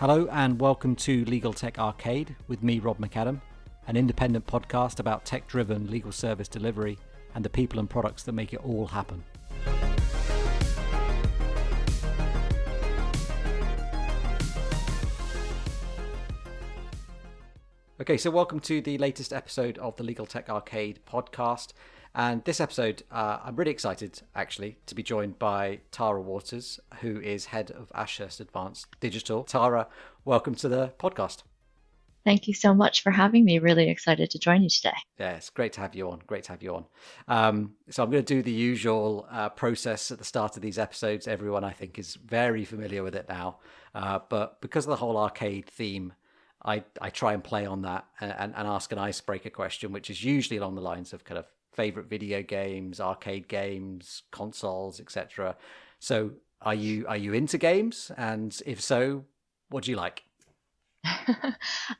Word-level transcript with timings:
Hello 0.00 0.26
and 0.32 0.58
welcome 0.58 0.96
to 0.96 1.26
Legal 1.26 1.52
Tech 1.52 1.78
Arcade 1.78 2.34
with 2.48 2.62
me, 2.62 2.78
Rob 2.78 2.96
McAdam, 2.96 3.42
an 3.86 3.98
independent 3.98 4.46
podcast 4.46 4.98
about 4.98 5.26
tech 5.26 5.46
driven 5.46 5.90
legal 5.90 6.10
service 6.10 6.48
delivery 6.48 6.96
and 7.34 7.44
the 7.44 7.50
people 7.50 7.78
and 7.78 7.90
products 7.90 8.22
that 8.22 8.32
make 8.32 8.54
it 8.54 8.64
all 8.64 8.86
happen. 8.86 9.22
Okay, 18.00 18.16
so 18.16 18.30
welcome 18.30 18.60
to 18.60 18.80
the 18.80 18.96
latest 18.96 19.34
episode 19.34 19.76
of 19.76 19.96
the 19.96 20.02
Legal 20.02 20.24
Tech 20.24 20.48
Arcade 20.48 21.00
podcast. 21.06 21.74
And 22.14 22.42
this 22.44 22.60
episode, 22.60 23.04
uh, 23.12 23.38
I'm 23.44 23.54
really 23.54 23.70
excited 23.70 24.22
actually 24.34 24.78
to 24.86 24.96
be 24.96 25.02
joined 25.02 25.38
by 25.38 25.80
Tara 25.92 26.20
Waters, 26.20 26.80
who 27.00 27.20
is 27.20 27.46
head 27.46 27.70
of 27.70 27.92
Ashurst 27.94 28.40
Advanced 28.40 28.86
Digital. 28.98 29.44
Tara, 29.44 29.86
welcome 30.24 30.56
to 30.56 30.68
the 30.68 30.92
podcast. 30.98 31.44
Thank 32.24 32.48
you 32.48 32.52
so 32.52 32.74
much 32.74 33.02
for 33.02 33.12
having 33.12 33.44
me. 33.44 33.60
Really 33.60 33.88
excited 33.88 34.28
to 34.30 34.38
join 34.40 34.62
you 34.62 34.68
today. 34.68 34.96
Yeah, 35.18 35.36
it's 35.36 35.50
great 35.50 35.72
to 35.74 35.80
have 35.80 35.94
you 35.94 36.10
on. 36.10 36.20
Great 36.26 36.44
to 36.44 36.52
have 36.52 36.62
you 36.62 36.74
on. 36.74 36.84
Um, 37.28 37.74
so 37.88 38.02
I'm 38.02 38.10
going 38.10 38.24
to 38.24 38.34
do 38.34 38.42
the 38.42 38.52
usual 38.52 39.26
uh, 39.30 39.48
process 39.48 40.10
at 40.10 40.18
the 40.18 40.24
start 40.24 40.56
of 40.56 40.62
these 40.62 40.78
episodes. 40.78 41.28
Everyone, 41.28 41.62
I 41.62 41.70
think, 41.70 41.98
is 41.98 42.16
very 42.16 42.64
familiar 42.64 43.04
with 43.04 43.14
it 43.14 43.26
now. 43.28 43.58
Uh, 43.94 44.18
but 44.28 44.60
because 44.60 44.84
of 44.84 44.90
the 44.90 44.96
whole 44.96 45.16
arcade 45.16 45.66
theme, 45.66 46.12
I, 46.62 46.84
I 47.00 47.08
try 47.08 47.32
and 47.34 47.42
play 47.42 47.64
on 47.64 47.82
that 47.82 48.04
and, 48.20 48.34
and, 48.36 48.54
and 48.54 48.68
ask 48.68 48.92
an 48.92 48.98
icebreaker 48.98 49.50
question, 49.50 49.92
which 49.92 50.10
is 50.10 50.22
usually 50.22 50.58
along 50.58 50.74
the 50.74 50.82
lines 50.82 51.14
of 51.14 51.24
kind 51.24 51.38
of 51.38 51.46
favorite 51.72 52.08
video 52.08 52.42
games, 52.42 53.00
arcade 53.00 53.48
games, 53.48 54.22
consoles, 54.30 55.00
etc. 55.00 55.56
So, 55.98 56.32
are 56.62 56.74
you 56.74 57.06
are 57.06 57.16
you 57.16 57.32
into 57.32 57.58
games? 57.58 58.10
And 58.16 58.58
if 58.66 58.80
so, 58.80 59.24
what 59.68 59.84
do 59.84 59.90
you 59.90 59.96
like? 59.96 60.22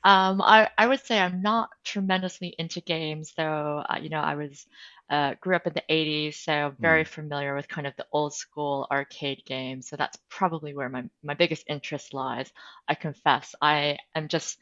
um, 0.04 0.42
I 0.42 0.68
I 0.76 0.86
would 0.86 1.00
say 1.00 1.18
I'm 1.18 1.40
not 1.40 1.70
tremendously 1.84 2.54
into 2.58 2.80
games, 2.80 3.32
though. 3.36 3.84
Uh, 3.88 3.98
you 4.00 4.10
know, 4.10 4.20
I 4.20 4.34
was 4.34 4.66
uh, 5.10 5.34
grew 5.40 5.56
up 5.56 5.66
in 5.66 5.72
the 5.72 5.82
80s, 5.90 6.34
so 6.34 6.52
I'm 6.52 6.76
very 6.78 7.02
mm. 7.04 7.08
familiar 7.08 7.56
with 7.56 7.66
kind 7.66 7.86
of 7.86 7.94
the 7.96 8.06
old 8.12 8.32
school 8.32 8.86
arcade 8.92 9.42
games. 9.44 9.88
So 9.88 9.96
that's 9.96 10.16
probably 10.28 10.72
where 10.72 10.88
my, 10.88 11.04
my 11.24 11.34
biggest 11.34 11.64
interest 11.68 12.14
lies. 12.14 12.52
I 12.86 12.94
confess, 12.94 13.54
I 13.60 13.98
am 14.14 14.28
just 14.28 14.58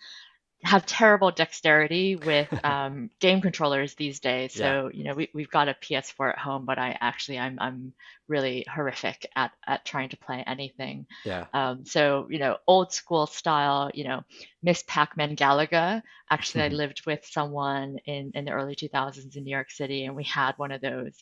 have 0.65 0.85
terrible 0.87 1.31
dexterity 1.31 2.17
with 2.17 2.49
um, 2.65 3.11
game 3.21 3.41
controllers 3.41 3.95
these 3.95 4.21
days. 4.21 4.53
So 4.53 4.91
yeah. 4.93 4.99
you 4.99 5.05
know 5.05 5.15
we 5.15 5.29
we've 5.33 5.51
got 5.51 5.69
a 5.69 5.75
PS4 5.75 6.31
at 6.31 6.39
home, 6.39 6.65
but 6.65 6.79
I 6.79 6.97
actually 7.01 7.39
I'm 7.39 7.59
I'm 7.61 7.93
really 8.27 8.65
horrific 8.69 9.27
at 9.37 9.53
at 9.67 9.85
trying 9.85 10.09
to 10.11 10.17
play 10.17 10.43
anything. 10.47 11.07
Yeah. 11.25 11.47
Um, 11.53 11.85
so 11.85 12.27
you 12.31 12.39
know 12.39 12.57
old 12.67 12.93
school 12.93 13.27
style, 13.27 13.91
you 13.95 14.05
know 14.05 14.23
Miss 14.63 14.83
Pac-Man 14.87 15.37
Galaga. 15.37 16.03
Actually, 16.31 16.65
I 16.65 16.69
lived 16.83 17.07
with 17.07 17.25
someone 17.25 17.99
in 18.05 18.33
in 18.35 18.45
the 18.45 18.53
early 18.53 18.75
2000s 18.75 19.37
in 19.37 19.45
New 19.45 19.51
York 19.51 19.71
City, 19.71 20.05
and 20.07 20.17
we 20.17 20.25
had 20.25 20.53
one 20.57 20.73
of 20.73 20.81
those 20.81 21.13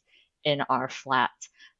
in 0.45 0.63
our 0.63 0.89
flat 0.89 1.31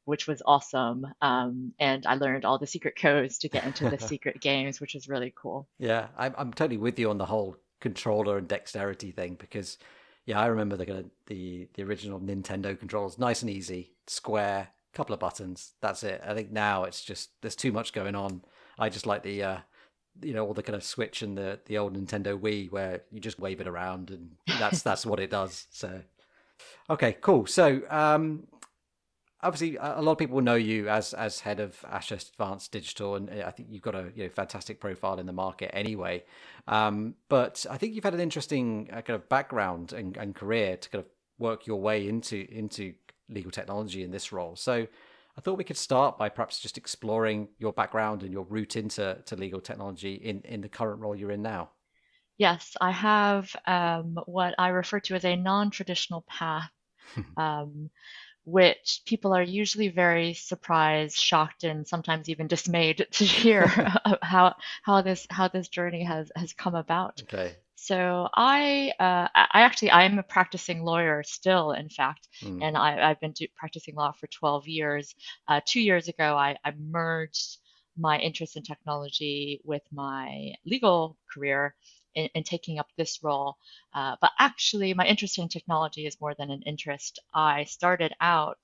which 0.07 0.25
was 0.25 0.41
awesome. 0.45 1.05
Um, 1.21 1.73
and 1.79 2.05
I 2.05 2.15
learned 2.15 2.45
all 2.45 2.57
the 2.57 2.65
secret 2.65 2.95
codes 2.95 3.37
to 3.39 3.49
get 3.49 3.65
into 3.65 3.89
the 3.89 3.99
secret 4.07 4.39
games, 4.39 4.79
which 4.79 4.93
was 4.93 5.09
really 5.09 5.33
cool. 5.35 5.67
Yeah, 5.79 6.07
I'm, 6.17 6.33
I'm 6.37 6.53
totally 6.53 6.77
with 6.77 6.97
you 6.97 7.09
on 7.09 7.17
the 7.17 7.25
whole 7.25 7.57
controller 7.81 8.37
and 8.37 8.47
dexterity 8.47 9.11
thing 9.11 9.35
because, 9.37 9.77
yeah, 10.25 10.39
I 10.39 10.45
remember 10.45 10.77
the 10.77 11.05
the 11.25 11.67
the 11.73 11.83
original 11.83 12.21
Nintendo 12.21 12.79
controllers, 12.79 13.19
nice 13.19 13.41
and 13.41 13.51
easy, 13.51 13.91
square, 14.07 14.69
couple 14.93 15.13
of 15.13 15.19
buttons, 15.19 15.73
that's 15.81 16.03
it. 16.03 16.21
I 16.25 16.33
think 16.33 16.51
now 16.51 16.85
it's 16.85 17.03
just 17.03 17.31
there's 17.41 17.57
too 17.57 17.73
much 17.73 17.91
going 17.91 18.15
on. 18.15 18.41
I 18.79 18.89
just 18.89 19.05
like 19.05 19.23
the. 19.23 19.43
Uh, 19.43 19.57
you 20.23 20.33
know 20.33 20.47
all 20.47 20.53
the 20.55 20.63
kind 20.63 20.75
of 20.75 20.83
switch 20.83 21.21
and 21.21 21.37
the 21.37 21.59
the 21.67 21.77
old 21.77 21.95
Nintendo 21.95 22.39
Wii 22.39 22.71
where 22.71 23.03
you 23.11 23.19
just 23.19 23.39
wave 23.39 23.61
it 23.61 23.67
around 23.67 24.09
and 24.09 24.31
that's 24.57 24.81
that's 24.81 25.05
what 25.05 25.19
it 25.19 25.29
does. 25.29 25.67
So 25.69 26.01
okay, 26.89 27.17
cool. 27.21 27.45
So 27.45 27.81
um, 27.87 28.47
obviously 29.47 29.77
a 29.77 30.01
lot 30.01 30.11
of 30.11 30.17
people 30.17 30.41
know 30.41 30.55
you 30.55 30.89
as 30.89 31.13
as 31.13 31.39
head 31.39 31.61
of 31.61 31.83
Ashurst 31.89 32.31
Advanced 32.33 32.71
Digital, 32.71 33.15
and 33.15 33.29
I 33.29 33.51
think 33.51 33.69
you've 33.71 33.81
got 33.81 33.95
a 33.95 34.11
you 34.13 34.23
know, 34.23 34.29
fantastic 34.29 34.81
profile 34.81 35.19
in 35.19 35.25
the 35.25 35.33
market 35.33 35.71
anyway. 35.73 36.25
Um, 36.67 37.15
but 37.29 37.65
I 37.69 37.77
think 37.77 37.95
you've 37.95 38.03
had 38.03 38.13
an 38.13 38.19
interesting 38.19 38.89
uh, 38.91 39.01
kind 39.01 39.15
of 39.15 39.29
background 39.29 39.93
and, 39.93 40.17
and, 40.17 40.35
career 40.35 40.75
to 40.75 40.89
kind 40.89 41.03
of 41.03 41.09
work 41.39 41.65
your 41.65 41.79
way 41.79 42.09
into 42.09 42.45
into 42.51 42.93
legal 43.29 43.51
technology 43.51 44.03
in 44.03 44.11
this 44.11 44.33
role. 44.33 44.57
So 44.57 44.85
I 45.37 45.41
thought 45.41 45.57
we 45.57 45.63
could 45.63 45.77
start 45.77 46.17
by 46.17 46.27
perhaps 46.27 46.59
just 46.59 46.77
exploring 46.77 47.47
your 47.57 47.71
background 47.71 48.23
and 48.23 48.33
your 48.33 48.43
route 48.43 48.75
into 48.75 49.17
to 49.25 49.35
legal 49.37 49.61
technology 49.61 50.15
in 50.15 50.41
in 50.41 50.59
the 50.59 50.69
current 50.69 50.99
role 50.99 51.15
you're 51.15 51.31
in 51.31 51.41
now. 51.41 51.69
Yes, 52.37 52.75
I 52.81 52.91
have 52.91 53.55
um, 53.65 54.19
what 54.25 54.53
I 54.59 54.67
refer 54.67 54.99
to 54.99 55.15
as 55.15 55.25
a 55.25 55.35
non-traditional 55.37 56.25
path. 56.27 56.69
um, 57.37 57.89
which 58.47 59.01
people 59.05 59.33
are 59.33 59.43
usually 59.43 59.89
very 59.89 60.33
surprised, 60.33 61.17
shocked, 61.17 61.65
and 61.65 61.85
sometimes 61.85 62.29
even 62.29 62.47
dismayed 62.47 63.05
to 63.11 63.25
hear 63.25 63.67
how 64.21 64.55
how 64.83 65.01
this 65.01 65.27
how 65.29 65.49
this 65.49 65.67
journey 65.67 66.03
has 66.03 66.31
has 66.33 66.53
come 66.53 66.73
about. 66.73 67.21
Okay. 67.23 67.53
So 67.75 68.29
I 68.33 68.93
uh, 68.99 69.27
I 69.35 69.61
actually 69.61 69.91
I'm 69.91 70.17
a 70.17 70.23
practicing 70.23 70.81
lawyer 70.81 71.23
still, 71.23 71.73
in 71.73 71.89
fact, 71.89 72.29
mm. 72.41 72.63
and 72.63 72.77
I, 72.77 73.09
have 73.09 73.19
been 73.19 73.33
do, 73.33 73.47
practicing 73.53 73.95
law 73.95 74.13
for 74.13 74.27
12 74.27 74.67
years. 74.67 75.13
Uh, 75.47 75.59
two 75.65 75.81
years 75.81 76.07
ago, 76.07 76.37
I, 76.37 76.57
I 76.63 76.71
merged 76.79 77.57
my 77.97 78.17
interest 78.17 78.55
in 78.55 78.63
technology 78.63 79.59
with 79.65 79.83
my 79.91 80.53
legal 80.65 81.17
career 81.33 81.75
in, 82.17 82.29
in 82.33 82.43
taking 82.43 82.79
up 82.79 82.87
this 82.97 83.19
role. 83.23 83.57
Uh, 83.93 84.15
but 84.19 84.31
actually, 84.39 84.93
my 84.93 85.05
interest 85.05 85.37
in 85.37 85.47
technology 85.47 86.05
is 86.05 86.19
more 86.19 86.33
than 86.37 86.51
an 86.51 86.63
interest. 86.63 87.19
I 87.33 87.65
started 87.65 88.13
out 88.19 88.59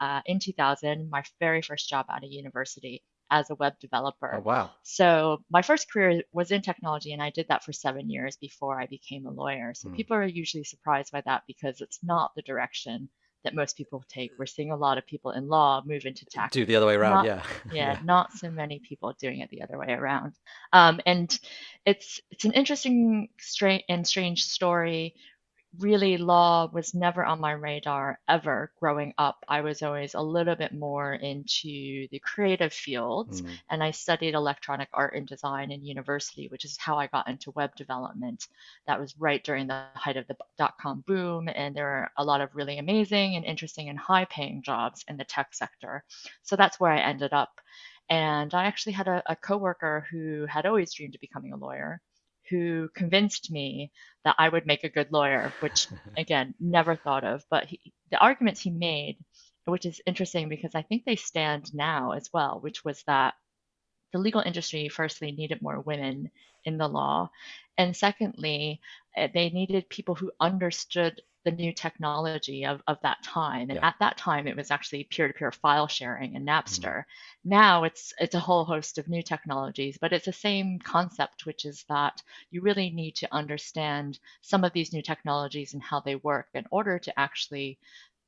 uh, 0.00 0.22
in 0.26 0.38
2000, 0.40 1.10
my 1.10 1.22
very 1.38 1.62
first 1.62 1.88
job 1.88 2.06
at 2.08 2.24
a 2.24 2.26
university 2.26 3.02
as 3.30 3.50
a 3.50 3.54
web 3.56 3.74
developer. 3.80 4.36
Oh, 4.36 4.40
wow. 4.40 4.70
So 4.82 5.42
my 5.50 5.62
first 5.62 5.90
career 5.90 6.22
was 6.32 6.50
in 6.50 6.62
technology, 6.62 7.12
and 7.12 7.22
I 7.22 7.30
did 7.30 7.48
that 7.48 7.64
for 7.64 7.72
seven 7.72 8.10
years 8.10 8.36
before 8.36 8.80
I 8.80 8.86
became 8.86 9.26
a 9.26 9.30
lawyer. 9.30 9.74
So 9.74 9.88
mm. 9.88 9.96
people 9.96 10.16
are 10.16 10.24
usually 10.24 10.64
surprised 10.64 11.12
by 11.12 11.22
that 11.26 11.42
because 11.46 11.80
it's 11.80 12.00
not 12.02 12.32
the 12.34 12.42
direction 12.42 13.08
that 13.44 13.54
most 13.54 13.76
people 13.76 14.04
take. 14.08 14.32
We're 14.38 14.46
seeing 14.46 14.72
a 14.72 14.76
lot 14.76 14.98
of 14.98 15.06
people 15.06 15.30
in 15.32 15.48
law 15.48 15.82
move 15.84 16.04
into 16.06 16.24
tech. 16.24 16.50
Do 16.50 16.64
the 16.64 16.76
other 16.76 16.86
way 16.86 16.94
around, 16.94 17.12
not, 17.12 17.26
yeah. 17.26 17.42
yeah. 17.72 17.92
yeah. 17.92 17.98
not 18.04 18.32
so 18.32 18.50
many 18.50 18.80
people 18.80 19.14
doing 19.20 19.40
it 19.40 19.50
the 19.50 19.62
other 19.62 19.78
way 19.78 19.92
around. 19.92 20.32
Um, 20.72 21.00
and 21.06 21.38
it's 21.84 22.20
it's 22.30 22.44
an 22.44 22.52
interesting 22.52 23.28
and 23.88 24.06
strange 24.06 24.44
story 24.44 25.14
really 25.78 26.16
law 26.16 26.68
was 26.72 26.94
never 26.94 27.24
on 27.24 27.40
my 27.40 27.52
radar 27.52 28.18
ever 28.28 28.72
growing 28.80 29.14
up. 29.18 29.44
I 29.48 29.60
was 29.60 29.82
always 29.82 30.14
a 30.14 30.20
little 30.20 30.56
bit 30.56 30.72
more 30.72 31.14
into 31.14 32.08
the 32.10 32.20
creative 32.22 32.72
fields 32.72 33.42
mm. 33.42 33.50
and 33.70 33.82
I 33.82 33.90
studied 33.90 34.34
electronic 34.34 34.88
art 34.92 35.14
and 35.14 35.26
design 35.26 35.70
in 35.70 35.84
university, 35.84 36.48
which 36.48 36.64
is 36.64 36.76
how 36.78 36.98
I 36.98 37.08
got 37.08 37.28
into 37.28 37.50
web 37.52 37.74
development. 37.76 38.46
That 38.86 39.00
was 39.00 39.18
right 39.18 39.42
during 39.42 39.66
the 39.66 39.84
height 39.94 40.16
of 40.16 40.26
the 40.26 40.36
dot 40.58 40.74
com 40.80 41.04
boom 41.06 41.48
and 41.54 41.74
there 41.74 41.84
were 41.84 42.10
a 42.16 42.24
lot 42.24 42.40
of 42.40 42.54
really 42.54 42.78
amazing 42.78 43.36
and 43.36 43.44
interesting 43.44 43.88
and 43.88 43.98
high 43.98 44.26
paying 44.26 44.62
jobs 44.62 45.04
in 45.08 45.16
the 45.16 45.24
tech 45.24 45.54
sector. 45.54 46.04
So 46.42 46.56
that's 46.56 46.78
where 46.78 46.92
I 46.92 47.00
ended 47.00 47.32
up. 47.32 47.60
And 48.10 48.52
I 48.52 48.64
actually 48.64 48.92
had 48.92 49.08
a, 49.08 49.22
a 49.26 49.36
coworker 49.36 50.06
who 50.10 50.46
had 50.46 50.66
always 50.66 50.92
dreamed 50.92 51.14
of 51.14 51.20
becoming 51.20 51.52
a 51.52 51.56
lawyer 51.56 52.00
who 52.50 52.88
convinced 52.94 53.50
me 53.50 53.92
that 54.24 54.36
I 54.38 54.48
would 54.48 54.66
make 54.66 54.84
a 54.84 54.88
good 54.90 55.12
lawyer, 55.12 55.52
which 55.60 55.88
again, 56.16 56.54
never 56.60 56.96
thought 56.96 57.24
of. 57.24 57.44
But 57.50 57.66
he, 57.66 57.80
the 58.10 58.18
arguments 58.18 58.60
he 58.60 58.70
made, 58.70 59.18
which 59.66 59.86
is 59.86 60.02
interesting 60.06 60.48
because 60.48 60.74
I 60.74 60.82
think 60.82 61.04
they 61.04 61.16
stand 61.16 61.74
now 61.74 62.12
as 62.12 62.30
well, 62.32 62.60
which 62.60 62.84
was 62.84 63.02
that 63.06 63.34
the 64.12 64.18
legal 64.18 64.40
industry, 64.40 64.88
firstly, 64.88 65.32
needed 65.32 65.60
more 65.62 65.80
women 65.80 66.30
in 66.64 66.78
the 66.78 66.88
law. 66.88 67.30
And 67.76 67.96
secondly, 67.96 68.80
eh, 69.16 69.28
they 69.34 69.50
needed 69.50 69.88
people 69.88 70.14
who 70.14 70.32
understood 70.40 71.20
the 71.44 71.52
new 71.52 71.72
technology 71.72 72.64
of, 72.64 72.82
of 72.86 72.98
that 73.02 73.22
time. 73.22 73.68
And 73.70 73.74
yeah. 73.74 73.88
at 73.88 73.96
that 74.00 74.16
time, 74.16 74.46
it 74.46 74.56
was 74.56 74.70
actually 74.70 75.04
peer-to-peer 75.04 75.52
file 75.52 75.86
sharing 75.86 76.36
and 76.36 76.48
Napster. 76.48 76.98
Mm-hmm. 77.00 77.50
Now 77.50 77.84
it's 77.84 78.14
it's 78.18 78.34
a 78.34 78.40
whole 78.40 78.64
host 78.64 78.98
of 78.98 79.08
new 79.08 79.22
technologies, 79.22 79.98
but 80.00 80.12
it's 80.12 80.24
the 80.24 80.32
same 80.32 80.78
concept, 80.78 81.46
which 81.46 81.64
is 81.64 81.84
that 81.88 82.22
you 82.50 82.62
really 82.62 82.90
need 82.90 83.16
to 83.16 83.28
understand 83.32 84.18
some 84.40 84.64
of 84.64 84.72
these 84.72 84.92
new 84.92 85.02
technologies 85.02 85.74
and 85.74 85.82
how 85.82 86.00
they 86.00 86.16
work 86.16 86.48
in 86.54 86.64
order 86.70 86.98
to 86.98 87.18
actually 87.18 87.78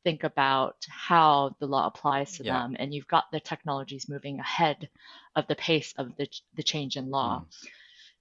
think 0.04 0.22
about 0.22 0.76
how 0.88 1.56
the 1.58 1.66
law 1.66 1.86
applies 1.86 2.36
to 2.36 2.44
yeah. 2.44 2.52
them. 2.52 2.76
And 2.78 2.94
you've 2.94 3.08
got 3.08 3.24
the 3.32 3.40
technologies 3.40 4.08
moving 4.08 4.38
ahead 4.38 4.88
of 5.34 5.46
the 5.46 5.56
pace 5.56 5.94
of 5.96 6.16
the 6.16 6.28
the 6.54 6.62
change 6.62 6.96
in 6.96 7.10
law. 7.10 7.40
Mm. 7.40 7.68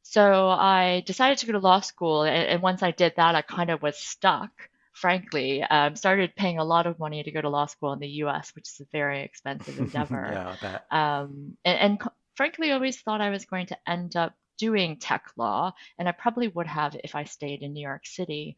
So 0.08 0.50
I 0.50 1.04
decided 1.06 1.40
to 1.40 1.48
go 1.48 1.54
to 1.54 1.60
law 1.60 1.80
school, 1.80 2.24
and 2.24 2.62
once 2.62 2.84
I 2.84 2.92
did 2.92 3.14
that, 3.18 3.36
I 3.36 3.42
kind 3.42 3.72
of 3.72 3.82
was 3.82 3.98
stuck 3.98 4.70
frankly, 4.96 5.62
um, 5.62 5.96
started 5.96 6.36
paying 6.36 6.58
a 6.58 6.64
lot 6.64 6.88
of 6.88 6.98
money 6.98 7.22
to 7.22 7.32
go 7.32 7.42
to 7.42 7.50
law 7.50 7.66
school 7.66 7.94
in 7.94 8.00
the 8.00 8.08
U.S., 8.24 8.52
which 8.56 8.70
is 8.70 8.80
a 8.80 8.86
very 8.92 9.24
expensive 9.24 9.78
endeavor. 9.78 10.56
yeah. 10.62 10.80
Um, 10.90 11.58
and, 11.66 11.80
and 11.80 12.02
frankly, 12.36 12.72
always 12.72 13.00
thought 13.02 13.22
I 13.22 13.30
was 13.30 13.46
going 13.46 13.68
to 13.68 13.78
end 13.88 14.16
up 14.16 14.34
doing 14.58 14.98
tech 14.98 15.32
law, 15.36 15.74
and 16.00 16.08
I 16.08 16.14
probably 16.14 16.48
would 16.48 16.68
have 16.68 16.96
if 17.04 17.14
I 17.14 17.26
stayed 17.26 17.62
in 17.62 17.74
New 17.74 17.82
York 17.82 18.06
City. 18.06 18.56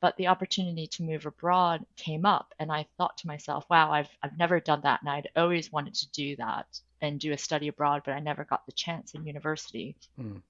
But 0.00 0.16
the 0.16 0.28
opportunity 0.28 0.86
to 0.92 1.02
move 1.02 1.26
abroad 1.26 1.84
came 1.96 2.24
up, 2.24 2.54
and 2.58 2.72
I 2.72 2.86
thought 2.96 3.18
to 3.18 3.26
myself, 3.26 3.66
wow, 3.68 3.90
I've, 3.90 4.08
I've 4.22 4.38
never 4.38 4.60
done 4.60 4.80
that, 4.84 5.00
and 5.02 5.10
I'd 5.10 5.28
always 5.36 5.72
wanted 5.72 5.94
to 5.94 6.10
do 6.12 6.36
that 6.36 6.66
and 7.02 7.18
do 7.18 7.32
a 7.32 7.38
study 7.38 7.68
abroad, 7.68 8.02
but 8.04 8.14
I 8.14 8.20
never 8.20 8.44
got 8.44 8.64
the 8.64 8.72
chance 8.72 9.14
in 9.14 9.26
university. 9.26 9.96
Mm. 10.18 10.40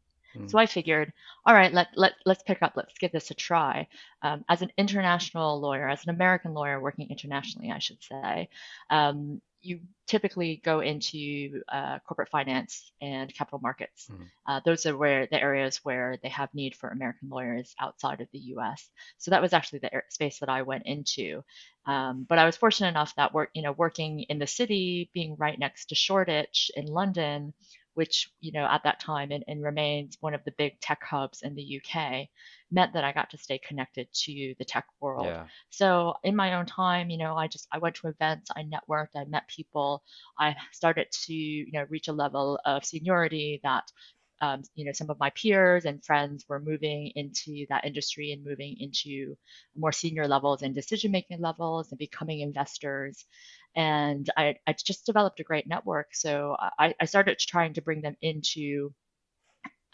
So 0.46 0.58
I 0.58 0.66
figured, 0.66 1.12
all 1.44 1.54
right, 1.54 1.72
let, 1.72 1.88
let, 1.96 2.12
let's 2.24 2.42
pick 2.42 2.62
up, 2.62 2.74
let's 2.76 2.98
give 2.98 3.12
this 3.12 3.30
a 3.30 3.34
try. 3.34 3.88
Um, 4.22 4.44
as 4.48 4.62
an 4.62 4.70
international 4.76 5.60
lawyer, 5.60 5.88
as 5.88 6.04
an 6.04 6.10
American 6.10 6.54
lawyer 6.54 6.80
working 6.80 7.08
internationally, 7.10 7.70
I 7.70 7.78
should 7.78 8.02
say, 8.02 8.48
um, 8.90 9.40
you 9.62 9.80
typically 10.06 10.60
go 10.64 10.80
into 10.80 11.62
uh, 11.68 11.98
corporate 12.06 12.30
finance 12.30 12.92
and 13.00 13.32
capital 13.34 13.58
markets. 13.62 14.08
Mm-hmm. 14.10 14.22
Uh, 14.46 14.60
those 14.64 14.86
are 14.86 14.96
where 14.96 15.26
the 15.26 15.40
areas 15.40 15.80
where 15.82 16.18
they 16.22 16.30
have 16.30 16.48
need 16.54 16.74
for 16.74 16.88
American 16.88 17.28
lawyers 17.28 17.74
outside 17.78 18.20
of 18.20 18.28
the 18.32 18.38
U.S. 18.38 18.88
So 19.18 19.30
that 19.30 19.42
was 19.42 19.52
actually 19.52 19.80
the 19.80 20.02
space 20.08 20.38
that 20.38 20.48
I 20.48 20.62
went 20.62 20.84
into. 20.86 21.42
Um, 21.86 22.26
but 22.28 22.38
I 22.38 22.46
was 22.46 22.56
fortunate 22.56 22.88
enough 22.88 23.14
that 23.16 23.34
work, 23.34 23.50
you 23.54 23.62
know, 23.62 23.72
working 23.72 24.20
in 24.28 24.38
the 24.38 24.46
city, 24.46 25.10
being 25.12 25.36
right 25.38 25.58
next 25.58 25.86
to 25.86 25.94
Shoreditch 25.94 26.70
in 26.74 26.86
London, 26.86 27.52
which 28.00 28.32
you 28.40 28.50
know 28.50 28.64
at 28.64 28.82
that 28.84 28.98
time 28.98 29.30
and, 29.30 29.44
and 29.46 29.62
remains 29.62 30.16
one 30.20 30.32
of 30.32 30.42
the 30.44 30.54
big 30.56 30.80
tech 30.80 31.04
hubs 31.04 31.42
in 31.42 31.54
the 31.54 31.78
UK, 31.78 32.28
meant 32.70 32.94
that 32.94 33.04
I 33.04 33.12
got 33.12 33.28
to 33.28 33.36
stay 33.36 33.58
connected 33.58 34.08
to 34.24 34.54
the 34.58 34.64
tech 34.64 34.86
world. 35.02 35.26
Yeah. 35.26 35.44
So 35.68 36.14
in 36.24 36.34
my 36.34 36.54
own 36.54 36.64
time, 36.64 37.10
you 37.10 37.18
know, 37.18 37.36
I 37.36 37.46
just 37.46 37.68
I 37.70 37.76
went 37.76 37.96
to 37.96 38.08
events, 38.08 38.50
I 38.56 38.62
networked, 38.62 39.14
I 39.14 39.26
met 39.26 39.48
people, 39.48 40.02
I 40.38 40.56
started 40.72 41.08
to 41.26 41.34
you 41.34 41.72
know 41.72 41.84
reach 41.90 42.08
a 42.08 42.14
level 42.14 42.58
of 42.64 42.86
seniority 42.86 43.60
that 43.64 43.92
um, 44.40 44.62
you 44.74 44.86
know 44.86 44.92
some 44.92 45.10
of 45.10 45.20
my 45.20 45.28
peers 45.30 45.84
and 45.84 46.02
friends 46.02 46.46
were 46.48 46.58
moving 46.58 47.12
into 47.14 47.66
that 47.68 47.84
industry 47.84 48.32
and 48.32 48.42
moving 48.42 48.76
into 48.80 49.36
more 49.76 49.92
senior 49.92 50.26
levels 50.26 50.62
and 50.62 50.74
decision 50.74 51.12
making 51.12 51.42
levels 51.42 51.90
and 51.90 51.98
becoming 51.98 52.40
investors 52.40 53.26
and 53.74 54.28
I, 54.36 54.56
I 54.66 54.72
just 54.72 55.06
developed 55.06 55.40
a 55.40 55.44
great 55.44 55.66
network. 55.66 56.08
So 56.14 56.56
I, 56.78 56.94
I 57.00 57.04
started 57.04 57.38
trying 57.38 57.74
to 57.74 57.82
bring 57.82 58.02
them 58.02 58.16
into 58.20 58.92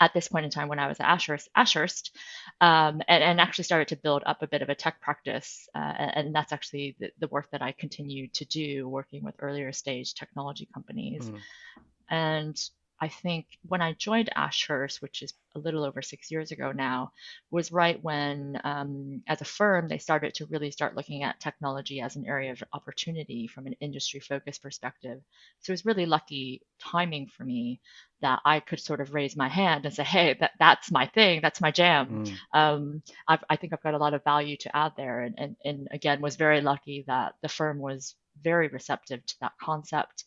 at 0.01 0.13
this 0.13 0.29
point 0.29 0.45
in 0.45 0.51
time 0.51 0.69
when 0.69 0.79
I 0.79 0.89
was 0.89 1.01
at 1.01 1.07
Ashurst, 1.07 1.49
Ashurst 1.57 2.15
um, 2.61 3.01
and, 3.09 3.23
and, 3.23 3.41
actually 3.41 3.65
started 3.65 3.89
to 3.89 3.97
build 3.97 4.23
up 4.27 4.43
a 4.43 4.47
bit 4.47 4.63
of 4.63 4.69
a 4.69 4.75
tech 4.75 5.01
practice. 5.01 5.69
Uh, 5.75 5.79
and, 5.79 6.35
that's 6.35 6.53
actually 6.53 6.97
the, 7.01 7.11
the, 7.19 7.29
work 7.29 7.49
that 7.53 7.63
I 7.63 7.73
continue 7.73 8.29
to 8.35 8.45
do, 8.45 8.89
working 8.89 9.25
with 9.25 9.37
earlier 9.39 9.73
stage 9.73 10.15
technology 10.15 10.69
companies. 10.73 11.31
Mm. 11.31 11.39
And 12.11 12.61
I 13.01 13.09
think 13.09 13.47
when 13.67 13.83
I 13.83 13.93
joined 13.93 14.31
Ashurst, 14.35 15.03
which 15.03 15.23
is 15.23 15.35
a 15.55 15.59
little 15.59 15.85
over 15.85 16.01
six 16.01 16.31
years 16.31 16.51
ago 16.51 16.73
now, 16.73 17.13
was 17.51 17.71
right 17.73 18.03
when, 18.03 18.59
um, 18.65 19.23
as 19.27 19.41
a 19.41 19.45
firm, 19.45 19.89
they 19.89 19.99
started 19.99 20.35
to 20.35 20.47
really 20.47 20.71
start 20.71 20.97
looking 20.97 21.23
at 21.23 21.41
technology 21.41 22.01
as 22.01 22.17
an 22.17 22.27
area 22.27 22.53
of 22.53 22.63
opportunity 22.73 23.47
from 23.47 23.67
an 23.67 23.75
industry 23.81 24.21
focused 24.21 24.63
perspective. 24.63 25.21
So 25.61 25.71
it 25.71 25.75
was 25.75 25.85
really 25.85 26.07
lucky 26.07 26.63
timing 26.79 27.27
for 27.27 27.45
me 27.45 27.81
that 28.23 28.41
I 28.45 28.61
could 28.61 28.81
sort 28.81 29.01
of 29.03 29.13
raise 29.13 29.37
my 29.37 29.49
hand 29.49 29.85
and 29.85 29.95
say, 29.95 30.05
hey, 30.05 30.37
that, 30.41 30.53
that's 30.59 30.91
my 30.91 31.07
thing, 31.07 31.41
that's 31.43 31.61
my 31.61 31.71
jam. 31.71 32.25
Mm. 32.25 32.37
Um, 32.59 33.03
i 33.29 33.57
think 33.57 33.73
I've 33.73 33.83
got 33.83 33.95
a 33.95 33.99
lot 33.99 34.15
of 34.15 34.25
value 34.25 34.57
to 34.59 34.77
add 34.77 34.93
there. 34.97 35.21
And, 35.21 35.35
and, 35.37 35.57
and 35.65 35.89
again, 35.91 36.23
was 36.23 36.37
very 36.37 36.63
lucky 36.63 37.05
that 37.07 37.35
the 37.43 37.49
firm 37.49 37.79
was 37.79 38.15
very 38.43 38.69
receptive 38.69 39.25
to 39.27 39.35
that 39.41 39.53
concept 39.61 40.25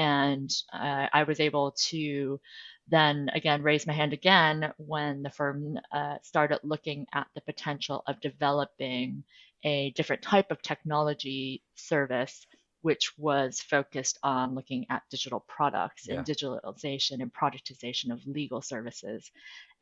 and 0.00 0.50
uh, 0.72 1.08
I 1.12 1.24
was 1.24 1.40
able 1.40 1.72
to 1.90 2.40
then 2.88 3.28
again 3.34 3.62
raise 3.62 3.86
my 3.86 3.92
hand 3.92 4.14
again 4.14 4.72
when 4.78 5.22
the 5.22 5.28
firm 5.28 5.78
uh, 5.92 6.16
started 6.22 6.60
looking 6.62 7.06
at 7.12 7.26
the 7.34 7.42
potential 7.42 8.02
of 8.06 8.18
developing 8.22 9.24
a 9.62 9.90
different 9.90 10.22
type 10.22 10.50
of 10.50 10.62
technology 10.62 11.62
service 11.74 12.46
which 12.82 13.12
was 13.18 13.60
focused 13.60 14.18
on 14.22 14.54
looking 14.54 14.86
at 14.88 15.02
digital 15.10 15.40
products 15.40 16.06
yeah. 16.08 16.14
and 16.14 16.26
digitalization 16.26 17.20
and 17.20 17.30
productization 17.30 18.10
of 18.10 18.26
legal 18.26 18.62
services. 18.62 19.30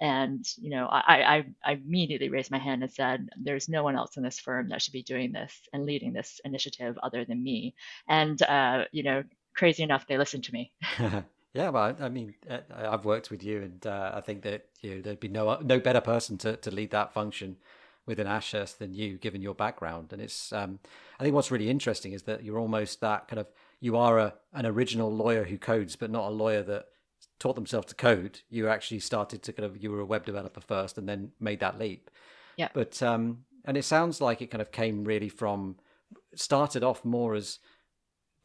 And 0.01 0.45
you 0.57 0.71
know, 0.71 0.87
I, 0.87 1.37
I, 1.37 1.45
I, 1.65 1.73
immediately 1.75 2.29
raised 2.29 2.51
my 2.51 2.59
hand 2.59 2.83
and 2.83 2.93
said, 2.93 3.29
"There's 3.41 3.69
no 3.69 3.85
one 3.85 3.97
else 3.97 4.17
in 4.17 4.25
this 4.25 4.41
firm 4.41 4.69
that 4.69 4.83
should 4.83 4.93
be 4.93 5.03
doing 5.03 5.31
this 5.31 5.61
and 5.73 5.87
leading 5.87 6.13
this 6.13 6.41
initiative 6.45 6.99
other 7.03 7.25
than 7.25 7.43
me." 7.43 7.75
And 8.09 8.41
uh, 8.43 8.87
you 8.91 9.05
know, 9.05 9.23
crazy 9.59 9.83
enough, 9.83 10.07
they 10.07 10.17
listen 10.17 10.41
to 10.43 10.53
me. 10.53 10.73
yeah, 11.53 11.69
well, 11.71 11.97
I 12.01 12.09
mean, 12.09 12.35
uh, 12.49 12.61
I've 12.75 13.05
worked 13.05 13.31
with 13.31 13.43
you, 13.43 13.63
and 13.63 13.87
uh, 13.87 14.13
I 14.15 14.21
think 14.21 14.43
that 14.43 14.67
you 14.81 14.95
know, 14.95 15.03
there'd 15.03 15.21
be 15.21 15.29
no 15.29 15.59
no 15.61 15.81
better 15.81 16.01
person 16.01 16.39
to, 16.39 16.57
to 16.57 16.71
lead 16.71 16.93
that 16.93 17.13
function 17.13 17.57
within 18.07 18.27
Ashurst 18.27 18.79
than 18.79 18.95
you, 18.95 19.19
given 19.19 19.43
your 19.43 19.55
background. 19.55 20.13
And 20.13 20.23
it's, 20.23 20.53
um, 20.53 20.79
I 21.21 21.23
think, 21.23 21.35
what's 21.35 21.51
really 21.51 21.69
interesting 21.69 22.13
is 22.13 22.23
that 22.23 22.43
you're 22.43 22.59
almost 22.59 23.01
that 23.01 23.29
kind 23.29 23.41
of 23.41 23.49
you 23.81 23.97
are 23.97 24.19
a 24.19 24.35
an 24.55 24.65
original 24.65 25.13
lawyer 25.13 25.45
who 25.45 25.59
codes, 25.59 25.97
but 25.97 26.11
not 26.11 26.29
a 26.29 26.31
lawyer 26.31 26.63
that 26.63 26.87
taught 27.41 27.57
themselves 27.57 27.89
to 27.89 27.95
code. 27.95 28.41
You 28.49 28.69
actually 28.69 29.01
started 29.01 29.43
to 29.43 29.53
kind 29.53 29.67
of 29.67 29.83
you 29.83 29.91
were 29.91 30.01
a 30.01 30.07
web 30.07 30.25
developer 30.25 30.61
first, 30.61 30.97
and 30.97 31.09
then 31.09 31.33
made 31.41 31.61
that 31.61 31.79
leap. 31.79 32.11
Yeah. 32.57 32.69
But 32.73 33.03
um, 33.03 33.45
and 33.65 33.77
it 33.77 33.85
sounds 33.85 34.21
like 34.21 34.41
it 34.41 34.51
kind 34.51 34.63
of 34.63 34.71
came 34.71 35.05
really 35.05 35.29
from 35.29 35.77
started 36.35 36.85
off 36.85 37.05
more 37.05 37.35
as 37.35 37.59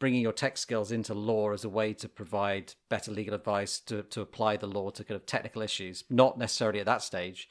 bringing 0.04 0.20
your 0.20 0.34
tech 0.34 0.58
skills 0.58 0.92
into 0.92 1.14
law 1.14 1.50
as 1.50 1.64
a 1.64 1.68
way 1.70 1.94
to 1.94 2.06
provide 2.06 2.74
better 2.90 3.10
legal 3.10 3.32
advice 3.32 3.80
to, 3.80 4.02
to 4.02 4.20
apply 4.20 4.54
the 4.54 4.66
law 4.66 4.90
to 4.90 5.02
kind 5.02 5.16
of 5.16 5.24
technical 5.24 5.62
issues, 5.62 6.04
not 6.10 6.36
necessarily 6.36 6.78
at 6.78 6.84
that 6.84 7.00
stage. 7.00 7.48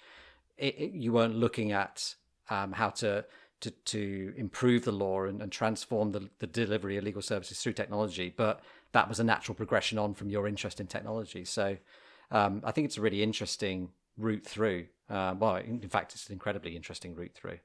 It, 0.56 0.76
it, 0.78 0.92
you 0.92 1.12
weren't 1.14 1.36
looking 1.36 1.72
at 1.72 2.14
um, 2.52 2.74
how 2.74 2.92
to, 2.92 3.26
to, 3.62 3.72
to 3.72 4.34
improve 4.38 4.86
the 4.86 4.92
law 4.92 5.24
and, 5.24 5.42
and 5.42 5.52
transform 5.52 6.12
the, 6.12 6.30
the 6.38 6.46
delivery 6.46 6.96
of 6.96 7.04
legal 7.04 7.24
services 7.24 7.60
through 7.60 7.74
technology, 7.74 8.32
but 8.38 8.60
that 8.92 9.10
was 9.10 9.20
a 9.20 9.24
natural 9.24 9.56
progression 9.56 9.98
on 9.98 10.14
from 10.14 10.30
your 10.30 10.48
interest 10.48 10.80
in 10.80 10.86
technology. 10.86 11.46
So 11.46 11.78
um, 12.30 12.62
I 12.64 12.70
think 12.70 12.86
it's 12.86 13.00
a 13.00 13.02
really 13.02 13.24
interesting 13.24 13.90
route 14.16 14.46
through. 14.46 14.86
Uh, 15.10 15.34
well, 15.40 15.56
in 15.56 15.90
fact, 15.90 16.14
it's 16.14 16.28
an 16.28 16.34
incredibly 16.34 16.76
interesting 16.76 17.16
route 17.16 17.34
through. 17.34 17.58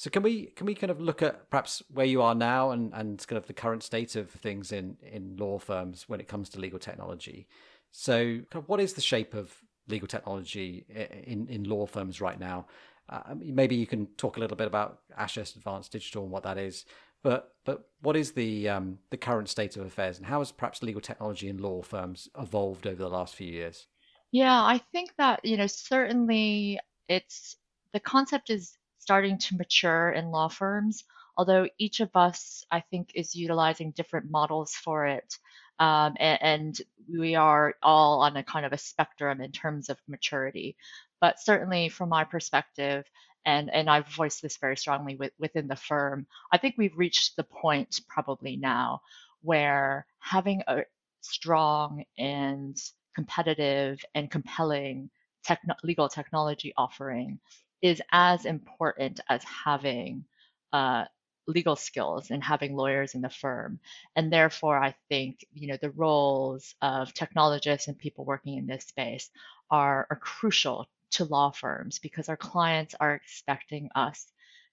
So 0.00 0.08
can 0.08 0.22
we 0.22 0.46
can 0.46 0.64
we 0.64 0.74
kind 0.74 0.90
of 0.90 0.98
look 0.98 1.20
at 1.20 1.50
perhaps 1.50 1.82
where 1.92 2.06
you 2.06 2.22
are 2.22 2.34
now 2.34 2.70
and, 2.70 2.90
and 2.94 3.22
kind 3.26 3.36
of 3.36 3.46
the 3.46 3.52
current 3.52 3.82
state 3.82 4.16
of 4.16 4.30
things 4.30 4.72
in, 4.72 4.96
in 5.02 5.36
law 5.36 5.58
firms 5.58 6.08
when 6.08 6.20
it 6.20 6.26
comes 6.26 6.48
to 6.50 6.58
legal 6.58 6.78
technology? 6.78 7.46
So 7.90 8.16
kind 8.16 8.64
of 8.64 8.66
what 8.70 8.80
is 8.80 8.94
the 8.94 9.02
shape 9.02 9.34
of 9.34 9.54
legal 9.88 10.08
technology 10.08 10.86
in, 11.26 11.46
in 11.48 11.64
law 11.64 11.84
firms 11.84 12.18
right 12.18 12.40
now? 12.40 12.64
Uh, 13.10 13.34
maybe 13.36 13.76
you 13.76 13.86
can 13.86 14.06
talk 14.16 14.38
a 14.38 14.40
little 14.40 14.56
bit 14.56 14.68
about 14.68 15.00
Ashurst 15.18 15.56
Advanced 15.56 15.92
Digital 15.92 16.22
and 16.22 16.32
what 16.32 16.44
that 16.44 16.56
is. 16.56 16.86
But 17.22 17.52
but 17.66 17.90
what 18.00 18.16
is 18.16 18.32
the 18.32 18.70
um, 18.70 19.00
the 19.10 19.18
current 19.18 19.50
state 19.50 19.76
of 19.76 19.84
affairs 19.84 20.16
and 20.16 20.24
how 20.24 20.38
has 20.38 20.50
perhaps 20.50 20.82
legal 20.82 21.02
technology 21.02 21.50
in 21.50 21.58
law 21.58 21.82
firms 21.82 22.26
evolved 22.38 22.86
over 22.86 23.02
the 23.02 23.10
last 23.10 23.34
few 23.34 23.52
years? 23.52 23.86
Yeah, 24.32 24.64
I 24.64 24.80
think 24.92 25.10
that 25.18 25.44
you 25.44 25.58
know 25.58 25.66
certainly 25.66 26.80
it's 27.06 27.56
the 27.92 28.00
concept 28.00 28.48
is 28.48 28.78
starting 29.00 29.38
to 29.38 29.56
mature 29.56 30.10
in 30.10 30.30
law 30.30 30.48
firms, 30.48 31.04
although 31.36 31.66
each 31.78 32.00
of 32.00 32.14
us, 32.14 32.64
I 32.70 32.80
think, 32.80 33.12
is 33.14 33.34
utilizing 33.34 33.90
different 33.92 34.30
models 34.30 34.72
for 34.72 35.06
it. 35.06 35.38
Um, 35.78 36.14
and, 36.20 36.38
and, 36.42 36.80
we 37.12 37.34
are 37.34 37.74
all 37.82 38.20
on 38.20 38.36
a 38.36 38.44
kind 38.44 38.64
of 38.64 38.72
a 38.72 38.78
spectrum 38.78 39.40
in 39.40 39.50
terms 39.50 39.88
of 39.88 39.98
maturity. 40.06 40.76
But 41.20 41.40
certainly, 41.40 41.88
from 41.88 42.10
my 42.10 42.22
perspective, 42.22 43.04
and, 43.44 43.68
and 43.70 43.90
I've 43.90 44.06
voiced 44.06 44.42
this 44.42 44.58
very 44.58 44.76
strongly 44.76 45.16
with, 45.16 45.32
within 45.40 45.66
the 45.66 45.74
firm, 45.74 46.26
I 46.52 46.58
think 46.58 46.76
we've 46.76 46.96
reached 46.96 47.34
the 47.34 47.42
point 47.42 48.00
probably 48.06 48.56
now 48.56 49.00
where 49.42 50.06
having 50.20 50.62
a 50.68 50.82
strong 51.22 52.04
and 52.18 52.76
competitive 53.14 54.04
and 54.14 54.30
compelling 54.30 55.10
techno- 55.42 55.74
legal 55.82 56.08
technology 56.08 56.72
offering 56.76 57.40
is 57.82 58.02
as 58.12 58.44
important 58.44 59.20
as 59.28 59.42
having 59.44 60.24
uh, 60.72 61.04
legal 61.46 61.76
skills 61.76 62.30
and 62.30 62.42
having 62.42 62.76
lawyers 62.76 63.14
in 63.14 63.22
the 63.22 63.30
firm. 63.30 63.80
And 64.16 64.32
therefore, 64.32 64.78
I 64.82 64.94
think 65.08 65.44
you 65.52 65.68
know 65.68 65.78
the 65.80 65.90
roles 65.90 66.74
of 66.82 67.12
technologists 67.14 67.88
and 67.88 67.98
people 67.98 68.24
working 68.24 68.56
in 68.58 68.66
this 68.66 68.84
space 68.84 69.30
are, 69.70 70.06
are 70.10 70.16
crucial 70.16 70.86
to 71.12 71.24
law 71.24 71.50
firms 71.50 71.98
because 71.98 72.28
our 72.28 72.36
clients 72.36 72.94
are 73.00 73.14
expecting 73.14 73.90
us 73.94 74.26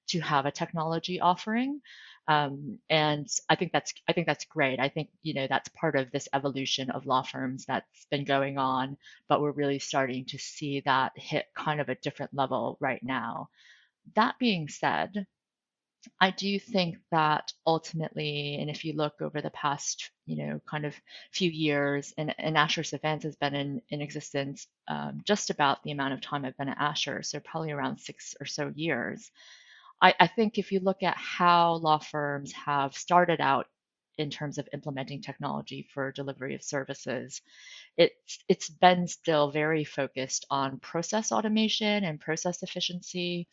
to 0.08 0.20
have 0.20 0.46
a 0.46 0.52
technology 0.52 1.20
offering 1.20 1.82
um, 2.28 2.80
and 2.90 3.28
I 3.48 3.56
think 3.56 3.72
that's 3.72 3.94
I 4.08 4.14
think 4.14 4.28
that's 4.28 4.46
great. 4.46 4.80
I 4.80 4.90
think 4.90 5.10
you 5.24 5.34
know 5.34 5.48
that's 5.48 5.70
part 5.70 5.96
of 5.96 6.12
this 6.12 6.28
evolution 6.34 6.90
of 6.92 7.06
law 7.06 7.24
firms 7.24 7.66
that's 7.66 8.06
been 8.12 8.26
going 8.26 8.58
on, 8.58 8.98
but 9.30 9.42
we're 9.42 9.52
really 9.52 9.80
starting 9.80 10.26
to 10.26 10.38
see 10.38 10.82
that 10.82 11.14
hit 11.16 11.46
kind 11.56 11.80
of 11.80 11.88
a 11.90 11.96
different 11.96 12.34
level 12.34 12.78
right 12.82 13.02
now. 13.02 13.48
That 14.16 14.36
being 14.40 14.68
said, 14.68 15.26
I 16.20 16.32
do 16.32 16.60
think 16.60 16.98
that 17.12 17.54
ultimately, 17.66 18.58
and 18.60 18.70
if 18.70 18.84
you 18.84 18.94
look 18.94 19.22
over 19.22 19.42
the 19.42 19.50
past, 19.52 20.12
you 20.26 20.36
know, 20.38 20.62
kind 20.70 20.86
of 20.86 20.96
few 21.32 21.50
years, 21.50 22.14
and, 22.18 22.34
and 22.38 22.58
Ashurst 22.58 22.94
Advance 22.94 23.24
has 23.24 23.36
been 23.38 23.56
in, 23.56 23.82
in 23.90 24.02
existence 24.02 24.68
um, 24.88 25.22
just 25.26 25.50
about 25.50 25.84
the 25.84 25.92
amount 25.92 26.14
of 26.14 26.22
time 26.22 26.46
I've 26.46 26.58
been 26.58 26.70
at 26.70 26.78
Ashurst, 26.78 27.32
so 27.32 27.40
probably 27.40 27.72
around 27.72 28.00
six 28.00 28.36
or 28.40 28.46
so 28.46 28.72
years. 28.76 29.32
I, 30.02 30.14
I 30.20 30.28
think 30.28 30.58
if 30.58 30.72
you 30.72 30.80
look 30.80 31.04
at 31.04 31.18
how 31.18 31.74
law 31.76 32.00
firms 32.00 32.52
have 32.54 32.96
started 32.96 33.42
out 33.42 33.68
in 34.18 34.30
terms 34.30 34.58
of 34.58 34.68
implementing 34.74 35.22
technology 35.22 35.88
for 35.94 36.12
delivery 36.12 36.56
of 36.56 36.64
services, 36.64 37.42
it's 37.98 38.40
it's 38.50 38.70
been 38.70 39.08
still 39.08 39.52
very 39.52 39.84
focused 39.86 40.46
on 40.52 40.80
process 40.80 41.32
automation 41.32 42.04
and 42.04 42.20
process 42.20 42.64
efficiency 42.64 43.48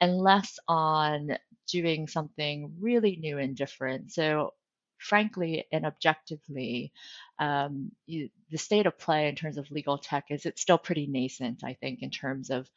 and 0.00 0.16
less 0.18 0.58
on 0.68 1.38
doing 1.68 2.08
something 2.08 2.74
really 2.80 3.16
new 3.16 3.38
and 3.38 3.56
different. 3.56 4.12
So, 4.12 4.54
frankly 5.00 5.66
and 5.72 5.86
objectively, 5.86 6.92
um, 7.38 7.90
you, 8.06 8.30
the 8.50 8.58
state 8.58 8.86
of 8.86 8.98
play 8.98 9.28
in 9.28 9.34
terms 9.34 9.58
of 9.58 9.70
legal 9.70 9.98
tech 9.98 10.26
is 10.30 10.46
it's 10.46 10.62
still 10.62 10.78
pretty 10.78 11.06
nascent, 11.06 11.64
I 11.64 11.74
think, 11.74 12.02
in 12.02 12.10
terms 12.10 12.50
of 12.50 12.68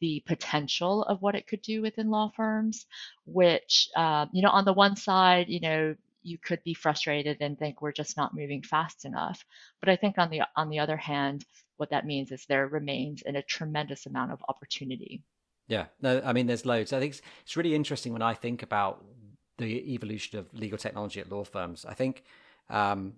the 0.00 0.22
potential 0.26 1.02
of 1.02 1.20
what 1.20 1.34
it 1.34 1.46
could 1.46 1.62
do 1.62 1.82
within 1.82 2.10
law 2.10 2.30
firms. 2.34 2.86
Which, 3.26 3.88
uh, 3.96 4.26
you 4.32 4.42
know, 4.42 4.50
on 4.50 4.64
the 4.64 4.72
one 4.72 4.96
side, 4.96 5.48
you 5.48 5.60
know, 5.60 5.96
you 6.22 6.38
could 6.38 6.62
be 6.64 6.74
frustrated 6.74 7.38
and 7.40 7.58
think 7.58 7.82
we're 7.82 7.92
just 7.92 8.16
not 8.16 8.34
moving 8.34 8.62
fast 8.62 9.04
enough. 9.04 9.44
But 9.80 9.90
I 9.90 9.96
think 9.96 10.16
on 10.16 10.30
the 10.30 10.42
on 10.56 10.70
the 10.70 10.78
other 10.78 10.96
hand, 10.96 11.44
what 11.76 11.90
that 11.90 12.06
means 12.06 12.32
is 12.32 12.46
there 12.46 12.66
remains 12.66 13.22
in 13.22 13.36
a 13.36 13.42
tremendous 13.42 14.06
amount 14.06 14.32
of 14.32 14.42
opportunity. 14.48 15.22
Yeah, 15.66 15.86
no, 16.00 16.20
I 16.24 16.32
mean, 16.32 16.46
there's 16.46 16.66
loads. 16.66 16.92
I 16.92 17.00
think 17.00 17.14
it's, 17.14 17.22
it's 17.42 17.56
really 17.56 17.74
interesting 17.74 18.12
when 18.12 18.22
I 18.22 18.34
think 18.34 18.62
about 18.62 19.02
the 19.58 19.94
evolution 19.94 20.38
of 20.38 20.52
legal 20.52 20.78
technology 20.78 21.20
at 21.20 21.30
law 21.30 21.44
firms. 21.44 21.84
I 21.84 21.94
think 21.94 22.24
um, 22.70 23.14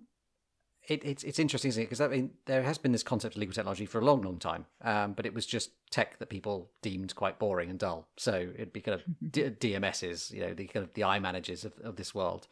it, 0.87 1.03
it's 1.03 1.23
it's 1.23 1.39
interesting, 1.39 1.69
isn't 1.69 1.83
it? 1.83 1.85
Because 1.85 2.01
I 2.01 2.07
mean, 2.07 2.31
there 2.45 2.63
has 2.63 2.77
been 2.77 2.91
this 2.91 3.03
concept 3.03 3.35
of 3.35 3.39
legal 3.39 3.53
technology 3.53 3.85
for 3.85 3.99
a 3.99 4.05
long, 4.05 4.21
long 4.21 4.39
time, 4.39 4.65
um, 4.81 5.13
but 5.13 5.25
it 5.25 5.33
was 5.33 5.45
just 5.45 5.71
tech 5.89 6.17
that 6.19 6.29
people 6.29 6.69
deemed 6.81 7.15
quite 7.15 7.39
boring 7.39 7.69
and 7.69 7.77
dull. 7.77 8.07
So 8.17 8.49
it'd 8.55 8.73
be 8.73 8.81
kind 8.81 8.95
of 8.95 9.31
D- 9.31 9.49
DMSs, 9.49 10.31
you 10.33 10.41
know, 10.41 10.53
the 10.53 10.67
kind 10.67 10.85
of 10.85 10.93
the 10.93 11.01
iManages 11.01 11.65
of, 11.65 11.73
of 11.79 11.97
this 11.97 12.15
world. 12.15 12.47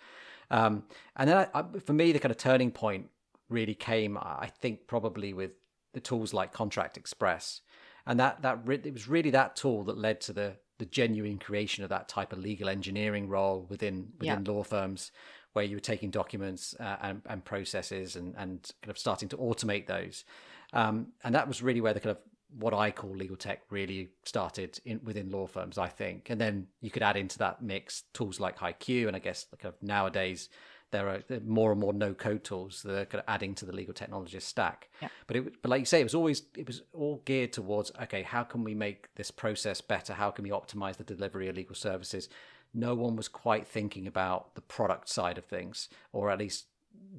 Um, 0.51 0.83
and 1.15 1.29
then 1.29 1.37
I, 1.37 1.59
I, 1.59 1.79
for 1.79 1.93
me, 1.93 2.11
the 2.11 2.19
kind 2.19 2.31
of 2.31 2.37
turning 2.37 2.71
point 2.71 3.09
really 3.49 3.73
came, 3.73 4.17
I 4.17 4.51
think, 4.59 4.87
probably 4.87 5.33
with 5.33 5.51
the 5.93 5.99
tools 6.01 6.33
like 6.33 6.51
Contract 6.51 6.97
Express, 6.97 7.61
and 8.05 8.19
that 8.19 8.41
that 8.41 8.59
it 8.67 8.93
was 8.93 9.07
really 9.07 9.29
that 9.31 9.55
tool 9.55 9.83
that 9.85 9.97
led 9.97 10.19
to 10.21 10.33
the 10.33 10.57
the 10.77 10.85
genuine 10.85 11.37
creation 11.37 11.83
of 11.83 11.89
that 11.89 12.07
type 12.07 12.33
of 12.33 12.39
legal 12.39 12.69
engineering 12.69 13.27
role 13.27 13.65
within 13.69 14.07
within 14.19 14.45
yeah. 14.45 14.51
law 14.51 14.63
firms 14.63 15.11
where 15.53 15.63
you 15.63 15.77
were 15.77 15.81
taking 15.81 16.11
documents 16.11 16.75
uh, 16.81 16.97
and, 17.01 17.21
and 17.27 17.45
processes 17.45 18.17
and, 18.17 18.35
and 18.37 18.71
kind 18.81 18.89
of 18.89 18.97
starting 18.97 19.29
to 19.29 19.37
automate 19.37 19.87
those 19.87 20.25
um, 20.73 21.07
and 21.23 21.33
that 21.33 21.47
was 21.47 21.61
really 21.61 21.81
where 21.81 21.93
the 21.93 21.99
kind 21.99 22.11
of 22.11 22.17
what 22.57 22.73
I 22.73 22.91
call 22.91 23.09
legal 23.11 23.35
tech 23.35 23.61
really 23.69 24.09
started 24.23 24.79
in 24.85 25.01
within 25.03 25.29
law 25.29 25.45
firms, 25.47 25.77
I 25.77 25.87
think. 25.87 26.29
And 26.29 26.39
then 26.39 26.67
you 26.79 26.89
could 26.89 27.03
add 27.03 27.17
into 27.17 27.37
that 27.39 27.61
mix 27.61 28.03
tools 28.13 28.39
like 28.39 28.57
HighQ, 28.57 29.07
and 29.07 29.15
I 29.15 29.19
guess 29.19 29.45
kind 29.59 29.73
of 29.73 29.83
nowadays 29.83 30.49
there 30.91 31.07
are 31.09 31.21
more 31.45 31.71
and 31.71 31.79
more 31.79 31.93
no 31.93 32.13
code 32.13 32.43
tools 32.43 32.81
that 32.83 32.97
are 32.97 33.05
kind 33.05 33.19
of 33.19 33.25
adding 33.27 33.53
to 33.55 33.65
the 33.65 33.73
legal 33.73 33.93
technologist 33.93 34.43
stack. 34.43 34.89
Yeah. 35.01 35.09
But 35.27 35.37
it, 35.37 35.61
but 35.61 35.69
like 35.69 35.79
you 35.79 35.85
say, 35.85 35.99
it 35.99 36.05
was 36.05 36.15
always 36.15 36.43
it 36.55 36.67
was 36.67 36.83
all 36.93 37.21
geared 37.25 37.53
towards 37.53 37.91
okay, 38.03 38.23
how 38.23 38.43
can 38.43 38.63
we 38.63 38.73
make 38.73 39.13
this 39.15 39.31
process 39.31 39.81
better? 39.81 40.13
How 40.13 40.31
can 40.31 40.43
we 40.43 40.51
optimize 40.51 40.97
the 40.97 41.03
delivery 41.03 41.47
of 41.47 41.55
legal 41.55 41.75
services? 41.75 42.29
No 42.73 42.95
one 42.95 43.15
was 43.15 43.27
quite 43.27 43.67
thinking 43.67 44.07
about 44.07 44.55
the 44.55 44.61
product 44.61 45.09
side 45.09 45.37
of 45.37 45.45
things, 45.45 45.89
or 46.11 46.29
at 46.29 46.39
least 46.39 46.65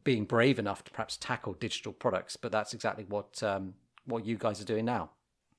being 0.04 0.24
brave 0.24 0.58
enough 0.58 0.84
to 0.84 0.90
perhaps 0.90 1.16
tackle 1.16 1.54
digital 1.54 1.92
products. 1.92 2.36
But 2.36 2.52
that's 2.52 2.74
exactly 2.74 3.04
what 3.04 3.42
um, 3.42 3.74
what 4.04 4.24
you 4.24 4.36
guys 4.36 4.60
are 4.60 4.64
doing 4.64 4.84
now. 4.84 5.10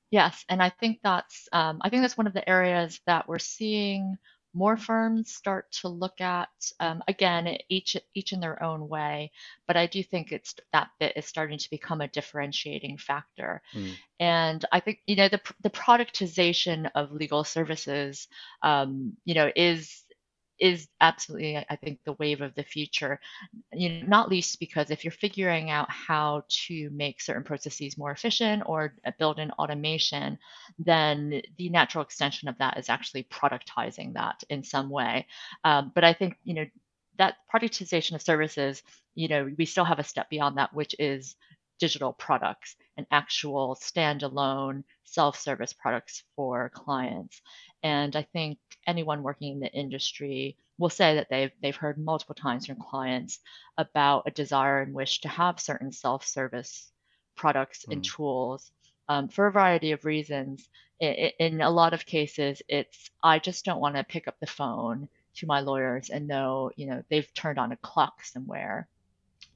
Yes, 0.09 0.45
and 0.47 0.63
I 0.63 0.69
think 0.69 0.99
that's 1.03 1.49
um, 1.51 1.79
I 1.81 1.89
think 1.89 2.01
that's 2.01 2.17
one 2.17 2.27
of 2.27 2.33
the 2.33 2.47
areas 2.47 2.99
that 3.05 3.27
we're 3.27 3.39
seeing 3.39 4.17
more 4.53 4.77
firms 4.77 5.31
start 5.33 5.71
to 5.71 5.87
look 5.87 6.19
at 6.21 6.49
um, 6.79 7.03
again 7.07 7.57
each 7.69 7.97
each 8.13 8.33
in 8.33 8.39
their 8.39 8.61
own 8.63 8.87
way 8.87 9.31
but 9.67 9.77
i 9.77 9.85
do 9.85 10.01
think 10.01 10.31
it's 10.31 10.55
that 10.73 10.89
bit 10.99 11.13
is 11.15 11.25
starting 11.25 11.57
to 11.57 11.69
become 11.69 12.01
a 12.01 12.07
differentiating 12.07 12.97
factor 12.97 13.61
mm. 13.73 13.93
and 14.19 14.65
i 14.71 14.79
think 14.79 14.99
you 15.05 15.15
know 15.15 15.29
the, 15.29 15.41
the 15.61 15.69
productization 15.69 16.89
of 16.95 17.11
legal 17.11 17.43
services 17.43 18.27
um, 18.63 19.13
you 19.25 19.35
know 19.35 19.51
is 19.55 20.03
is 20.59 20.87
absolutely, 21.01 21.57
I 21.57 21.75
think, 21.75 21.99
the 22.05 22.13
wave 22.13 22.41
of 22.41 22.55
the 22.55 22.63
future. 22.63 23.19
You 23.73 23.89
know, 23.89 24.07
not 24.07 24.29
least 24.29 24.59
because 24.59 24.89
if 24.91 25.03
you're 25.03 25.11
figuring 25.11 25.69
out 25.69 25.89
how 25.89 26.43
to 26.67 26.89
make 26.91 27.21
certain 27.21 27.43
processes 27.43 27.97
more 27.97 28.11
efficient 28.11 28.63
or 28.65 28.95
build 29.19 29.39
in 29.39 29.51
automation, 29.51 30.37
then 30.79 31.41
the 31.57 31.69
natural 31.69 32.03
extension 32.03 32.47
of 32.47 32.57
that 32.59 32.77
is 32.77 32.89
actually 32.89 33.23
productizing 33.23 34.13
that 34.13 34.43
in 34.49 34.63
some 34.63 34.89
way. 34.89 35.27
Um, 35.63 35.91
but 35.93 36.03
I 36.03 36.13
think 36.13 36.37
you 36.43 36.53
know 36.53 36.65
that 37.17 37.35
productization 37.53 38.15
of 38.15 38.21
services, 38.21 38.83
you 39.15 39.27
know, 39.27 39.49
we 39.57 39.65
still 39.65 39.85
have 39.85 39.99
a 39.99 40.03
step 40.03 40.29
beyond 40.29 40.57
that, 40.57 40.73
which 40.73 40.95
is 40.99 41.35
digital 41.79 42.13
products 42.13 42.75
and 42.97 43.05
actual 43.11 43.77
standalone 43.81 44.83
self-service 45.03 45.73
products 45.73 46.23
for 46.35 46.69
clients. 46.73 47.41
And 47.83 48.15
I 48.15 48.23
think 48.23 48.57
anyone 48.85 49.23
working 49.23 49.53
in 49.53 49.59
the 49.59 49.71
industry 49.71 50.57
will 50.77 50.89
say 50.89 51.15
that 51.15 51.27
they've 51.29 51.51
they've 51.61 51.75
heard 51.75 51.97
multiple 51.97 52.35
times 52.35 52.65
from 52.65 52.77
clients 52.77 53.39
about 53.77 54.23
a 54.27 54.31
desire 54.31 54.81
and 54.81 54.93
wish 54.93 55.21
to 55.21 55.27
have 55.27 55.59
certain 55.59 55.91
self-service 55.91 56.91
products 57.35 57.85
mm. 57.85 57.93
and 57.93 58.03
tools 58.03 58.71
um, 59.09 59.27
for 59.27 59.47
a 59.47 59.51
variety 59.51 59.91
of 59.91 60.05
reasons. 60.05 60.67
In, 60.99 61.31
in 61.39 61.61
a 61.61 61.69
lot 61.69 61.93
of 61.93 62.05
cases, 62.05 62.61
it's 62.67 63.09
I 63.23 63.39
just 63.39 63.65
don't 63.65 63.79
want 63.79 63.95
to 63.95 64.03
pick 64.03 64.27
up 64.27 64.35
the 64.39 64.47
phone 64.47 65.09
to 65.35 65.45
my 65.45 65.59
lawyers 65.59 66.09
and 66.09 66.27
know, 66.27 66.71
you 66.75 66.87
know, 66.87 67.03
they've 67.09 67.31
turned 67.33 67.59
on 67.59 67.71
a 67.71 67.77
clock 67.77 68.23
somewhere 68.23 68.87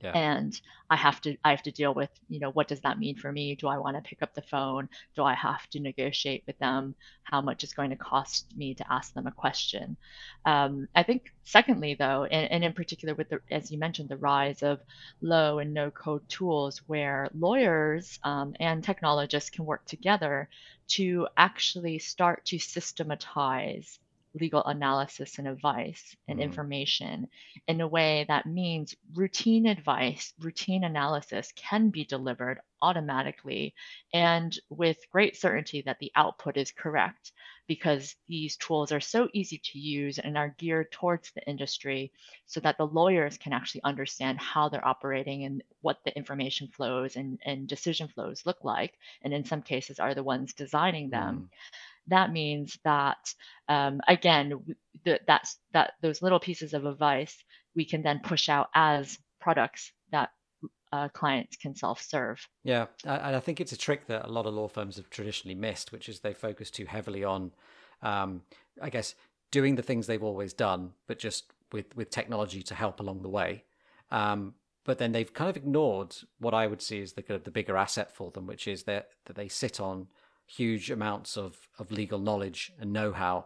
yeah. 0.04 0.12
and 0.12 0.60
i 0.90 0.96
have 0.96 1.22
to 1.22 1.36
i 1.44 1.52
have 1.52 1.64
to 1.64 1.72
deal 1.72 1.94
with 1.94 2.10
you 2.30 2.40
know 2.40 2.52
what 2.52 2.68
does 2.68 2.82
that 2.82 3.00
mean 3.00 3.16
for 3.16 3.32
me? 3.32 3.56
Do 3.56 3.68
i 3.68 3.78
want 3.78 3.96
to 3.96 4.02
pick 4.02 4.22
up 4.22 4.34
the 4.34 4.42
phone? 4.42 4.90
Do 5.16 5.24
i 5.24 5.34
have 5.34 5.68
to 5.72 5.80
negotiate 5.80 6.44
with 6.48 6.58
them? 6.60 6.96
How 7.24 7.42
much 7.42 7.64
is 7.64 7.74
going 7.74 7.92
to 7.92 7.96
cost 7.96 8.46
me 8.56 8.74
to 8.76 8.94
ask 8.94 9.14
them 9.14 9.28
a 9.28 9.32
question? 9.32 9.98
Um, 10.46 10.88
i 10.96 11.04
think 11.04 11.34
secondly 11.44 11.96
though 11.98 12.26
and, 12.26 12.52
and 12.52 12.64
in 12.64 12.74
particular 12.74 13.14
with 13.16 13.30
the 13.30 13.40
as 13.50 13.72
you 13.72 13.78
mentioned 13.78 14.10
the 14.10 14.18
rise 14.18 14.64
of 14.64 14.80
low 15.22 15.60
and 15.60 15.74
no 15.74 15.92
code 15.92 16.28
tools 16.30 16.82
where 16.88 17.30
lawyers 17.38 18.20
um, 18.24 18.56
and 18.60 18.84
technologists 18.84 19.50
can 19.50 19.66
work 19.66 19.86
together 19.86 20.50
to 20.88 21.28
actually 21.38 22.00
start 22.00 22.46
to 22.46 22.60
systematize 22.60 24.00
legal 24.40 24.64
analysis 24.64 25.38
and 25.40 25.48
advice 25.48 26.16
and 26.28 26.40
mm. 26.40 26.44
information 26.44 27.28
in 27.68 27.82
a 27.82 27.88
way 27.88 28.26
that 28.28 28.46
means 28.46 28.96
routine 29.14 29.66
advice, 29.66 30.34
routine 30.40 30.84
analysis 30.84 31.52
can 31.56 31.90
be 31.90 32.06
delivered 32.06 32.60
automatically 32.82 33.74
and 34.14 34.58
with 34.70 34.98
great 35.12 35.36
certainty 35.36 35.84
that 35.84 36.00
the 36.00 36.12
output 36.16 36.58
is 36.58 36.72
correct 36.72 37.32
because 37.68 38.16
these 38.28 38.58
tools 38.58 38.92
are 38.92 39.00
so 39.00 39.30
easy 39.34 39.62
to 39.64 39.80
use 39.80 40.18
and 40.18 40.38
are 40.38 40.56
geared 40.58 40.92
towards 40.92 41.32
the 41.32 41.48
industry 41.48 42.12
so 42.46 42.60
that 42.60 42.78
the 42.78 42.86
lawyers 42.86 43.38
can 43.38 43.54
actually 43.54 43.84
understand 43.84 44.40
how 44.40 44.68
they're 44.68 44.86
operating 44.86 45.44
and 45.44 45.64
what 45.82 46.00
the 46.04 46.16
information 46.18 46.68
flows 46.68 47.16
and, 47.16 47.40
and 47.46 47.68
decision 47.68 48.08
flows 48.08 48.42
look 48.46 48.64
like. 48.64 48.94
And 49.22 49.34
in 49.34 49.46
some 49.46 49.62
cases 49.62 50.00
are 50.00 50.16
the 50.16 50.24
ones 50.24 50.54
designing 50.54 51.10
them. 51.10 51.36
Mm 51.36 51.58
that 52.08 52.32
means 52.32 52.78
that 52.84 53.18
um, 53.70 54.02
again 54.08 54.54
the, 55.06 55.20
that's 55.28 55.58
that 55.74 55.94
those 56.02 56.22
little 56.22 56.40
pieces 56.40 56.74
of 56.74 56.86
advice 56.86 57.36
we 57.76 57.86
can 57.86 58.02
then 58.02 58.20
push 58.24 58.50
out 58.50 58.70
as 58.76 59.18
products 59.40 59.92
that 60.12 60.30
uh, 60.94 61.08
clients 61.10 61.56
can 61.56 61.76
self-serve. 61.76 62.46
Yeah, 62.64 62.88
and 63.06 63.36
I 63.36 63.40
think 63.40 63.62
it's 63.62 63.72
a 63.72 63.78
trick 63.78 64.08
that 64.08 64.26
a 64.26 64.32
lot 64.32 64.46
of 64.46 64.54
law 64.54 64.68
firms 64.68 64.98
have 64.98 65.10
traditionally 65.10 65.56
missed, 65.56 65.92
which 65.92 66.10
is 66.10 66.20
they 66.20 66.34
focus 66.34 66.70
too 66.70 66.86
heavily 66.86 67.24
on, 67.24 67.52
um, 68.02 68.42
I 68.82 68.90
guess, 68.90 69.16
doing 69.52 69.76
the 69.76 69.82
things 69.82 70.08
they've 70.08 70.24
always 70.24 70.54
done, 70.54 70.92
but 71.08 71.18
just 71.18 71.52
with 71.72 71.96
with 71.96 72.10
technology 72.10 72.62
to 72.64 72.76
help 72.76 73.00
along 73.00 73.22
the 73.22 73.30
way. 73.30 73.64
Um, 74.12 74.56
but 74.84 74.98
then 74.98 75.12
they've 75.12 75.34
kind 75.34 75.50
of 75.50 75.56
ignored 75.56 76.16
what 76.40 76.54
I 76.54 76.68
would 76.68 76.82
see 76.82 77.02
as 77.02 77.14
the 77.14 77.22
kind 77.22 77.38
of 77.38 77.44
the 77.46 77.52
bigger 77.52 77.78
asset 77.78 78.14
for 78.14 78.32
them, 78.32 78.46
which 78.48 78.68
is 78.68 78.84
that 78.84 79.10
that 79.26 79.36
they 79.36 79.48
sit 79.48 79.80
on 79.80 80.08
huge 80.58 80.92
amounts 80.92 81.38
of, 81.38 81.68
of 81.80 81.92
legal 81.92 82.20
knowledge 82.20 82.74
and 82.80 82.92
know 82.92 83.12
how. 83.14 83.46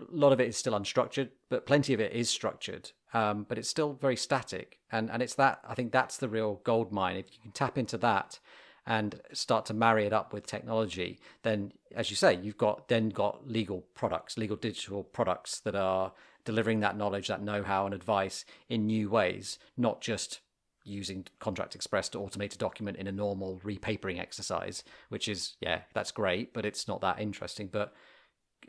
A 0.00 0.04
lot 0.10 0.32
of 0.32 0.40
it 0.40 0.48
is 0.48 0.56
still 0.56 0.72
unstructured, 0.72 1.28
but 1.48 1.66
plenty 1.66 1.92
of 1.94 2.00
it 2.00 2.12
is 2.12 2.30
structured. 2.30 2.90
Um, 3.14 3.44
but 3.48 3.58
it's 3.58 3.68
still 3.68 3.92
very 3.92 4.16
static. 4.16 4.78
And, 4.90 5.10
and 5.10 5.22
it's 5.22 5.34
that, 5.34 5.60
I 5.68 5.74
think 5.74 5.92
that's 5.92 6.16
the 6.16 6.28
real 6.28 6.60
gold 6.64 6.90
mine. 6.92 7.16
If 7.16 7.32
you 7.32 7.38
can 7.42 7.52
tap 7.52 7.76
into 7.76 7.98
that 7.98 8.38
and 8.86 9.20
start 9.32 9.66
to 9.66 9.74
marry 9.74 10.06
it 10.06 10.12
up 10.12 10.32
with 10.32 10.46
technology, 10.46 11.20
then, 11.42 11.72
as 11.94 12.10
you 12.10 12.16
say, 12.16 12.38
you've 12.42 12.56
got 12.56 12.88
then 12.88 13.10
got 13.10 13.46
legal 13.46 13.84
products, 13.94 14.38
legal 14.38 14.56
digital 14.56 15.04
products 15.04 15.60
that 15.60 15.76
are 15.76 16.12
delivering 16.44 16.80
that 16.80 16.96
knowledge, 16.96 17.28
that 17.28 17.42
know-how, 17.42 17.84
and 17.84 17.94
advice 17.94 18.44
in 18.68 18.86
new 18.86 19.08
ways, 19.08 19.58
not 19.76 20.00
just 20.00 20.40
using 20.84 21.26
Contract 21.38 21.74
Express 21.74 22.08
to 22.10 22.18
automate 22.18 22.54
a 22.54 22.58
document 22.58 22.96
in 22.96 23.06
a 23.06 23.12
normal 23.12 23.60
repapering 23.64 24.18
exercise, 24.18 24.84
which 25.08 25.28
is 25.28 25.56
yeah, 25.60 25.82
that's 25.94 26.10
great, 26.10 26.52
but 26.52 26.64
it's 26.64 26.88
not 26.88 27.00
that 27.00 27.20
interesting. 27.20 27.68
But 27.70 27.94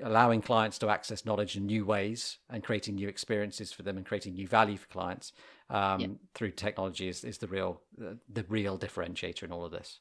allowing 0.01 0.41
clients 0.41 0.79
to 0.79 0.89
access 0.89 1.25
knowledge 1.25 1.55
in 1.55 1.65
new 1.65 1.86
ways 1.86 2.39
and 2.50 2.63
creating 2.63 2.96
new 2.96 3.08
experiences 3.08 3.72
for 3.72 3.84
them 3.84 3.98
and 3.98 4.05
creating 4.05 4.34
new 4.34 4.48
value 4.48 4.77
for 4.77 4.88
clients 4.88 5.34
um, 5.70 6.00
yeah. 6.00 6.08
through 6.34 6.51
technology 6.51 7.08
is, 7.08 7.24
is 7.24 7.38
the 7.38 7.48
real 7.48 7.82
the 7.98 8.46
real 8.50 8.77
differentiator 8.77 9.43
in 9.43 9.51
all 9.51 9.65
of 9.65 9.72
this. 9.72 10.00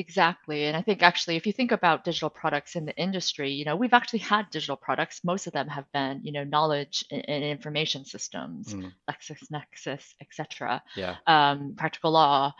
Exactly. 0.00 0.64
And 0.64 0.74
I 0.74 0.80
think 0.80 1.02
actually, 1.02 1.36
if 1.36 1.46
you 1.46 1.52
think 1.52 1.72
about 1.72 2.04
digital 2.04 2.30
products 2.30 2.74
in 2.74 2.86
the 2.86 2.96
industry, 2.96 3.52
you 3.52 3.66
know, 3.66 3.76
we've 3.76 3.92
actually 3.92 4.20
had 4.20 4.48
digital 4.48 4.74
products. 4.74 5.20
Most 5.24 5.46
of 5.46 5.52
them 5.52 5.68
have 5.68 5.84
been, 5.92 6.22
you 6.24 6.32
know, 6.32 6.42
knowledge 6.42 7.04
and, 7.10 7.44
information 7.44 8.06
systems, 8.06 8.72
mm. 8.72 8.90
LexisNexis, 9.10 10.14
etc. 10.22 10.82
Yeah. 10.96 11.16
Um, 11.26 11.74
practical 11.76 12.12
law. 12.12 12.54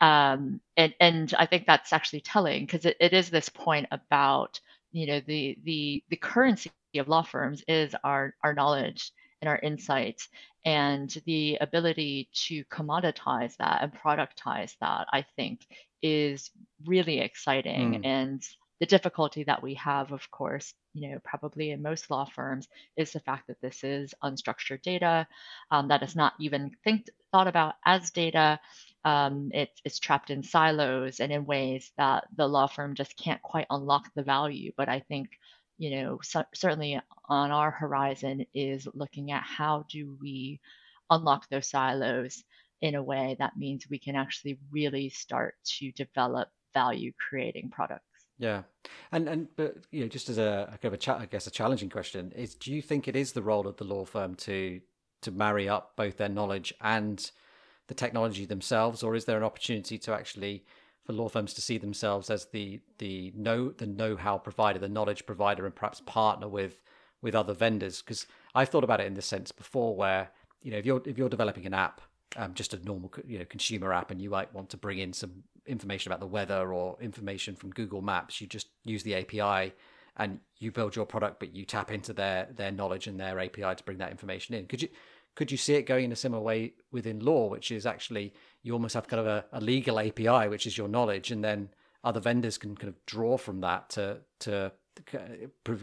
Um, 0.00 0.62
and, 0.78 0.94
and 0.98 1.34
I 1.38 1.44
think 1.44 1.66
that's 1.66 1.92
actually 1.92 2.22
telling 2.22 2.64
because 2.64 2.86
it, 2.86 2.96
it 2.98 3.12
is 3.12 3.28
this 3.28 3.50
point 3.50 3.88
about, 3.90 4.58
you 4.90 5.06
know, 5.06 5.20
the, 5.20 5.58
the, 5.64 6.02
the 6.08 6.16
currency 6.16 6.70
of 6.96 7.08
law 7.08 7.24
firms 7.24 7.62
is 7.68 7.94
our, 8.04 8.32
our 8.42 8.54
knowledge 8.54 9.12
and 9.42 9.50
our 9.50 9.58
insights 9.58 10.30
and 10.64 11.14
the 11.26 11.58
ability 11.60 12.28
to 12.32 12.64
commoditize 12.64 13.54
that 13.58 13.82
and 13.82 13.92
productize 13.92 14.74
that 14.80 15.06
i 15.12 15.24
think 15.36 15.60
is 16.02 16.50
really 16.84 17.20
exciting. 17.20 18.02
Mm. 18.02 18.06
And 18.06 18.48
the 18.80 18.86
difficulty 18.86 19.44
that 19.44 19.62
we 19.62 19.74
have, 19.74 20.12
of 20.12 20.30
course, 20.30 20.74
you 20.92 21.10
know, 21.10 21.18
probably 21.24 21.70
in 21.70 21.82
most 21.82 22.10
law 22.10 22.26
firms, 22.26 22.68
is 22.96 23.12
the 23.12 23.20
fact 23.20 23.46
that 23.46 23.60
this 23.62 23.82
is 23.82 24.14
unstructured 24.22 24.82
data 24.82 25.26
um, 25.70 25.88
that 25.88 26.02
is 26.02 26.14
not 26.14 26.34
even 26.40 26.72
think, 26.84 27.06
thought 27.32 27.48
about 27.48 27.74
as 27.84 28.10
data. 28.10 28.60
Um, 29.04 29.50
it, 29.54 29.70
it's 29.84 29.98
trapped 29.98 30.30
in 30.30 30.42
silos 30.42 31.20
and 31.20 31.32
in 31.32 31.46
ways 31.46 31.90
that 31.96 32.26
the 32.36 32.46
law 32.46 32.66
firm 32.66 32.94
just 32.94 33.16
can't 33.16 33.40
quite 33.40 33.66
unlock 33.70 34.10
the 34.14 34.22
value. 34.22 34.72
But 34.76 34.88
I 34.88 35.00
think, 35.00 35.30
you 35.78 35.96
know, 35.96 36.18
so, 36.22 36.44
certainly 36.54 37.00
on 37.28 37.50
our 37.50 37.70
horizon 37.70 38.46
is 38.52 38.86
looking 38.92 39.30
at 39.32 39.42
how 39.42 39.86
do 39.88 40.18
we 40.20 40.60
unlock 41.08 41.48
those 41.48 41.68
silos 41.68 42.42
in 42.80 42.94
a 42.94 43.02
way 43.02 43.36
that 43.38 43.56
means 43.56 43.86
we 43.88 43.98
can 43.98 44.16
actually 44.16 44.58
really 44.70 45.08
start 45.08 45.54
to 45.64 45.92
develop 45.92 46.48
value 46.74 47.12
creating 47.28 47.70
products. 47.70 48.02
Yeah, 48.38 48.62
and 49.12 49.28
and 49.28 49.48
but 49.56 49.76
you 49.90 50.02
know, 50.02 50.08
just 50.08 50.28
as 50.28 50.38
a, 50.38 50.66
kind 50.82 50.84
of 50.84 50.92
a 50.92 50.98
chat 50.98 51.20
I 51.20 51.26
guess 51.26 51.46
a 51.46 51.50
challenging 51.50 51.88
question 51.88 52.32
is, 52.36 52.54
do 52.54 52.72
you 52.72 52.82
think 52.82 53.08
it 53.08 53.16
is 53.16 53.32
the 53.32 53.42
role 53.42 53.66
of 53.66 53.76
the 53.76 53.84
law 53.84 54.04
firm 54.04 54.34
to 54.36 54.80
to 55.22 55.30
marry 55.30 55.68
up 55.68 55.96
both 55.96 56.18
their 56.18 56.28
knowledge 56.28 56.74
and 56.80 57.30
the 57.88 57.94
technology 57.94 58.44
themselves, 58.44 59.02
or 59.02 59.14
is 59.14 59.24
there 59.24 59.38
an 59.38 59.42
opportunity 59.42 59.96
to 59.98 60.12
actually 60.12 60.64
for 61.04 61.12
law 61.12 61.28
firms 61.28 61.54
to 61.54 61.62
see 61.62 61.78
themselves 61.78 62.28
as 62.28 62.46
the 62.46 62.80
the 62.98 63.32
know 63.34 63.70
the 63.70 63.86
know 63.86 64.16
how 64.16 64.36
provider, 64.36 64.78
the 64.78 64.88
knowledge 64.88 65.24
provider, 65.24 65.64
and 65.64 65.74
perhaps 65.74 66.02
partner 66.04 66.48
with 66.48 66.82
with 67.22 67.34
other 67.34 67.54
vendors? 67.54 68.02
Because 68.02 68.26
I've 68.54 68.68
thought 68.68 68.84
about 68.84 69.00
it 69.00 69.06
in 69.06 69.14
this 69.14 69.26
sense 69.26 69.50
before, 69.50 69.96
where 69.96 70.30
you 70.60 70.70
know 70.70 70.76
if 70.78 70.84
you're 70.84 71.02
if 71.06 71.16
you're 71.16 71.30
developing 71.30 71.64
an 71.64 71.74
app 71.74 72.02
um, 72.36 72.54
just 72.54 72.74
a 72.74 72.84
normal 72.84 73.12
you 73.26 73.38
know 73.38 73.44
consumer 73.44 73.92
app 73.92 74.10
and 74.10 74.20
you 74.20 74.30
might 74.30 74.52
want 74.54 74.70
to 74.70 74.76
bring 74.76 74.98
in 74.98 75.12
some 75.12 75.42
information 75.66 76.12
about 76.12 76.20
the 76.20 76.26
weather 76.26 76.72
or 76.72 76.96
information 77.00 77.56
from 77.56 77.70
Google 77.70 78.02
Maps, 78.02 78.40
you 78.40 78.46
just 78.46 78.68
use 78.84 79.02
the 79.02 79.14
API 79.14 79.72
and 80.16 80.40
you 80.58 80.72
build 80.72 80.96
your 80.96 81.04
product, 81.04 81.40
but 81.40 81.54
you 81.54 81.64
tap 81.64 81.90
into 81.90 82.12
their 82.12 82.48
their 82.54 82.72
knowledge 82.72 83.06
and 83.06 83.18
their 83.18 83.38
API 83.38 83.74
to 83.74 83.84
bring 83.84 83.98
that 83.98 84.10
information 84.10 84.54
in. 84.54 84.66
Could 84.66 84.82
you 84.82 84.88
could 85.34 85.50
you 85.50 85.58
see 85.58 85.74
it 85.74 85.82
going 85.82 86.06
in 86.06 86.12
a 86.12 86.16
similar 86.16 86.42
way 86.42 86.74
within 86.90 87.20
law, 87.20 87.48
which 87.48 87.70
is 87.70 87.84
actually 87.84 88.32
you 88.62 88.72
almost 88.72 88.94
have 88.94 89.06
kind 89.06 89.20
of 89.20 89.26
a, 89.26 89.44
a 89.52 89.60
legal 89.60 90.00
API, 90.00 90.48
which 90.48 90.66
is 90.66 90.78
your 90.78 90.88
knowledge, 90.88 91.30
and 91.30 91.44
then 91.44 91.68
other 92.02 92.20
vendors 92.20 92.56
can 92.56 92.76
kind 92.76 92.88
of 92.88 93.06
draw 93.06 93.36
from 93.36 93.60
that 93.60 93.90
to 93.90 94.18
to 94.40 94.72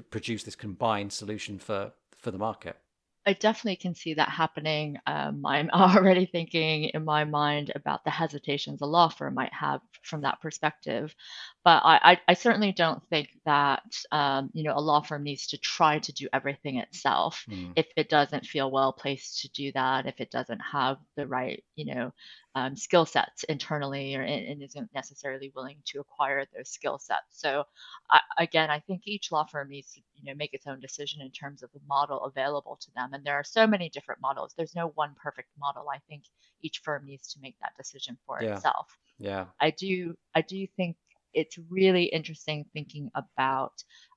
produce 0.09 0.43
this 0.43 0.55
combined 0.55 1.13
solution 1.13 1.59
for 1.59 1.91
for 2.17 2.31
the 2.31 2.37
market. 2.37 2.77
I 3.25 3.33
definitely 3.33 3.77
can 3.77 3.95
see 3.95 4.13
that 4.15 4.29
happening. 4.29 4.97
Um, 5.07 5.45
I'm 5.45 5.69
already 5.73 6.25
thinking 6.25 6.86
in 6.86 7.05
my 7.05 7.23
mind 7.23 7.71
about 7.75 8.03
the 8.03 8.09
hesitations 8.12 8.81
a 8.81 8.86
law 8.86 9.09
firm 9.09 9.33
might 9.36 9.53
have 9.53 9.81
from 10.03 10.21
that 10.21 10.41
perspective. 10.41 11.15
But 11.63 11.82
I, 11.86 11.99
I, 12.04 12.21
I 12.28 12.34
certainly 12.34 12.73
don't 12.73 13.02
think 13.10 13.30
that 13.45 13.84
um, 14.12 14.49
you 14.54 14.63
know 14.63 14.73
a 14.76 14.82
law 14.82 15.02
firm 15.02 15.23
needs 15.23 15.47
to 15.47 15.58
try 15.58 15.99
to 15.99 16.12
do 16.12 16.28
everything 16.34 16.78
itself 16.78 17.45
mm. 17.49 17.71
if 17.76 17.88
it 17.95 18.10
doesn't 18.10 18.45
feel 18.45 18.69
well 18.69 18.91
placed 18.91 19.41
to 19.41 19.49
do 19.52 19.71
that, 19.71 20.06
if 20.06 20.19
it 20.19 20.30
doesn't 20.30 20.60
have 20.60 20.97
the 21.15 21.26
right 21.26 21.63
you 21.76 21.93
know 21.93 22.12
um, 22.56 22.76
skill 22.76 23.06
sets 23.06 23.43
internally 23.45 24.15
or 24.15 24.21
and 24.21 24.62
isn't 24.62 24.93
necessarily 24.93 25.52
willing 25.56 25.78
to 25.86 25.99
acquire 25.99 26.45
those 26.56 26.69
skill 26.69 26.99
sets. 26.99 27.26
So 27.32 27.63
I, 28.12 28.19
again, 28.38 28.69
I 28.69 28.80
think 28.80 29.04
each 29.06 29.32
law 29.32 29.45
firm 29.45 29.69
needs 29.69 29.93
to 29.93 30.02
you 30.15 30.26
know 30.26 30.36
make 30.36 30.54
its 30.54 30.67
own 30.67 30.80
decision 30.80 31.21
in 31.21 31.32
terms 31.32 31.63
of 31.63 31.71
the 31.73 31.80
model 31.88 32.26
available 32.26 32.78
to 32.82 32.91
them. 32.95 33.13
And 33.13 33.23
there 33.23 33.36
are 33.36 33.43
so 33.43 33.65
many 33.65 33.89
different 33.89 34.21
models. 34.21 34.54
There's 34.56 34.76
no 34.76 34.89
one 34.95 35.15
perfect 35.21 35.49
model. 35.58 35.86
I 35.89 35.99
think 36.10 36.23
each 36.62 36.80
firm 36.84 37.06
needs 37.06 37.34
to 37.34 37.39
make 37.41 37.56
that 37.62 37.73
decision 37.78 38.17
for 38.26 38.39
yeah. 38.41 38.56
itself. 38.56 38.97
Yeah. 39.17 39.45
I 39.60 39.71
do 39.71 40.15
I 40.36 40.41
do 40.41 40.67
think 40.76 40.95
it's 41.33 41.57
really 41.69 42.05
interesting 42.05 42.65
thinking 42.73 43.11
about 43.15 43.73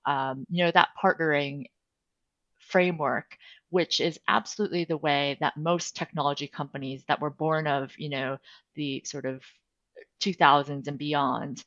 um, 0.07 0.47
you 0.51 0.65
know 0.65 0.71
that 0.71 0.89
partnering 1.03 1.67
framework 2.59 3.37
which 3.71 4.01
is 4.01 4.19
absolutely 4.29 4.85
the 4.85 4.97
way 4.97 5.37
that 5.41 5.57
most 5.57 5.97
technology 5.97 6.47
companies 6.47 7.05
that 7.09 7.21
were 7.21 7.31
born 7.31 7.67
of, 7.67 7.91
you 7.99 8.09
know, 8.09 8.39
the 8.77 9.03
sort 9.05 9.25
of 9.27 9.43
2000s 10.21 10.87
and 10.87 10.99
beyond 10.99 11.65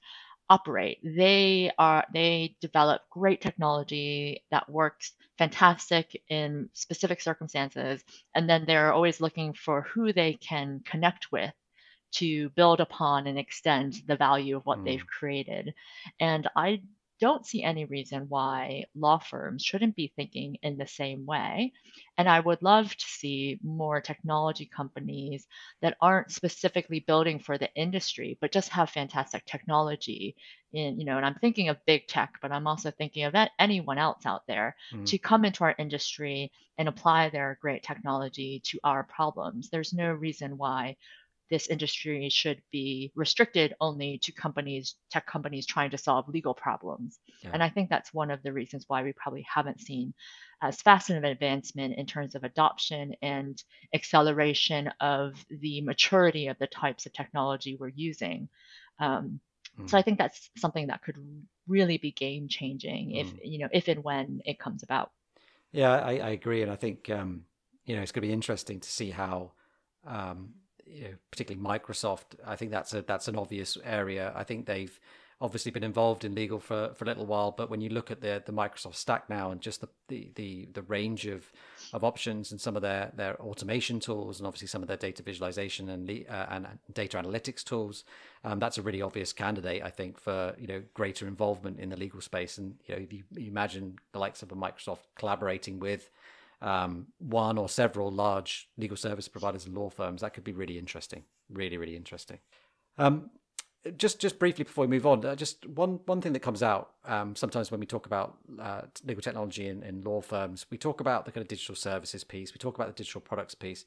operate. 0.49 0.99
They 1.03 1.71
are 1.77 2.05
they 2.13 2.55
develop 2.61 3.03
great 3.11 3.41
technology 3.41 4.43
that 4.51 4.69
works 4.69 5.13
fantastic 5.37 6.21
in 6.29 6.69
specific 6.73 7.21
circumstances 7.21 8.03
and 8.35 8.49
then 8.49 8.65
they're 8.65 8.93
always 8.93 9.21
looking 9.21 9.53
for 9.53 9.83
who 9.83 10.13
they 10.13 10.33
can 10.35 10.81
connect 10.85 11.31
with 11.31 11.53
to 12.11 12.49
build 12.49 12.79
upon 12.79 13.27
and 13.27 13.37
extend 13.37 14.01
the 14.07 14.15
value 14.15 14.57
of 14.57 14.65
what 14.65 14.79
mm. 14.79 14.85
they've 14.85 15.07
created. 15.07 15.73
And 16.19 16.47
I 16.55 16.81
don't 17.19 17.45
see 17.45 17.63
any 17.63 17.85
reason 17.85 18.25
why 18.29 18.85
law 18.95 19.19
firms 19.19 19.63
shouldn't 19.63 19.95
be 19.95 20.11
thinking 20.15 20.57
in 20.63 20.77
the 20.77 20.87
same 20.87 21.25
way. 21.25 21.73
And 22.17 22.29
I 22.29 22.39
would 22.39 22.61
love 22.61 22.95
to 22.95 23.05
see 23.05 23.59
more 23.63 23.99
technology 24.01 24.65
companies 24.65 25.45
that 25.81 25.97
aren't 26.01 26.31
specifically 26.31 27.01
building 27.01 27.39
for 27.39 27.57
the 27.57 27.73
industry, 27.75 28.37
but 28.39 28.51
just 28.51 28.69
have 28.69 28.89
fantastic 28.89 29.45
technology 29.45 30.35
in, 30.71 30.99
you 30.99 31.05
know, 31.05 31.17
and 31.17 31.25
I'm 31.25 31.35
thinking 31.35 31.69
of 31.69 31.85
big 31.85 32.07
tech, 32.07 32.35
but 32.41 32.51
I'm 32.51 32.67
also 32.67 32.91
thinking 32.91 33.25
of 33.25 33.35
anyone 33.57 33.97
else 33.97 34.25
out 34.25 34.47
there 34.47 34.75
mm-hmm. 34.93 35.03
to 35.05 35.17
come 35.17 35.43
into 35.43 35.63
our 35.63 35.75
industry 35.77 36.51
and 36.77 36.87
apply 36.87 37.29
their 37.29 37.57
great 37.61 37.83
technology 37.83 38.61
to 38.65 38.79
our 38.83 39.03
problems. 39.03 39.69
There's 39.69 39.93
no 39.93 40.11
reason 40.11 40.57
why 40.57 40.95
this 41.49 41.67
industry 41.67 42.29
should 42.29 42.61
be 42.71 43.11
restricted 43.15 43.75
only 43.81 44.19
to 44.19 44.31
companies, 44.31 44.95
tech 45.11 45.25
companies 45.25 45.65
trying 45.65 45.89
to 45.91 45.97
solve 45.97 46.29
legal 46.29 46.53
problems. 46.53 47.19
Yeah. 47.41 47.51
And 47.53 47.63
I 47.63 47.69
think 47.69 47.89
that's 47.89 48.13
one 48.13 48.31
of 48.31 48.43
the 48.43 48.53
reasons 48.53 48.85
why 48.87 49.03
we 49.03 49.13
probably 49.13 49.45
haven't 49.51 49.81
seen 49.81 50.13
as 50.61 50.81
fast 50.81 51.09
an 51.09 51.23
advancement 51.25 51.95
in 51.95 52.05
terms 52.05 52.35
of 52.35 52.43
adoption 52.43 53.15
and 53.21 53.61
acceleration 53.93 54.91
of 54.99 55.33
the 55.49 55.81
maturity 55.81 56.47
of 56.47 56.57
the 56.59 56.67
types 56.67 57.05
of 57.05 57.13
technology 57.13 57.77
we're 57.79 57.87
using. 57.87 58.49
Um, 58.99 59.39
mm. 59.79 59.89
So 59.89 59.97
I 59.97 60.01
think 60.01 60.17
that's 60.17 60.49
something 60.57 60.87
that 60.87 61.01
could 61.03 61.17
really 61.67 61.97
be 61.97 62.11
game 62.11 62.47
changing 62.47 63.11
if 63.15 63.27
mm. 63.27 63.39
you 63.43 63.59
know 63.59 63.69
if 63.71 63.87
and 63.87 64.03
when 64.03 64.41
it 64.45 64.59
comes 64.59 64.83
about. 64.83 65.11
Yeah, 65.71 65.91
I, 65.91 66.17
I 66.17 66.29
agree, 66.29 66.61
and 66.61 66.71
I 66.71 66.75
think 66.75 67.09
um, 67.09 67.45
you 67.85 67.95
know 67.95 68.01
it's 68.01 68.11
going 68.11 68.23
to 68.23 68.27
be 68.27 68.33
interesting 68.33 68.79
to 68.81 68.89
see 68.89 69.11
how 69.11 69.53
um, 70.05 70.53
you 70.89 71.03
know, 71.03 71.13
particularly 71.31 71.65
Microsoft, 71.65 72.35
I 72.45 72.55
think 72.55 72.71
that's 72.71 72.93
a 72.93 73.01
that's 73.01 73.27
an 73.27 73.35
obvious 73.35 73.77
area. 73.83 74.33
I 74.35 74.43
think 74.43 74.65
they've 74.65 74.99
obviously 75.41 75.71
been 75.71 75.83
involved 75.83 76.25
in 76.25 76.35
legal 76.35 76.59
for, 76.59 76.91
for 76.95 77.05
a 77.05 77.07
little 77.07 77.25
while, 77.25 77.51
but 77.51 77.69
when 77.69 77.79
you 77.79 77.89
look 77.89 78.11
at 78.11 78.21
the 78.21 78.43
the 78.45 78.51
Microsoft 78.51 78.95
stack 78.95 79.29
now 79.29 79.51
and 79.51 79.61
just 79.61 79.81
the 79.81 79.89
the 80.07 80.31
the, 80.35 80.69
the 80.73 80.81
range 80.83 81.25
of 81.25 81.51
of 81.93 82.03
options 82.03 82.51
and 82.51 82.59
some 82.59 82.75
of 82.75 82.81
their 82.81 83.11
their 83.15 83.39
automation 83.41 83.99
tools 83.99 84.39
and 84.39 84.47
obviously 84.47 84.67
some 84.67 84.81
of 84.81 84.87
their 84.87 84.97
data 84.97 85.23
visualization 85.23 85.89
and 85.89 86.09
uh, 86.29 86.45
and 86.49 86.67
data 86.93 87.17
analytics 87.17 87.63
tools, 87.63 88.03
um, 88.43 88.59
that's 88.59 88.77
a 88.77 88.81
really 88.81 89.01
obvious 89.01 89.31
candidate, 89.31 89.83
I 89.83 89.89
think, 89.89 90.19
for 90.19 90.55
you 90.57 90.67
know 90.67 90.81
greater 90.93 91.27
involvement 91.27 91.79
in 91.79 91.89
the 91.89 91.97
legal 91.97 92.21
space. 92.21 92.57
And 92.57 92.75
you 92.85 92.95
know, 92.95 93.07
you, 93.09 93.23
you 93.37 93.47
imagine 93.47 93.97
the 94.11 94.19
likes 94.19 94.41
of 94.41 94.51
a 94.51 94.55
Microsoft 94.55 95.07
collaborating 95.15 95.79
with 95.79 96.09
um, 96.61 97.07
one 97.19 97.57
or 97.57 97.69
several 97.69 98.11
large 98.11 98.69
legal 98.77 98.97
service 98.97 99.27
providers 99.27 99.65
and 99.65 99.75
law 99.75 99.89
firms. 99.89 100.21
That 100.21 100.33
could 100.33 100.43
be 100.43 100.53
really 100.53 100.77
interesting. 100.77 101.23
Really, 101.49 101.77
really 101.77 101.95
interesting. 101.95 102.39
Um, 102.97 103.31
just 103.97 104.19
just 104.19 104.39
briefly 104.39 104.65
before 104.65 104.83
we 104.83 104.89
move 104.89 105.05
on, 105.05 105.23
uh, 105.25 105.35
just 105.35 105.65
one 105.65 105.99
one 106.05 106.21
thing 106.21 106.33
that 106.33 106.41
comes 106.41 106.61
out 106.61 106.91
um, 107.05 107.35
sometimes 107.35 107.71
when 107.71 107.79
we 107.79 107.85
talk 107.85 108.05
about 108.05 108.37
uh, 108.61 108.81
legal 109.05 109.21
technology 109.21 109.67
in, 109.67 109.83
in 109.83 110.01
law 110.03 110.21
firms, 110.21 110.65
we 110.69 110.77
talk 110.77 110.99
about 110.99 111.25
the 111.25 111.31
kind 111.31 111.41
of 111.41 111.47
digital 111.47 111.75
services 111.75 112.23
piece, 112.23 112.53
we 112.53 112.57
talk 112.57 112.75
about 112.75 112.87
the 112.87 112.93
digital 112.93 113.21
products 113.21 113.55
piece. 113.55 113.85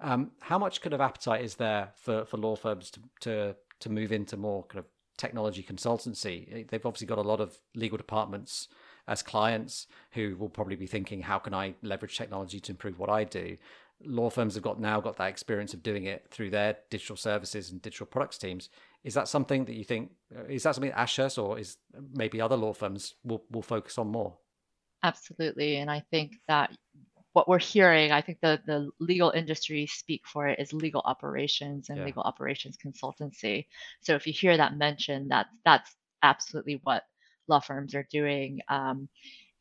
Um, 0.00 0.30
how 0.40 0.58
much 0.58 0.80
kind 0.80 0.94
of 0.94 1.00
appetite 1.00 1.44
is 1.44 1.56
there 1.56 1.90
for, 1.96 2.24
for 2.24 2.36
law 2.36 2.56
firms 2.56 2.90
to, 2.92 3.00
to 3.20 3.56
to 3.80 3.90
move 3.90 4.12
into 4.12 4.36
more 4.36 4.64
kind 4.64 4.78
of 4.78 4.86
technology 5.18 5.62
consultancy? 5.62 6.66
They've 6.68 6.86
obviously 6.86 7.06
got 7.06 7.18
a 7.18 7.22
lot 7.22 7.40
of 7.40 7.58
legal 7.74 7.98
departments 7.98 8.68
as 9.08 9.22
clients 9.22 9.86
who 10.12 10.36
will 10.36 10.48
probably 10.48 10.76
be 10.76 10.86
thinking, 10.86 11.22
how 11.22 11.38
can 11.38 11.54
I 11.54 11.74
leverage 11.82 12.16
technology 12.16 12.60
to 12.60 12.72
improve 12.72 12.98
what 12.98 13.10
I 13.10 13.24
do? 13.24 13.56
Law 14.04 14.30
firms 14.30 14.54
have 14.54 14.62
got 14.62 14.78
now 14.78 15.00
got 15.00 15.16
that 15.16 15.30
experience 15.30 15.74
of 15.74 15.82
doing 15.82 16.04
it 16.04 16.26
through 16.30 16.50
their 16.50 16.76
digital 16.90 17.16
services 17.16 17.70
and 17.70 17.82
digital 17.82 18.06
products 18.06 18.38
teams. 18.38 18.68
Is 19.02 19.14
that 19.14 19.26
something 19.26 19.64
that 19.64 19.74
you 19.74 19.82
think 19.82 20.12
uh, 20.36 20.44
is 20.44 20.62
that 20.62 20.74
something 20.74 20.90
that 20.90 21.00
Ashurst 21.00 21.38
or 21.38 21.58
is 21.58 21.78
maybe 22.14 22.40
other 22.40 22.56
law 22.56 22.72
firms 22.72 23.14
will, 23.24 23.42
will 23.50 23.62
focus 23.62 23.98
on 23.98 24.08
more? 24.08 24.36
Absolutely. 25.02 25.76
And 25.76 25.90
I 25.90 26.04
think 26.10 26.34
that 26.46 26.76
what 27.32 27.48
we're 27.48 27.58
hearing, 27.58 28.12
I 28.12 28.20
think 28.20 28.38
the, 28.40 28.60
the 28.66 28.90
legal 29.00 29.30
industry 29.30 29.86
speak 29.86 30.26
for 30.26 30.48
it 30.48 30.58
is 30.58 30.72
legal 30.72 31.02
operations 31.04 31.88
and 31.88 31.98
yeah. 31.98 32.04
legal 32.04 32.22
operations 32.22 32.76
consultancy. 32.76 33.66
So 34.00 34.14
if 34.14 34.26
you 34.26 34.32
hear 34.32 34.56
that 34.56 34.76
mentioned, 34.76 35.30
that 35.30 35.46
that's 35.64 35.94
absolutely 36.22 36.80
what 36.82 37.04
law 37.48 37.60
firms 37.60 37.94
are 37.94 38.06
doing. 38.10 38.60
Um, 38.68 39.08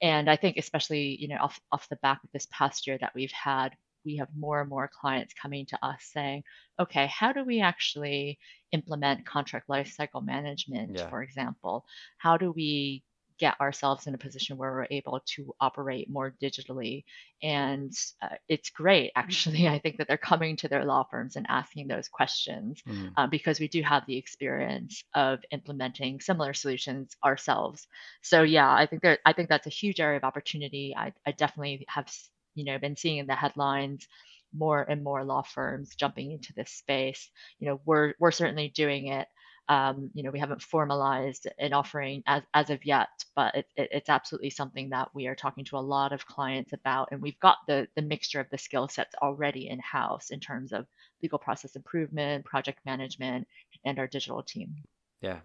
and 0.01 0.29
I 0.29 0.35
think 0.35 0.57
especially, 0.57 1.17
you 1.19 1.27
know, 1.27 1.37
off, 1.37 1.59
off 1.71 1.89
the 1.89 1.95
back 1.97 2.23
of 2.23 2.29
this 2.31 2.47
past 2.51 2.85
year 2.87 2.97
that 2.99 3.13
we've 3.15 3.31
had, 3.31 3.69
we 4.05 4.17
have 4.17 4.29
more 4.37 4.61
and 4.61 4.69
more 4.69 4.89
clients 5.01 5.33
coming 5.33 5.65
to 5.67 5.85
us 5.85 5.97
saying, 6.01 6.43
okay, 6.79 7.07
how 7.07 7.33
do 7.33 7.43
we 7.43 7.59
actually 7.61 8.39
implement 8.71 9.25
contract 9.25 9.67
lifecycle 9.67 10.23
management, 10.23 10.97
yeah. 10.97 11.09
for 11.09 11.23
example? 11.23 11.83
How 12.17 12.37
do 12.37 12.51
we 12.51 13.03
get 13.39 13.59
ourselves 13.61 14.07
in 14.07 14.15
a 14.15 14.17
position 14.17 14.57
where 14.57 14.71
we're 14.71 14.87
able 14.89 15.21
to 15.25 15.53
operate 15.59 16.09
more 16.09 16.33
digitally. 16.41 17.03
And 17.41 17.93
uh, 18.21 18.35
it's 18.47 18.69
great, 18.69 19.11
actually. 19.15 19.67
I 19.67 19.79
think 19.79 19.97
that 19.97 20.07
they're 20.07 20.17
coming 20.17 20.55
to 20.57 20.67
their 20.67 20.85
law 20.85 21.05
firms 21.09 21.35
and 21.35 21.45
asking 21.49 21.87
those 21.87 22.07
questions 22.07 22.81
mm. 22.87 23.11
uh, 23.15 23.27
because 23.27 23.59
we 23.59 23.67
do 23.67 23.81
have 23.81 24.05
the 24.05 24.17
experience 24.17 25.03
of 25.13 25.39
implementing 25.51 26.19
similar 26.19 26.53
solutions 26.53 27.15
ourselves. 27.23 27.87
So 28.21 28.43
yeah, 28.43 28.71
I 28.71 28.85
think 28.85 29.01
there, 29.01 29.19
I 29.25 29.33
think 29.33 29.49
that's 29.49 29.67
a 29.67 29.71
huge 29.71 29.99
area 29.99 30.17
of 30.17 30.23
opportunity. 30.23 30.95
I, 30.97 31.13
I 31.25 31.31
definitely 31.31 31.85
have, 31.87 32.11
you 32.55 32.65
know, 32.65 32.79
been 32.79 32.97
seeing 32.97 33.17
in 33.17 33.27
the 33.27 33.35
headlines 33.35 34.07
more 34.53 34.81
and 34.81 35.03
more 35.03 35.23
law 35.23 35.41
firms 35.41 35.95
jumping 35.95 36.31
into 36.31 36.53
this 36.53 36.71
space. 36.71 37.29
You 37.59 37.67
know, 37.67 37.81
we're 37.85 38.13
we're 38.19 38.31
certainly 38.31 38.69
doing 38.69 39.07
it. 39.07 39.27
Um, 39.69 40.11
you 40.13 40.23
know, 40.23 40.31
we 40.31 40.39
haven't 40.39 40.61
formalized 40.61 41.47
an 41.59 41.73
offering 41.73 42.23
as, 42.25 42.43
as 42.53 42.69
of 42.69 42.85
yet, 42.85 43.09
but 43.35 43.53
it, 43.55 43.65
it, 43.75 43.89
it's 43.91 44.09
absolutely 44.09 44.49
something 44.49 44.89
that 44.91 45.09
we 45.13 45.27
are 45.27 45.35
talking 45.35 45.65
to 45.65 45.77
a 45.77 45.79
lot 45.79 46.13
of 46.13 46.25
clients 46.25 46.73
about. 46.73 47.09
And 47.11 47.21
we've 47.21 47.39
got 47.39 47.57
the, 47.67 47.87
the 47.95 48.01
mixture 48.01 48.39
of 48.39 48.49
the 48.49 48.57
skill 48.57 48.87
sets 48.87 49.15
already 49.21 49.67
in 49.67 49.79
house 49.79 50.29
in 50.29 50.39
terms 50.39 50.71
of 50.71 50.85
legal 51.21 51.39
process 51.39 51.75
improvement, 51.75 52.45
project 52.45 52.79
management, 52.85 53.47
and 53.83 53.99
our 53.99 54.07
digital 54.07 54.41
team. 54.41 54.75
Yeah. 55.21 55.39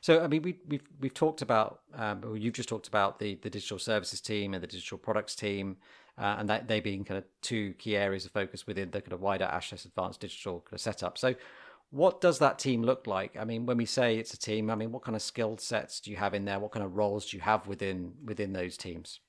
So, 0.00 0.22
I 0.22 0.26
mean, 0.26 0.42
we, 0.42 0.58
we've 0.68 0.88
we've 1.00 1.14
talked 1.14 1.42
about, 1.42 1.80
um, 1.94 2.20
well, 2.22 2.36
you've 2.36 2.54
just 2.54 2.68
talked 2.68 2.88
about 2.88 3.18
the 3.18 3.34
the 3.36 3.50
digital 3.50 3.78
services 3.78 4.20
team 4.20 4.54
and 4.54 4.62
the 4.62 4.66
digital 4.66 4.98
products 4.98 5.34
team, 5.34 5.76
uh, 6.18 6.36
and 6.38 6.48
that 6.48 6.68
they 6.68 6.80
being 6.80 7.04
kind 7.04 7.18
of 7.18 7.24
two 7.42 7.74
key 7.74 7.96
areas 7.96 8.24
of 8.24 8.32
focus 8.32 8.66
within 8.66 8.90
the 8.90 9.00
kind 9.00 9.12
of 9.12 9.20
wider 9.20 9.44
Ashurst 9.44 9.84
Advanced 9.84 10.20
Digital 10.20 10.60
kind 10.60 10.74
of 10.74 10.80
setup. 10.80 11.18
So, 11.18 11.34
what 11.90 12.20
does 12.20 12.38
that 12.40 12.58
team 12.58 12.82
look 12.82 13.06
like? 13.06 13.36
I 13.36 13.44
mean, 13.44 13.66
when 13.66 13.76
we 13.76 13.86
say 13.86 14.18
it's 14.18 14.34
a 14.34 14.38
team, 14.38 14.70
I 14.70 14.74
mean, 14.74 14.92
what 14.92 15.02
kind 15.02 15.16
of 15.16 15.22
skill 15.22 15.56
sets 15.58 16.00
do 16.00 16.10
you 16.10 16.16
have 16.16 16.34
in 16.34 16.44
there? 16.44 16.58
What 16.58 16.72
kind 16.72 16.84
of 16.84 16.96
roles 16.96 17.30
do 17.30 17.36
you 17.36 17.42
have 17.42 17.66
within 17.66 18.12
within 18.24 18.52
those 18.52 18.76
teams? 18.76 19.20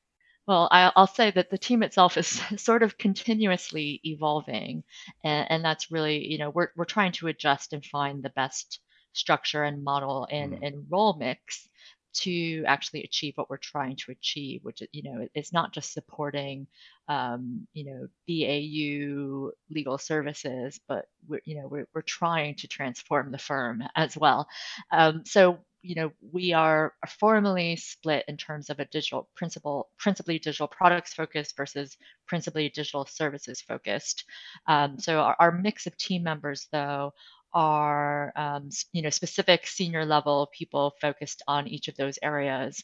Well, 0.47 0.69
I'll 0.71 1.07
say 1.07 1.29
that 1.31 1.49
the 1.49 1.57
team 1.57 1.83
itself 1.83 2.15
is 2.15 2.41
sort 2.57 2.81
of 2.81 2.97
continuously 2.97 3.99
evolving, 4.03 4.83
and, 5.23 5.47
and 5.51 5.65
that's 5.65 5.91
really, 5.91 6.25
you 6.25 6.37
know, 6.37 6.49
we're 6.49 6.69
we're 6.75 6.85
trying 6.85 7.11
to 7.13 7.27
adjust 7.27 7.73
and 7.73 7.85
find 7.85 8.23
the 8.23 8.29
best 8.29 8.79
structure 9.13 9.63
and 9.63 9.83
model 9.83 10.27
and, 10.31 10.53
mm. 10.53 10.67
and 10.67 10.85
role 10.89 11.17
mix 11.17 11.67
to 12.13 12.63
actually 12.65 13.03
achieve 13.03 13.33
what 13.35 13.49
we're 13.49 13.57
trying 13.57 13.95
to 13.97 14.11
achieve, 14.11 14.63
which 14.63 14.81
you 14.91 15.03
know 15.03 15.27
is 15.35 15.53
not 15.53 15.73
just 15.73 15.93
supporting, 15.93 16.67
um, 17.07 17.67
you 17.73 17.85
know, 17.85 18.07
BAU 18.27 19.51
legal 19.69 19.97
services, 19.97 20.79
but 20.87 21.05
we're 21.27 21.41
you 21.45 21.59
know 21.59 21.67
we're 21.67 21.87
we're 21.93 22.01
trying 22.01 22.55
to 22.55 22.67
transform 22.67 23.31
the 23.31 23.37
firm 23.37 23.83
as 23.95 24.17
well. 24.17 24.47
Um, 24.91 25.23
so 25.25 25.59
you 25.87 25.95
know 25.95 26.11
we 26.33 26.53
are 26.53 26.93
formally 27.07 27.75
split 27.75 28.25
in 28.27 28.35
terms 28.35 28.69
of 28.69 28.79
a 28.79 28.85
digital 28.85 29.29
principal 29.35 29.89
principally 29.97 30.39
digital 30.39 30.67
products 30.67 31.13
focused 31.13 31.55
versus 31.55 31.97
principally 32.27 32.69
digital 32.69 33.05
services 33.05 33.61
focused 33.61 34.25
um, 34.67 34.99
so 34.99 35.19
our, 35.19 35.35
our, 35.39 35.51
mix 35.51 35.87
of 35.87 35.97
team 35.97 36.23
members 36.23 36.67
though 36.71 37.13
are 37.57 38.31
um, 38.35 38.69
you 38.93 39.01
know 39.01 39.09
specific 39.09 39.65
senior 39.65 40.05
level 40.05 40.49
people 40.57 40.93
focused 41.01 41.41
on 41.47 41.67
each 41.67 41.87
of 41.87 41.97
those 41.97 42.19
areas. 42.21 42.83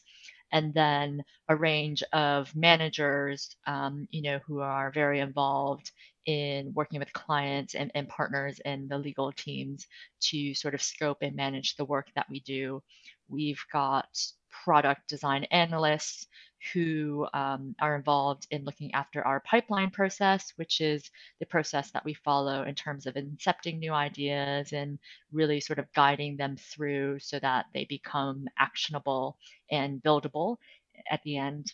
And 0.52 0.74
then 0.74 1.22
a 1.48 1.56
range 1.56 2.02
of 2.12 2.54
managers 2.56 3.56
um, 3.66 4.08
you 4.10 4.22
know 4.22 4.40
who 4.46 4.60
are 4.60 4.90
very 4.90 5.20
involved 5.20 5.92
in 6.26 6.72
working 6.74 6.98
with 6.98 7.12
clients 7.12 7.74
and, 7.74 7.92
and 7.94 8.08
partners 8.08 8.60
and 8.64 8.88
the 8.88 8.98
legal 8.98 9.30
teams 9.32 9.86
to 10.22 10.54
sort 10.54 10.74
of 10.74 10.82
scope 10.82 11.18
and 11.22 11.36
manage 11.36 11.76
the 11.76 11.84
work 11.84 12.08
that 12.16 12.26
we 12.30 12.40
do. 12.40 12.82
We've 13.28 13.62
got 13.72 14.08
product 14.64 15.08
design 15.08 15.44
analysts 15.50 16.26
who 16.72 17.26
um, 17.34 17.74
are 17.80 17.96
involved 17.96 18.46
in 18.50 18.64
looking 18.64 18.94
after 18.94 19.26
our 19.26 19.40
pipeline 19.40 19.90
process, 19.90 20.52
which 20.56 20.80
is 20.80 21.10
the 21.40 21.46
process 21.46 21.90
that 21.90 22.04
we 22.04 22.14
follow 22.14 22.62
in 22.62 22.74
terms 22.74 23.06
of 23.06 23.14
incepting 23.14 23.78
new 23.78 23.92
ideas 23.92 24.72
and 24.72 24.98
really 25.32 25.60
sort 25.60 25.78
of 25.78 25.92
guiding 25.92 26.36
them 26.36 26.56
through 26.56 27.18
so 27.18 27.38
that 27.38 27.66
they 27.74 27.84
become 27.84 28.46
actionable 28.58 29.36
and 29.70 30.02
buildable 30.02 30.56
at 31.10 31.22
the 31.24 31.36
end. 31.36 31.72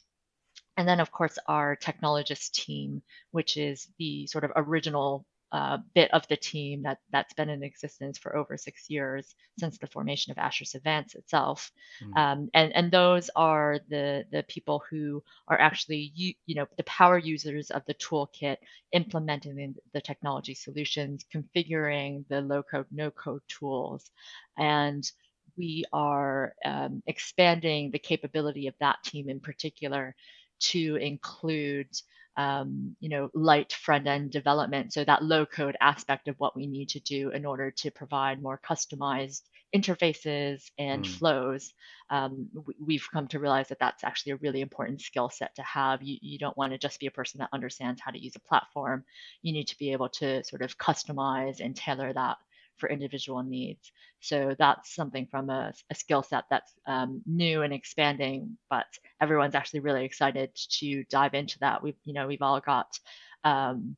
And 0.76 0.88
then, 0.88 1.00
of 1.00 1.12
course, 1.12 1.38
our 1.46 1.76
technologist 1.76 2.52
team, 2.52 3.02
which 3.32 3.56
is 3.56 3.88
the 3.98 4.26
sort 4.26 4.44
of 4.44 4.52
original 4.56 5.26
uh, 5.52 5.78
bit 5.94 6.12
of 6.12 6.26
the 6.28 6.36
team 6.36 6.82
that 6.82 6.98
that's 7.10 7.34
been 7.34 7.48
in 7.48 7.62
existence 7.62 8.18
for 8.18 8.36
over 8.36 8.56
six 8.56 8.88
years 8.88 9.34
since 9.58 9.78
the 9.78 9.86
formation 9.86 10.30
of 10.30 10.38
Ashurst 10.38 10.74
Advance 10.74 11.14
itself, 11.14 11.72
mm. 12.02 12.16
um, 12.16 12.50
and 12.54 12.74
and 12.74 12.90
those 12.90 13.30
are 13.34 13.80
the 13.88 14.24
the 14.30 14.44
people 14.44 14.82
who 14.90 15.22
are 15.48 15.58
actually 15.58 16.12
you, 16.14 16.34
you 16.46 16.54
know 16.54 16.66
the 16.76 16.84
power 16.84 17.18
users 17.18 17.70
of 17.70 17.82
the 17.86 17.94
toolkit, 17.94 18.58
implementing 18.92 19.56
the, 19.56 19.74
the 19.92 20.00
technology 20.00 20.54
solutions, 20.54 21.24
configuring 21.34 22.24
the 22.28 22.40
low 22.40 22.62
code 22.62 22.86
no 22.92 23.10
code 23.10 23.42
tools, 23.48 24.10
and 24.56 25.10
we 25.56 25.84
are 25.92 26.54
um, 26.64 27.02
expanding 27.06 27.90
the 27.90 27.98
capability 27.98 28.66
of 28.66 28.74
that 28.80 28.96
team 29.04 29.28
in 29.28 29.40
particular 29.40 30.14
to 30.60 30.96
include 30.96 31.88
um, 32.36 32.96
you 33.00 33.08
know, 33.08 33.28
light 33.34 33.72
front 33.72 34.06
end 34.06 34.30
development. 34.30 34.92
So 34.92 35.04
that 35.04 35.22
low 35.22 35.46
code 35.46 35.76
aspect 35.80 36.28
of 36.28 36.36
what 36.38 36.56
we 36.56 36.66
need 36.66 36.90
to 36.90 37.00
do 37.00 37.30
in 37.30 37.44
order 37.44 37.70
to 37.78 37.90
provide 37.90 38.42
more 38.42 38.60
customized 38.64 39.42
interfaces 39.74 40.64
and 40.78 41.04
mm. 41.04 41.08
flows. 41.08 41.72
Um, 42.10 42.48
we've 42.84 43.06
come 43.12 43.28
to 43.28 43.38
realize 43.38 43.68
that 43.68 43.78
that's 43.78 44.02
actually 44.02 44.32
a 44.32 44.36
really 44.36 44.60
important 44.60 45.00
skill 45.00 45.30
set 45.30 45.54
to 45.56 45.62
have. 45.62 46.02
You, 46.02 46.18
you 46.20 46.38
don't 46.38 46.56
want 46.56 46.72
to 46.72 46.78
just 46.78 46.98
be 46.98 47.06
a 47.06 47.12
person 47.12 47.38
that 47.38 47.50
understands 47.52 48.00
how 48.00 48.10
to 48.10 48.22
use 48.22 48.34
a 48.36 48.48
platform. 48.48 49.04
You 49.42 49.52
need 49.52 49.68
to 49.68 49.78
be 49.78 49.92
able 49.92 50.08
to 50.10 50.42
sort 50.44 50.62
of 50.62 50.76
customize 50.76 51.60
and 51.60 51.76
tailor 51.76 52.12
that 52.12 52.38
for 52.80 52.88
individual 52.88 53.42
needs. 53.42 53.92
So 54.20 54.54
that's 54.58 54.94
something 54.94 55.28
from 55.30 55.50
a, 55.50 55.72
a 55.90 55.94
skill 55.94 56.22
set 56.22 56.44
that's 56.50 56.72
um, 56.86 57.22
new 57.26 57.62
and 57.62 57.72
expanding, 57.72 58.56
but 58.68 58.86
everyone's 59.20 59.54
actually 59.54 59.80
really 59.80 60.04
excited 60.04 60.50
to 60.78 61.04
dive 61.10 61.34
into 61.34 61.58
that. 61.60 61.82
We've, 61.82 61.98
you 62.04 62.14
know, 62.14 62.26
we've 62.26 62.42
all 62.42 62.60
got 62.60 62.98
um, 63.44 63.96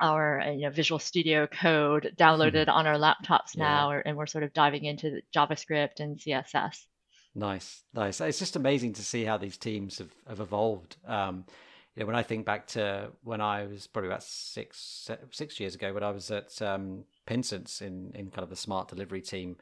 our 0.00 0.40
uh, 0.40 0.50
you 0.52 0.62
know, 0.62 0.70
Visual 0.70 0.98
Studio 0.98 1.46
code 1.46 2.14
downloaded 2.16 2.68
on 2.68 2.86
our 2.86 2.96
laptops 2.96 3.56
now, 3.56 3.92
and 4.04 4.16
we're 4.16 4.26
sort 4.26 4.44
of 4.44 4.52
diving 4.52 4.84
into 4.84 5.20
JavaScript 5.34 6.00
and 6.00 6.18
CSS. 6.18 6.84
Nice, 7.34 7.82
nice. 7.92 8.20
It's 8.20 8.38
just 8.38 8.56
amazing 8.56 8.94
to 8.94 9.02
see 9.02 9.24
how 9.24 9.36
these 9.36 9.56
teams 9.58 9.98
have, 9.98 10.10
have 10.26 10.40
evolved. 10.40 10.96
Um, 11.06 11.44
you 11.94 12.00
know, 12.00 12.06
when 12.06 12.16
I 12.16 12.22
think 12.22 12.46
back 12.46 12.66
to 12.68 13.10
when 13.22 13.40
I 13.40 13.66
was 13.66 13.86
probably 13.86 14.08
about 14.08 14.22
six 14.22 15.10
six 15.30 15.60
years 15.60 15.74
ago, 15.74 15.92
when 15.92 16.02
I 16.02 16.10
was 16.10 16.30
at 16.30 16.60
um, 16.62 17.04
Pinsent's 17.26 17.80
in 17.82 18.12
in 18.14 18.30
kind 18.30 18.42
of 18.44 18.50
the 18.50 18.56
smart 18.56 18.88
delivery 18.88 19.22
team, 19.22 19.56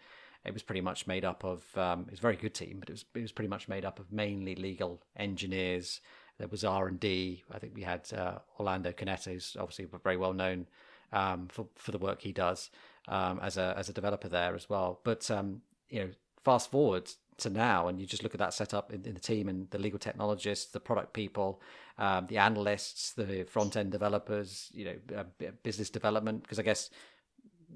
it 0.44 0.52
was 0.52 0.62
pretty 0.62 0.80
much 0.82 1.06
made 1.06 1.24
up 1.24 1.44
of 1.44 1.76
um, 1.76 2.00
it 2.02 2.10
was 2.10 2.20
a 2.20 2.22
very 2.22 2.36
good 2.36 2.54
team, 2.54 2.76
but 2.80 2.88
it 2.90 2.92
was 2.92 3.04
it 3.14 3.22
was 3.22 3.32
pretty 3.32 3.48
much 3.48 3.68
made 3.68 3.84
up 3.84 3.98
of 3.98 4.12
mainly 4.12 4.54
legal 4.54 5.02
engineers. 5.16 6.00
There 6.38 6.48
was 6.48 6.64
R 6.64 6.88
and 6.88 7.00
D. 7.00 7.42
I 7.52 7.58
think 7.58 7.74
we 7.74 7.82
had 7.82 8.12
uh, 8.12 8.38
Orlando 8.58 8.92
Conetta, 8.92 9.32
who's 9.32 9.56
obviously 9.58 9.86
very 10.02 10.16
well 10.16 10.32
known 10.32 10.66
um, 11.12 11.48
for 11.48 11.66
for 11.76 11.92
the 11.92 11.98
work 11.98 12.22
he 12.22 12.32
does. 12.32 12.70
um, 13.08 13.38
as 13.42 13.56
a 13.56 13.74
as 13.76 13.88
a 13.88 13.92
developer 13.92 14.28
there 14.28 14.54
as 14.54 14.68
well. 14.68 15.00
But 15.04 15.30
um, 15.30 15.62
you 15.88 16.00
know, 16.00 16.10
fast 16.42 16.70
forward 16.70 17.10
to 17.38 17.50
now, 17.50 17.88
and 17.88 18.00
you 18.00 18.06
just 18.06 18.22
look 18.22 18.34
at 18.34 18.38
that 18.38 18.54
setup 18.54 18.92
in, 18.92 19.04
in 19.04 19.14
the 19.14 19.20
team 19.20 19.48
and 19.48 19.68
the 19.70 19.78
legal 19.78 19.98
technologists, 19.98 20.70
the 20.70 20.80
product 20.80 21.12
people, 21.12 21.60
um, 21.98 22.26
the 22.28 22.38
analysts, 22.38 23.12
the 23.12 23.44
front 23.44 23.76
end 23.76 23.90
developers, 23.90 24.70
you 24.72 24.84
know, 24.84 25.16
uh, 25.18 25.50
business 25.62 25.90
development. 25.90 26.42
Because 26.42 26.58
I 26.58 26.62
guess 26.62 26.90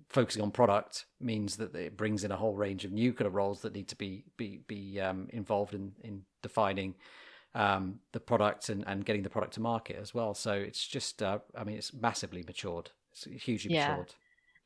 focusing 0.08 0.42
on 0.42 0.50
product 0.50 1.06
means 1.20 1.56
that 1.56 1.74
it 1.74 1.96
brings 1.96 2.24
in 2.24 2.32
a 2.32 2.36
whole 2.36 2.54
range 2.54 2.84
of 2.84 2.92
new 2.92 3.12
kind 3.12 3.26
of 3.26 3.34
roles 3.34 3.62
that 3.62 3.74
need 3.74 3.88
to 3.88 3.96
be 3.96 4.24
be 4.36 4.60
be 4.66 5.00
um, 5.00 5.28
involved 5.30 5.74
in 5.74 5.92
in 6.02 6.22
defining 6.42 6.94
um, 7.54 8.00
the 8.12 8.20
product 8.20 8.68
and, 8.68 8.84
and 8.86 9.04
getting 9.04 9.22
the 9.22 9.30
product 9.30 9.54
to 9.54 9.60
market 9.60 9.96
as 10.00 10.14
well. 10.14 10.34
So 10.34 10.52
it's 10.52 10.86
just, 10.86 11.22
uh, 11.22 11.38
I 11.56 11.64
mean, 11.64 11.76
it's 11.76 11.92
massively 11.92 12.44
matured. 12.46 12.90
It's 13.12 13.24
hugely 13.44 13.74
yeah. 13.74 13.88
matured. 13.88 14.14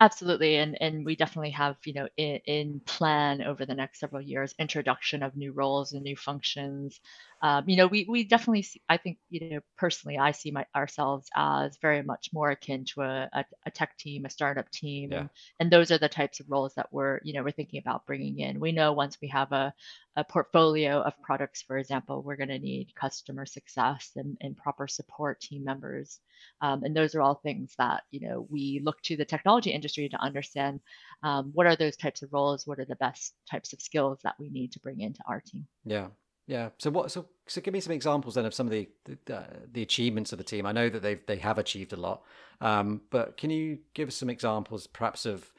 Absolutely, 0.03 0.57
and 0.57 0.77
and 0.83 1.05
we 1.07 1.15
definitely 1.15 1.51
have 1.53 1.77
you 1.85 1.93
know 1.95 2.09
in, 2.17 2.41
in, 2.47 2.81
plan 2.87 3.41
over 3.41 3.65
the 3.65 3.75
next 3.75 4.01
several 4.01 4.21
years 4.21 4.53
introduction 4.59 5.23
of 5.23 5.37
new 5.37 5.53
roles 5.53 5.93
and 5.93 6.03
new 6.03 6.17
functions. 6.17 6.99
Um, 7.41 7.69
you 7.69 7.77
know, 7.77 7.87
we 7.87 8.07
we 8.09 8.25
definitely 8.25 8.62
see, 8.62 8.83
I 8.88 8.97
think 8.97 9.19
you 9.31 9.51
know 9.51 9.61
personally 9.79 10.19
I 10.19 10.33
see 10.33 10.51
my 10.51 10.67
ourselves 10.75 11.29
as 11.37 11.79
very 11.81 12.03
much 12.03 12.31
more 12.33 12.51
akin 12.51 12.85
to 12.95 13.03
a, 13.03 13.31
a, 13.33 13.45
a 13.67 13.71
tech 13.71 13.97
team, 13.97 14.25
a 14.25 14.31
startup 14.31 14.69
team, 14.73 15.12
yeah. 15.12 15.21
and, 15.21 15.31
and 15.61 15.71
those 15.71 15.93
are 15.93 15.99
the 15.99 16.09
types 16.09 16.41
of 16.41 16.51
roles 16.51 16.75
that 16.75 16.88
we're 16.93 17.21
you 17.23 17.33
know 17.35 17.45
we're 17.45 17.53
thinking 17.53 17.79
about 17.81 18.05
bringing 18.07 18.41
in. 18.41 18.59
We 18.59 18.73
know 18.73 18.93
once 18.95 19.19
we 19.23 19.29
have 19.29 19.53
a 19.53 19.73
a 20.14 20.25
portfolio 20.25 21.01
of 21.01 21.20
products, 21.22 21.62
for 21.62 21.79
example, 21.79 22.22
we're 22.22 22.37
going 22.37 22.48
to 22.48 22.59
need 22.59 22.94
customer 22.94 23.46
success 23.46 24.11
and, 24.16 24.37
and 24.40 24.57
proper 24.57 24.87
support 24.87 25.40
team 25.40 25.64
members. 25.64 26.20
Um, 26.61 26.83
and 26.85 26.94
those 26.94 27.14
are 27.14 27.22
all 27.22 27.40
things 27.42 27.75
that, 27.79 28.03
you 28.11 28.29
know, 28.29 28.46
we 28.51 28.83
look 28.85 29.01
to 29.03 29.16
the 29.16 29.25
technology 29.25 29.70
industry 29.70 30.09
to 30.09 30.20
understand 30.20 30.81
um, 31.22 31.51
what 31.55 31.66
are 31.66 31.77
those 31.77 31.96
types 31.96 32.22
of 32.22 32.33
roles, 32.33 32.66
what 32.66 32.79
are 32.79 32.85
the 32.85 32.96
best 32.96 33.35
types 33.51 33.72
of 33.72 33.81
skills 33.81 34.18
that 34.22 34.35
we 34.38 34.51
need 34.51 34.72
to 34.72 34.81
bring 34.81 35.01
into 35.01 35.20
our 35.27 35.40
team. 35.40 35.66
Yeah. 35.85 36.09
Yeah. 36.46 36.70
So 36.79 36.90
what? 36.90 37.11
So 37.12 37.27
so 37.46 37.61
give 37.61 37.72
me 37.72 37.81
some 37.81 37.92
examples 37.92 38.35
then 38.35 38.44
of 38.44 38.53
some 38.53 38.66
of 38.66 38.72
the 38.72 38.88
the, 39.05 39.46
the 39.70 39.83
achievements 39.83 40.33
of 40.33 40.38
the 40.38 40.44
team. 40.44 40.66
I 40.66 40.72
know 40.72 40.88
that 40.88 41.01
they've, 41.01 41.25
they 41.25 41.37
have 41.37 41.57
achieved 41.57 41.92
a 41.92 41.96
lot, 41.96 42.22
um, 42.61 43.03
but 43.11 43.37
can 43.37 43.51
you 43.51 43.79
give 43.94 44.09
us 44.09 44.16
some 44.16 44.29
examples, 44.29 44.88
perhaps 44.88 45.25
of 45.25 45.53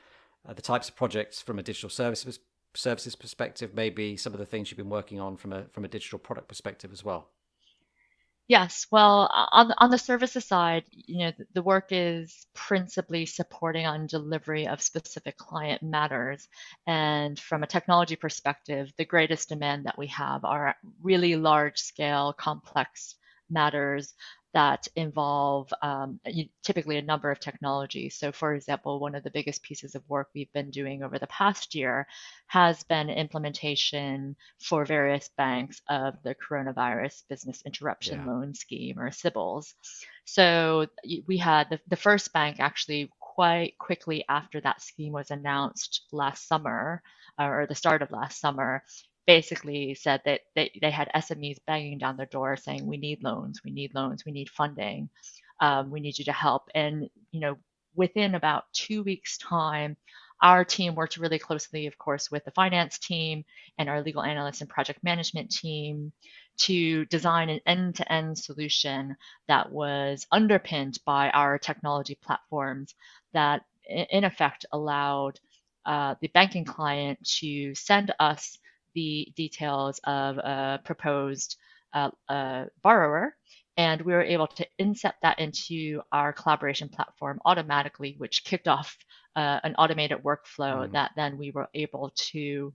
uh, 0.45 0.53
the 0.53 0.61
types 0.61 0.89
of 0.89 0.95
projects 0.97 1.41
from 1.41 1.57
a 1.57 1.63
digital 1.63 1.89
services 1.89 2.37
services 2.75 3.15
perspective, 3.15 3.73
maybe 3.73 4.17
some 4.17 4.33
of 4.33 4.39
the 4.39 4.45
things 4.45 4.71
you've 4.71 4.77
been 4.77 4.89
working 4.89 5.19
on 5.19 5.37
from 5.37 5.53
a 5.53 5.65
from 5.71 5.85
a 5.85 5.87
digital 5.87 6.19
product 6.19 6.47
perspective 6.47 6.91
as 6.91 7.03
well? 7.03 7.29
Yes, 8.47 8.87
well, 8.91 9.29
uh, 9.33 9.47
on 9.51 9.73
on 9.77 9.89
the 9.89 9.97
services 9.97 10.43
side, 10.45 10.83
you 10.91 11.19
know, 11.19 11.31
the 11.53 11.61
work 11.61 11.87
is 11.91 12.45
principally 12.53 13.25
supporting 13.25 13.85
on 13.85 14.05
delivery 14.07 14.67
of 14.67 14.81
specific 14.81 15.37
client 15.37 15.81
matters. 15.81 16.47
And 16.85 17.39
from 17.39 17.63
a 17.63 17.67
technology 17.67 18.17
perspective, 18.17 18.91
the 18.97 19.05
greatest 19.05 19.49
demand 19.49 19.85
that 19.85 19.97
we 19.97 20.07
have 20.07 20.43
are 20.43 20.75
really 21.01 21.35
large 21.37 21.79
scale, 21.79 22.33
complex 22.33 23.15
matters 23.49 24.13
that 24.53 24.87
involve 24.95 25.73
um, 25.81 26.19
typically 26.63 26.97
a 26.97 27.01
number 27.01 27.31
of 27.31 27.39
technologies. 27.39 28.15
So, 28.15 28.31
for 28.31 28.53
example, 28.53 28.99
one 28.99 29.15
of 29.15 29.23
the 29.23 29.31
biggest 29.31 29.63
pieces 29.63 29.95
of 29.95 30.07
work 30.07 30.29
we've 30.33 30.51
been 30.53 30.69
doing 30.69 31.03
over 31.03 31.17
the 31.17 31.27
past 31.27 31.73
year 31.73 32.07
has 32.47 32.83
been 32.83 33.09
implementation 33.09 34.35
for 34.59 34.85
various 34.85 35.29
banks 35.37 35.81
of 35.89 36.15
the 36.23 36.35
Coronavirus 36.35 37.23
Business 37.29 37.63
Interruption 37.65 38.19
yeah. 38.19 38.31
Loan 38.31 38.53
Scheme, 38.53 38.99
or 38.99 39.09
CBILS. 39.09 39.73
So, 40.25 40.87
we 41.27 41.37
had 41.37 41.69
the, 41.69 41.79
the 41.87 41.95
first 41.95 42.31
bank 42.31 42.57
actually 42.59 43.09
quite 43.19 43.77
quickly 43.79 44.23
after 44.29 44.61
that 44.61 44.81
scheme 44.81 45.13
was 45.13 45.31
announced 45.31 46.03
last 46.11 46.47
summer, 46.47 47.01
or 47.39 47.65
the 47.67 47.75
start 47.75 48.03
of 48.03 48.11
last 48.11 48.39
summer, 48.39 48.83
basically 49.25 49.95
said 49.95 50.21
that 50.25 50.41
they, 50.55 50.71
they 50.81 50.91
had 50.91 51.09
SMEs 51.15 51.57
banging 51.65 51.97
down 51.97 52.17
their 52.17 52.25
door 52.25 52.57
saying, 52.57 52.85
we 52.85 52.97
need 52.97 53.23
loans, 53.23 53.61
we 53.63 53.71
need 53.71 53.93
loans, 53.93 54.25
we 54.25 54.31
need 54.31 54.49
funding, 54.49 55.09
um, 55.59 55.91
we 55.91 55.99
need 55.99 56.17
you 56.19 56.25
to 56.25 56.31
help. 56.31 56.63
And, 56.75 57.09
you 57.31 57.39
know, 57.39 57.57
within 57.95 58.35
about 58.35 58.65
two 58.73 59.03
weeks' 59.03 59.37
time, 59.37 59.97
our 60.41 60.65
team 60.65 60.95
worked 60.95 61.17
really 61.17 61.39
closely, 61.39 61.87
of 61.87 61.97
course, 61.97 62.29
with 62.29 62.43
the 62.43 62.51
finance 62.51 62.99
team 62.99 63.45
and 63.77 63.89
our 63.89 64.01
legal 64.01 64.23
analyst 64.23 64.61
and 64.61 64.69
project 64.69 65.01
management 65.03 65.51
team 65.51 66.11
to 66.57 67.05
design 67.05 67.49
an 67.49 67.61
end 67.65 67.95
to 67.95 68.11
end 68.11 68.37
solution 68.37 69.15
that 69.47 69.71
was 69.71 70.27
underpinned 70.31 70.99
by 71.05 71.29
our 71.29 71.57
technology 71.57 72.17
platforms 72.21 72.93
that, 73.33 73.63
in 73.87 74.25
effect, 74.25 74.65
allowed 74.71 75.39
uh, 75.85 76.15
the 76.21 76.27
banking 76.27 76.65
client 76.65 77.19
to 77.23 77.73
send 77.75 78.13
us 78.19 78.57
the 78.93 79.31
details 79.35 79.99
of 80.03 80.37
a 80.37 80.79
proposed 80.83 81.57
uh, 81.93 82.09
uh, 82.29 82.65
borrower, 82.81 83.35
and 83.77 84.01
we 84.01 84.13
were 84.13 84.23
able 84.23 84.47
to 84.47 84.67
inset 84.77 85.15
that 85.21 85.39
into 85.39 86.01
our 86.11 86.33
collaboration 86.33 86.89
platform 86.89 87.39
automatically, 87.45 88.15
which 88.17 88.43
kicked 88.43 88.67
off 88.67 88.97
uh, 89.35 89.59
an 89.63 89.75
automated 89.75 90.19
workflow 90.23 90.87
mm. 90.87 90.91
that 90.93 91.11
then 91.15 91.37
we 91.37 91.51
were 91.51 91.67
able 91.73 92.11
to 92.15 92.73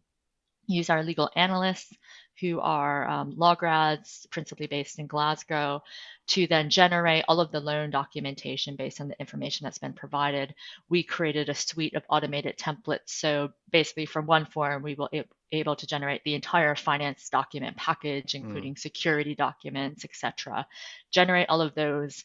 use 0.66 0.90
our 0.90 1.02
legal 1.02 1.30
analysts 1.34 1.92
who 2.40 2.60
are 2.60 3.08
um, 3.08 3.34
law 3.36 3.54
grads, 3.54 4.26
principally 4.30 4.66
based 4.66 4.98
in 4.98 5.06
Glasgow, 5.06 5.82
to 6.28 6.46
then 6.46 6.70
generate 6.70 7.24
all 7.28 7.40
of 7.40 7.50
the 7.50 7.60
loan 7.60 7.90
documentation 7.90 8.76
based 8.76 9.00
on 9.00 9.08
the 9.08 9.18
information 9.20 9.64
that's 9.64 9.78
been 9.78 9.92
provided. 9.92 10.54
We 10.88 11.02
created 11.02 11.48
a 11.48 11.54
suite 11.54 11.94
of 11.94 12.04
automated 12.08 12.58
templates. 12.58 13.10
So 13.10 13.52
basically, 13.70 14.06
from 14.06 14.26
one 14.26 14.46
form, 14.46 14.82
we 14.82 14.94
will 14.94 15.10
able 15.52 15.76
to 15.76 15.86
generate 15.86 16.22
the 16.24 16.34
entire 16.34 16.74
finance 16.74 17.28
document 17.30 17.76
package, 17.76 18.32
mm. 18.32 18.42
including 18.42 18.74
mm. 18.74 18.78
security 18.78 19.34
documents, 19.34 20.04
etc. 20.04 20.66
Generate 21.10 21.48
all 21.48 21.60
of 21.60 21.74
those 21.74 22.24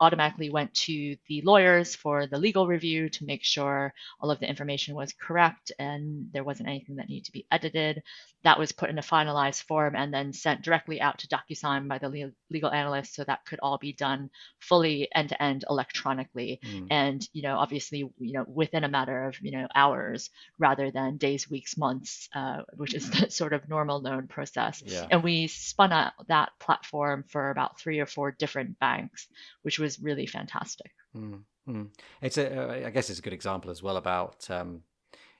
automatically 0.00 0.50
went 0.50 0.72
to 0.74 1.16
the 1.28 1.42
lawyers 1.42 1.94
for 1.94 2.26
the 2.26 2.38
legal 2.38 2.66
review 2.66 3.08
to 3.08 3.24
make 3.24 3.44
sure 3.44 3.92
all 4.20 4.30
of 4.30 4.40
the 4.40 4.48
information 4.48 4.94
was 4.94 5.12
correct 5.12 5.72
and 5.78 6.28
there 6.32 6.44
wasn't 6.44 6.68
anything 6.68 6.96
that 6.96 7.08
needed 7.08 7.24
to 7.24 7.32
be 7.32 7.46
edited. 7.50 8.02
That 8.44 8.58
was 8.58 8.72
put 8.72 8.90
in 8.90 8.98
a 8.98 9.02
finalized 9.02 9.62
form 9.64 9.96
and 9.96 10.14
then 10.14 10.32
sent 10.32 10.62
directly 10.62 11.00
out 11.00 11.18
to 11.18 11.28
DocuSign 11.28 11.88
by 11.88 11.98
the 11.98 12.32
legal 12.50 12.70
analyst 12.70 13.14
so 13.14 13.24
that 13.24 13.44
could 13.44 13.58
all 13.60 13.78
be 13.78 13.92
done 13.92 14.30
fully 14.60 15.08
end 15.14 15.30
to 15.30 15.42
end 15.42 15.64
electronically. 15.68 16.60
Mm. 16.64 16.86
And, 16.90 17.28
you 17.32 17.42
know, 17.42 17.56
obviously, 17.56 17.98
you 18.18 18.32
know, 18.32 18.44
within 18.46 18.84
a 18.84 18.88
matter 18.88 19.26
of, 19.26 19.40
you 19.40 19.50
know, 19.50 19.66
hours 19.74 20.30
rather 20.58 20.90
than 20.90 21.16
days, 21.16 21.50
weeks, 21.50 21.76
months, 21.76 22.28
uh, 22.34 22.62
which 22.76 22.94
is 22.94 23.10
the 23.10 23.30
sort 23.30 23.52
of 23.52 23.68
normal 23.68 24.00
known 24.00 24.28
process. 24.28 24.82
Yeah. 24.86 25.06
And 25.10 25.22
we 25.22 25.48
spun 25.48 25.92
out 25.92 26.12
that 26.28 26.50
platform 26.60 27.24
for 27.28 27.50
about 27.50 27.80
three 27.80 27.98
or 27.98 28.06
four 28.06 28.30
different 28.30 28.78
banks, 28.78 29.26
which 29.62 29.78
was 29.78 29.87
was 29.88 30.00
really 30.00 30.26
fantastic. 30.26 30.90
Mm-hmm. 31.16 31.84
It's 32.20 32.36
a, 32.36 32.86
uh, 32.86 32.90
guess 32.90 33.08
it's 33.08 33.18
a 33.18 33.22
good 33.22 33.32
example 33.32 33.70
as 33.70 33.82
well 33.82 33.96
about, 33.96 34.50
um, 34.50 34.82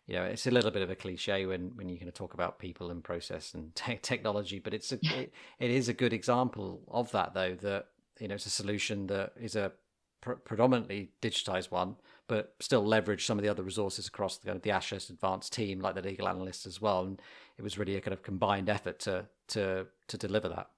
you 0.06 0.14
know, 0.14 0.24
it's 0.24 0.46
a 0.46 0.50
little 0.50 0.70
bit 0.70 0.82
of 0.82 0.90
a 0.90 0.96
cliche 0.96 1.44
when 1.44 1.72
when 1.74 1.88
you're 1.88 1.98
going 1.98 2.10
to 2.10 2.18
talk 2.18 2.32
about 2.32 2.58
people 2.58 2.90
and 2.90 3.04
process 3.04 3.52
and 3.52 3.74
te- 3.82 3.98
technology, 4.00 4.58
but 4.58 4.72
it's 4.72 4.90
a, 4.92 4.98
it, 5.02 5.32
it 5.58 5.70
is 5.70 5.88
a 5.88 5.92
good 5.92 6.14
example 6.14 6.80
of 6.88 7.10
that 7.12 7.34
though. 7.34 7.54
That 7.54 7.88
you 8.18 8.28
know, 8.28 8.36
it's 8.36 8.46
a 8.46 8.50
solution 8.50 9.06
that 9.08 9.32
is 9.38 9.54
a 9.54 9.72
pr- 10.22 10.32
predominantly 10.32 11.10
digitized 11.20 11.70
one, 11.70 11.96
but 12.26 12.54
still 12.58 12.84
leverage 12.84 13.26
some 13.26 13.38
of 13.38 13.44
the 13.44 13.50
other 13.50 13.62
resources 13.62 14.08
across 14.08 14.38
the, 14.38 14.54
the 14.54 14.70
Ashurst 14.70 15.10
advanced 15.10 15.52
team, 15.52 15.80
like 15.80 15.94
the 15.94 16.02
legal 16.02 16.26
analysts 16.26 16.66
as 16.66 16.80
well. 16.80 17.02
And 17.02 17.20
it 17.58 17.62
was 17.62 17.76
really 17.76 17.96
a 17.96 18.00
kind 18.00 18.14
of 18.14 18.22
combined 18.22 18.70
effort 18.70 18.98
to 19.00 19.26
to 19.48 19.86
to 20.06 20.16
deliver 20.16 20.48
that. 20.48 20.70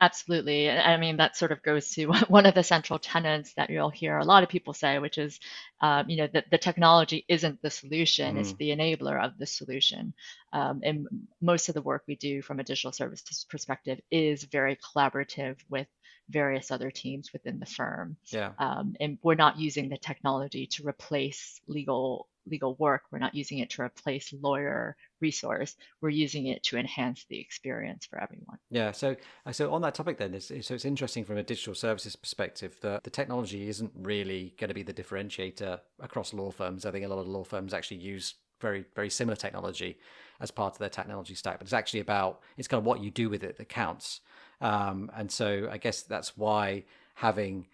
Absolutely. 0.00 0.70
I 0.70 0.96
mean, 0.96 1.16
that 1.16 1.36
sort 1.36 1.50
of 1.50 1.62
goes 1.62 1.90
to 1.92 2.06
one 2.28 2.46
of 2.46 2.54
the 2.54 2.62
central 2.62 2.98
tenets 2.98 3.54
that 3.54 3.70
you'll 3.70 3.90
hear 3.90 4.18
a 4.18 4.24
lot 4.24 4.42
of 4.42 4.48
people 4.48 4.72
say, 4.72 4.98
which 4.98 5.18
is, 5.18 5.40
um, 5.80 6.08
you 6.08 6.16
know, 6.16 6.28
that 6.32 6.50
the 6.50 6.58
technology 6.58 7.24
isn't 7.28 7.60
the 7.62 7.70
solution, 7.70 8.36
mm. 8.36 8.40
it's 8.40 8.52
the 8.54 8.70
enabler 8.70 9.22
of 9.22 9.36
the 9.38 9.46
solution. 9.46 10.14
Um, 10.52 10.80
and 10.84 11.08
most 11.40 11.68
of 11.68 11.74
the 11.74 11.82
work 11.82 12.04
we 12.06 12.14
do 12.14 12.42
from 12.42 12.60
a 12.60 12.64
digital 12.64 12.92
services 12.92 13.44
perspective 13.50 14.00
is 14.10 14.44
very 14.44 14.76
collaborative 14.76 15.56
with 15.68 15.88
various 16.30 16.70
other 16.70 16.90
teams 16.90 17.32
within 17.32 17.58
the 17.58 17.66
firm. 17.66 18.16
Yeah. 18.26 18.52
Um, 18.58 18.94
and 19.00 19.18
we're 19.22 19.34
not 19.34 19.58
using 19.58 19.88
the 19.88 19.96
technology 19.96 20.66
to 20.66 20.86
replace 20.86 21.60
legal 21.66 22.28
legal 22.50 22.74
work. 22.76 23.02
We're 23.10 23.18
not 23.18 23.34
using 23.34 23.58
it 23.58 23.70
to 23.70 23.82
replace 23.82 24.32
lawyer 24.40 24.96
resource. 25.20 25.76
We're 26.00 26.10
using 26.10 26.46
it 26.46 26.62
to 26.64 26.78
enhance 26.78 27.24
the 27.28 27.40
experience 27.40 28.06
for 28.06 28.22
everyone. 28.22 28.58
Yeah. 28.70 28.92
So, 28.92 29.16
uh, 29.46 29.52
so 29.52 29.72
on 29.72 29.82
that 29.82 29.94
topic, 29.94 30.18
then, 30.18 30.38
so 30.40 30.74
it's 30.74 30.84
interesting 30.84 31.24
from 31.24 31.38
a 31.38 31.42
digital 31.42 31.74
services 31.74 32.16
perspective 32.16 32.76
that 32.82 33.04
the 33.04 33.10
technology 33.10 33.68
isn't 33.68 33.92
really 33.94 34.54
going 34.58 34.68
to 34.68 34.74
be 34.74 34.82
the 34.82 34.94
differentiator 34.94 35.80
across 36.00 36.32
law 36.32 36.50
firms. 36.50 36.86
I 36.86 36.90
think 36.90 37.04
a 37.04 37.08
lot 37.08 37.18
of 37.18 37.28
law 37.28 37.44
firms 37.44 37.74
actually 37.74 37.98
use 37.98 38.34
very, 38.60 38.84
very 38.94 39.10
similar 39.10 39.36
technology 39.36 39.98
as 40.40 40.50
part 40.50 40.74
of 40.74 40.78
their 40.78 40.88
technology 40.88 41.34
stack, 41.34 41.58
but 41.58 41.66
it's 41.66 41.72
actually 41.72 42.00
about 42.00 42.40
it's 42.56 42.68
kind 42.68 42.80
of 42.80 42.84
what 42.84 43.00
you 43.00 43.10
do 43.10 43.28
with 43.28 43.42
it 43.44 43.56
that 43.56 43.68
counts. 43.68 44.20
Um, 44.60 45.10
and 45.16 45.30
so, 45.30 45.68
I 45.70 45.78
guess 45.78 46.02
that's 46.02 46.36
why 46.36 46.84
having 47.14 47.66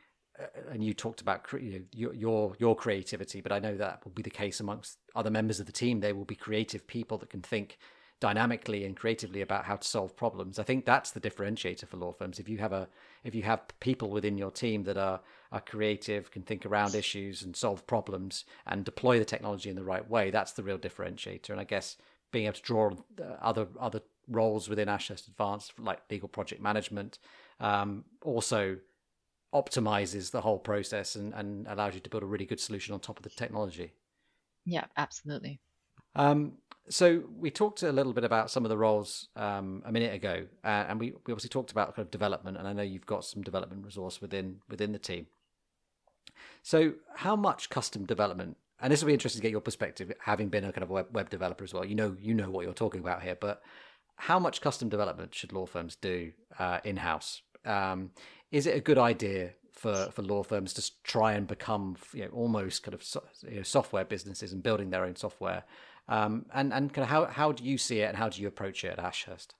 and 0.70 0.82
you 0.82 0.94
talked 0.94 1.20
about 1.20 1.46
you 1.52 1.72
know, 1.72 1.84
your, 1.92 2.14
your 2.14 2.54
your 2.58 2.76
creativity, 2.76 3.40
but 3.40 3.52
I 3.52 3.58
know 3.58 3.76
that 3.76 4.04
will 4.04 4.12
be 4.12 4.22
the 4.22 4.30
case 4.30 4.60
amongst 4.60 4.98
other 5.14 5.30
members 5.30 5.60
of 5.60 5.66
the 5.66 5.72
team. 5.72 6.00
They 6.00 6.12
will 6.12 6.24
be 6.24 6.34
creative 6.34 6.86
people 6.86 7.18
that 7.18 7.30
can 7.30 7.42
think 7.42 7.78
dynamically 8.20 8.84
and 8.84 8.96
creatively 8.96 9.42
about 9.42 9.64
how 9.64 9.76
to 9.76 9.86
solve 9.86 10.16
problems. 10.16 10.58
I 10.58 10.62
think 10.62 10.84
that's 10.84 11.10
the 11.10 11.20
differentiator 11.20 11.86
for 11.86 11.96
law 11.96 12.12
firms. 12.12 12.38
If 12.38 12.48
you 12.48 12.58
have 12.58 12.72
a 12.72 12.88
if 13.22 13.34
you 13.34 13.42
have 13.42 13.60
people 13.80 14.10
within 14.10 14.38
your 14.38 14.50
team 14.50 14.84
that 14.84 14.96
are 14.96 15.20
are 15.52 15.60
creative, 15.60 16.30
can 16.30 16.42
think 16.42 16.66
around 16.66 16.94
issues 16.94 17.42
and 17.42 17.54
solve 17.54 17.86
problems 17.86 18.44
and 18.66 18.84
deploy 18.84 19.18
the 19.18 19.24
technology 19.24 19.70
in 19.70 19.76
the 19.76 19.84
right 19.84 20.08
way, 20.08 20.30
that's 20.30 20.52
the 20.52 20.62
real 20.62 20.78
differentiator. 20.78 21.50
And 21.50 21.60
I 21.60 21.64
guess 21.64 21.96
being 22.32 22.46
able 22.46 22.54
to 22.54 22.62
draw 22.62 22.90
other 23.40 23.68
other 23.78 24.00
roles 24.28 24.68
within 24.68 24.88
Ashurst 24.88 25.28
Advanced, 25.28 25.78
like 25.78 26.00
legal 26.10 26.28
project 26.28 26.62
management, 26.62 27.18
um, 27.60 28.04
also 28.22 28.78
optimizes 29.54 30.30
the 30.30 30.40
whole 30.40 30.58
process 30.58 31.14
and, 31.14 31.32
and 31.34 31.66
allows 31.68 31.94
you 31.94 32.00
to 32.00 32.10
build 32.10 32.22
a 32.22 32.26
really 32.26 32.46
good 32.46 32.60
solution 32.60 32.92
on 32.92 33.00
top 33.00 33.18
of 33.18 33.22
the 33.22 33.30
technology. 33.30 33.92
Yeah, 34.64 34.84
absolutely. 34.96 35.60
Um, 36.16 36.54
so 36.88 37.22
we 37.38 37.50
talked 37.50 37.82
a 37.82 37.92
little 37.92 38.12
bit 38.12 38.24
about 38.24 38.50
some 38.50 38.64
of 38.64 38.68
the 38.68 38.76
roles 38.76 39.28
um, 39.36 39.82
a 39.86 39.92
minute 39.92 40.14
ago, 40.14 40.46
uh, 40.64 40.84
and 40.88 41.00
we, 41.00 41.12
we 41.26 41.32
obviously 41.32 41.48
talked 41.48 41.70
about 41.70 41.94
kind 41.94 42.04
of 42.04 42.10
development, 42.10 42.58
and 42.58 42.68
I 42.68 42.72
know 42.72 42.82
you've 42.82 43.06
got 43.06 43.24
some 43.24 43.42
development 43.42 43.84
resource 43.84 44.20
within 44.20 44.60
within 44.68 44.92
the 44.92 44.98
team. 44.98 45.26
So 46.62 46.94
how 47.16 47.36
much 47.36 47.70
custom 47.70 48.04
development? 48.04 48.56
And 48.80 48.92
this 48.92 49.02
will 49.02 49.06
be 49.06 49.14
interesting 49.14 49.40
to 49.40 49.42
get 49.42 49.52
your 49.52 49.60
perspective, 49.60 50.12
having 50.20 50.48
been 50.48 50.64
a 50.64 50.72
kind 50.72 50.82
of 50.82 50.90
web, 50.90 51.06
web 51.12 51.30
developer 51.30 51.64
as 51.64 51.72
well. 51.72 51.84
You 51.84 51.94
know, 51.94 52.16
you 52.20 52.34
know 52.34 52.50
what 52.50 52.64
you're 52.64 52.74
talking 52.74 53.00
about 53.00 53.22
here, 53.22 53.36
but 53.40 53.62
how 54.16 54.38
much 54.38 54.60
custom 54.60 54.88
development 54.88 55.34
should 55.34 55.52
law 55.52 55.64
firms 55.64 55.96
do 55.96 56.32
uh, 56.58 56.80
in 56.84 56.98
house? 56.98 57.42
Um, 57.64 58.10
is 58.50 58.66
it 58.66 58.76
a 58.76 58.80
good 58.80 58.98
idea 58.98 59.50
for, 59.72 60.08
for 60.12 60.22
law 60.22 60.42
firms 60.42 60.72
to 60.74 61.02
try 61.02 61.32
and 61.32 61.46
become 61.46 61.96
you 62.12 62.22
know, 62.22 62.30
almost 62.32 62.82
kind 62.82 62.94
of 62.94 63.02
so, 63.02 63.22
you 63.48 63.56
know, 63.56 63.62
software 63.62 64.04
businesses 64.04 64.52
and 64.52 64.62
building 64.62 64.90
their 64.90 65.04
own 65.04 65.16
software? 65.16 65.64
Um, 66.08 66.46
and 66.52 66.72
and 66.72 66.92
kind 66.92 67.04
of 67.04 67.08
how 67.08 67.24
how 67.26 67.52
do 67.52 67.64
you 67.64 67.78
see 67.78 68.00
it 68.00 68.08
and 68.08 68.16
how 68.16 68.28
do 68.28 68.40
you 68.40 68.48
approach 68.48 68.84
it 68.84 68.98
at 68.98 68.98
Ashurst? 68.98 69.54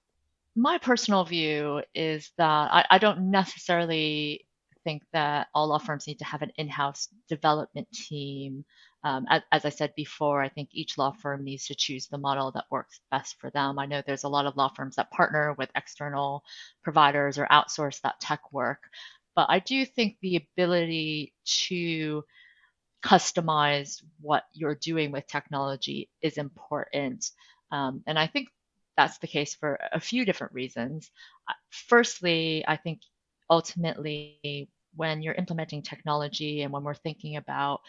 My 0.55 0.79
personal 0.79 1.25
view 1.25 1.83
is 1.95 2.31
that 2.37 2.71
I, 2.73 2.85
I 2.91 2.99
don't 2.99 3.31
necessarily 3.31 4.47
think 4.85 5.03
that 5.13 5.49
all 5.55 5.69
law 5.69 5.79
firms 5.79 6.07
need 6.07 6.19
to 6.19 6.25
have 6.25 6.43
an 6.43 6.53
in-house 6.57 7.09
development 7.29 7.91
team. 7.93 8.65
Um, 9.05 9.27
as, 9.29 9.43
as, 9.53 9.65
I 9.67 9.69
said 9.69 9.93
before, 9.95 10.41
I 10.43 10.49
think 10.49 10.71
each 10.73 10.97
law 10.97 11.13
firm 11.13 11.45
needs 11.45 11.67
to 11.67 11.75
choose 11.75 12.07
the 12.07 12.17
model 12.17 12.51
that 12.53 12.65
works 12.71 13.01
best 13.11 13.39
for 13.39 13.51
them. 13.51 13.79
I 13.79 13.85
know 13.85 14.03
there's 14.05 14.25
a 14.25 14.29
lot 14.29 14.47
of 14.47 14.57
law 14.57 14.71
firms 14.75 14.97
that 14.97 15.11
partner 15.11 15.55
with 15.59 15.69
external 15.77 16.43
providers 16.83 17.37
or 17.39 17.47
outsource 17.47 18.01
that 18.01 18.19
tech 18.21 18.41
work, 18.51 18.89
but 19.37 19.47
I 19.51 19.59
do 19.59 19.85
think 19.85 20.17
the 20.23 20.37
ability 20.37 21.35
to 21.67 22.25
customize 23.05 24.03
what 24.23 24.45
you're 24.55 24.75
doing 24.75 25.13
with 25.13 25.27
technology 25.27 26.09
is 26.23 26.39
important. 26.39 27.31
Um, 27.71 28.03
and 28.07 28.19
I 28.19 28.27
think 28.27 28.49
that's 28.97 29.19
the 29.19 29.27
case 29.27 29.55
for 29.55 29.79
a 29.93 30.01
few 30.01 30.25
different 30.25 30.55
reasons. 30.55 31.11
Uh, 31.49 31.53
firstly, 31.71 32.65
I 32.67 32.77
think 32.77 33.01
ultimately 33.51 34.71
when 34.97 35.23
you're 35.23 35.35
implementing 35.35 35.83
technology 35.83 36.63
and 36.63 36.73
when 36.73 36.85
we're 36.85 36.95
thinking 36.95 37.37
about 37.37 37.81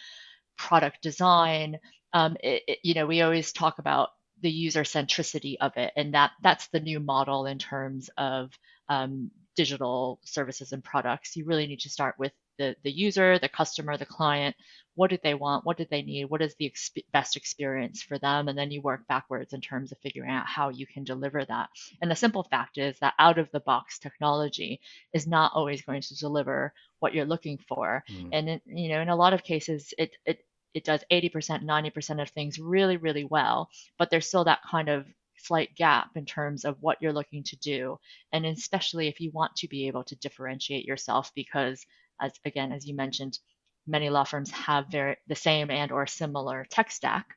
product 0.57 1.01
design, 1.01 1.79
um, 2.13 2.37
it, 2.41 2.63
it, 2.67 2.79
you 2.83 2.93
know, 2.93 3.05
we 3.05 3.21
always 3.21 3.51
talk 3.51 3.79
about 3.79 4.09
the 4.41 4.49
user 4.51 4.83
centricity 4.83 5.55
of 5.59 5.75
it, 5.77 5.91
and 5.95 6.13
that 6.13 6.31
that's 6.41 6.67
the 6.67 6.79
new 6.79 6.99
model 6.99 7.45
in 7.45 7.57
terms 7.57 8.09
of 8.17 8.51
um, 8.89 9.31
digital 9.55 10.19
services 10.23 10.71
and 10.71 10.83
products. 10.83 11.35
You 11.35 11.45
really 11.45 11.67
need 11.67 11.81
to 11.81 11.89
start 11.89 12.15
with 12.19 12.31
the, 12.57 12.75
the 12.83 12.91
user, 12.91 13.39
the 13.39 13.49
customer, 13.49 13.97
the 13.97 14.05
client. 14.05 14.55
What 14.95 15.09
did 15.09 15.21
they 15.23 15.33
want? 15.33 15.65
What 15.65 15.77
did 15.77 15.89
they 15.89 16.01
need? 16.01 16.25
What 16.25 16.41
is 16.41 16.55
the 16.55 16.69
exp- 16.69 17.03
best 17.11 17.35
experience 17.35 18.01
for 18.01 18.17
them? 18.17 18.47
And 18.47 18.57
then 18.57 18.71
you 18.71 18.81
work 18.81 19.07
backwards 19.07 19.53
in 19.53 19.61
terms 19.61 19.91
of 19.91 19.97
figuring 19.99 20.31
out 20.31 20.45
how 20.47 20.69
you 20.69 20.87
can 20.87 21.03
deliver 21.03 21.43
that. 21.43 21.69
And 22.01 22.09
the 22.09 22.15
simple 22.15 22.43
fact 22.43 22.77
is 22.77 22.97
that 22.99 23.13
out 23.19 23.37
of 23.37 23.51
the 23.51 23.59
box 23.59 23.99
technology 23.99 24.79
is 25.13 25.27
not 25.27 25.51
always 25.53 25.81
going 25.81 26.01
to 26.01 26.17
deliver 26.17 26.73
what 26.99 27.13
you're 27.13 27.25
looking 27.25 27.57
for. 27.67 28.03
Mm. 28.09 28.29
And 28.31 28.49
in, 28.49 28.61
you 28.65 28.89
know, 28.89 29.01
in 29.01 29.09
a 29.09 29.15
lot 29.15 29.33
of 29.33 29.43
cases, 29.43 29.93
it 29.97 30.15
it 30.25 30.39
it 30.75 30.83
does 30.83 31.03
80%, 31.09 31.63
90% 31.63 32.21
of 32.21 32.29
things 32.29 32.59
really, 32.59 32.97
really 32.97 33.23
well, 33.23 33.69
but 33.97 34.09
there's 34.11 34.27
still 34.27 34.43
that 34.43 34.59
kind 34.69 34.89
of 34.89 35.05
slight 35.37 35.73
gap 35.75 36.11
in 36.15 36.25
terms 36.25 36.65
of 36.65 36.75
what 36.81 36.97
you're 37.01 37.13
looking 37.13 37.43
to 37.43 37.55
do. 37.57 37.97
And 38.33 38.45
especially 38.45 39.07
if 39.07 39.21
you 39.21 39.31
want 39.31 39.55
to 39.57 39.67
be 39.67 39.87
able 39.87 40.03
to 40.05 40.15
differentiate 40.17 40.85
yourself 40.85 41.31
because 41.33 41.85
as 42.21 42.33
again, 42.45 42.71
as 42.71 42.87
you 42.87 42.95
mentioned, 42.95 43.39
many 43.87 44.09
law 44.09 44.23
firms 44.23 44.51
have 44.51 44.87
very 44.91 45.17
the 45.27 45.35
same 45.35 45.69
and 45.69 45.91
or 45.91 46.07
similar 46.07 46.65
tech 46.69 46.91
stack, 46.91 47.27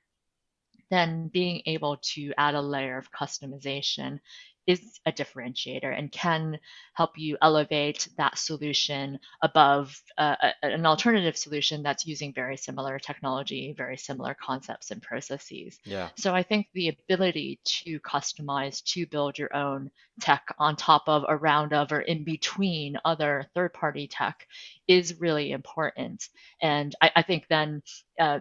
then 0.91 1.29
being 1.29 1.63
able 1.67 1.99
to 2.15 2.33
add 2.39 2.55
a 2.55 2.61
layer 2.61 2.99
of 2.99 3.13
customization 3.13 4.21
is 4.69 5.01
a 5.07 5.11
differentiator 5.11 5.99
and 5.99 6.13
can 6.13 6.59
help 6.93 7.13
you 7.17 7.39
elevate 7.41 8.07
that 8.19 8.37
solution 8.37 9.19
above 9.43 10.01
uh, 10.19 10.37
an 10.63 10.85
alternative 10.85 11.39
solution 11.39 11.83
that's 11.83 12.07
using 12.07 12.35
very 12.35 12.57
similar 12.57 12.99
technology, 12.99 13.75
very 13.77 13.97
similar 13.97 14.35
concepts 14.35 14.91
and 14.91 15.01
processes. 15.01 15.79
Yeah. 15.85 16.11
So 16.17 16.35
I 16.35 16.43
think 16.43 16.67
the 16.75 16.89
ability 16.91 17.61
to 17.65 17.99
customize, 18.01 18.85
to 18.93 19.07
build 19.07 19.39
your 19.39 19.57
own 19.57 19.91
tech 20.21 20.55
on 20.59 20.77
top 20.77 21.05
of, 21.07 21.25
around 21.27 21.73
of, 21.73 21.91
or 21.91 22.03
in 22.03 22.23
between 22.23 22.99
other 23.07 23.47
third 23.55 23.73
party 23.73 24.07
tech 24.07 24.47
is 24.87 25.19
really 25.19 25.51
important. 25.53 26.29
And 26.61 26.95
I, 27.01 27.11
I 27.17 27.23
think 27.23 27.47
then 27.49 27.83
uh, 28.21 28.41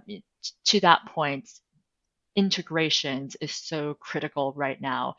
to 0.66 0.80
that 0.82 1.06
point, 1.06 1.50
integrations 2.36 3.36
is 3.42 3.52
so 3.52 3.96
critical 4.00 4.54
right 4.56 4.80
now 4.80 5.16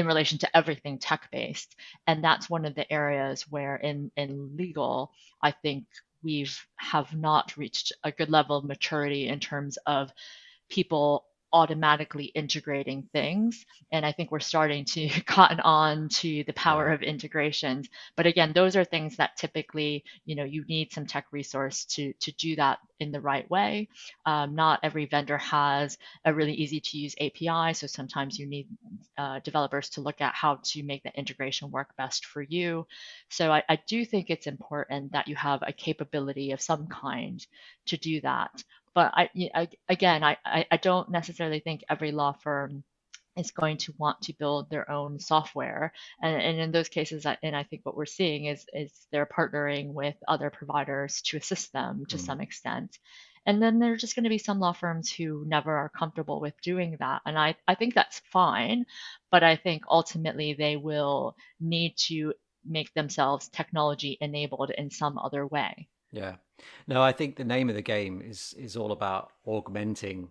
in 0.00 0.06
relation 0.06 0.38
to 0.38 0.56
everything 0.56 0.98
tech 0.98 1.28
based. 1.30 1.76
And 2.06 2.24
that's 2.24 2.50
one 2.50 2.64
of 2.64 2.74
the 2.74 2.90
areas 2.92 3.46
where 3.48 3.76
in, 3.76 4.10
in 4.16 4.56
legal, 4.56 5.12
I 5.42 5.52
think 5.52 5.84
we've 6.22 6.58
have 6.76 7.14
not 7.14 7.56
reached 7.56 7.92
a 8.02 8.12
good 8.12 8.30
level 8.30 8.56
of 8.56 8.64
maturity 8.64 9.28
in 9.28 9.40
terms 9.40 9.78
of 9.86 10.10
people 10.68 11.24
automatically 11.52 12.26
integrating 12.26 13.08
things. 13.12 13.64
And 13.92 14.06
I 14.06 14.12
think 14.12 14.30
we're 14.30 14.40
starting 14.40 14.84
to 14.86 15.08
cotton 15.26 15.60
on 15.60 16.08
to 16.20 16.44
the 16.44 16.52
power 16.52 16.92
of 16.92 17.02
integrations. 17.02 17.88
But 18.16 18.26
again, 18.26 18.52
those 18.52 18.76
are 18.76 18.84
things 18.84 19.16
that 19.16 19.36
typically, 19.36 20.04
you 20.24 20.36
know, 20.36 20.44
you 20.44 20.64
need 20.68 20.92
some 20.92 21.06
tech 21.06 21.26
resource 21.32 21.84
to 21.86 22.12
to 22.20 22.32
do 22.32 22.56
that 22.56 22.78
in 23.00 23.12
the 23.12 23.20
right 23.20 23.48
way. 23.50 23.88
Um, 24.26 24.54
not 24.54 24.80
every 24.82 25.06
vendor 25.06 25.38
has 25.38 25.96
a 26.24 26.34
really 26.34 26.52
easy 26.52 26.80
to 26.80 26.98
use 26.98 27.14
API, 27.20 27.74
so 27.74 27.86
sometimes 27.86 28.38
you 28.38 28.46
need 28.46 28.68
uh, 29.18 29.40
developers 29.40 29.88
to 29.90 30.00
look 30.00 30.20
at 30.20 30.34
how 30.34 30.60
to 30.62 30.82
make 30.82 31.02
the 31.02 31.18
integration 31.18 31.70
work 31.70 31.96
best 31.96 32.26
for 32.26 32.42
you. 32.42 32.86
So 33.28 33.50
I, 33.50 33.62
I 33.68 33.78
do 33.86 34.04
think 34.04 34.30
it's 34.30 34.46
important 34.46 35.12
that 35.12 35.28
you 35.28 35.36
have 35.36 35.62
a 35.62 35.72
capability 35.72 36.52
of 36.52 36.60
some 36.60 36.86
kind 36.88 37.44
to 37.86 37.96
do 37.96 38.20
that 38.20 38.62
but 38.94 39.12
I, 39.14 39.30
I 39.54 39.68
again, 39.88 40.24
I, 40.24 40.36
I 40.44 40.76
don't 40.76 41.10
necessarily 41.10 41.60
think 41.60 41.82
every 41.88 42.12
law 42.12 42.32
firm 42.32 42.84
is 43.36 43.50
going 43.50 43.76
to 43.78 43.94
want 43.98 44.20
to 44.22 44.32
build 44.32 44.70
their 44.70 44.90
own 44.90 45.18
software. 45.18 45.92
And, 46.22 46.40
and 46.40 46.58
in 46.58 46.72
those 46.72 46.88
cases, 46.88 47.26
and 47.42 47.56
I 47.56 47.62
think 47.62 47.82
what 47.84 47.96
we're 47.96 48.06
seeing 48.06 48.46
is, 48.46 48.64
is 48.72 48.92
they're 49.12 49.26
partnering 49.26 49.92
with 49.92 50.16
other 50.26 50.50
providers 50.50 51.22
to 51.26 51.36
assist 51.36 51.72
them 51.72 52.04
to 52.08 52.16
mm. 52.16 52.20
some 52.20 52.40
extent. 52.40 52.98
And 53.46 53.62
then 53.62 53.78
there's 53.78 54.02
just 54.02 54.14
going 54.14 54.24
to 54.24 54.30
be 54.30 54.38
some 54.38 54.60
law 54.60 54.72
firms 54.72 55.10
who 55.10 55.44
never 55.46 55.74
are 55.74 55.88
comfortable 55.88 56.40
with 56.40 56.60
doing 56.60 56.96
that. 57.00 57.22
And 57.24 57.38
I, 57.38 57.54
I 57.66 57.74
think 57.74 57.94
that's 57.94 58.20
fine. 58.30 58.84
But 59.30 59.42
I 59.42 59.56
think 59.56 59.84
ultimately 59.88 60.52
they 60.52 60.76
will 60.76 61.36
need 61.58 61.96
to 62.08 62.34
make 62.66 62.92
themselves 62.92 63.48
technology 63.48 64.18
enabled 64.20 64.70
in 64.70 64.90
some 64.90 65.16
other 65.16 65.46
way. 65.46 65.88
Yeah. 66.12 66.36
No, 66.86 67.02
I 67.02 67.12
think 67.12 67.36
the 67.36 67.44
name 67.44 67.68
of 67.68 67.74
the 67.74 67.82
game 67.82 68.22
is 68.24 68.54
is 68.58 68.76
all 68.76 68.92
about 68.92 69.32
augmenting 69.46 70.28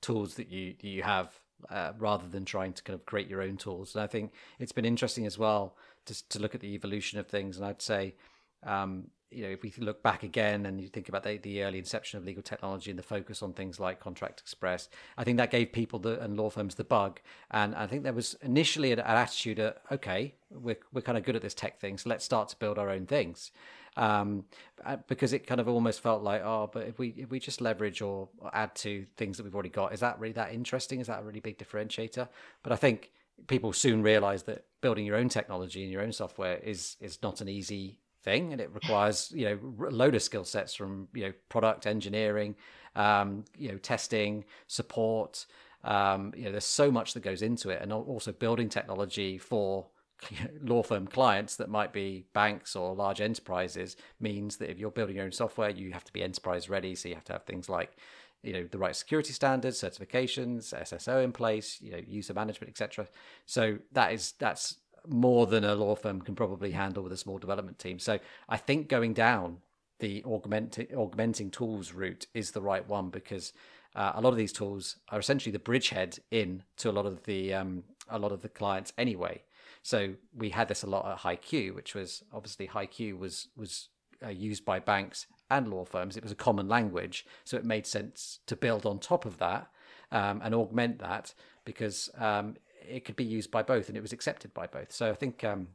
tools 0.00 0.34
that 0.34 0.50
you 0.50 0.74
you 0.80 1.02
have 1.02 1.38
uh, 1.68 1.92
rather 1.98 2.28
than 2.28 2.44
trying 2.44 2.72
to 2.72 2.82
kind 2.82 2.98
of 2.98 3.06
create 3.06 3.28
your 3.28 3.42
own 3.42 3.56
tools. 3.56 3.94
And 3.94 4.02
I 4.02 4.06
think 4.06 4.32
it's 4.58 4.72
been 4.72 4.84
interesting 4.84 5.26
as 5.26 5.38
well 5.38 5.76
to 6.06 6.28
to 6.28 6.38
look 6.38 6.54
at 6.54 6.60
the 6.60 6.74
evolution 6.74 7.18
of 7.18 7.26
things. 7.26 7.56
And 7.56 7.66
I'd 7.66 7.82
say, 7.82 8.14
um, 8.62 9.10
you 9.30 9.44
know, 9.44 9.50
if 9.50 9.62
we 9.62 9.72
look 9.78 10.02
back 10.02 10.22
again 10.22 10.66
and 10.66 10.80
you 10.80 10.88
think 10.88 11.08
about 11.08 11.22
the, 11.22 11.36
the 11.38 11.62
early 11.62 11.78
inception 11.78 12.18
of 12.18 12.24
legal 12.24 12.42
technology 12.42 12.90
and 12.90 12.98
the 12.98 13.02
focus 13.04 13.42
on 13.42 13.52
things 13.52 13.78
like 13.78 14.00
Contract 14.00 14.40
Express, 14.40 14.88
I 15.16 15.24
think 15.24 15.38
that 15.38 15.50
gave 15.50 15.72
people 15.72 16.00
the, 16.00 16.20
and 16.20 16.36
law 16.36 16.50
firms 16.50 16.74
the 16.74 16.84
bug. 16.84 17.20
And 17.50 17.74
I 17.76 17.86
think 17.86 18.02
there 18.02 18.12
was 18.12 18.34
initially 18.42 18.90
an, 18.90 18.98
an 18.98 19.16
attitude 19.16 19.60
of, 19.60 19.74
okay, 19.92 20.34
we're, 20.50 20.78
we're 20.92 21.02
kind 21.02 21.16
of 21.16 21.24
good 21.24 21.36
at 21.36 21.42
this 21.42 21.54
tech 21.54 21.78
thing, 21.78 21.96
so 21.96 22.10
let's 22.10 22.24
start 22.24 22.48
to 22.48 22.56
build 22.56 22.76
our 22.76 22.90
own 22.90 23.06
things 23.06 23.52
um, 23.96 24.44
uh, 24.84 24.96
because 25.08 25.32
it 25.32 25.46
kind 25.46 25.60
of 25.60 25.68
almost 25.68 26.00
felt 26.00 26.22
like, 26.22 26.42
oh, 26.42 26.70
but 26.72 26.86
if 26.86 26.98
we 26.98 27.08
if 27.16 27.30
we 27.30 27.38
just 27.38 27.60
leverage 27.60 28.00
or, 28.00 28.28
add 28.52 28.74
to 28.76 29.06
things 29.16 29.36
that 29.36 29.42
we've 29.42 29.54
already 29.54 29.68
got, 29.68 29.92
is 29.92 30.00
that 30.00 30.18
really 30.18 30.32
that 30.34 30.52
interesting? 30.52 31.00
Is 31.00 31.08
that 31.08 31.20
a 31.20 31.22
really 31.22 31.40
big 31.40 31.58
differentiator? 31.58 32.28
But 32.62 32.72
I 32.72 32.76
think 32.76 33.10
people 33.46 33.72
soon 33.72 34.02
realize 34.02 34.42
that 34.44 34.64
building 34.80 35.04
your 35.06 35.16
own 35.16 35.28
technology 35.28 35.82
and 35.82 35.92
your 35.92 36.02
own 36.02 36.12
software 36.12 36.56
is 36.58 36.96
is 37.00 37.18
not 37.22 37.40
an 37.40 37.48
easy 37.48 37.98
thing, 38.22 38.52
and 38.52 38.60
it 38.60 38.72
requires 38.72 39.32
you 39.34 39.44
know 39.44 39.86
a 39.88 39.90
load 39.90 40.14
of 40.14 40.22
skill 40.22 40.44
sets 40.44 40.74
from 40.74 41.08
you 41.12 41.24
know 41.24 41.32
product 41.48 41.86
engineering, 41.86 42.54
um, 42.96 43.44
you 43.58 43.70
know 43.70 43.78
testing, 43.78 44.44
support. 44.66 45.46
Um, 45.82 46.34
you 46.36 46.44
know, 46.44 46.50
there's 46.50 46.64
so 46.66 46.90
much 46.90 47.14
that 47.14 47.22
goes 47.22 47.40
into 47.40 47.70
it, 47.70 47.80
and 47.80 47.92
also 47.92 48.32
building 48.32 48.68
technology 48.68 49.38
for 49.38 49.86
law 50.62 50.82
firm 50.82 51.06
clients 51.06 51.56
that 51.56 51.68
might 51.68 51.92
be 51.92 52.24
banks 52.32 52.76
or 52.76 52.94
large 52.94 53.20
enterprises 53.20 53.96
means 54.20 54.56
that 54.58 54.70
if 54.70 54.78
you're 54.78 54.90
building 54.90 55.16
your 55.16 55.24
own 55.24 55.32
software, 55.32 55.70
you 55.70 55.92
have 55.92 56.04
to 56.04 56.12
be 56.12 56.22
enterprise 56.22 56.68
ready. 56.68 56.94
So 56.94 57.08
you 57.08 57.14
have 57.14 57.24
to 57.24 57.32
have 57.32 57.44
things 57.44 57.68
like 57.68 57.96
you 58.42 58.52
know 58.52 58.66
the 58.70 58.78
right 58.78 58.96
security 58.96 59.32
standards, 59.32 59.80
certifications, 59.80 60.74
SSO 60.74 61.22
in 61.22 61.32
place, 61.32 61.78
you 61.80 61.92
know 61.92 62.00
user 62.06 62.34
management, 62.34 62.70
etc. 62.70 63.08
So 63.46 63.78
that 63.92 64.12
is 64.12 64.32
that's 64.38 64.76
more 65.06 65.46
than 65.46 65.64
a 65.64 65.74
law 65.74 65.94
firm 65.94 66.20
can 66.20 66.34
probably 66.34 66.72
handle 66.72 67.02
with 67.02 67.12
a 67.12 67.16
small 67.16 67.38
development 67.38 67.78
team. 67.78 67.98
So 67.98 68.18
I 68.48 68.56
think 68.56 68.88
going 68.88 69.14
down 69.14 69.58
the 69.98 70.22
augmenting 70.24 70.88
augmenting 70.94 71.50
tools 71.50 71.92
route 71.92 72.26
is 72.34 72.50
the 72.50 72.60
right 72.60 72.86
one 72.88 73.10
because 73.10 73.52
uh, 73.94 74.12
a 74.14 74.20
lot 74.20 74.30
of 74.30 74.36
these 74.36 74.52
tools 74.52 74.96
are 75.10 75.18
essentially 75.18 75.52
the 75.52 75.58
bridgehead 75.58 76.18
in 76.30 76.62
to 76.78 76.90
a 76.90 76.92
lot 76.92 77.06
of 77.06 77.24
the 77.24 77.52
um, 77.54 77.84
a 78.08 78.18
lot 78.18 78.32
of 78.32 78.42
the 78.42 78.48
clients 78.48 78.92
anyway. 78.98 79.42
So 79.82 80.14
we 80.36 80.50
had 80.50 80.68
this 80.68 80.82
a 80.82 80.86
lot 80.86 81.06
at 81.06 81.18
HighQ, 81.18 81.74
which 81.74 81.94
was 81.94 82.22
obviously 82.32 82.68
HighQ 82.68 83.18
was 83.18 83.48
was 83.56 83.88
uh, 84.24 84.28
used 84.28 84.64
by 84.64 84.78
banks 84.78 85.26
and 85.50 85.68
law 85.68 85.84
firms. 85.84 86.16
It 86.16 86.22
was 86.22 86.32
a 86.32 86.36
common 86.36 86.68
language, 86.68 87.26
so 87.44 87.56
it 87.56 87.64
made 87.64 87.86
sense 87.86 88.40
to 88.46 88.56
build 88.56 88.86
on 88.86 88.98
top 88.98 89.24
of 89.24 89.38
that 89.38 89.68
um, 90.12 90.40
and 90.44 90.54
augment 90.54 90.98
that 90.98 91.34
because 91.64 92.10
um, 92.18 92.56
it 92.88 93.04
could 93.04 93.16
be 93.16 93.24
used 93.24 93.50
by 93.50 93.62
both 93.62 93.88
and 93.88 93.96
it 93.96 94.02
was 94.02 94.12
accepted 94.12 94.52
by 94.54 94.66
both. 94.66 94.92
So 94.92 95.10
I 95.10 95.14
think 95.14 95.44
um, 95.44 95.68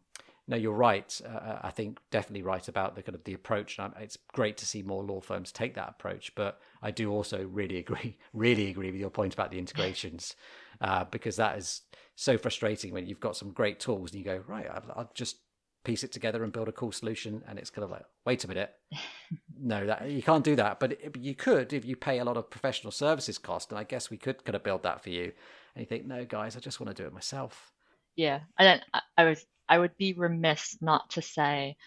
no, 0.48 0.56
you're 0.56 0.74
right. 0.74 1.22
Uh, 1.26 1.60
I 1.64 1.72
think 1.72 2.00
definitely 2.12 2.44
right 2.44 2.68
about 2.68 2.96
the 2.96 3.02
kind 3.02 3.16
of 3.16 3.24
the 3.24 3.34
approach. 3.34 3.80
And 3.80 3.94
it's 4.00 4.18
great 4.34 4.58
to 4.58 4.66
see 4.66 4.84
more 4.84 5.04
law 5.04 5.20
firms 5.20 5.52
take 5.52 5.74
that 5.76 5.90
approach. 5.90 6.34
But 6.36 6.60
I 6.86 6.92
do 6.92 7.12
also 7.12 7.44
really 7.44 7.78
agree, 7.78 8.16
really 8.34 8.70
agree 8.70 8.92
with 8.92 9.00
your 9.00 9.10
point 9.10 9.34
about 9.34 9.50
the 9.50 9.58
integrations, 9.58 10.36
uh, 10.82 11.06
because 11.06 11.36
that 11.38 11.58
is 11.58 11.82
so 12.16 12.38
frustrating 12.38 12.94
when 12.94 13.08
you've 13.08 13.20
got 13.20 13.36
some 13.36 13.52
great 13.52 13.80
tools 13.80 14.12
and 14.12 14.20
you 14.20 14.26
go 14.26 14.44
right. 14.48 14.68
I'll, 14.70 14.84
I'll 14.96 15.12
just 15.16 15.38
piece 15.84 16.04
it 16.04 16.12
together 16.12 16.44
and 16.44 16.54
build 16.54 16.68
a 16.68 16.72
cool 16.72 16.92
solution, 16.92 17.42
and 17.48 17.58
it's 17.58 17.72
kind 17.72 17.84
of 17.84 17.90
like, 17.90 18.06
wait 18.24 18.44
a 18.44 18.48
minute, 18.48 18.72
no, 19.60 19.88
that 19.88 20.12
you 20.12 20.22
can't 20.22 20.44
do 20.44 20.56
that. 20.58 20.80
But, 20.80 20.92
it, 20.94 21.18
you 21.20 21.34
could 21.34 21.74
if 21.74 21.86
you 21.86 21.96
pay 21.96 22.20
a 22.20 22.24
lot 22.24 22.38
of 22.38 22.52
professional 22.52 22.92
services 22.92 23.40
cost, 23.40 23.72
and 23.72 23.80
I 23.80 23.84
guess 23.84 24.12
we 24.12 24.18
could 24.18 24.46
kind 24.46 24.56
of 24.56 24.64
build 24.64 24.84
that 24.84 25.02
for 25.02 25.10
you. 25.10 25.32
And 25.74 25.82
you 25.82 25.88
think, 25.88 26.06
no, 26.06 26.24
guys, 26.24 26.56
I 26.56 26.60
just 26.60 26.80
want 26.80 26.96
to 26.96 27.02
do 27.04 27.08
it 27.08 27.14
myself. 27.14 27.72
Yeah, 28.16 28.42
I, 28.60 28.80
I 29.18 29.24
was 29.24 29.44
I 29.68 29.80
would 29.80 29.98
be 29.98 30.14
remiss 30.14 30.78
not 30.82 31.10
to 31.12 31.24
say, 31.24 31.78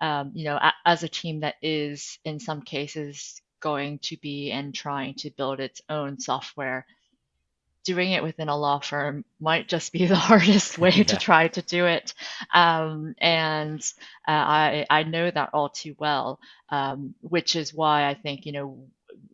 um, 0.00 0.30
you 0.34 0.44
know, 0.44 0.60
as 0.84 1.02
a 1.02 1.08
team 1.08 1.40
that 1.40 1.56
is 1.60 2.20
in 2.24 2.38
some 2.38 2.62
cases 2.62 3.42
going 3.60 3.98
to 4.00 4.16
be 4.16 4.50
and 4.50 4.74
trying 4.74 5.14
to 5.14 5.30
build 5.30 5.60
its 5.60 5.80
own 5.88 6.18
software, 6.20 6.86
doing 7.84 8.12
it 8.12 8.22
within 8.22 8.48
a 8.48 8.56
law 8.56 8.80
firm 8.80 9.24
might 9.40 9.68
just 9.68 9.92
be 9.92 10.06
the 10.06 10.16
hardest 10.16 10.78
way 10.78 10.90
yeah. 10.90 11.04
to 11.04 11.16
try 11.16 11.48
to 11.48 11.62
do 11.62 11.86
it. 11.86 12.14
Um, 12.52 13.14
and 13.18 13.80
uh, 14.26 14.30
I, 14.30 14.86
I 14.90 15.02
know 15.04 15.30
that 15.30 15.50
all 15.52 15.68
too 15.68 15.94
well, 15.98 16.40
um, 16.68 17.14
which 17.20 17.56
is 17.56 17.72
why 17.72 18.08
I 18.08 18.14
think, 18.14 18.46
you 18.46 18.52
know, 18.52 18.88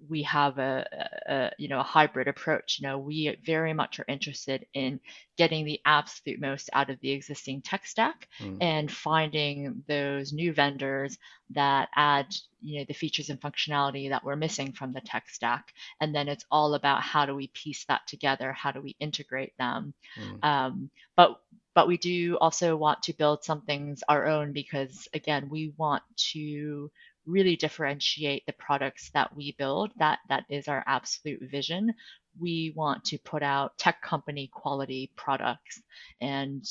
we 0.08 0.22
have 0.24 0.58
a, 0.58 0.86
a, 1.26 1.50
you 1.58 1.68
know 1.68 1.80
a 1.80 1.84
hybrid 1.84 2.28
approach. 2.28 2.78
You 2.78 2.88
know, 2.88 2.98
we 2.98 3.36
very 3.44 3.72
much 3.72 3.98
are 3.98 4.04
interested 4.08 4.66
in 4.74 5.00
getting 5.36 5.64
the 5.64 5.80
absolute 5.84 6.40
most 6.40 6.68
out 6.72 6.90
of 6.90 7.00
the 7.00 7.10
existing 7.10 7.62
tech 7.62 7.86
stack 7.86 8.28
mm. 8.40 8.58
and 8.60 8.90
finding 8.90 9.82
those 9.88 10.32
new 10.32 10.52
vendors 10.52 11.16
that 11.50 11.88
add 11.96 12.26
you 12.60 12.78
know 12.78 12.84
the 12.86 12.94
features 12.94 13.30
and 13.30 13.40
functionality 13.40 14.10
that 14.10 14.24
we're 14.24 14.36
missing 14.36 14.72
from 14.72 14.92
the 14.92 15.00
tech 15.00 15.28
stack. 15.28 15.72
And 16.00 16.14
then 16.14 16.28
it's 16.28 16.44
all 16.50 16.74
about 16.74 17.02
how 17.02 17.26
do 17.26 17.34
we 17.34 17.48
piece 17.48 17.84
that 17.86 18.06
together? 18.06 18.52
How 18.52 18.70
do 18.72 18.80
we 18.80 18.96
integrate 19.00 19.56
them? 19.58 19.94
Mm. 20.18 20.44
Um, 20.44 20.90
but 21.16 21.40
but 21.74 21.88
we 21.88 21.96
do 21.96 22.36
also 22.38 22.76
want 22.76 23.02
to 23.04 23.14
build 23.14 23.44
some 23.44 23.62
things 23.62 24.02
our 24.08 24.26
own 24.26 24.52
because 24.52 25.08
again 25.14 25.48
we 25.48 25.72
want 25.76 26.02
to 26.32 26.90
really 27.26 27.56
differentiate 27.56 28.44
the 28.46 28.52
products 28.54 29.10
that 29.14 29.34
we 29.36 29.54
build. 29.58 29.92
That 29.98 30.18
that 30.28 30.44
is 30.50 30.68
our 30.68 30.82
absolute 30.86 31.40
vision. 31.50 31.94
We 32.40 32.72
want 32.76 33.04
to 33.06 33.18
put 33.18 33.42
out 33.42 33.78
tech 33.78 34.02
company 34.02 34.50
quality 34.52 35.12
products 35.16 35.82
and 36.20 36.64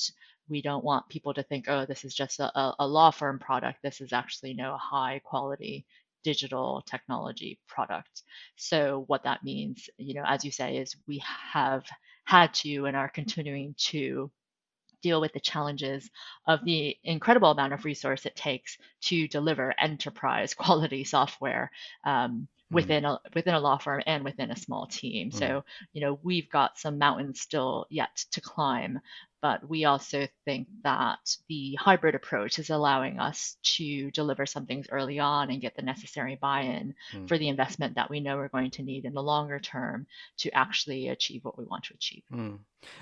we 0.50 0.62
don't 0.62 0.84
want 0.84 1.08
people 1.10 1.34
to 1.34 1.44
think, 1.44 1.66
oh, 1.70 1.86
this 1.86 2.04
is 2.04 2.14
just 2.14 2.40
a, 2.40 2.74
a 2.80 2.88
law 2.88 3.12
firm 3.12 3.40
product. 3.40 3.80
This 3.84 4.02
is 4.02 4.12
actually 4.12 4.54
you 4.54 4.74
a 4.74 4.78
high 4.78 5.22
quality 5.24 5.86
digital 6.24 6.84
technology 6.86 7.60
product. 7.68 8.24
So 8.56 9.06
what 9.08 9.24
that 9.24 9.44
means, 9.44 9.90
you 9.98 10.14
know, 10.14 10.24
as 10.26 10.44
you 10.44 10.52
say, 10.52 10.78
is 10.78 10.96
we 11.08 11.24
have 11.54 11.86
had 12.26 12.54
to 12.56 12.86
and 12.86 12.96
are 12.96 13.10
continuing 13.10 13.76
to 13.78 14.32
deal 15.02 15.22
with 15.22 15.34
the 15.34 15.40
challenges 15.40 16.10
of 16.48 16.64
the 16.66 16.98
incredible 17.04 17.52
amount 17.52 17.74
of 17.74 17.86
resource 17.86 18.26
it 18.26 18.36
takes 18.36 18.78
to 19.02 19.28
deliver 19.28 19.74
enterprise 19.80 20.54
quality 20.56 21.04
software 21.04 21.72
um. 22.06 22.48
Within 22.72 23.06
a 23.06 23.20
within 23.36 23.54
a 23.54 23.60
law 23.60 23.78
firm 23.78 24.02
and 24.06 24.24
within 24.24 24.52
a 24.52 24.56
small 24.56 24.88
team. 24.88 25.30
Mm. 25.30 25.38
So, 25.38 25.64
you 25.94 26.02
know, 26.02 26.20
we've 26.24 26.50
got 26.50 26.80
some 26.80 26.98
mountains 26.98 27.42
still 27.42 27.86
yet 27.90 28.24
to 28.32 28.42
climb, 28.42 29.00
but 29.42 29.68
we 29.68 29.86
also 29.86 30.28
think 30.46 30.68
that 30.84 31.36
the 31.50 31.76
hybrid 31.80 32.16
approach 32.16 32.60
is 32.60 32.70
allowing 32.70 33.20
us 33.20 33.58
to 33.64 34.12
deliver 34.12 34.46
some 34.46 34.66
things 34.66 34.88
early 34.92 35.20
on 35.20 35.50
and 35.50 35.62
get 35.62 35.76
the 35.76 35.82
necessary 35.82 36.38
buy-in 36.40 36.96
mm. 37.14 37.28
for 37.28 37.38
the 37.38 37.50
investment 37.50 37.96
that 37.96 38.10
we 38.10 38.20
know 38.20 38.38
we're 38.38 38.48
going 38.48 38.72
to 38.72 38.84
need 38.84 39.06
in 39.06 39.14
the 39.14 39.24
longer 39.24 39.60
term 39.60 40.08
to 40.38 40.52
actually 40.52 41.10
achieve 41.10 41.44
what 41.44 41.58
we 41.58 41.66
want 41.66 41.84
to 41.86 41.94
achieve. 41.94 42.24
Mm. 42.34 42.60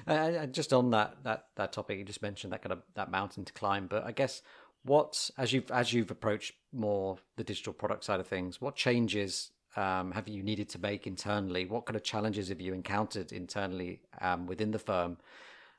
Uh, 0.08 0.46
just 0.48 0.74
on 0.74 0.92
that 0.92 1.18
that 1.24 1.46
that 1.56 1.74
topic, 1.74 2.00
you 2.00 2.06
just 2.06 2.22
mentioned 2.22 2.54
that 2.54 2.62
kind 2.62 2.74
of 2.74 2.82
that 2.96 3.12
mountain 3.12 3.46
to 3.46 3.54
climb, 3.54 3.88
but 3.88 4.04
I 4.04 4.12
guess 4.12 4.42
what 4.84 5.30
as 5.38 5.54
you've 5.54 5.70
as 5.72 5.94
you've 5.94 6.12
approached 6.12 6.54
more 6.72 7.18
the 7.36 7.44
digital 7.44 7.74
product 7.74 8.04
side 8.04 8.20
of 8.20 8.28
things, 8.28 8.62
what 8.62 8.76
changes 8.76 9.52
um, 9.80 10.12
have 10.12 10.28
you 10.28 10.44
needed 10.44 10.68
to 10.70 10.80
make 10.80 11.08
internally? 11.08 11.66
What 11.66 11.86
kind 11.86 11.96
of 11.96 12.04
challenges 12.04 12.50
have 12.50 12.60
you 12.60 12.74
encountered 12.74 13.32
internally 13.32 14.02
um, 14.20 14.46
within 14.46 14.72
the 14.72 14.80
firm 14.80 15.18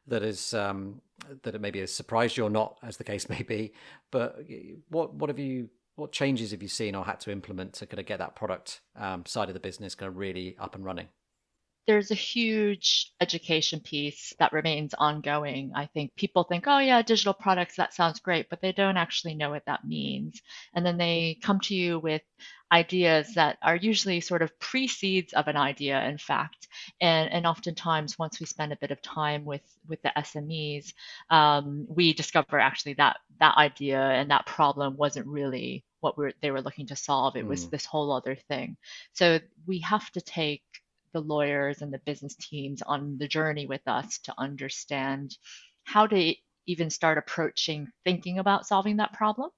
that 0.07 0.23
is 0.23 0.55
um, 0.55 1.01
that 1.43 1.55
it 1.55 1.61
maybe 1.61 1.81
has 1.81 1.93
surprised 1.93 2.37
you 2.37 2.45
or 2.45 2.51
not, 2.51 2.79
as 2.83 2.97
the 2.97 3.05
case 3.05 3.29
may 3.35 3.43
be. 3.43 3.73
But 4.11 4.41
what 4.89 5.15
what 5.15 5.29
have 5.29 5.39
you 5.39 5.69
what 5.97 6.13
changes 6.13 6.53
have 6.53 6.63
you 6.63 6.69
seen 6.69 6.95
or 6.95 7.05
had 7.05 7.21
to 7.21 7.31
implement 7.31 7.75
to 7.75 7.87
kind 7.87 8.01
of 8.01 8.07
get 8.07 8.19
that 8.19 8.35
product 8.35 8.81
um, 8.97 9.27
side 9.27 9.49
of 9.49 9.55
the 9.55 9.61
business 9.61 9.95
kind 9.95 10.09
of 10.09 10.17
really 10.17 10.57
up 10.59 10.75
and 10.75 10.85
running? 10.85 11.09
There's 11.87 12.11
a 12.11 12.15
huge 12.15 13.13
education 13.21 13.81
piece 13.81 14.33
that 14.39 14.53
remains 14.53 14.95
ongoing. 14.95 15.73
I 15.75 15.87
think 15.87 16.15
people 16.15 16.45
think, 16.45 16.65
oh, 16.67 16.79
yeah, 16.79 17.03
digital 17.03 17.35
products, 17.35 17.77
that 17.77 17.95
sounds 17.95 18.21
great, 18.21 18.49
but 18.49 18.61
they 18.61 18.73
don't 18.73 18.97
actually 18.97 19.35
know 19.35 19.51
what 19.51 19.67
that 19.67 19.85
means. 19.85 20.41
And 20.75 20.85
then 20.85 20.99
they 20.99 21.39
come 21.43 21.61
to 21.61 21.75
you 21.75 21.99
with 21.99 22.23
ideas 22.73 23.35
that 23.35 23.59
are 23.63 23.75
usually 23.77 24.21
sort 24.21 24.43
of 24.43 24.59
precedes 24.61 25.33
of 25.33 25.49
an 25.49 25.57
idea, 25.57 26.03
in 26.05 26.19
fact. 26.19 26.69
And, 27.01 27.31
and 27.33 27.47
oftentimes, 27.47 28.19
once 28.19 28.39
we 28.39 28.47
spend 28.47 28.73
a 28.73 28.79
bit 28.81 28.91
of 28.91 29.03
time 29.03 29.45
with, 29.45 29.63
with 29.89 30.01
the 30.03 30.13
SMEs, 30.17 30.93
um, 31.31 31.87
we 31.89 32.13
discover 32.13 32.61
actually 32.61 32.95
that 32.95 33.17
that 33.41 33.57
idea 33.57 34.01
and 34.01 34.31
that 34.31 34.47
problem 34.47 34.97
wasn't 34.97 35.27
really 35.27 35.85
what 36.01 36.17
we're, 36.17 36.33
they 36.41 36.51
were 36.51 36.63
looking 36.63 36.87
to 36.87 36.97
solve. 36.97 37.37
It 37.37 37.45
mm. 37.45 37.49
was 37.49 37.69
this 37.69 37.85
whole 37.85 38.13
other 38.13 38.37
thing. 38.49 38.77
So 39.13 39.41
we 39.67 39.81
have 39.81 40.11
to 40.13 40.21
take 40.21 40.63
the 41.13 41.21
lawyers 41.21 41.83
and 41.83 41.93
the 41.93 42.01
business 42.01 42.37
teams 42.37 42.83
on 42.83 43.19
the 43.19 43.29
journey 43.29 43.67
with 43.67 43.87
us 43.87 44.19
to 44.21 44.35
understand 44.39 45.37
how 45.85 46.07
to 46.07 46.35
even 46.67 46.91
start 46.91 47.19
approaching 47.19 47.89
thinking 48.05 48.39
about 48.39 48.67
solving 48.67 48.97
that 48.99 49.13
problem 49.13 49.51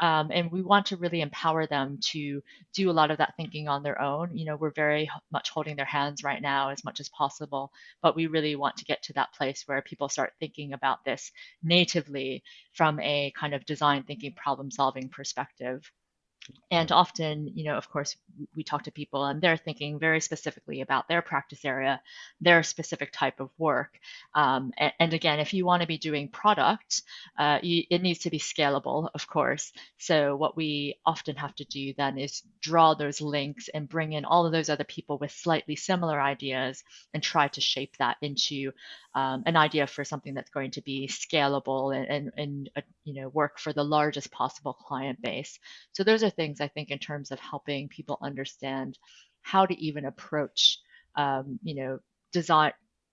um, 0.00 0.30
and 0.32 0.50
we 0.50 0.62
want 0.62 0.86
to 0.86 0.96
really 0.96 1.20
empower 1.20 1.66
them 1.66 1.98
to 2.10 2.42
do 2.74 2.90
a 2.90 2.92
lot 2.92 3.10
of 3.10 3.18
that 3.18 3.34
thinking 3.36 3.68
on 3.68 3.82
their 3.82 4.00
own. 4.00 4.36
You 4.36 4.46
know, 4.46 4.56
we're 4.56 4.72
very 4.72 5.08
much 5.30 5.50
holding 5.50 5.76
their 5.76 5.84
hands 5.84 6.24
right 6.24 6.42
now 6.42 6.70
as 6.70 6.84
much 6.84 7.00
as 7.00 7.08
possible, 7.10 7.70
but 8.02 8.16
we 8.16 8.26
really 8.26 8.56
want 8.56 8.76
to 8.78 8.84
get 8.84 9.02
to 9.04 9.12
that 9.14 9.32
place 9.34 9.62
where 9.66 9.82
people 9.82 10.08
start 10.08 10.32
thinking 10.40 10.72
about 10.72 11.04
this 11.04 11.30
natively 11.62 12.42
from 12.72 12.98
a 13.00 13.32
kind 13.38 13.54
of 13.54 13.64
design 13.66 14.02
thinking, 14.02 14.34
problem 14.34 14.70
solving 14.70 15.08
perspective. 15.08 15.90
And 16.70 16.90
often, 16.90 17.52
you 17.54 17.64
know, 17.64 17.76
of 17.76 17.90
course, 17.90 18.16
we 18.56 18.64
talk 18.64 18.84
to 18.84 18.90
people 18.90 19.24
and 19.24 19.40
they're 19.40 19.56
thinking 19.56 19.98
very 19.98 20.20
specifically 20.20 20.80
about 20.80 21.06
their 21.06 21.22
practice 21.22 21.64
area, 21.64 22.00
their 22.40 22.62
specific 22.62 23.12
type 23.12 23.40
of 23.40 23.50
work. 23.58 23.98
Um, 24.34 24.72
and, 24.78 24.92
and, 24.98 25.14
again, 25.14 25.38
if 25.38 25.52
you 25.52 25.66
want 25.66 25.82
to 25.82 25.86
be 25.86 25.98
doing 25.98 26.28
product, 26.28 27.02
uh, 27.38 27.58
you, 27.62 27.84
it 27.90 28.02
needs 28.02 28.20
to 28.20 28.30
be 28.30 28.38
scalable, 28.38 29.10
of 29.14 29.26
course. 29.26 29.72
So 29.98 30.34
what 30.34 30.56
we 30.56 30.98
often 31.04 31.36
have 31.36 31.54
to 31.56 31.64
do 31.64 31.92
then 31.96 32.18
is 32.18 32.42
draw 32.60 32.94
those 32.94 33.20
links 33.20 33.68
and 33.68 33.88
bring 33.88 34.12
in 34.12 34.24
all 34.24 34.46
of 34.46 34.52
those 34.52 34.70
other 34.70 34.84
people 34.84 35.18
with 35.18 35.30
slightly 35.30 35.76
similar 35.76 36.20
ideas 36.20 36.82
and 37.12 37.22
try 37.22 37.48
to 37.48 37.60
shape 37.60 37.96
that 37.98 38.16
into 38.22 38.72
um, 39.14 39.42
an 39.46 39.56
idea 39.56 39.86
for 39.86 40.04
something 40.04 40.34
that's 40.34 40.50
going 40.50 40.70
to 40.72 40.82
be 40.82 41.08
scalable 41.08 41.94
and, 41.94 42.08
and, 42.08 42.30
and 42.36 42.70
uh, 42.76 42.80
you 43.04 43.20
know 43.20 43.28
work 43.28 43.58
for 43.58 43.72
the 43.72 43.84
largest 43.84 44.30
possible 44.30 44.72
client 44.72 45.20
base. 45.20 45.58
So 45.92 46.04
those 46.04 46.22
are 46.22 46.30
things 46.30 46.60
I 46.60 46.68
think 46.68 46.90
in 46.90 46.98
terms 46.98 47.30
of 47.30 47.38
helping 47.38 47.88
people 47.88 48.18
understand 48.22 48.98
how 49.42 49.66
to 49.66 49.78
even 49.80 50.04
approach 50.04 50.78
um, 51.16 51.58
you 51.62 51.74
know 51.74 51.98
design 52.32 52.72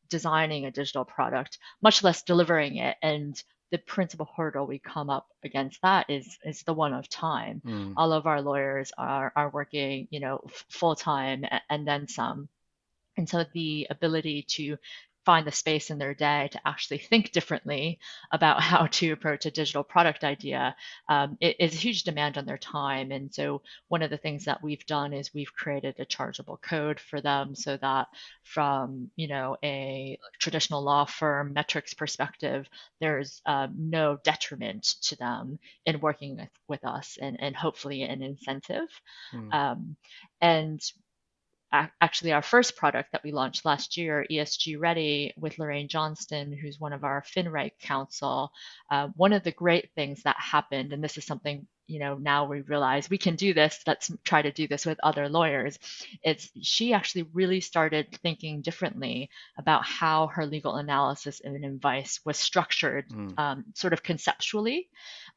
designing 0.10 0.66
a 0.66 0.72
digital 0.72 1.06
product, 1.06 1.60
much 1.82 2.04
less 2.04 2.24
delivering 2.24 2.78
it. 2.78 2.98
And 3.02 3.42
the 3.72 3.78
principal 3.78 4.28
hurdle 4.36 4.66
we 4.66 4.80
come 4.80 5.10
up 5.10 5.28
against 5.44 5.82
that 5.84 6.10
is 6.10 6.38
is 6.44 6.64
the 6.64 6.74
one 6.74 6.94
of 6.94 7.08
time. 7.08 7.62
Mm. 7.66 7.94
All 7.98 8.12
of 8.14 8.26
our 8.26 8.42
lawyers 8.42 8.92
are 8.98 9.32
are 9.36 9.50
working, 9.50 10.08
you 10.10 10.20
know, 10.20 10.42
f- 10.46 10.66
full 10.70 10.96
time 10.96 11.46
and 11.70 11.88
then 11.88 12.08
some. 12.08 12.50
And 13.16 13.30
so 13.30 13.46
the 13.54 13.88
ability 13.90 14.46
to 14.50 14.78
find 15.26 15.46
the 15.46 15.52
space 15.52 15.90
in 15.90 15.98
their 15.98 16.14
day 16.14 16.50
to 16.52 16.60
actually 16.66 16.98
think 16.98 17.32
differently 17.32 18.00
about 18.32 18.62
how 18.70 18.88
to 18.88 19.12
approach 19.12 19.46
a 19.46 19.52
digital 19.52 19.84
product 19.84 20.24
idea 20.24 20.76
um, 21.08 21.38
it 21.40 21.56
is 21.60 21.74
a 21.74 21.78
huge 21.78 22.04
demand 22.04 22.38
on 22.38 22.46
their 22.46 22.58
time. 22.58 23.12
And 23.12 23.34
so 23.34 23.62
one 23.88 24.02
of 24.02 24.10
the 24.10 24.18
things 24.18 24.46
that 24.46 24.64
we've 24.64 24.86
done 24.86 25.14
is 25.14 25.34
we've 25.34 25.54
created 25.54 25.96
a 26.00 26.06
chargeable 26.06 26.58
code 26.58 27.00
for 27.00 27.22
them 27.22 27.56
so 27.56 27.78
that 27.78 28.08
from 28.44 29.10
you 29.16 29.28
know 29.28 29.58
a 29.64 30.18
traditional 30.40 30.84
law 30.84 31.06
firm 31.06 31.54
metrics 31.54 31.94
perspective, 31.94 32.70
there's 33.00 33.42
um, 33.46 33.74
no 33.78 34.18
detriment 34.24 34.84
to 35.02 35.16
them 35.16 35.60
in 35.86 36.00
working 36.00 36.38
with, 36.38 36.50
with 36.68 36.86
us 36.86 37.18
and, 37.22 37.38
and 37.42 37.56
hopefully 37.56 38.04
an 38.04 38.22
incentive. 38.22 38.90
Mm. 39.34 39.54
Um, 39.54 39.96
and 40.42 40.82
actually 41.72 42.32
our 42.32 42.42
first 42.42 42.76
product 42.76 43.12
that 43.12 43.24
we 43.24 43.32
launched 43.32 43.66
last 43.66 43.98
year, 43.98 44.26
ESG 44.30 44.80
Ready, 44.80 45.34
with 45.38 45.60
Lorraine 45.60 45.88
Johnston, 45.88 46.52
who's 46.52 46.80
one 46.80 46.94
of 46.94 47.04
our 47.04 47.24
FinReg 47.24 47.72
counsel. 47.80 48.52
Uh, 48.90 49.10
one 49.16 49.34
of 49.34 49.44
the 49.44 49.52
great 49.52 49.92
things 49.96 50.24
that 50.24 50.36
happened, 50.40 50.94
and 50.94 51.04
this 51.04 51.18
is 51.18 51.26
something 51.26 51.68
you 51.90 52.00
know 52.00 52.16
now 52.16 52.46
we 52.46 52.62
realize 52.62 53.10
we 53.10 53.18
can 53.18 53.36
do 53.36 53.54
this 53.54 53.82
let's 53.88 54.12
try 54.24 54.42
to 54.42 54.52
do 54.52 54.68
this 54.68 54.86
with 54.86 55.00
other 55.02 55.28
lawyers 55.28 55.80
it's 56.24 56.50
she 56.62 56.94
actually 56.94 57.24
really 57.34 57.60
started 57.60 58.08
thinking 58.22 58.62
differently 58.62 59.30
about 59.58 59.84
how 59.84 60.28
her 60.28 60.46
legal 60.46 60.76
analysis 60.76 61.42
and 61.44 61.66
advice 61.66 62.20
was 62.24 62.38
structured 62.38 63.10
mm. 63.10 63.38
um, 63.40 63.66
sort 63.74 63.92
of 63.92 64.04
conceptually 64.04 64.88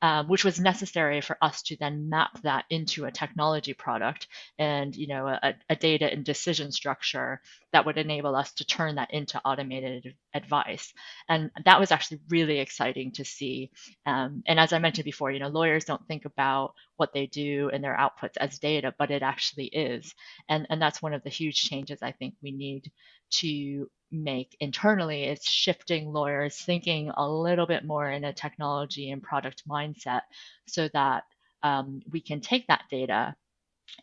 um, 0.03 0.27
which 0.27 0.45
was 0.45 0.59
necessary 0.61 1.21
for 1.21 1.39
us 1.41 1.63
to 1.63 1.77
then 1.77 2.09
map 2.09 2.43
that 2.43 2.65
into 2.69 3.05
a 3.05 3.13
technology 3.13 3.73
product 3.73 4.27
and 4.59 4.95
you 4.97 5.07
know 5.07 5.29
a, 5.29 5.55
a, 5.71 5.77
data 5.77 6.13
and 6.13 6.25
decision 6.25 6.73
structure 6.73 7.41
that 7.73 7.87
would 7.87 7.97
enable 7.97 8.35
us 8.35 8.53
to 8.53 8.67
turn 8.67 8.97
that 8.97 9.15
into 9.15 9.41
automated 9.45 10.15
advice. 10.35 10.93
And 11.29 11.51
that 11.65 11.81
was 11.81 11.93
actually 11.93 12.21
really 12.29 12.59
exciting 12.59 13.13
to 13.13 13.25
see. 13.25 13.71
Um, 14.05 14.43
and 14.47 14.59
as 14.59 14.73
i 14.73 14.79
mentioned 14.79 15.05
before 15.05 15.31
you 15.31 15.39
know 15.39 15.49
lawyers 15.49 15.85
don't 15.85 16.07
think 16.09 16.25
about 16.25 16.75
what 16.97 17.13
they 17.13 17.27
do 17.27 17.71
and 17.73 17.83
their 17.83 17.97
outputs 17.97 18.37
as 18.39 18.59
data 18.59 18.93
but 18.99 19.11
it 19.13 19.23
actually 19.23 19.67
is. 19.67 20.15
And 20.49 20.67
and 20.69 20.83
that's 20.83 21.01
one 21.01 21.15
of 21.15 21.23
the 21.23 21.31
huge 21.31 21.63
changes 21.63 22.01
i 22.03 22.13
think 22.13 22.35
we 22.43 22.51
need 22.51 22.91
to 23.31 23.89
make 24.13 24.57
internally 24.61 25.25
is 25.25 25.43
shifting 25.45 26.13
lawyers 26.13 26.57
thinking 26.57 27.11
a 27.17 27.29
little 27.29 27.67
bit 27.67 27.85
more 27.85 28.11
in 28.11 28.25
a 28.25 28.33
technology 28.33 29.11
and 29.11 29.23
product 29.23 29.67
mindset 29.69 30.23
so 30.67 30.89
that 30.93 31.25
um, 31.63 32.03
we 32.11 32.21
can 32.21 32.41
take 32.41 32.67
that 32.67 32.85
data 32.91 33.35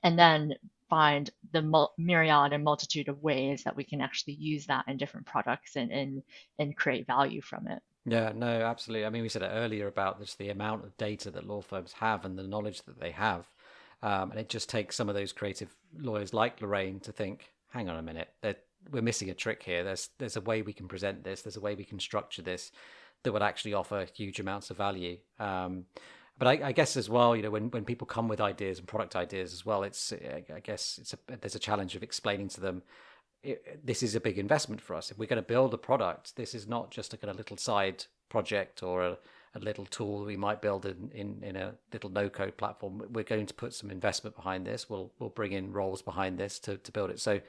and 0.04 0.18
then 0.18 0.56
find 0.90 1.30
the 1.54 1.62
mul- 1.62 1.94
myriad 1.98 2.52
and 2.52 2.64
multitude 2.64 3.08
of 3.10 3.22
ways 3.22 3.64
that 3.64 3.76
we 3.76 3.84
can 3.84 4.02
actually 4.02 4.34
use 4.34 4.66
that 4.66 4.86
in 4.88 4.98
different 4.98 5.26
products 5.26 5.76
and, 5.76 5.92
and, 5.92 6.24
and 6.58 6.76
create 6.76 7.06
value 7.06 7.42
from 7.42 7.68
it. 7.68 7.82
Yeah, 8.06 8.32
no, 8.36 8.48
absolutely. 8.48 9.06
I 9.06 9.10
mean, 9.10 9.22
we 9.22 9.30
said 9.30 9.44
it 9.44 9.52
earlier 9.54 9.88
about 9.88 10.20
just 10.20 10.38
the 10.40 10.50
amount 10.50 10.84
of 10.84 10.98
data 10.98 11.30
that 11.32 11.48
law 11.48 11.62
firms 11.62 11.94
have 11.94 12.26
and 12.26 12.38
the 12.38 12.48
knowledge 12.48 12.82
that 12.84 13.00
they 13.00 13.12
have. 13.12 13.46
Um, 14.02 14.32
and 14.32 14.40
it 14.40 14.50
just 14.50 14.70
takes 14.70 14.96
some 14.96 15.10
of 15.10 15.16
those 15.16 15.34
creative 15.34 15.76
lawyers 15.98 16.34
like 16.34 16.62
Lorraine 16.62 17.00
to 17.02 17.12
think, 17.12 17.52
hang 17.72 17.90
on 17.90 17.98
a 17.98 18.02
minute, 18.02 18.30
they're 18.42 18.56
we're 18.92 19.02
missing 19.02 19.30
a 19.30 19.34
trick 19.34 19.64
here. 19.64 19.84
There's 19.84 20.10
there's 20.18 20.36
a 20.36 20.42
way 20.42 20.62
we 20.62 20.74
can 20.74 20.88
present 20.88 21.24
this. 21.24 21.42
There's 21.42 21.58
a 21.58 21.62
way 21.62 21.76
we 21.76 21.86
can 21.86 22.00
structure 22.00 22.42
this 22.42 22.72
that 23.24 23.32
would 23.32 23.42
actually 23.42 23.74
offer 23.74 24.06
huge 24.14 24.40
amounts 24.40 24.70
of 24.70 24.78
value. 24.78 25.18
Um, 25.40 25.86
but 26.38 26.48
I, 26.48 26.68
I, 26.70 26.72
guess 26.72 26.96
as 26.96 27.10
well, 27.10 27.36
you 27.36 27.44
know, 27.44 27.50
when, 27.50 27.70
when 27.70 27.84
people 27.84 28.08
come 28.08 28.30
with 28.30 28.40
ideas 28.40 28.80
and 28.80 28.88
product 28.88 29.14
ideas 29.18 29.52
as 29.52 29.66
well, 29.66 29.84
it's 29.84 30.14
I 30.14 30.62
guess 30.64 30.98
it's 31.02 31.14
a, 31.14 31.18
there's 31.38 31.56
a 31.56 31.60
challenge 31.60 31.96
of 31.96 32.04
explaining 32.04 32.48
to 32.50 32.62
them 32.62 32.82
it, 33.44 33.86
this 33.86 34.04
is 34.04 34.16
a 34.16 34.20
big 34.20 34.38
investment 34.38 34.82
for 34.82 34.96
us. 34.96 35.12
If 35.12 35.18
we're 35.18 35.28
going 35.28 35.42
to 35.42 35.48
build 35.48 35.74
a 35.74 35.78
product, 35.78 36.36
this 36.36 36.54
is 36.54 36.68
not 36.68 36.92
just 36.92 37.14
a 37.14 37.18
kind 37.18 37.32
of 37.32 37.38
little 37.38 37.58
side 37.58 38.06
project 38.30 38.84
or 38.84 39.04
a, 39.04 39.18
a 39.56 39.60
little 39.60 39.86
tool 39.86 40.26
we 40.26 40.38
might 40.38 40.62
build 40.62 40.86
in, 40.86 41.12
in, 41.14 41.44
in 41.44 41.56
a 41.56 41.76
little 41.94 42.10
no 42.10 42.30
code 42.30 42.58
platform. 42.58 43.04
We're 43.12 43.24
going 43.24 43.46
to 43.46 43.54
put 43.54 43.74
some 43.74 43.92
investment 43.92 44.36
behind 44.36 44.66
this. 44.66 44.90
We'll 44.90 45.12
we'll 45.20 45.30
bring 45.30 45.54
in 45.54 45.72
roles 45.72 46.02
behind 46.02 46.38
this 46.38 46.60
to, 46.60 46.78
to 46.78 46.92
build 46.92 47.10
it. 47.12 47.20
So 47.20 47.40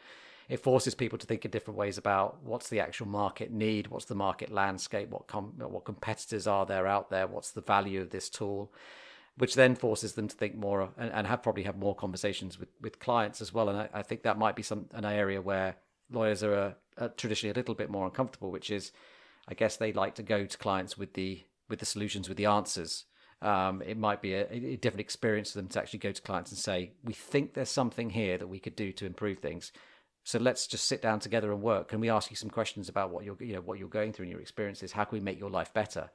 it 0.50 0.58
forces 0.58 0.96
people 0.96 1.16
to 1.16 1.26
think 1.26 1.44
in 1.44 1.50
different 1.52 1.78
ways 1.78 1.96
about 1.96 2.42
what's 2.42 2.68
the 2.68 2.80
actual 2.80 3.06
market 3.06 3.52
need, 3.52 3.86
what's 3.86 4.06
the 4.06 4.16
market 4.16 4.50
landscape, 4.50 5.08
what 5.08 5.28
com- 5.28 5.54
what 5.56 5.84
competitors 5.84 6.48
are 6.48 6.66
there 6.66 6.88
out 6.88 7.08
there, 7.08 7.28
what's 7.28 7.52
the 7.52 7.60
value 7.60 8.00
of 8.00 8.10
this 8.10 8.28
tool, 8.28 8.72
which 9.38 9.54
then 9.54 9.76
forces 9.76 10.14
them 10.14 10.26
to 10.26 10.36
think 10.36 10.56
more 10.56 10.90
and, 10.98 11.12
and 11.12 11.28
have 11.28 11.40
probably 11.40 11.62
have 11.62 11.78
more 11.78 11.94
conversations 11.94 12.58
with, 12.58 12.68
with 12.80 12.98
clients 12.98 13.40
as 13.40 13.54
well. 13.54 13.68
And 13.68 13.78
I, 13.78 13.88
I 13.94 14.02
think 14.02 14.24
that 14.24 14.38
might 14.38 14.56
be 14.56 14.64
some 14.64 14.86
an 14.92 15.04
area 15.04 15.40
where 15.40 15.76
lawyers 16.10 16.42
are, 16.42 16.54
uh, 16.54 16.72
are 16.98 17.08
traditionally 17.10 17.52
a 17.52 17.56
little 17.56 17.76
bit 17.76 17.88
more 17.88 18.04
uncomfortable, 18.04 18.50
which 18.50 18.72
is, 18.72 18.90
I 19.46 19.54
guess 19.54 19.76
they 19.76 19.92
like 19.92 20.16
to 20.16 20.24
go 20.24 20.46
to 20.46 20.58
clients 20.58 20.98
with 20.98 21.14
the 21.14 21.44
with 21.68 21.78
the 21.78 21.86
solutions, 21.86 22.28
with 22.28 22.38
the 22.38 22.46
answers. 22.46 23.04
Um, 23.40 23.82
it 23.82 23.96
might 23.96 24.20
be 24.20 24.34
a, 24.34 24.48
a, 24.50 24.76
different 24.76 25.00
experience 25.00 25.52
for 25.52 25.58
them 25.58 25.68
to 25.68 25.80
actually 25.80 26.00
go 26.00 26.10
to 26.10 26.20
clients 26.20 26.50
and 26.50 26.58
say, 26.58 26.92
"We 27.04 27.12
think 27.12 27.54
there's 27.54 27.70
something 27.70 28.10
here 28.10 28.36
that 28.36 28.48
we 28.48 28.58
could 28.58 28.74
do 28.74 28.90
to 28.92 29.06
improve 29.06 29.38
things. 29.38 29.70
So 30.30 30.38
let's 30.38 30.66
just 30.66 30.84
sit 30.84 31.02
down 31.02 31.18
together 31.18 31.50
and 31.52 31.60
work. 31.60 31.88
Can 31.88 32.00
we 32.00 32.08
ask 32.08 32.30
you 32.30 32.36
some 32.36 32.50
questions 32.50 32.88
about 32.88 33.10
what 33.10 33.24
you're, 33.24 33.36
you 33.40 33.54
know, 33.54 33.60
what 33.60 33.78
you're 33.78 33.88
going 33.88 34.12
through 34.12 34.24
and 34.24 34.30
your 34.30 34.40
experiences? 34.40 34.92
How 34.92 35.04
can 35.04 35.18
we 35.18 35.24
make 35.24 35.40
your 35.40 35.50
life 35.50 35.74
better? 35.74 36.10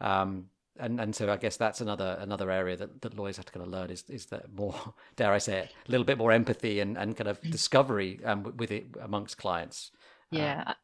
Um, 0.00 0.46
and 0.78 1.00
and 1.00 1.14
so 1.14 1.30
I 1.30 1.36
guess 1.36 1.56
that's 1.56 1.80
another 1.80 2.16
another 2.20 2.50
area 2.50 2.76
that, 2.76 3.02
that 3.02 3.16
lawyers 3.16 3.36
have 3.36 3.46
to 3.46 3.52
kind 3.52 3.66
of 3.66 3.72
learn 3.72 3.90
is 3.90 4.04
is 4.08 4.26
that 4.26 4.52
more 4.54 4.94
dare 5.16 5.32
I 5.32 5.38
say 5.38 5.58
it 5.58 5.74
a 5.86 5.90
little 5.90 6.04
bit 6.04 6.18
more 6.18 6.32
empathy 6.32 6.80
and, 6.80 6.96
and 6.96 7.16
kind 7.16 7.28
of 7.28 7.40
discovery 7.42 8.20
um, 8.24 8.54
with 8.56 8.70
it 8.70 8.86
amongst 9.02 9.38
clients. 9.38 9.90
Yeah, 10.30 10.74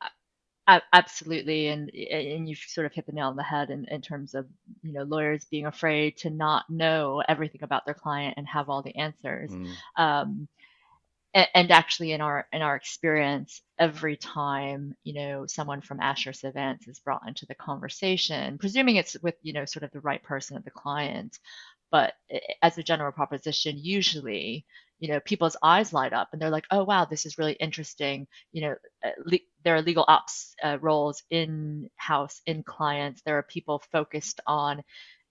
um, 0.67 0.81
absolutely, 0.93 1.69
and 1.69 1.91
and 1.91 2.49
you've 2.49 2.59
sort 2.59 2.87
of 2.87 2.93
hit 2.93 3.07
the 3.07 3.13
nail 3.13 3.29
on 3.29 3.37
the 3.37 3.43
head 3.43 3.71
in, 3.71 3.87
in 3.91 4.03
terms 4.03 4.35
of 4.35 4.47
you 4.83 4.93
know 4.93 5.05
lawyers 5.05 5.45
being 5.51 5.67
afraid 5.67 6.17
to 6.19 6.31
not 6.31 6.69
know 6.69 7.23
everything 7.29 7.63
about 7.63 7.85
their 7.85 7.95
client 7.95 8.35
and 8.37 8.49
have 8.49 8.69
all 8.69 8.83
the 8.83 8.97
answers. 8.97 9.51
Mm. 9.51 9.73
Um, 9.97 10.49
and, 11.35 11.73
actually 11.73 12.13
in 12.13 12.21
our 12.23 12.47
in 12.53 12.63
our 12.63 12.77
experience 12.77 13.63
every 13.79 14.17
time 14.17 14.95
you 15.05 15.15
know 15.15 15.47
someone 15.47 15.81
from 15.83 16.01
Ashurst 16.01 16.45
Advance 16.45 16.89
is 16.89 17.01
brought 17.01 17.29
into 17.29 17.47
the 17.47 17.55
conversation 17.57 18.59
presuming 18.59 18.97
it's 18.97 19.17
with 19.23 19.37
you 19.43 19.53
know 19.55 19.67
sort 19.67 19.85
of 19.85 19.93
the 19.93 20.01
right 20.01 20.23
person 20.23 20.57
of 20.57 20.65
the 20.65 20.71
client 20.73 21.39
but 21.93 22.15
as 22.63 22.79
a 22.79 22.85
general 22.85 23.13
proposition 23.13 23.77
usually 23.79 24.67
you 25.01 25.09
know 25.09 25.21
people's 25.21 25.57
eyes 25.63 25.93
light 25.93 26.15
up 26.15 26.31
and 26.33 26.43
they're 26.43 26.51
like 26.51 26.67
oh 26.73 26.85
wow 26.85 27.05
this 27.07 27.27
is 27.27 27.39
really 27.39 27.55
interesting. 27.55 28.27
You 28.53 28.63
know 28.63 28.77
uh, 29.05 29.11
le- 29.27 29.39
there 29.65 29.77
are 29.77 29.83
legal 29.83 30.05
ops 30.09 30.55
uh, 30.65 30.79
roles 30.81 31.23
in 31.31 31.91
house 31.97 32.43
in 32.47 32.65
clients. 32.65 33.23
There 33.27 33.39
are 33.39 33.45
people 33.45 33.83
focused 33.93 34.41
on 34.47 34.83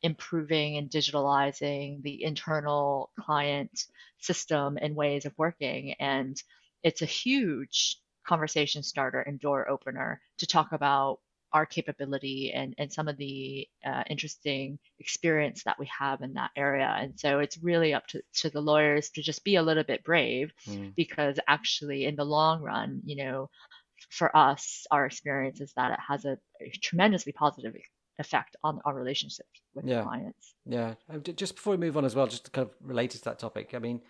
improving 0.03 0.77
and 0.77 0.89
digitalizing 0.89 2.01
the 2.03 2.23
internal 2.23 3.09
client 3.19 3.85
system 4.19 4.77
and 4.81 4.95
ways 4.95 5.25
of 5.25 5.33
working. 5.37 5.95
And 5.99 6.41
it's 6.83 7.01
a 7.01 7.07
huge 7.07 7.97
conversation 8.27 8.83
starter 8.83 9.21
and 9.21 9.39
door 9.39 9.69
opener 9.69 10.21
to 10.37 10.47
talk 10.47 10.71
about 10.71 11.19
our 11.53 11.65
capability 11.65 12.51
and, 12.53 12.73
and 12.79 12.91
some 12.91 13.07
of 13.07 13.15
the 13.17 13.67
uh, 13.85 14.03
interesting 14.09 14.79
experience 14.99 15.63
that 15.63 15.77
we 15.77 15.87
have 15.97 16.21
in 16.21 16.33
that 16.33 16.49
area. 16.55 16.95
And 16.99 17.17
so 17.19 17.39
it's 17.39 17.59
really 17.61 17.93
up 17.93 18.07
to, 18.07 18.21
to 18.41 18.49
the 18.49 18.61
lawyers 18.61 19.11
to 19.11 19.21
just 19.21 19.43
be 19.43 19.55
a 19.55 19.63
little 19.63 19.83
bit 19.83 20.03
brave 20.03 20.51
mm. 20.67 20.93
because 20.95 21.39
actually, 21.47 22.05
in 22.05 22.15
the 22.15 22.25
long 22.25 22.63
run, 22.63 23.01
you 23.05 23.23
know, 23.23 23.49
for 24.09 24.35
us, 24.35 24.85
our 24.89 25.05
experience 25.05 25.61
is 25.61 25.71
that 25.75 25.91
it 25.91 25.99
has 26.07 26.25
a, 26.25 26.37
a 26.59 26.71
tremendously 26.81 27.31
positive 27.31 27.75
effect 28.19 28.55
on 28.63 28.79
our 28.85 28.93
relationships 28.93 29.61
with 29.73 29.85
yeah. 29.85 30.03
clients. 30.03 30.55
Yeah. 30.65 30.95
Just 31.35 31.55
before 31.55 31.71
we 31.71 31.77
move 31.77 31.97
on 31.97 32.05
as 32.05 32.15
well, 32.15 32.27
just 32.27 32.51
kind 32.51 32.67
of 32.67 32.73
related 32.81 33.19
to 33.19 33.25
that 33.25 33.39
topic, 33.39 33.71
I 33.73 33.79
mean, 33.79 34.01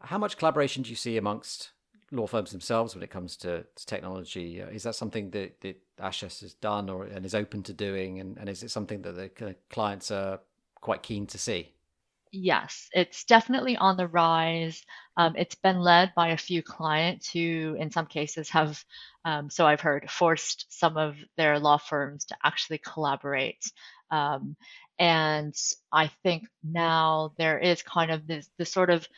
how 0.00 0.18
much 0.18 0.36
collaboration 0.36 0.82
do 0.82 0.90
you 0.90 0.96
see 0.96 1.16
amongst 1.16 1.70
law 2.10 2.26
firms 2.26 2.52
themselves 2.52 2.94
when 2.94 3.02
it 3.02 3.10
comes 3.10 3.36
to, 3.38 3.64
to 3.74 3.86
technology? 3.86 4.62
Uh, 4.62 4.68
is 4.68 4.84
that 4.84 4.94
something 4.94 5.30
that, 5.30 5.60
that 5.60 5.80
Ashurst 5.98 6.40
has 6.42 6.54
done 6.54 6.88
or 6.88 7.04
and 7.04 7.26
is 7.26 7.34
open 7.34 7.62
to 7.64 7.72
doing? 7.72 8.20
And, 8.20 8.38
and 8.38 8.48
is 8.48 8.62
it 8.62 8.70
something 8.70 9.02
that 9.02 9.16
the 9.16 9.56
clients 9.70 10.10
are 10.10 10.40
quite 10.80 11.02
keen 11.02 11.26
to 11.26 11.38
see? 11.38 11.72
Yes, 12.30 12.88
it's 12.92 13.24
definitely 13.24 13.76
on 13.76 13.96
the 13.96 14.06
rise. 14.06 14.82
Um, 15.16 15.34
it's 15.36 15.54
been 15.54 15.78
led 15.80 16.12
by 16.14 16.28
a 16.28 16.36
few 16.36 16.62
clients 16.62 17.30
who, 17.30 17.76
in 17.78 17.90
some 17.90 18.06
cases, 18.06 18.50
have, 18.50 18.84
um, 19.24 19.48
so 19.50 19.66
I've 19.66 19.80
heard, 19.80 20.10
forced 20.10 20.66
some 20.68 20.96
of 20.98 21.16
their 21.36 21.58
law 21.58 21.78
firms 21.78 22.26
to 22.26 22.36
actually 22.44 22.78
collaborate. 22.78 23.72
Um, 24.10 24.56
and 24.98 25.54
I 25.92 26.08
think 26.22 26.44
now 26.62 27.32
there 27.38 27.58
is 27.58 27.82
kind 27.82 28.10
of 28.10 28.26
this, 28.26 28.50
this 28.58 28.70
sort 28.72 28.90
of 28.90 29.08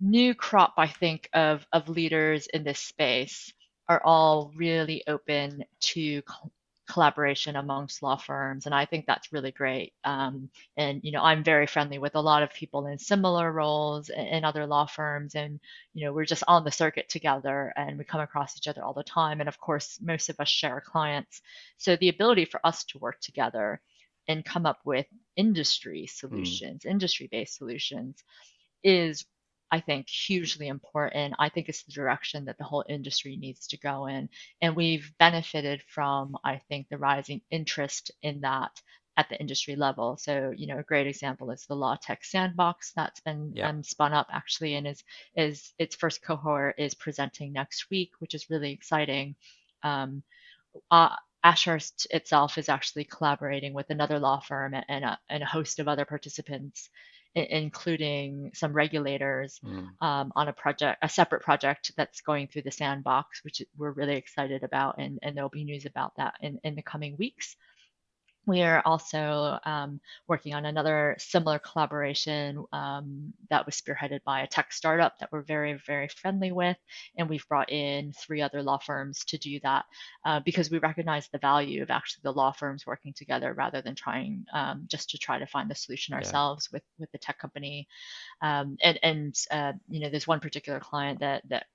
new 0.00 0.34
crop, 0.34 0.74
I 0.78 0.88
think, 0.88 1.28
of, 1.32 1.66
of 1.72 1.88
leaders 1.88 2.46
in 2.48 2.64
this 2.64 2.80
space 2.80 3.52
are 3.88 4.02
all 4.04 4.52
really 4.56 5.04
open 5.06 5.64
to 5.80 6.22
collaboration 6.88 7.56
amongst 7.56 8.02
law 8.02 8.16
firms 8.16 8.66
and 8.66 8.74
i 8.74 8.84
think 8.84 9.06
that's 9.06 9.32
really 9.32 9.50
great 9.50 9.92
um, 10.04 10.48
and 10.76 11.00
you 11.02 11.10
know 11.10 11.22
i'm 11.22 11.42
very 11.42 11.66
friendly 11.66 11.98
with 11.98 12.14
a 12.14 12.20
lot 12.20 12.42
of 12.42 12.52
people 12.52 12.86
in 12.86 12.98
similar 12.98 13.50
roles 13.50 14.08
in, 14.08 14.44
other 14.44 14.66
law 14.66 14.86
firms 14.86 15.34
and 15.34 15.58
you 15.94 16.04
know 16.04 16.12
we're 16.12 16.24
just 16.24 16.44
on 16.46 16.64
the 16.64 16.70
circuit 16.70 17.08
together 17.08 17.72
and 17.76 17.98
we 17.98 18.04
come 18.04 18.20
across 18.20 18.56
each 18.56 18.68
other 18.68 18.84
all 18.84 18.94
the 18.94 19.02
time 19.02 19.40
and 19.40 19.48
of 19.48 19.58
course 19.58 19.98
most 20.00 20.28
of 20.28 20.38
us 20.38 20.48
share 20.48 20.80
clients 20.80 21.42
so 21.76 21.96
the 21.96 22.08
ability 22.08 22.44
for 22.44 22.60
us 22.64 22.84
to 22.84 22.98
work 22.98 23.20
together 23.20 23.80
and 24.28 24.44
come 24.44 24.66
up 24.66 24.78
with 24.84 25.06
industry 25.36 26.02
hmm. 26.02 26.28
solutions 26.28 26.84
mm. 26.84 26.90
industry 26.90 27.28
based 27.30 27.56
solutions 27.56 28.22
is 28.84 29.26
I 29.70 29.80
think 29.80 30.08
hugely 30.08 30.68
important. 30.68 31.34
I 31.38 31.48
think 31.48 31.68
it's 31.68 31.84
the 31.84 31.92
direction 31.92 32.44
that 32.44 32.58
the 32.58 32.64
whole 32.64 32.84
industry 32.88 33.36
needs 33.36 33.66
to 33.68 33.78
go 33.78 34.06
in. 34.06 34.28
And 34.60 34.76
we've 34.76 35.12
benefited 35.18 35.82
from, 35.88 36.36
I 36.44 36.60
think, 36.68 36.88
the 36.88 36.98
rising 36.98 37.40
interest 37.50 38.12
in 38.22 38.42
that 38.42 38.80
at 39.16 39.28
the 39.28 39.40
industry 39.40 39.76
level. 39.76 40.16
So, 40.18 40.52
you 40.54 40.66
know, 40.66 40.78
a 40.78 40.84
great 40.84 41.06
example 41.06 41.50
is 41.50 41.64
the 41.64 41.74
Law 41.74 41.96
Tech 42.00 42.24
Sandbox 42.24 42.92
that's 42.94 43.20
been 43.20 43.52
yeah. 43.54 43.68
um, 43.68 43.82
spun 43.82 44.12
up 44.12 44.28
actually, 44.30 44.74
and 44.74 44.86
is 44.86 45.02
is 45.34 45.72
its 45.78 45.96
first 45.96 46.22
cohort 46.22 46.74
is 46.78 46.94
presenting 46.94 47.52
next 47.52 47.90
week, 47.90 48.12
which 48.18 48.34
is 48.34 48.50
really 48.50 48.72
exciting. 48.72 49.34
Um, 49.82 50.22
uh, 50.90 51.16
Ashurst 51.42 52.06
itself 52.10 52.58
is 52.58 52.68
actually 52.68 53.04
collaborating 53.04 53.72
with 53.72 53.88
another 53.90 54.18
law 54.18 54.40
firm 54.40 54.74
and 54.88 55.04
a, 55.04 55.18
and 55.30 55.42
a 55.42 55.46
host 55.46 55.78
of 55.78 55.88
other 55.88 56.04
participants 56.04 56.90
including 57.36 58.50
some 58.54 58.72
regulators 58.72 59.60
mm. 59.64 59.88
um, 60.00 60.32
on 60.34 60.48
a 60.48 60.52
project, 60.52 60.98
a 61.02 61.08
separate 61.08 61.42
project 61.42 61.92
that's 61.96 62.22
going 62.22 62.48
through 62.48 62.62
the 62.62 62.70
sandbox, 62.70 63.44
which 63.44 63.62
we're 63.76 63.92
really 63.92 64.16
excited 64.16 64.62
about, 64.62 64.96
and, 64.98 65.18
and 65.22 65.36
there'll 65.36 65.50
be 65.50 65.64
news 65.64 65.84
about 65.84 66.12
that 66.16 66.34
in, 66.40 66.58
in 66.64 66.74
the 66.74 66.82
coming 66.82 67.16
weeks. 67.18 67.56
We 68.46 68.62
are 68.62 68.80
also 68.84 69.58
um, 69.64 70.00
working 70.28 70.54
on 70.54 70.64
another 70.64 71.16
similar 71.18 71.58
collaboration 71.58 72.64
um, 72.72 73.32
that 73.50 73.66
was 73.66 73.80
spearheaded 73.80 74.22
by 74.24 74.42
a 74.42 74.46
tech 74.46 74.72
startup 74.72 75.18
that 75.18 75.32
we're 75.32 75.42
very, 75.42 75.74
very 75.84 76.08
friendly 76.08 76.52
with. 76.52 76.76
And 77.18 77.28
we've 77.28 77.46
brought 77.48 77.72
in 77.72 78.12
three 78.12 78.40
other 78.40 78.62
law 78.62 78.78
firms 78.78 79.24
to 79.26 79.38
do 79.38 79.58
that 79.64 79.84
uh, 80.24 80.40
because 80.44 80.70
we 80.70 80.78
recognize 80.78 81.28
the 81.28 81.38
value 81.38 81.82
of 81.82 81.90
actually 81.90 82.20
the 82.22 82.32
law 82.32 82.52
firms 82.52 82.86
working 82.86 83.12
together 83.12 83.52
rather 83.52 83.82
than 83.82 83.96
trying 83.96 84.46
um, 84.52 84.86
just 84.88 85.10
to 85.10 85.18
try 85.18 85.38
to 85.38 85.46
find 85.46 85.68
the 85.68 85.74
solution 85.74 86.14
ourselves 86.14 86.68
yeah. 86.70 86.76
with, 86.76 86.82
with 87.00 87.12
the 87.12 87.18
tech 87.18 87.38
company. 87.38 87.88
Um, 88.42 88.76
and 88.80 88.98
and 89.02 89.34
uh, 89.50 89.72
you 89.88 90.00
know, 90.00 90.08
there's 90.08 90.26
one 90.26 90.40
particular 90.40 90.78
client 90.78 91.20
that 91.20 91.42
that 91.48 91.66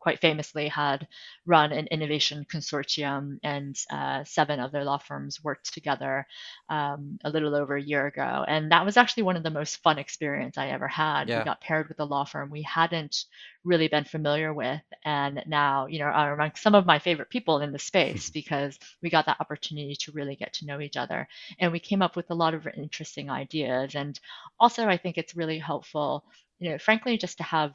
quite 0.00 0.20
famously 0.20 0.68
had 0.68 1.06
run 1.46 1.72
an 1.72 1.86
innovation 1.88 2.46
consortium, 2.52 3.38
and 3.42 3.76
uh, 3.90 4.24
seven 4.24 4.58
other 4.58 4.84
law 4.84 4.98
firms 4.98 5.42
worked 5.44 5.72
together 5.72 6.26
um, 6.68 7.18
a 7.24 7.30
little 7.30 7.54
over 7.54 7.76
a 7.76 7.82
year 7.82 8.06
ago. 8.06 8.44
And 8.48 8.72
that 8.72 8.84
was 8.84 8.96
actually 8.96 9.24
one 9.24 9.36
of 9.36 9.42
the 9.42 9.50
most 9.50 9.82
fun 9.82 9.98
experience 9.98 10.58
I 10.58 10.68
ever 10.68 10.88
had. 10.88 11.28
Yeah. 11.28 11.38
We 11.38 11.44
got 11.44 11.60
paired 11.60 11.88
with 11.88 12.00
a 12.00 12.04
law 12.04 12.24
firm 12.24 12.50
we 12.50 12.62
hadn't 12.62 13.24
really 13.62 13.88
been 13.88 14.04
familiar 14.04 14.52
with, 14.54 14.82
and 15.04 15.42
now 15.46 15.86
you 15.86 15.98
know 15.98 16.06
are 16.06 16.32
among 16.34 16.52
some 16.56 16.74
of 16.74 16.86
my 16.86 16.98
favorite 16.98 17.30
people 17.30 17.60
in 17.60 17.72
the 17.72 17.78
space 17.78 18.30
because 18.40 18.78
we 19.02 19.10
got 19.10 19.26
that 19.26 19.40
opportunity 19.40 19.94
to 20.00 20.12
really 20.12 20.36
get 20.36 20.54
to 20.54 20.66
know 20.66 20.80
each 20.80 20.96
other, 20.96 21.28
and 21.58 21.72
we 21.72 21.78
came 21.78 22.02
up 22.02 22.16
with 22.16 22.30
a 22.30 22.34
lot 22.34 22.54
of 22.54 22.66
interesting 22.66 23.30
ideas. 23.30 23.94
And 23.94 24.18
also, 24.58 24.86
I 24.86 24.96
think 24.96 25.18
it's 25.18 25.36
really 25.36 25.58
helpful 25.58 26.24
you 26.60 26.70
know, 26.70 26.78
frankly, 26.78 27.16
just 27.16 27.38
to 27.38 27.42
have 27.42 27.74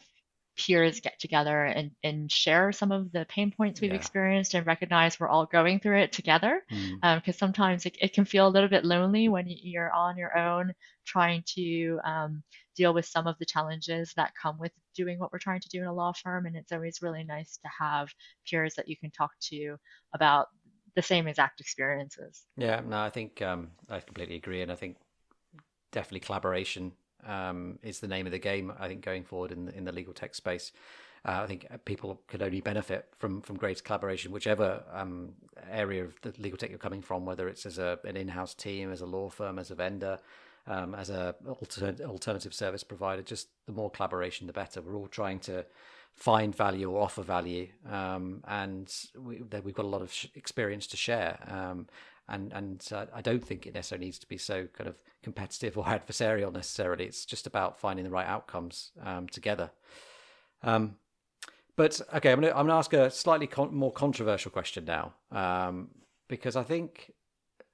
peers 0.57 0.99
get 0.99 1.19
together 1.19 1.65
and, 1.65 1.91
and 2.03 2.31
share 2.31 2.71
some 2.71 2.91
of 2.91 3.11
the 3.11 3.25
pain 3.27 3.51
points 3.51 3.81
we've 3.81 3.91
yeah. 3.91 3.97
experienced 3.97 4.53
and 4.53 4.65
recognize 4.65 5.19
we're 5.19 5.27
all 5.27 5.45
going 5.45 5.79
through 5.79 5.99
it 5.99 6.11
together. 6.11 6.61
Because 6.69 6.99
mm. 7.01 7.27
um, 7.27 7.33
sometimes 7.33 7.85
it, 7.85 7.97
it, 8.01 8.13
can 8.13 8.25
feel 8.25 8.47
a 8.47 8.49
little 8.49 8.69
bit 8.69 8.85
lonely 8.85 9.27
when 9.27 9.45
you're 9.47 9.91
on 9.91 10.17
your 10.17 10.37
own 10.37 10.73
trying 11.05 11.43
to 11.55 11.99
um, 12.05 12.43
deal 12.75 12.93
with 12.93 13.05
some 13.05 13.27
of 13.27 13.37
the 13.39 13.45
challenges 13.45 14.13
that 14.15 14.33
come 14.41 14.57
with 14.57 14.71
doing 14.95 15.19
what 15.19 15.31
we're 15.31 15.39
trying 15.39 15.61
to 15.61 15.69
do 15.69 15.79
in 15.79 15.87
a 15.87 15.93
law 15.93 16.13
firm. 16.13 16.45
And 16.45 16.55
it's 16.55 16.71
always 16.71 17.01
really 17.01 17.23
nice 17.23 17.57
to 17.57 17.69
have 17.79 18.09
peers 18.49 18.75
that 18.75 18.87
you 18.87 18.97
can 18.97 19.11
talk 19.11 19.31
to 19.49 19.75
about 20.13 20.47
the 20.95 21.01
same 21.01 21.27
exact 21.27 21.59
experiences. 21.59 22.43
Yeah, 22.57 22.81
no, 22.85 22.99
I 22.99 23.09
think 23.09 23.41
um, 23.41 23.71
I 23.89 23.99
completely 23.99 24.35
agree. 24.35 24.61
And 24.61 24.71
I 24.71 24.75
think 24.75 24.97
definitely 25.91 26.21
collaboration 26.21 26.93
um, 27.25 27.79
is 27.83 27.99
the 27.99 28.07
name 28.07 28.25
of 28.25 28.31
the 28.31 28.39
game. 28.39 28.71
I 28.79 28.87
think 28.87 29.01
going 29.01 29.23
forward 29.23 29.51
in 29.51 29.65
the, 29.65 29.75
in 29.75 29.85
the 29.85 29.91
legal 29.91 30.13
tech 30.13 30.35
space. 30.35 30.71
Uh, 31.25 31.41
I 31.41 31.47
think 31.47 31.65
people 31.85 32.21
could 32.27 32.43
only 32.43 32.61
benefit 32.61 33.07
from 33.17 33.41
from 33.41 33.57
greater 33.57 33.81
collaboration, 33.81 34.31
whichever 34.31 34.83
um, 34.93 35.33
area 35.71 36.03
of 36.03 36.13
the 36.21 36.33
legal 36.37 36.57
tech 36.57 36.69
you're 36.69 36.77
coming 36.77 37.01
from, 37.01 37.25
whether 37.25 37.47
it's 37.47 37.65
as 37.65 37.79
a, 37.79 37.97
an 38.03 38.15
in-house 38.15 38.53
team, 38.53 38.91
as 38.91 39.01
a 39.01 39.07
law 39.07 39.29
firm, 39.29 39.57
as 39.57 39.71
a 39.71 39.75
vendor, 39.75 40.19
um, 40.67 40.93
as 40.93 41.09
a 41.09 41.35
alter- 41.47 41.95
alternative 42.05 42.53
service 42.53 42.83
provider. 42.83 43.23
Just 43.23 43.47
the 43.65 43.71
more 43.71 43.89
collaboration, 43.89 44.45
the 44.45 44.53
better. 44.53 44.81
We're 44.81 44.95
all 44.95 45.07
trying 45.07 45.39
to 45.41 45.65
find 46.13 46.55
value 46.55 46.91
or 46.91 47.01
offer 47.01 47.23
value, 47.23 47.69
um, 47.89 48.43
and 48.47 48.93
we, 49.17 49.43
have 49.51 49.73
got 49.73 49.85
a 49.85 49.87
lot 49.87 50.03
of 50.03 50.13
sh- 50.13 50.27
experience 50.35 50.85
to 50.87 50.97
share. 50.97 51.39
Um, 51.47 51.87
and 52.27 52.51
and 52.53 52.87
uh, 52.91 53.05
I 53.13 53.21
don't 53.21 53.43
think 53.43 53.65
it 53.65 53.73
necessarily 53.73 54.05
needs 54.05 54.19
to 54.19 54.27
be 54.27 54.37
so 54.37 54.67
kind 54.73 54.87
of 54.87 55.01
competitive 55.23 55.77
or 55.77 55.85
adversarial 55.85 56.51
necessarily. 56.53 57.05
It's 57.05 57.25
just 57.25 57.47
about 57.47 57.79
finding 57.79 58.05
the 58.05 58.11
right 58.11 58.27
outcomes 58.27 58.91
um, 59.03 59.27
together. 59.27 59.71
Um, 60.63 60.95
but 61.75 62.01
okay, 62.13 62.31
I'm 62.31 62.41
gonna 62.41 62.53
I'm 62.53 62.67
gonna 62.67 62.77
ask 62.77 62.93
a 62.93 63.11
slightly 63.11 63.47
con- 63.47 63.75
more 63.75 63.91
controversial 63.91 64.51
question 64.51 64.85
now 64.85 65.13
um, 65.31 65.89
because 66.27 66.55
I 66.55 66.63
think 66.63 67.11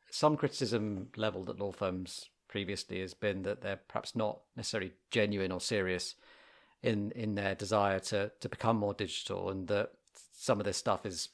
some 0.09 0.35
criticism 0.35 1.07
leveled 1.15 1.49
at 1.49 1.59
law 1.59 1.71
firms 1.71 2.29
previously 2.47 2.99
has 2.99 3.13
been 3.13 3.43
that 3.43 3.61
they're 3.61 3.79
perhaps 3.87 4.15
not 4.15 4.41
necessarily 4.57 4.91
genuine 5.09 5.51
or 5.51 5.61
serious 5.61 6.15
in 6.83 7.11
in 7.11 7.35
their 7.35 7.55
desire 7.55 7.99
to 7.99 8.31
to 8.39 8.49
become 8.49 8.77
more 8.77 8.93
digital, 8.93 9.49
and 9.49 9.67
that 9.67 9.91
some 10.33 10.59
of 10.59 10.65
this 10.65 10.77
stuff 10.77 11.05
is 11.05 11.29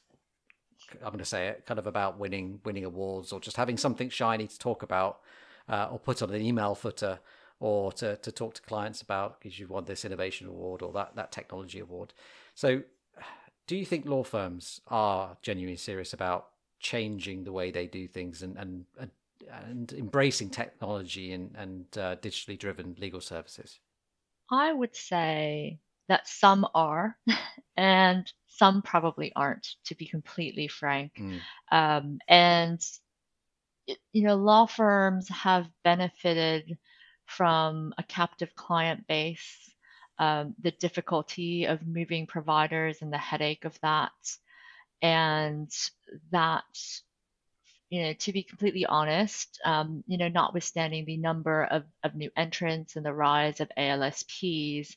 I'm 0.94 1.08
going 1.08 1.18
to 1.18 1.24
say 1.24 1.48
it, 1.48 1.66
kind 1.66 1.78
of 1.78 1.86
about 1.86 2.18
winning 2.18 2.60
winning 2.64 2.84
awards 2.84 3.32
or 3.32 3.40
just 3.40 3.56
having 3.56 3.76
something 3.76 4.08
shiny 4.08 4.46
to 4.46 4.58
talk 4.58 4.82
about 4.82 5.20
uh, 5.68 5.88
or 5.90 5.98
put 5.98 6.22
on 6.22 6.30
an 6.30 6.40
email 6.40 6.74
footer 6.74 7.18
or 7.60 7.92
to, 7.92 8.16
to 8.16 8.32
talk 8.32 8.54
to 8.54 8.62
clients 8.62 9.02
about 9.02 9.40
because 9.40 9.58
you've 9.58 9.70
won 9.70 9.84
this 9.84 10.04
innovation 10.04 10.46
award 10.46 10.82
or 10.82 10.92
that, 10.92 11.16
that 11.16 11.32
technology 11.32 11.80
award. 11.80 12.14
So, 12.54 12.82
do 13.66 13.76
you 13.76 13.84
think 13.84 14.06
law 14.06 14.22
firms 14.22 14.80
are 14.88 15.36
genuinely 15.42 15.76
serious 15.76 16.12
about 16.12 16.48
changing 16.80 17.44
the 17.44 17.52
way 17.52 17.70
they 17.70 17.86
do 17.86 18.06
things 18.06 18.42
and 18.42 18.56
and 18.56 18.84
and 19.50 19.92
embracing 19.92 20.50
technology 20.50 21.32
and 21.32 21.54
and 21.56 21.86
uh, 21.98 22.16
digitally 22.16 22.58
driven 22.58 22.96
legal 22.98 23.20
services? 23.20 23.78
I 24.50 24.72
would 24.72 24.96
say 24.96 25.80
that 26.08 26.26
some 26.26 26.66
are 26.74 27.18
and 27.76 28.32
some 28.48 28.82
probably 28.82 29.32
aren't 29.36 29.66
to 29.84 29.94
be 29.94 30.06
completely 30.06 30.68
frank 30.68 31.12
mm. 31.18 31.38
um, 31.70 32.18
and 32.28 32.80
you 34.12 34.22
know 34.22 34.36
law 34.36 34.66
firms 34.66 35.28
have 35.28 35.66
benefited 35.84 36.76
from 37.26 37.92
a 37.98 38.02
captive 38.02 38.54
client 38.54 39.06
base 39.06 39.74
um, 40.18 40.54
the 40.60 40.72
difficulty 40.72 41.66
of 41.66 41.86
moving 41.86 42.26
providers 42.26 42.98
and 43.02 43.12
the 43.12 43.18
headache 43.18 43.64
of 43.64 43.78
that 43.82 44.10
and 45.00 45.70
that 46.32 46.64
you 47.90 48.02
know, 48.02 48.12
to 48.12 48.32
be 48.32 48.42
completely 48.42 48.84
honest, 48.84 49.58
um, 49.64 50.04
you 50.06 50.18
know, 50.18 50.28
notwithstanding 50.28 51.04
the 51.04 51.16
number 51.16 51.64
of, 51.64 51.84
of 52.04 52.14
new 52.14 52.30
entrants 52.36 52.96
and 52.96 53.04
the 53.04 53.14
rise 53.14 53.60
of 53.60 53.70
ALSPs, 53.78 54.94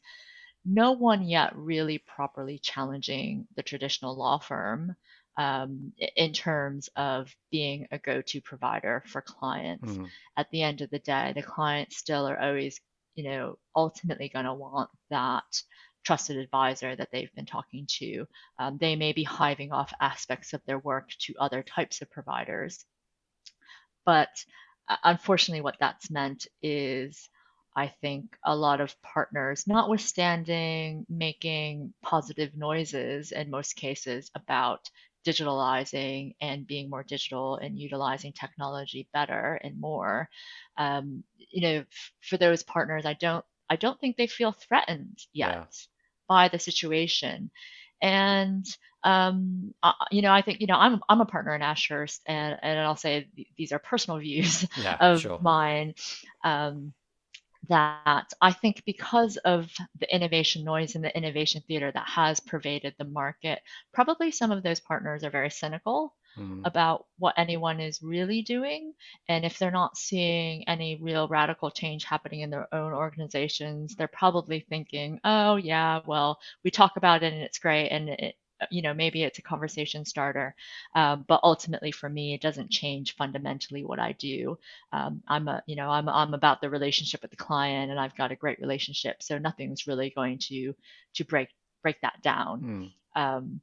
no 0.66 0.92
one 0.92 1.24
yet 1.28 1.56
really 1.56 1.98
properly 1.98 2.60
challenging 2.60 3.48
the 3.56 3.64
traditional 3.64 4.16
law 4.16 4.38
firm 4.40 4.96
um, 5.38 5.94
in 6.16 6.34
terms 6.34 6.90
of 6.96 7.34
being 7.52 7.88
a 7.92 7.98
go-to 7.98 8.42
provider 8.42 9.04
for 9.08 9.22
clients. 9.22 9.92
Mm-hmm. 9.92 10.06
At 10.38 10.48
the 10.52 10.62
end 10.62 10.82
of 10.82 10.90
the 10.90 11.00
day, 11.00 11.34
the 11.36 11.42
clients 11.42 11.98
still 11.98 12.28
are 12.28 12.40
always, 12.40 12.80
you 13.16 13.24
know, 13.24 13.58
ultimately 13.76 14.30
going 14.30 14.46
to 14.46 14.54
want 14.54 14.90
that 15.10 15.44
trusted 16.04 16.38
advisor 16.38 16.96
that 16.96 17.10
they've 17.12 17.34
been 17.36 17.46
talking 17.46 17.86
to. 17.88 18.26
Um, 18.60 18.78
they 18.80 18.96
may 18.96 19.14
be 19.14 19.24
hiving 19.24 19.72
off 19.72 19.94
aspects 20.00 20.54
of 20.54 20.62
their 20.66 20.80
work 20.80 21.10
to 21.22 21.36
other 21.40 21.64
types 21.64 22.02
of 22.02 22.12
providers. 22.12 22.84
But 24.06 24.30
uh, 24.90 24.98
unfortunately, 25.04 25.62
what 25.62 25.78
that's 25.80 26.10
meant 26.12 26.48
is 26.62 27.30
I 27.76 27.88
think 27.88 28.36
a 28.44 28.56
lot 28.56 28.82
of 28.82 29.02
partners, 29.02 29.66
notwithstanding 29.68 31.06
making 31.10 31.94
positive 32.02 32.56
noises 32.56 33.32
in 33.32 33.50
most 33.50 33.76
cases 33.76 34.30
about 34.36 34.90
digitalizing 35.26 36.36
and 36.42 36.68
being 36.68 36.90
more 36.90 37.04
digital 37.04 37.56
and 37.56 37.78
utilizing 37.78 38.34
technology 38.34 39.08
better 39.14 39.60
and 39.64 39.80
more, 39.80 40.30
um, 40.78 41.24
you 41.38 41.62
know, 41.62 41.78
f- 41.80 42.12
for 42.22 42.38
those 42.38 42.64
partners, 42.64 43.06
I 43.06 43.14
don't, 43.14 43.46
I 43.70 43.76
don't 43.76 44.00
think 44.00 44.18
they 44.18 44.28
feel 44.28 44.52
threatened 44.52 45.20
yet 45.32 45.50
yeah. 45.50 45.66
by 46.28 46.48
the 46.50 46.60
situation. 46.60 47.52
And 48.02 48.66
um, 49.04 49.74
uh, 49.82 49.94
you 50.12 50.22
know, 50.22 50.32
I 50.32 50.42
think 50.42 50.62
you 50.62 50.68
know 50.68 50.76
I'm 50.76 51.02
I'm 51.10 51.22
a 51.22 51.26
partner 51.26 51.56
in 51.56 51.62
Ashurst, 51.62 52.22
and 52.26 52.58
and 52.62 52.80
I'll 52.80 52.96
say 52.96 53.28
these 53.58 53.72
are 53.72 53.80
personal 53.80 54.20
views 54.20 54.68
yeah, 54.78 54.98
of 55.00 55.22
sure. 55.22 55.40
mine. 55.42 55.96
Um, 56.44 56.94
that 57.70 58.34
I 58.42 58.52
think 58.52 58.84
because 58.86 59.38
of 59.38 59.72
the 60.00 60.14
innovation 60.14 60.64
noise 60.64 60.96
and 60.96 61.04
the 61.04 61.16
innovation 61.16 61.62
theater 61.68 61.92
that 61.92 62.08
has 62.08 62.40
pervaded 62.40 62.96
the 62.98 63.06
market, 63.06 63.62
probably 63.94 64.32
some 64.32 64.52
of 64.52 64.64
those 64.64 64.80
partners 64.80 65.24
are 65.24 65.30
very 65.30 65.50
cynical 65.50 66.16
mm. 66.38 66.62
about 66.66 67.06
what 67.20 67.36
anyone 67.38 67.80
is 67.80 68.02
really 68.02 68.42
doing. 68.42 68.94
And 69.30 69.46
if 69.46 69.60
they're 69.60 69.72
not 69.72 69.98
seeing 69.98 70.68
any 70.68 71.00
real 71.02 71.28
radical 71.28 71.72
change 71.72 72.04
happening 72.04 72.42
in 72.42 72.50
their 72.50 72.74
own 72.74 72.94
organizations, 72.94 73.96
they're 73.96 74.08
probably 74.08 74.66
thinking, 74.68 75.20
oh, 75.24 75.56
yeah, 75.56 76.02
well, 76.06 76.40
we 76.64 76.72
talk 76.72 76.98
about 76.98 77.24
it 77.24 77.34
and 77.34 77.44
it's 77.44 77.60
great. 77.60 77.90
And 77.90 78.10
it, 78.10 78.36
you 78.70 78.82
know 78.82 78.94
maybe 78.94 79.24
it's 79.24 79.40
a 79.40 79.44
conversation 79.44 80.06
starter 80.06 80.56
um, 80.96 81.26
but 81.28 81.40
ultimately 81.44 81.92
for 81.92 82.10
me 82.10 82.34
it 82.34 82.42
doesn't 82.42 82.70
change 82.70 83.16
fundamentally 83.16 83.84
what 83.84 84.00
i 84.00 84.12
do 84.14 84.58
um, 84.94 85.22
i'm 85.28 85.48
a 85.48 85.64
you 85.66 85.76
know 85.76 85.90
I'm, 85.90 86.08
I'm 86.08 86.34
about 86.34 86.62
the 86.62 86.70
relationship 86.70 87.22
with 87.22 87.32
the 87.32 87.38
client 87.38 87.92
and 87.92 88.00
i've 88.00 88.16
got 88.16 88.32
a 88.32 88.36
great 88.36 88.60
relationship 88.60 89.24
so 89.24 89.38
nothing's 89.38 89.88
really 89.88 90.12
going 90.16 90.38
to 90.50 90.74
to 91.16 91.26
break 91.26 91.50
break 91.82 92.00
that 92.02 92.22
down 92.22 92.92
mm. 93.16 93.22
um, 93.22 93.62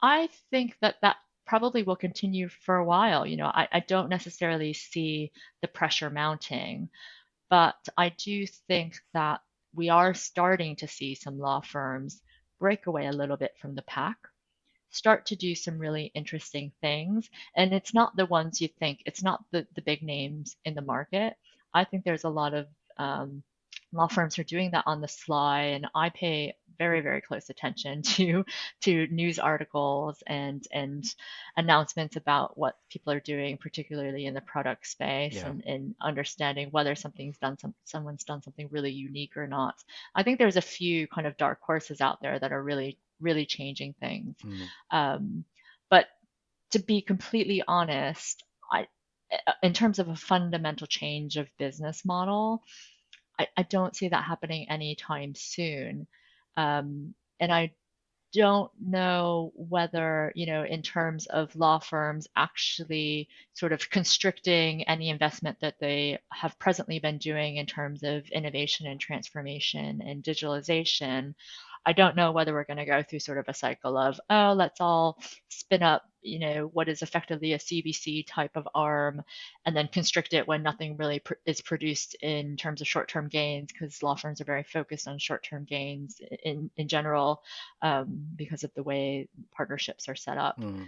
i 0.00 0.28
think 0.50 0.76
that 0.80 0.96
that 1.02 1.16
probably 1.46 1.82
will 1.82 1.96
continue 1.96 2.48
for 2.48 2.76
a 2.76 2.84
while 2.84 3.26
you 3.26 3.36
know 3.36 3.46
I, 3.46 3.68
I 3.72 3.80
don't 3.80 4.08
necessarily 4.08 4.72
see 4.72 5.32
the 5.60 5.68
pressure 5.68 6.10
mounting 6.10 6.88
but 7.50 7.76
i 7.96 8.10
do 8.10 8.46
think 8.68 8.94
that 9.14 9.40
we 9.74 9.88
are 9.88 10.14
starting 10.14 10.76
to 10.76 10.88
see 10.88 11.14
some 11.14 11.38
law 11.38 11.60
firms 11.60 12.20
break 12.62 12.86
away 12.86 13.06
a 13.06 13.12
little 13.12 13.36
bit 13.36 13.52
from 13.60 13.74
the 13.74 13.82
pack, 13.82 14.16
start 14.90 15.26
to 15.26 15.36
do 15.36 15.52
some 15.56 15.80
really 15.80 16.12
interesting 16.14 16.70
things. 16.80 17.28
And 17.56 17.74
it's 17.74 17.92
not 17.92 18.14
the 18.16 18.26
ones 18.26 18.60
you 18.60 18.68
think, 18.68 19.02
it's 19.04 19.24
not 19.24 19.44
the, 19.50 19.66
the 19.74 19.82
big 19.82 20.00
names 20.04 20.54
in 20.64 20.74
the 20.76 20.80
market. 20.94 21.34
I 21.74 21.82
think 21.82 22.04
there's 22.04 22.22
a 22.22 22.28
lot 22.42 22.54
of 22.54 22.68
um, 22.98 23.42
law 23.92 24.06
firms 24.06 24.38
are 24.38 24.44
doing 24.44 24.70
that 24.70 24.84
on 24.86 25.00
the 25.00 25.08
sly 25.08 25.62
and 25.74 25.86
i 25.94 26.08
pay 26.08 26.54
very 26.78 27.00
very 27.00 27.20
close 27.20 27.50
attention 27.50 28.02
to 28.16 28.44
to 28.80 29.06
news 29.08 29.38
articles 29.38 30.22
and 30.26 30.66
and 30.72 31.04
announcements 31.56 32.16
about 32.16 32.56
what 32.56 32.76
people 32.90 33.12
are 33.12 33.20
doing 33.20 33.56
particularly 33.56 34.26
in 34.26 34.34
the 34.34 34.40
product 34.40 34.86
space 34.86 35.34
yeah. 35.34 35.46
and, 35.48 35.64
and 35.66 35.94
understanding 36.00 36.68
whether 36.70 36.94
something's 36.94 37.38
done 37.38 37.58
some 37.58 37.74
someone's 37.84 38.24
done 38.24 38.42
something 38.42 38.68
really 38.70 38.92
unique 38.92 39.36
or 39.36 39.46
not 39.46 39.74
i 40.14 40.22
think 40.22 40.38
there's 40.38 40.56
a 40.56 40.62
few 40.62 41.06
kind 41.08 41.26
of 41.26 41.36
dark 41.36 41.58
horses 41.62 42.00
out 42.00 42.20
there 42.20 42.38
that 42.38 42.52
are 42.52 42.62
really 42.62 42.98
really 43.20 43.46
changing 43.46 43.94
things 44.00 44.36
mm. 44.44 44.66
um, 44.90 45.44
but 45.90 46.06
to 46.70 46.78
be 46.78 47.00
completely 47.00 47.62
honest 47.66 48.42
i 48.70 48.86
in 49.62 49.72
terms 49.72 49.98
of 49.98 50.08
a 50.08 50.16
fundamental 50.16 50.86
change 50.86 51.36
of 51.36 51.48
business 51.58 52.04
model 52.04 52.62
I, 53.38 53.48
I 53.56 53.62
don't 53.62 53.96
see 53.96 54.08
that 54.08 54.24
happening 54.24 54.68
anytime 54.68 55.34
soon. 55.34 56.06
Um, 56.56 57.14
and 57.40 57.52
I 57.52 57.72
don't 58.32 58.70
know 58.80 59.52
whether, 59.54 60.32
you 60.34 60.46
know, 60.46 60.64
in 60.64 60.80
terms 60.80 61.26
of 61.26 61.54
law 61.54 61.78
firms 61.78 62.26
actually 62.34 63.28
sort 63.52 63.72
of 63.72 63.90
constricting 63.90 64.84
any 64.84 65.10
investment 65.10 65.58
that 65.60 65.74
they 65.80 66.18
have 66.32 66.58
presently 66.58 66.98
been 66.98 67.18
doing 67.18 67.56
in 67.56 67.66
terms 67.66 68.02
of 68.02 68.26
innovation 68.28 68.86
and 68.86 68.98
transformation 68.98 70.00
and 70.02 70.24
digitalization, 70.24 71.34
I 71.84 71.92
don't 71.92 72.16
know 72.16 72.32
whether 72.32 72.52
we're 72.52 72.64
going 72.64 72.76
to 72.78 72.84
go 72.84 73.02
through 73.02 73.18
sort 73.18 73.38
of 73.38 73.48
a 73.48 73.54
cycle 73.54 73.96
of, 73.96 74.20
oh, 74.30 74.54
let's 74.56 74.80
all 74.80 75.18
spin 75.48 75.82
up, 75.82 76.02
you 76.22 76.38
know, 76.38 76.70
what 76.72 76.88
is 76.88 77.02
effectively 77.02 77.52
a 77.52 77.58
CVC 77.58 78.24
type 78.26 78.52
of 78.56 78.68
arm 78.74 79.22
and 79.66 79.76
then 79.76 79.88
constrict 79.92 80.32
it 80.32 80.46
when 80.46 80.62
nothing 80.62 80.96
really 80.96 81.18
pr- 81.18 81.34
is 81.44 81.60
produced 81.60 82.14
in 82.20 82.56
terms 82.56 82.80
of 82.80 82.86
short 82.86 83.08
term 83.08 83.28
gains 83.28 83.72
because 83.72 84.02
law 84.02 84.14
firms 84.14 84.40
are 84.40 84.44
very 84.44 84.62
focused 84.62 85.08
on 85.08 85.18
short 85.18 85.42
term 85.42 85.64
gains 85.64 86.20
in, 86.44 86.70
in 86.76 86.86
general 86.86 87.42
um, 87.82 88.26
because 88.36 88.62
of 88.62 88.72
the 88.74 88.82
way 88.82 89.28
partnerships 89.54 90.08
are 90.08 90.14
set 90.14 90.38
up. 90.38 90.60
Mm. 90.60 90.86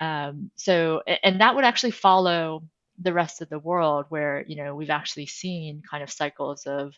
Um, 0.00 0.50
so, 0.56 1.02
and 1.22 1.40
that 1.40 1.54
would 1.54 1.64
actually 1.64 1.90
follow 1.92 2.62
the 2.98 3.12
rest 3.12 3.42
of 3.42 3.50
the 3.50 3.58
world 3.58 4.06
where 4.08 4.42
you 4.46 4.56
know 4.56 4.74
we've 4.74 4.88
actually 4.88 5.26
seen 5.26 5.82
kind 5.88 6.02
of 6.02 6.10
cycles 6.10 6.64
of 6.66 6.94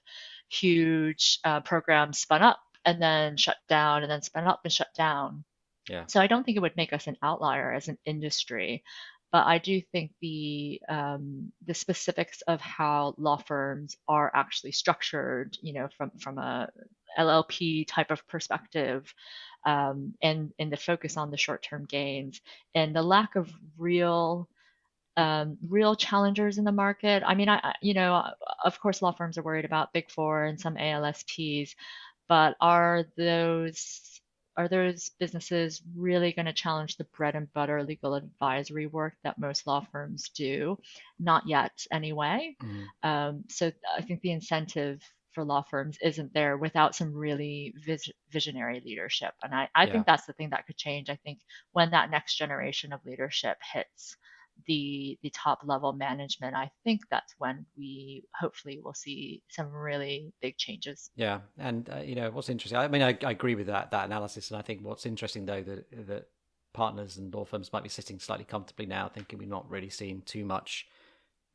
huge 0.48 1.40
uh, 1.44 1.60
programs 1.60 2.20
spun 2.20 2.40
up 2.40 2.60
and 2.84 3.00
then 3.00 3.36
shut 3.36 3.56
down 3.68 4.02
and 4.02 4.10
then 4.10 4.22
spin 4.22 4.46
up 4.46 4.60
and 4.64 4.72
shut 4.72 4.88
down. 4.96 5.44
Yeah. 5.88 6.04
So 6.06 6.20
I 6.20 6.26
don't 6.26 6.44
think 6.44 6.56
it 6.56 6.60
would 6.60 6.76
make 6.76 6.92
us 6.92 7.06
an 7.06 7.16
outlier 7.22 7.72
as 7.72 7.88
an 7.88 7.98
industry, 8.04 8.82
but 9.32 9.46
I 9.46 9.58
do 9.58 9.80
think 9.92 10.12
the 10.20 10.80
um, 10.88 11.52
the 11.66 11.74
specifics 11.74 12.42
of 12.42 12.60
how 12.60 13.14
law 13.18 13.36
firms 13.36 13.96
are 14.06 14.30
actually 14.34 14.72
structured, 14.72 15.56
you 15.62 15.72
know, 15.74 15.88
from 15.96 16.10
from 16.18 16.38
a 16.38 16.68
LLP 17.18 17.86
type 17.86 18.10
of 18.10 18.26
perspective, 18.28 19.12
um, 19.66 20.14
and 20.22 20.52
and 20.58 20.72
the 20.72 20.76
focus 20.76 21.16
on 21.16 21.30
the 21.30 21.36
short 21.36 21.62
term 21.62 21.84
gains 21.84 22.40
and 22.74 22.94
the 22.94 23.02
lack 23.02 23.36
of 23.36 23.50
real 23.76 24.48
um, 25.18 25.58
real 25.68 25.96
challengers 25.96 26.58
in 26.58 26.64
the 26.64 26.72
market. 26.72 27.22
I 27.26 27.34
mean, 27.34 27.48
I, 27.48 27.74
you 27.82 27.92
know, 27.92 28.22
of 28.64 28.80
course, 28.80 29.02
law 29.02 29.12
firms 29.12 29.36
are 29.36 29.42
worried 29.42 29.64
about 29.64 29.92
Big 29.92 30.10
Four 30.10 30.44
and 30.44 30.60
some 30.60 30.76
ALSPs, 30.76 31.74
but 32.28 32.56
are 32.60 33.04
those 33.16 34.20
are 34.56 34.68
those 34.68 35.12
businesses 35.20 35.80
really 35.96 36.32
going 36.32 36.46
to 36.46 36.52
challenge 36.52 36.96
the 36.96 37.06
bread 37.16 37.36
and 37.36 37.52
butter 37.52 37.80
legal 37.84 38.14
advisory 38.14 38.88
work 38.88 39.14
that 39.22 39.38
most 39.38 39.68
law 39.68 39.86
firms 39.92 40.30
do? 40.34 40.76
Not 41.20 41.44
yet, 41.46 41.70
anyway. 41.92 42.56
Mm-hmm. 42.60 43.08
Um, 43.08 43.44
so 43.48 43.70
I 43.96 44.02
think 44.02 44.20
the 44.20 44.32
incentive 44.32 45.00
for 45.32 45.44
law 45.44 45.62
firms 45.62 45.96
isn't 46.02 46.34
there 46.34 46.56
without 46.56 46.96
some 46.96 47.14
really 47.14 47.72
vis- 47.86 48.10
visionary 48.30 48.82
leadership. 48.84 49.32
And 49.44 49.54
I, 49.54 49.68
I 49.76 49.84
yeah. 49.84 49.92
think 49.92 50.06
that's 50.06 50.26
the 50.26 50.32
thing 50.32 50.50
that 50.50 50.66
could 50.66 50.76
change. 50.76 51.08
I 51.08 51.18
think 51.22 51.38
when 51.70 51.92
that 51.92 52.10
next 52.10 52.34
generation 52.36 52.92
of 52.92 53.04
leadership 53.06 53.58
hits, 53.72 54.16
the 54.66 55.18
the 55.22 55.30
top 55.30 55.60
level 55.64 55.92
management, 55.92 56.54
I 56.56 56.70
think 56.84 57.02
that's 57.10 57.34
when 57.38 57.66
we 57.76 58.24
hopefully 58.38 58.80
will 58.82 58.94
see 58.94 59.42
some 59.50 59.70
really 59.72 60.32
big 60.40 60.56
changes. 60.58 61.10
Yeah, 61.16 61.40
and 61.58 61.88
uh, 61.90 61.98
you 61.98 62.14
know 62.14 62.30
what's 62.30 62.48
interesting. 62.48 62.78
I 62.78 62.88
mean, 62.88 63.02
I, 63.02 63.16
I, 63.24 63.30
agree 63.30 63.54
with 63.54 63.66
that 63.66 63.90
that 63.90 64.06
analysis, 64.06 64.50
and 64.50 64.58
I 64.58 64.62
think 64.62 64.84
what's 64.84 65.06
interesting 65.06 65.46
though 65.46 65.62
that 65.62 66.06
that 66.06 66.28
partners 66.72 67.16
and 67.16 67.32
law 67.34 67.44
firms 67.44 67.72
might 67.72 67.82
be 67.82 67.88
sitting 67.88 68.18
slightly 68.18 68.44
comfortably 68.44 68.86
now, 68.86 69.08
thinking 69.08 69.38
we've 69.38 69.48
not 69.48 69.68
really 69.70 69.90
seen 69.90 70.22
too 70.22 70.44
much 70.44 70.86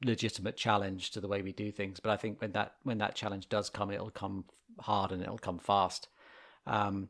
legitimate 0.03 0.57
challenge 0.57 1.11
to 1.11 1.21
the 1.21 1.27
way 1.27 1.41
we 1.41 1.51
do 1.51 1.71
things. 1.71 1.99
But 1.99 2.11
I 2.11 2.17
think 2.17 2.41
when 2.41 2.51
that 2.53 2.75
when 2.83 2.97
that 2.99 3.15
challenge 3.15 3.49
does 3.49 3.69
come, 3.69 3.91
it'll 3.91 4.09
come 4.09 4.45
hard 4.79 5.11
and 5.11 5.21
it'll 5.21 5.37
come 5.37 5.59
fast. 5.59 6.07
Um, 6.65 7.09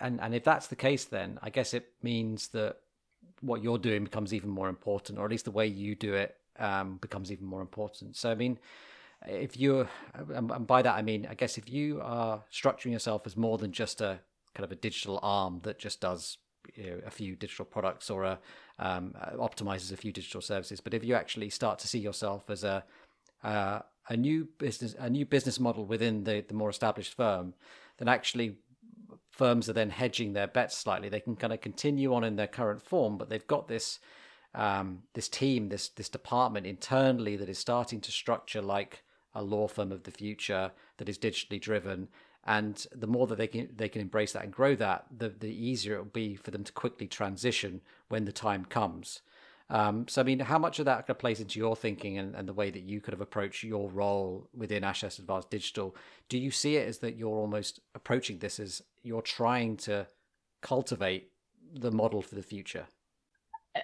and 0.00 0.20
and 0.20 0.34
if 0.34 0.44
that's 0.44 0.68
the 0.68 0.76
case, 0.76 1.04
then 1.04 1.38
I 1.42 1.50
guess 1.50 1.74
it 1.74 1.86
means 2.02 2.48
that 2.48 2.76
what 3.40 3.62
you're 3.62 3.78
doing 3.78 4.04
becomes 4.04 4.32
even 4.32 4.50
more 4.50 4.68
important, 4.68 5.18
or 5.18 5.24
at 5.24 5.30
least 5.30 5.44
the 5.44 5.50
way 5.50 5.66
you 5.66 5.94
do 5.94 6.14
it 6.14 6.36
um, 6.58 6.98
becomes 7.00 7.30
even 7.32 7.46
more 7.46 7.60
important. 7.60 8.16
So, 8.16 8.30
I 8.30 8.34
mean, 8.34 8.58
if 9.26 9.56
you're, 9.56 9.88
and 10.34 10.66
by 10.66 10.82
that 10.82 10.94
I 10.94 11.02
mean, 11.02 11.26
I 11.30 11.34
guess 11.34 11.58
if 11.58 11.70
you 11.70 12.00
are 12.02 12.42
structuring 12.52 12.92
yourself 12.92 13.22
as 13.26 13.36
more 13.36 13.58
than 13.58 13.72
just 13.72 14.00
a 14.00 14.20
kind 14.54 14.64
of 14.64 14.72
a 14.72 14.76
digital 14.76 15.18
arm 15.22 15.60
that 15.64 15.78
just 15.78 16.00
does 16.00 16.38
you 16.76 16.90
know, 16.90 17.00
a 17.06 17.10
few 17.10 17.36
digital 17.36 17.64
products 17.64 18.10
or 18.10 18.24
a, 18.24 18.38
um, 18.78 19.14
optimizes 19.38 19.92
a 19.92 19.96
few 19.96 20.12
digital 20.12 20.40
services, 20.40 20.80
but 20.80 20.94
if 20.94 21.04
you 21.04 21.14
actually 21.14 21.50
start 21.50 21.78
to 21.80 21.88
see 21.88 21.98
yourself 21.98 22.50
as 22.50 22.64
a 22.64 22.84
uh, 23.42 23.80
a 24.08 24.16
new 24.16 24.48
business 24.58 24.94
a 24.98 25.08
new 25.08 25.24
business 25.24 25.60
model 25.60 25.84
within 25.84 26.24
the 26.24 26.44
the 26.48 26.54
more 26.54 26.70
established 26.70 27.14
firm, 27.14 27.54
then 27.98 28.08
actually 28.08 28.56
firms 29.30 29.68
are 29.68 29.72
then 29.74 29.90
hedging 29.90 30.32
their 30.32 30.46
bets 30.46 30.76
slightly. 30.76 31.08
They 31.08 31.20
can 31.20 31.36
kind 31.36 31.52
of 31.52 31.60
continue 31.60 32.14
on 32.14 32.24
in 32.24 32.36
their 32.36 32.46
current 32.46 32.82
form, 32.82 33.18
but 33.18 33.28
they've 33.28 33.46
got 33.46 33.68
this 33.68 33.98
um, 34.54 35.02
this 35.14 35.28
team, 35.28 35.68
this 35.68 35.88
this 35.88 36.08
department 36.08 36.66
internally 36.66 37.36
that 37.36 37.48
is 37.48 37.58
starting 37.58 38.00
to 38.02 38.12
structure 38.12 38.62
like 38.62 39.02
a 39.34 39.42
law 39.42 39.66
firm 39.66 39.90
of 39.90 40.04
the 40.04 40.12
future 40.12 40.70
that 40.98 41.08
is 41.08 41.18
digitally 41.18 41.60
driven. 41.60 42.08
And 42.46 42.86
the 42.94 43.06
more 43.06 43.26
that 43.26 43.38
they 43.38 43.46
can 43.46 43.70
they 43.74 43.88
can 43.88 44.02
embrace 44.02 44.32
that 44.32 44.44
and 44.44 44.52
grow 44.52 44.76
that, 44.76 45.06
the 45.16 45.28
the 45.28 45.48
easier 45.48 45.94
it 45.96 45.98
will 45.98 46.04
be 46.04 46.36
for 46.36 46.50
them 46.50 46.64
to 46.64 46.72
quickly 46.72 47.08
transition 47.08 47.80
when 48.08 48.24
the 48.24 48.32
time 48.32 48.64
comes. 48.64 49.22
Um, 49.70 50.06
so, 50.08 50.20
I 50.20 50.24
mean, 50.24 50.40
how 50.40 50.58
much 50.58 50.78
of 50.78 50.84
that 50.84 51.06
kind 51.06 51.10
of 51.10 51.18
plays 51.18 51.40
into 51.40 51.58
your 51.58 51.74
thinking 51.74 52.18
and, 52.18 52.34
and 52.34 52.46
the 52.46 52.52
way 52.52 52.70
that 52.70 52.82
you 52.82 53.00
could 53.00 53.12
have 53.12 53.20
approached 53.20 53.62
your 53.62 53.88
role 53.90 54.48
within 54.54 54.84
Ashurst 54.84 55.18
Advance 55.18 55.46
Digital? 55.46 55.96
Do 56.28 56.38
you 56.38 56.50
see 56.50 56.76
it 56.76 56.86
as 56.86 56.98
that 56.98 57.16
you're 57.16 57.36
almost 57.36 57.80
approaching 57.94 58.38
this 58.38 58.60
as 58.60 58.82
you're 59.02 59.22
trying 59.22 59.76
to 59.78 60.06
cultivate 60.60 61.30
the 61.72 61.90
model 61.90 62.20
for 62.22 62.34
the 62.34 62.42
future? 62.42 62.86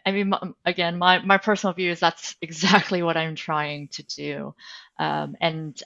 I 0.07 0.13
mean, 0.13 0.33
again, 0.65 0.99
my, 0.99 1.19
my 1.19 1.39
personal 1.39 1.75
view 1.75 1.91
is 1.91 2.01
that's 2.01 2.37
exactly 2.43 3.03
what 3.03 3.17
I'm 3.17 3.35
trying 3.35 3.89
to 3.89 4.03
do. 4.03 4.55
Um, 4.99 5.37
and 5.41 5.81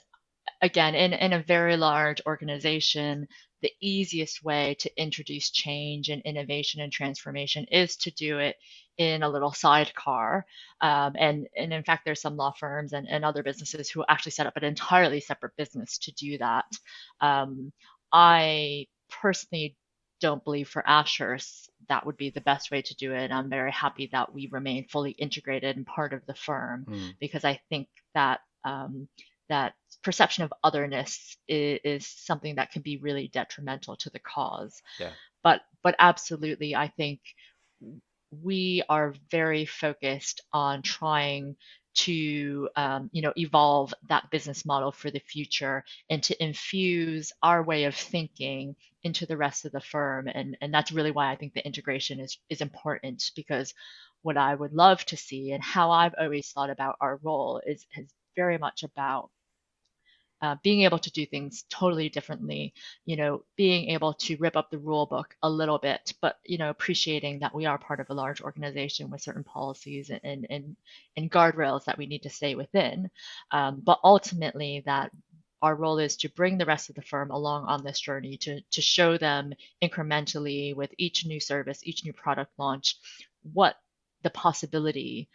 again, 0.61 0.95
in, 0.95 1.13
in 1.13 1.33
a 1.33 1.41
very 1.41 1.77
large 1.77 2.21
organization, 2.25 3.27
the 3.65 3.73
easiest 3.81 4.43
way 4.43 4.75
to 4.77 5.01
introduce 5.01 5.49
change 5.49 6.09
and 6.09 6.21
innovation 6.21 6.81
and 6.81 6.91
transformation 6.91 7.65
is 7.71 7.95
to 7.95 8.11
do 8.11 8.37
it 8.37 8.57
in 8.99 9.23
a 9.23 9.29
little 9.29 9.51
sidecar. 9.51 10.45
Um, 10.81 11.15
and, 11.17 11.47
and 11.57 11.73
in 11.73 11.83
fact, 11.83 12.05
there's 12.05 12.21
some 12.21 12.37
law 12.37 12.51
firms 12.51 12.93
and, 12.93 13.07
and 13.09 13.25
other 13.25 13.41
businesses 13.41 13.89
who 13.89 14.05
actually 14.07 14.33
set 14.33 14.45
up 14.45 14.55
an 14.55 14.63
entirely 14.63 15.19
separate 15.19 15.57
business 15.57 15.97
to 15.97 16.11
do 16.11 16.37
that. 16.37 16.65
Um, 17.21 17.73
I 18.13 18.85
personally 19.09 19.75
don't 20.21 20.43
believe 20.43 20.69
for 20.69 20.87
Ashurst 20.87 21.71
that 21.89 22.05
would 22.05 22.17
be 22.17 22.29
the 22.29 22.41
best 22.41 22.69
way 22.69 22.83
to 22.83 22.95
do 22.95 23.13
it. 23.13 23.31
I'm 23.31 23.49
very 23.49 23.71
happy 23.71 24.09
that 24.11 24.31
we 24.31 24.47
remain 24.51 24.87
fully 24.87 25.11
integrated 25.11 25.75
and 25.75 25.87
part 25.87 26.13
of 26.13 26.23
the 26.27 26.35
firm 26.35 26.85
mm. 26.87 27.15
because 27.19 27.43
I 27.43 27.59
think 27.69 27.87
that 28.13 28.41
um, 28.63 29.07
that 29.49 29.73
perception 30.03 30.43
of 30.43 30.53
otherness 30.63 31.37
is, 31.47 31.79
is, 31.83 32.07
something 32.07 32.55
that 32.55 32.71
can 32.71 32.81
be 32.81 32.97
really 32.97 33.27
detrimental 33.29 33.95
to 33.97 34.09
the 34.09 34.19
cause. 34.19 34.81
Yeah. 34.99 35.11
But 35.43 35.61
but 35.83 35.95
absolutely, 35.99 36.75
I 36.75 36.87
think 36.87 37.19
we 38.43 38.83
are 38.89 39.13
very 39.31 39.65
focused 39.65 40.41
on 40.51 40.81
trying 40.81 41.55
to 41.95 42.67
um, 42.75 43.09
you 43.13 43.21
know 43.21 43.33
evolve 43.37 43.93
that 44.09 44.29
business 44.29 44.65
model 44.65 44.91
for 44.91 45.09
the 45.09 45.19
future 45.19 45.83
and 46.09 46.21
to 46.23 46.43
infuse 46.43 47.31
our 47.41 47.63
way 47.63 47.85
of 47.85 47.95
thinking 47.95 48.75
into 49.03 49.25
the 49.25 49.37
rest 49.37 49.65
of 49.65 49.71
the 49.71 49.79
firm 49.79 50.27
and 50.27 50.57
and 50.61 50.73
that's 50.73 50.91
really 50.91 51.11
why 51.11 51.31
I 51.31 51.35
think 51.35 51.53
the 51.53 51.65
integration 51.65 52.19
is 52.19 52.37
is 52.49 52.61
important 52.61 53.31
because 53.35 53.73
what 54.23 54.37
I 54.37 54.55
would 54.55 54.73
love 54.73 55.05
to 55.05 55.17
see 55.17 55.51
and 55.51 55.63
how 55.63 55.91
I've 55.91 56.15
always 56.19 56.49
thought 56.49 56.69
about 56.69 56.97
our 56.99 57.17
role 57.23 57.61
is 57.65 57.85
is 57.95 58.13
very 58.35 58.57
much 58.57 58.83
about 58.83 59.29
uh, 60.45 60.55
being 60.61 60.83
able 60.83 60.99
to 60.99 61.11
do 61.11 61.25
things 61.25 61.63
totally 61.71 62.07
differently, 62.07 62.71
you 63.05 63.15
know, 63.15 63.43
being 63.55 63.89
able 63.89 64.13
to 64.13 64.37
rip 64.37 64.55
up 64.55 64.69
the 64.69 64.77
rule 64.77 65.07
book 65.07 65.35
a 65.41 65.49
little 65.49 65.79
bit, 65.79 66.13
but 66.21 66.37
you 66.45 66.59
know, 66.59 66.69
appreciating 66.69 67.39
that 67.39 67.55
we 67.55 67.65
are 67.65 67.79
part 67.79 67.99
of 67.99 68.09
a 68.11 68.13
large 68.13 68.41
organization 68.41 69.09
with 69.09 69.21
certain 69.21 69.43
policies 69.43 70.11
and 70.11 70.45
and 70.49 70.75
and 71.17 71.31
guardrails 71.31 71.85
that 71.85 71.97
we 71.97 72.05
need 72.05 72.21
to 72.21 72.29
stay 72.29 72.53
within, 72.53 73.09
um, 73.51 73.81
but 73.83 73.99
ultimately 74.03 74.83
that 74.85 75.11
our 75.63 75.73
role 75.73 75.97
is 75.97 76.15
to 76.17 76.29
bring 76.29 76.59
the 76.59 76.65
rest 76.65 76.89
of 76.89 76.95
the 76.95 77.01
firm 77.01 77.31
along 77.31 77.65
on 77.65 77.83
this 77.83 77.99
journey 77.99 78.37
to 78.37 78.61
to 78.69 78.81
show 78.83 79.17
them 79.17 79.51
incrementally 79.83 80.75
with 80.75 80.93
each 80.99 81.25
new 81.25 81.39
service, 81.39 81.79
each 81.83 82.05
new 82.05 82.13
product 82.13 82.51
launch, 82.59 82.97
what 83.53 83.77
the 84.21 84.29
possibility 84.29 85.27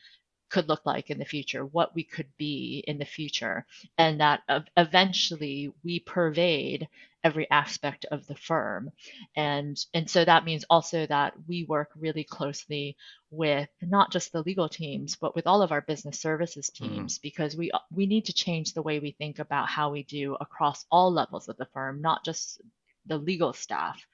could 0.50 0.68
look 0.68 0.84
like 0.84 1.10
in 1.10 1.18
the 1.18 1.24
future, 1.24 1.64
what 1.64 1.94
we 1.94 2.04
could 2.04 2.28
be 2.36 2.84
in 2.86 2.98
the 2.98 3.04
future, 3.04 3.64
and 3.96 4.20
that 4.20 4.40
eventually 4.76 5.72
we 5.84 6.00
pervade 6.00 6.88
every 7.22 7.50
aspect 7.50 8.06
of 8.10 8.26
the 8.26 8.34
firm. 8.34 8.90
And, 9.36 9.78
and 9.92 10.08
so 10.08 10.24
that 10.24 10.44
means 10.44 10.64
also 10.70 11.06
that 11.06 11.34
we 11.46 11.64
work 11.64 11.90
really 11.98 12.24
closely 12.24 12.96
with 13.30 13.68
not 13.82 14.10
just 14.10 14.32
the 14.32 14.42
legal 14.42 14.68
teams, 14.68 15.16
but 15.16 15.34
with 15.34 15.46
all 15.46 15.62
of 15.62 15.70
our 15.72 15.82
business 15.82 16.18
services 16.18 16.70
mm-hmm. 16.70 16.94
teams, 16.94 17.14
mm-hmm. 17.14 17.22
because 17.22 17.56
we, 17.56 17.70
we 17.94 18.06
need 18.06 18.24
to 18.26 18.32
change 18.32 18.72
the 18.72 18.82
way 18.82 18.98
we 18.98 19.10
think 19.12 19.38
about 19.38 19.68
how 19.68 19.90
we 19.90 20.02
do 20.04 20.34
across 20.40 20.86
all 20.90 21.12
levels 21.12 21.48
of 21.48 21.56
the 21.58 21.66
firm, 21.66 22.00
not 22.00 22.24
just 22.24 22.60
the 23.06 23.18
legal 23.18 23.52
staff. 23.52 24.04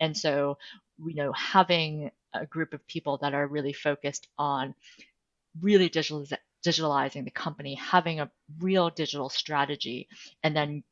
And 0.00 0.16
so, 0.16 0.58
you 0.98 1.14
know, 1.14 1.32
having 1.32 2.10
a 2.32 2.46
group 2.46 2.72
of 2.72 2.86
people 2.86 3.18
that 3.18 3.34
are 3.34 3.46
really 3.46 3.72
focused 3.72 4.28
on 4.38 4.74
really 5.60 5.90
digitaliz- 5.90 6.36
digitalizing 6.64 7.24
the 7.24 7.30
company, 7.30 7.74
having 7.74 8.20
a 8.20 8.30
real 8.58 8.90
digital 8.90 9.28
strategy, 9.28 10.08
and 10.42 10.56
then 10.56 10.82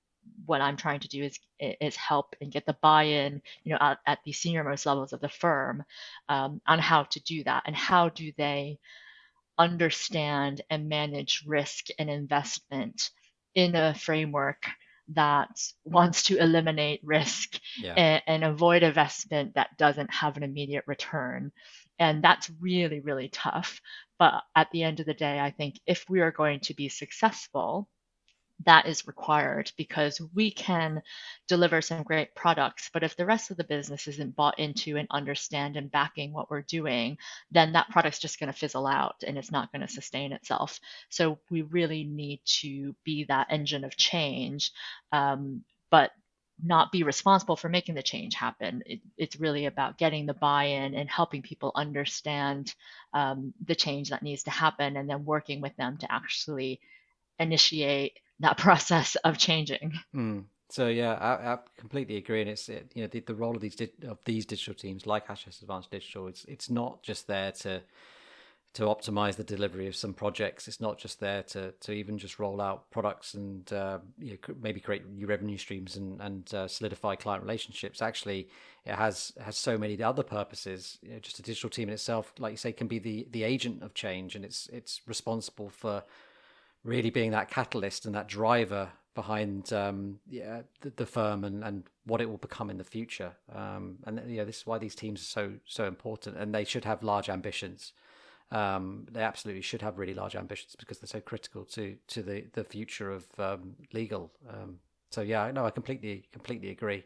what 0.46 0.60
I'm 0.60 0.76
trying 0.76 1.00
to 1.00 1.08
do 1.08 1.22
is 1.22 1.38
is 1.58 1.96
help 1.96 2.34
and 2.40 2.52
get 2.52 2.66
the 2.66 2.76
buy-in, 2.80 3.42
you 3.62 3.72
know, 3.72 3.78
at, 3.80 3.98
at 4.06 4.18
the 4.24 4.32
senior 4.32 4.64
most 4.64 4.86
levels 4.86 5.12
of 5.12 5.20
the 5.20 5.28
firm 5.28 5.84
um, 6.28 6.60
on 6.66 6.78
how 6.78 7.04
to 7.04 7.20
do 7.20 7.44
that 7.44 7.64
and 7.66 7.76
how 7.76 8.08
do 8.08 8.32
they 8.36 8.78
understand 9.58 10.62
and 10.70 10.88
manage 10.88 11.44
risk 11.46 11.86
and 11.98 12.10
investment 12.10 13.10
in 13.54 13.76
a 13.76 13.94
framework 13.94 14.66
that 15.08 15.60
wants 15.84 16.24
to 16.24 16.38
eliminate 16.38 17.00
risk 17.04 17.60
yeah. 17.78 17.94
and, 17.94 18.22
and, 18.26 18.44
avoid 18.44 18.82
investment 18.82 19.54
that 19.54 19.76
doesn't 19.76 20.12
have 20.12 20.36
an 20.36 20.42
immediate 20.42 20.84
return. 20.86 21.52
And 21.98 22.22
that's 22.22 22.50
really, 22.60 23.00
really 23.00 23.28
tough. 23.28 23.80
But 24.18 24.42
at 24.56 24.70
the 24.72 24.82
end 24.82 25.00
of 25.00 25.06
the 25.06 25.14
day, 25.14 25.40
I 25.40 25.50
think 25.50 25.80
if 25.86 26.04
we 26.08 26.20
are 26.20 26.30
going 26.32 26.60
to 26.60 26.74
be 26.74 26.88
successful, 26.88 27.88
that 28.64 28.86
is 28.86 29.06
required 29.06 29.70
because 29.76 30.20
we 30.34 30.50
can 30.50 31.02
deliver 31.48 31.82
some 31.82 32.02
great 32.04 32.34
products. 32.34 32.88
But 32.92 33.02
if 33.02 33.16
the 33.16 33.26
rest 33.26 33.50
of 33.50 33.56
the 33.56 33.64
business 33.64 34.06
isn't 34.06 34.36
bought 34.36 34.58
into 34.58 34.96
and 34.96 35.08
understand 35.10 35.76
and 35.76 35.90
backing 35.90 36.32
what 36.32 36.50
we're 36.50 36.62
doing, 36.62 37.18
then 37.50 37.72
that 37.72 37.90
product's 37.90 38.20
just 38.20 38.38
going 38.38 38.52
to 38.52 38.58
fizzle 38.58 38.86
out 38.86 39.16
and 39.26 39.36
it's 39.36 39.50
not 39.50 39.72
going 39.72 39.82
to 39.82 39.88
sustain 39.88 40.32
itself. 40.32 40.78
So 41.10 41.38
we 41.50 41.62
really 41.62 42.04
need 42.04 42.40
to 42.60 42.94
be 43.04 43.24
that 43.24 43.48
engine 43.50 43.84
of 43.84 43.96
change. 43.96 44.70
Um, 45.12 45.64
but 45.90 46.12
not 46.62 46.92
be 46.92 47.02
responsible 47.02 47.56
for 47.56 47.68
making 47.68 47.94
the 47.94 48.02
change 48.02 48.34
happen. 48.34 48.82
It, 48.86 49.00
it's 49.16 49.40
really 49.40 49.66
about 49.66 49.98
getting 49.98 50.26
the 50.26 50.34
buy-in 50.34 50.94
and 50.94 51.08
helping 51.08 51.42
people 51.42 51.72
understand 51.74 52.74
um, 53.12 53.52
the 53.64 53.74
change 53.74 54.10
that 54.10 54.22
needs 54.22 54.44
to 54.44 54.50
happen, 54.50 54.96
and 54.96 55.08
then 55.08 55.24
working 55.24 55.60
with 55.60 55.76
them 55.76 55.98
to 55.98 56.12
actually 56.12 56.80
initiate 57.38 58.18
that 58.40 58.58
process 58.58 59.16
of 59.16 59.38
changing. 59.38 59.92
Mm. 60.14 60.44
So 60.70 60.88
yeah, 60.88 61.12
I, 61.12 61.52
I, 61.52 61.58
completely 61.76 62.16
agree, 62.16 62.40
and 62.40 62.50
it's 62.50 62.68
you 62.68 62.80
know 62.96 63.06
the, 63.06 63.20
the 63.20 63.34
role 63.34 63.54
of 63.54 63.60
these 63.60 63.80
of 64.08 64.18
these 64.24 64.46
digital 64.46 64.74
teams 64.74 65.06
like 65.06 65.28
Ashurst 65.28 65.62
Advance 65.62 65.86
Digital. 65.86 66.26
It's 66.26 66.44
it's 66.46 66.70
not 66.70 67.02
just 67.02 67.26
there 67.26 67.52
to 67.52 67.82
to 68.74 68.82
optimize 68.82 69.36
the 69.36 69.44
delivery 69.44 69.86
of 69.86 69.94
some 69.94 70.12
projects. 70.12 70.66
It's 70.66 70.80
not 70.80 70.98
just 70.98 71.20
there 71.20 71.42
to 71.44 71.72
to 71.72 71.92
even 71.92 72.18
just 72.18 72.38
roll 72.38 72.60
out 72.60 72.90
products 72.90 73.34
and 73.34 73.72
uh, 73.72 73.98
you 74.18 74.32
know, 74.32 74.54
maybe 74.60 74.80
create 74.80 75.08
new 75.08 75.26
revenue 75.26 75.56
streams 75.56 75.96
and 75.96 76.20
and 76.20 76.52
uh, 76.52 76.68
solidify 76.68 77.14
client 77.14 77.42
relationships. 77.42 78.02
Actually, 78.02 78.48
it 78.84 78.94
has 78.96 79.32
has 79.40 79.56
so 79.56 79.78
many 79.78 80.02
other 80.02 80.24
purposes. 80.24 80.98
You 81.02 81.12
know, 81.12 81.18
just 81.20 81.38
a 81.38 81.42
digital 81.42 81.70
team 81.70 81.88
in 81.88 81.94
itself, 81.94 82.32
like 82.38 82.52
you 82.52 82.56
say, 82.56 82.72
can 82.72 82.88
be 82.88 82.98
the 82.98 83.26
the 83.30 83.44
agent 83.44 83.82
of 83.82 83.94
change, 83.94 84.34
and 84.34 84.44
it's 84.44 84.68
it's 84.72 85.00
responsible 85.06 85.70
for 85.70 86.02
really 86.82 87.10
being 87.10 87.30
that 87.30 87.50
catalyst 87.50 88.04
and 88.04 88.14
that 88.14 88.28
driver 88.28 88.90
behind 89.14 89.72
um, 89.72 90.18
yeah, 90.28 90.62
the, 90.80 90.90
the, 90.96 91.06
firm 91.06 91.44
and, 91.44 91.62
and 91.62 91.84
what 92.04 92.20
it 92.20 92.28
will 92.28 92.36
become 92.36 92.68
in 92.68 92.78
the 92.78 92.84
future. 92.84 93.32
Um, 93.54 93.98
and 94.04 94.20
you 94.28 94.38
know, 94.38 94.44
this 94.44 94.58
is 94.58 94.66
why 94.66 94.78
these 94.78 94.96
teams 94.96 95.20
are 95.22 95.24
so 95.24 95.52
so 95.64 95.86
important, 95.86 96.36
and 96.36 96.52
they 96.52 96.64
should 96.64 96.84
have 96.84 97.04
large 97.04 97.28
ambitions. 97.28 97.92
Um, 98.50 99.06
they 99.10 99.22
absolutely 99.22 99.62
should 99.62 99.82
have 99.82 99.98
really 99.98 100.14
large 100.14 100.36
ambitions 100.36 100.76
because 100.78 100.98
they're 100.98 101.08
so 101.08 101.20
critical 101.20 101.64
to 101.66 101.96
to 102.08 102.22
the 102.22 102.44
the 102.52 102.64
future 102.64 103.10
of 103.10 103.26
um, 103.38 103.74
legal. 103.92 104.30
Um, 104.48 104.78
so 105.10 105.22
yeah, 105.22 105.50
no, 105.50 105.64
I 105.64 105.70
completely 105.70 106.28
completely 106.32 106.70
agree. 106.70 107.04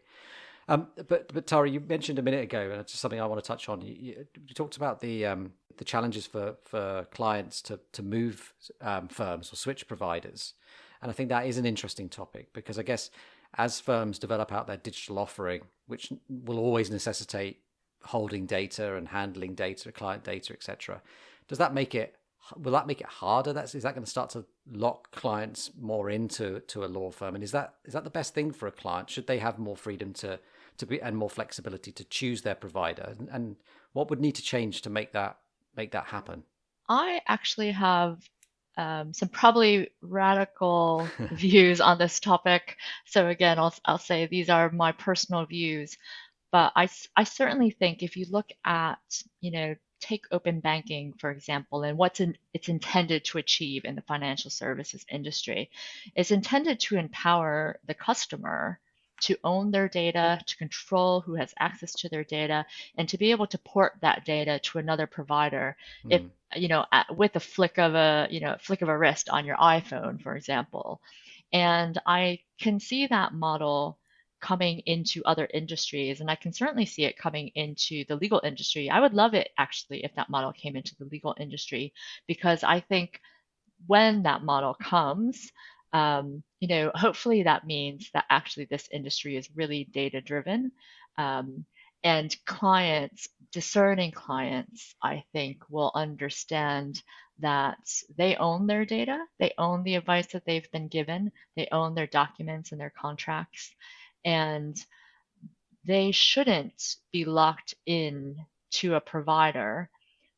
Um, 0.69 0.89
but 1.09 1.33
but 1.33 1.47
Tara, 1.47 1.69
you 1.69 1.81
mentioned 1.81 2.19
a 2.19 2.23
minute 2.23 2.45
ago, 2.45 2.71
and 2.71 2.81
it's 2.81 2.93
just 2.93 3.01
something 3.01 3.21
I 3.21 3.27
want 3.27 3.43
to 3.43 3.47
touch 3.47 3.69
on. 3.69 3.81
You, 3.81 4.27
you 4.47 4.55
talked 4.55 4.77
about 4.77 5.01
the 5.01 5.25
um, 5.25 5.53
the 5.79 5.85
challenges 5.85 6.27
for 6.27 6.57
for 6.65 7.07
clients 7.11 7.63
to 7.63 7.81
to 7.93 8.03
move 8.03 8.53
um, 8.83 9.09
firms 9.09 9.53
or 9.53 9.57
switch 9.57 9.89
providers, 9.89 10.55
and 11.01 11.11
I 11.11 11.15
think 11.15 11.31
that 11.31 11.47
is 11.47 11.57
an 11.57 11.65
interesting 11.65 12.09
topic 12.09 12.53
because 12.53 12.79
I 12.79 12.83
guess 12.83 13.11
as 13.57 13.81
firms 13.81 14.19
develop 14.19 14.53
out 14.53 14.67
their 14.67 14.77
digital 14.77 15.19
offering, 15.19 15.63
which 15.87 16.13
will 16.29 16.59
always 16.59 16.91
necessitate 16.91 17.61
holding 18.03 18.47
data 18.47 18.97
and 18.97 19.09
handling 19.09 19.55
data, 19.55 19.91
client 19.91 20.23
data, 20.23 20.53
etc. 20.53 21.01
Does 21.49 21.59
that 21.59 21.75
make 21.75 21.95
it? 21.95 22.17
Will 22.57 22.73
that 22.73 22.87
make 22.87 23.01
it 23.01 23.07
harder? 23.07 23.53
That's 23.53 23.75
is 23.75 23.83
that 23.83 23.95
going 23.95 24.05
to 24.05 24.11
start 24.11 24.31
to 24.31 24.45
lock 24.71 25.11
clients 25.11 25.71
more 25.79 26.09
into 26.09 26.61
to 26.61 26.85
a 26.85 26.87
law 26.87 27.11
firm? 27.11 27.35
And 27.35 27.45
is 27.45 27.53
that 27.53 27.75
is 27.85 27.93
that 27.95 28.05
the 28.05 28.11
best 28.11 28.35
thing 28.35 28.53
for 28.53 28.67
a 28.67 28.73
client? 28.73 29.11
Should 29.11 29.27
they 29.27 29.39
have 29.39 29.59
more 29.59 29.77
freedom 29.77 30.13
to 30.15 30.39
to 30.79 30.87
be 30.87 31.01
and 31.01 31.17
more 31.17 31.31
flexibility 31.31 31.93
to 31.93 32.05
choose 32.05 32.43
their 32.43 32.55
provider? 32.55 33.15
And, 33.19 33.29
and 33.31 33.57
what 33.93 34.09
would 34.11 34.21
need 34.21 34.37
to 34.37 34.43
change 34.43 34.83
to 34.83 34.91
make 34.91 35.13
that 35.13 35.39
make 35.77 35.93
that 35.93 36.07
happen? 36.07 36.45
I 36.89 37.21
actually 37.27 37.73
have 37.73 38.19
um, 38.79 39.13
some 39.13 39.29
probably 39.29 39.91
radical 40.01 41.09
views 41.33 41.81
on 41.81 41.99
this 41.99 42.21
topic. 42.21 42.77
So 43.05 43.29
again, 43.29 43.59
I'll 43.59 43.75
I'll 43.85 43.99
say 43.99 44.27
these 44.27 44.49
are 44.49 44.71
my 44.71 44.93
personal 44.93 45.45
views. 45.45 45.97
But 46.51 46.73
I, 46.77 46.89
I 47.15 47.25
certainly 47.25 47.71
think 47.71 48.03
if 48.03 48.17
you 48.17 48.27
look 48.31 48.49
at, 48.65 48.99
you 49.41 49.51
know, 49.51 49.75
take 50.01 50.27
open 50.31 50.61
banking, 50.61 51.15
for 51.19 51.31
example, 51.31 51.83
and 51.83 51.99
what's 51.99 52.21
in, 52.21 52.37
it's 52.55 52.69
intended 52.69 53.25
to 53.27 53.39
achieve 53.39 53.85
in 53.85 53.95
the 53.95 54.03
financial 54.03 54.51
services 54.51 55.05
industry. 55.11 55.71
It's 56.15 56.31
intended 56.31 56.81
to 56.81 56.97
empower 56.97 57.79
the 57.87 57.95
customer 57.95 58.81
to 59.21 59.37
own 59.43 59.71
their 59.71 59.89
data, 59.89 60.41
to 60.47 60.57
control 60.57 61.21
who 61.21 61.35
has 61.35 61.53
access 61.59 61.93
to 61.93 62.09
their 62.09 62.25
data, 62.25 62.65
and 62.97 63.09
to 63.09 63.19
be 63.19 63.31
able 63.33 63.47
to 63.49 63.59
port 63.59 63.95
that 64.01 64.25
data 64.25 64.61
to 64.61 64.79
another 64.79 65.07
provider. 65.07 65.77
Mm. 66.05 66.13
If 66.13 66.23
you 66.61 66.69
know, 66.69 66.87
with 67.11 67.37
a 67.37 67.41
flick 67.41 67.79
of 67.79 67.95
a 67.95 68.29
you 68.31 68.41
know 68.41 68.57
flick 68.61 68.83
of 68.83 68.89
a 68.89 68.97
wrist 68.97 69.29
on 69.29 69.45
your 69.45 69.57
iPhone, 69.57 70.23
for 70.23 70.37
example. 70.37 71.01
And 71.53 71.99
I 72.07 72.41
can 72.61 72.79
see 72.79 73.07
that 73.07 73.33
model 73.33 73.99
coming 74.41 74.81
into 74.87 75.25
other 75.25 75.49
industries, 75.53 76.21
and 76.21 76.31
I 76.31 76.35
can 76.35 76.53
certainly 76.53 76.87
see 76.87 77.05
it 77.05 77.19
coming 77.19 77.49
into 77.55 78.05
the 78.09 78.17
legal 78.17 78.41
industry. 78.45 78.91
I 78.91 79.01
would 79.01 79.15
love 79.15 79.35
it 79.35 79.51
actually 79.59 80.05
if 80.05 80.15
that 80.15 80.31
model 80.31 80.53
came 80.53 80.77
into 80.77 80.95
the 80.97 81.07
legal 81.07 81.35
industry 81.39 81.93
because 82.27 82.63
I 82.63 82.81
think 82.81 83.21
when 83.87 84.23
that 84.25 84.43
model 84.43 84.75
comes, 84.75 85.51
um, 85.93 86.43
you 86.61 86.69
know, 86.69 86.91
hopefully 86.95 87.45
that 87.45 87.67
means 87.67 88.11
that 88.15 88.25
actually 88.31 88.67
this 88.67 88.89
industry 88.93 89.37
is 89.37 89.49
really 89.55 89.85
data 89.85 90.21
driven. 90.21 90.73
Um, 91.17 91.65
and 92.05 92.35
clients, 92.47 93.29
discerning 93.53 94.13
clients, 94.13 94.95
I 95.03 95.25
think, 95.33 95.63
will 95.69 95.91
understand 95.95 97.03
that 97.41 97.79
they 98.17 98.37
own 98.37 98.67
their 98.67 98.85
data, 98.85 99.25
they 99.39 99.53
own 99.59 99.83
the 99.83 99.97
advice 99.97 100.27
that 100.29 100.45
they've 100.45 100.71
been 100.71 100.89
given, 100.89 101.33
they 101.57 101.69
own 101.73 101.95
their 101.95 102.07
documents 102.07 102.73
and 102.73 102.81
their 102.81 102.93
contracts, 102.97 103.75
and 104.25 104.77
they 105.85 106.13
shouldn't 106.13 106.97
be 107.13 107.25
locked 107.25 107.75
in 107.87 108.37
to 108.71 108.95
a 108.95 109.01
provider 109.01 109.89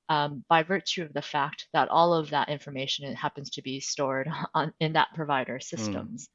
um, 0.09 0.45
by 0.49 0.65
virtue 0.65 1.03
of 1.03 1.13
the 1.13 1.23
fact 1.23 1.69
that 1.73 1.89
all 1.89 2.13
of 2.13 2.31
that 2.31 2.49
information 2.49 3.15
happens 3.15 3.51
to 3.51 3.63
be 3.63 3.81
stored 3.81 4.29
on, 4.55 4.73
in 4.81 4.95
that 4.95 5.15
provider 5.15 5.55
hmm. 5.55 5.63
systems. 5.63 6.27
Mm. 6.27 6.31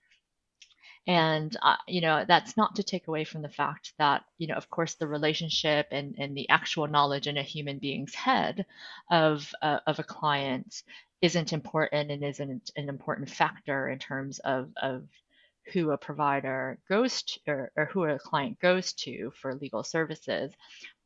And, 1.08 1.58
uh, 1.62 1.76
you 1.88 2.02
know, 2.02 2.26
that's 2.28 2.58
not 2.58 2.76
to 2.76 2.84
take 2.84 3.08
away 3.08 3.26
from 3.26 3.44
the 3.44 3.50
fact 3.50 3.94
that, 4.00 4.24
you 4.40 4.48
know, 4.48 4.56
of 4.56 4.72
course, 4.72 4.96
the 4.96 5.08
relationship 5.08 5.88
and, 5.92 6.16
and 6.18 6.36
the 6.36 6.50
actual 6.50 6.88
knowledge 6.88 7.28
in 7.28 7.38
a 7.38 7.44
human 7.44 7.78
being's 7.78 8.16
head 8.16 8.66
of, 9.12 9.54
uh, 9.62 9.80
of 9.86 10.00
a 10.00 10.04
client 10.04 10.82
isn't 11.22 11.54
important 11.54 12.10
and 12.10 12.24
isn't 12.24 12.72
an 12.76 12.90
important 12.90 13.30
factor 13.30 13.88
in 13.88 14.00
terms 14.00 14.40
of, 14.40 14.72
of 14.82 15.04
who 15.74 15.92
a 15.92 15.98
provider 15.98 16.80
goes 16.90 17.24
to 17.24 17.40
or, 17.48 17.72
or, 17.76 17.86
who 17.86 18.04
a 18.04 18.20
client 18.20 18.60
goes 18.60 18.94
to 18.94 19.32
for 19.42 19.56
legal 19.56 19.84
services. 19.84 20.52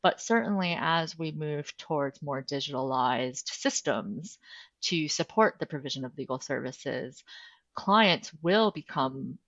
But 0.02 0.20
certainly, 0.20 0.76
as 0.78 1.18
we 1.18 1.32
move 1.32 1.76
towards 1.76 2.22
more 2.22 2.42
digitalized 2.42 3.48
systems 3.48 4.38
to 4.82 5.08
support 5.08 5.56
the 5.58 5.66
provision 5.66 6.04
of 6.04 6.16
legal 6.16 6.40
services, 6.40 7.22
clients 7.74 8.32
will 8.42 8.70
become 8.70 9.38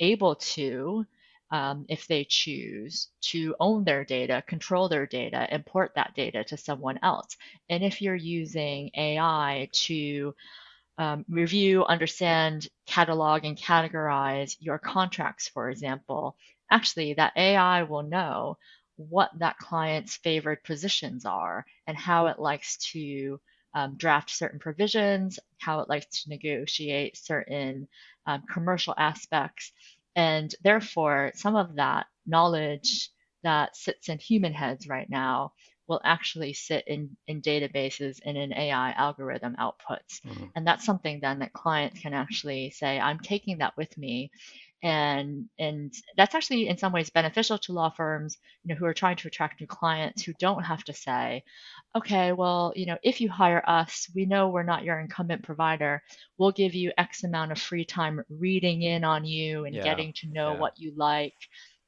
able 0.00 0.36
to, 0.36 1.06
um, 1.50 1.86
if 1.88 2.06
they 2.06 2.24
choose, 2.24 3.08
to 3.20 3.54
own 3.60 3.84
their 3.84 4.04
data, 4.04 4.42
control 4.46 4.88
their 4.88 5.06
data, 5.06 5.46
import 5.50 5.92
that 5.94 6.14
data 6.14 6.44
to 6.44 6.56
someone 6.56 6.98
else. 7.02 7.36
And 7.68 7.82
if 7.82 8.00
you're 8.02 8.14
using 8.14 8.90
AI 8.96 9.68
to 9.72 10.34
um, 10.98 11.24
review, 11.28 11.84
understand, 11.84 12.68
catalog, 12.86 13.44
and 13.44 13.56
categorize 13.56 14.56
your 14.60 14.78
contracts, 14.78 15.48
for 15.48 15.70
example, 15.70 16.36
actually 16.70 17.14
that 17.14 17.32
AI 17.36 17.84
will 17.84 18.02
know 18.02 18.58
what 18.96 19.30
that 19.38 19.58
client's 19.58 20.16
favored 20.16 20.62
positions 20.64 21.24
are 21.24 21.64
and 21.86 21.96
how 21.96 22.26
it 22.26 22.38
likes 22.40 22.76
to 22.92 23.40
um, 23.74 23.94
draft 23.96 24.30
certain 24.30 24.58
provisions, 24.58 25.38
how 25.58 25.80
it 25.80 25.88
likes 25.88 26.24
to 26.24 26.30
negotiate 26.30 27.16
certain 27.16 27.86
um, 28.26 28.42
commercial 28.52 28.94
aspects. 28.98 29.72
And 30.16 30.52
therefore, 30.64 31.32
some 31.34 31.54
of 31.54 31.76
that 31.76 32.06
knowledge 32.26 33.10
that 33.44 33.76
sits 33.76 34.08
in 34.08 34.18
human 34.18 34.52
heads 34.52 34.88
right 34.88 35.08
now 35.08 35.52
will 35.88 36.00
actually 36.04 36.52
sit 36.52 36.84
in, 36.86 37.16
in 37.26 37.40
databases 37.40 38.20
and 38.24 38.36
in 38.36 38.52
AI 38.52 38.92
algorithm 38.92 39.56
outputs. 39.56 40.20
Mm-hmm. 40.26 40.44
And 40.54 40.66
that's 40.66 40.84
something 40.84 41.20
then 41.20 41.38
that 41.40 41.52
clients 41.52 42.00
can 42.00 42.14
actually 42.14 42.70
say, 42.70 43.00
I'm 43.00 43.18
taking 43.18 43.58
that 43.58 43.76
with 43.76 43.96
me 43.96 44.30
and 44.82 45.46
and 45.58 45.92
that's 46.16 46.36
actually 46.36 46.68
in 46.68 46.78
some 46.78 46.92
ways 46.92 47.10
beneficial 47.10 47.58
to 47.58 47.72
law 47.72 47.90
firms 47.90 48.38
you 48.62 48.72
know 48.72 48.78
who 48.78 48.84
are 48.84 48.94
trying 48.94 49.16
to 49.16 49.26
attract 49.26 49.60
new 49.60 49.66
clients 49.66 50.22
who 50.22 50.32
don't 50.38 50.62
have 50.62 50.84
to 50.84 50.92
say 50.92 51.42
okay 51.96 52.30
well 52.32 52.72
you 52.76 52.86
know 52.86 52.96
if 53.02 53.20
you 53.20 53.28
hire 53.28 53.62
us 53.66 54.08
we 54.14 54.24
know 54.24 54.48
we're 54.48 54.62
not 54.62 54.84
your 54.84 55.00
incumbent 55.00 55.42
provider 55.42 56.00
we'll 56.36 56.52
give 56.52 56.74
you 56.74 56.92
x 56.96 57.24
amount 57.24 57.50
of 57.50 57.58
free 57.58 57.84
time 57.84 58.22
reading 58.30 58.82
in 58.82 59.02
on 59.02 59.24
you 59.24 59.64
and 59.64 59.74
yeah. 59.74 59.82
getting 59.82 60.12
to 60.12 60.28
know 60.28 60.52
yeah. 60.52 60.60
what 60.60 60.78
you 60.78 60.92
like 60.96 61.34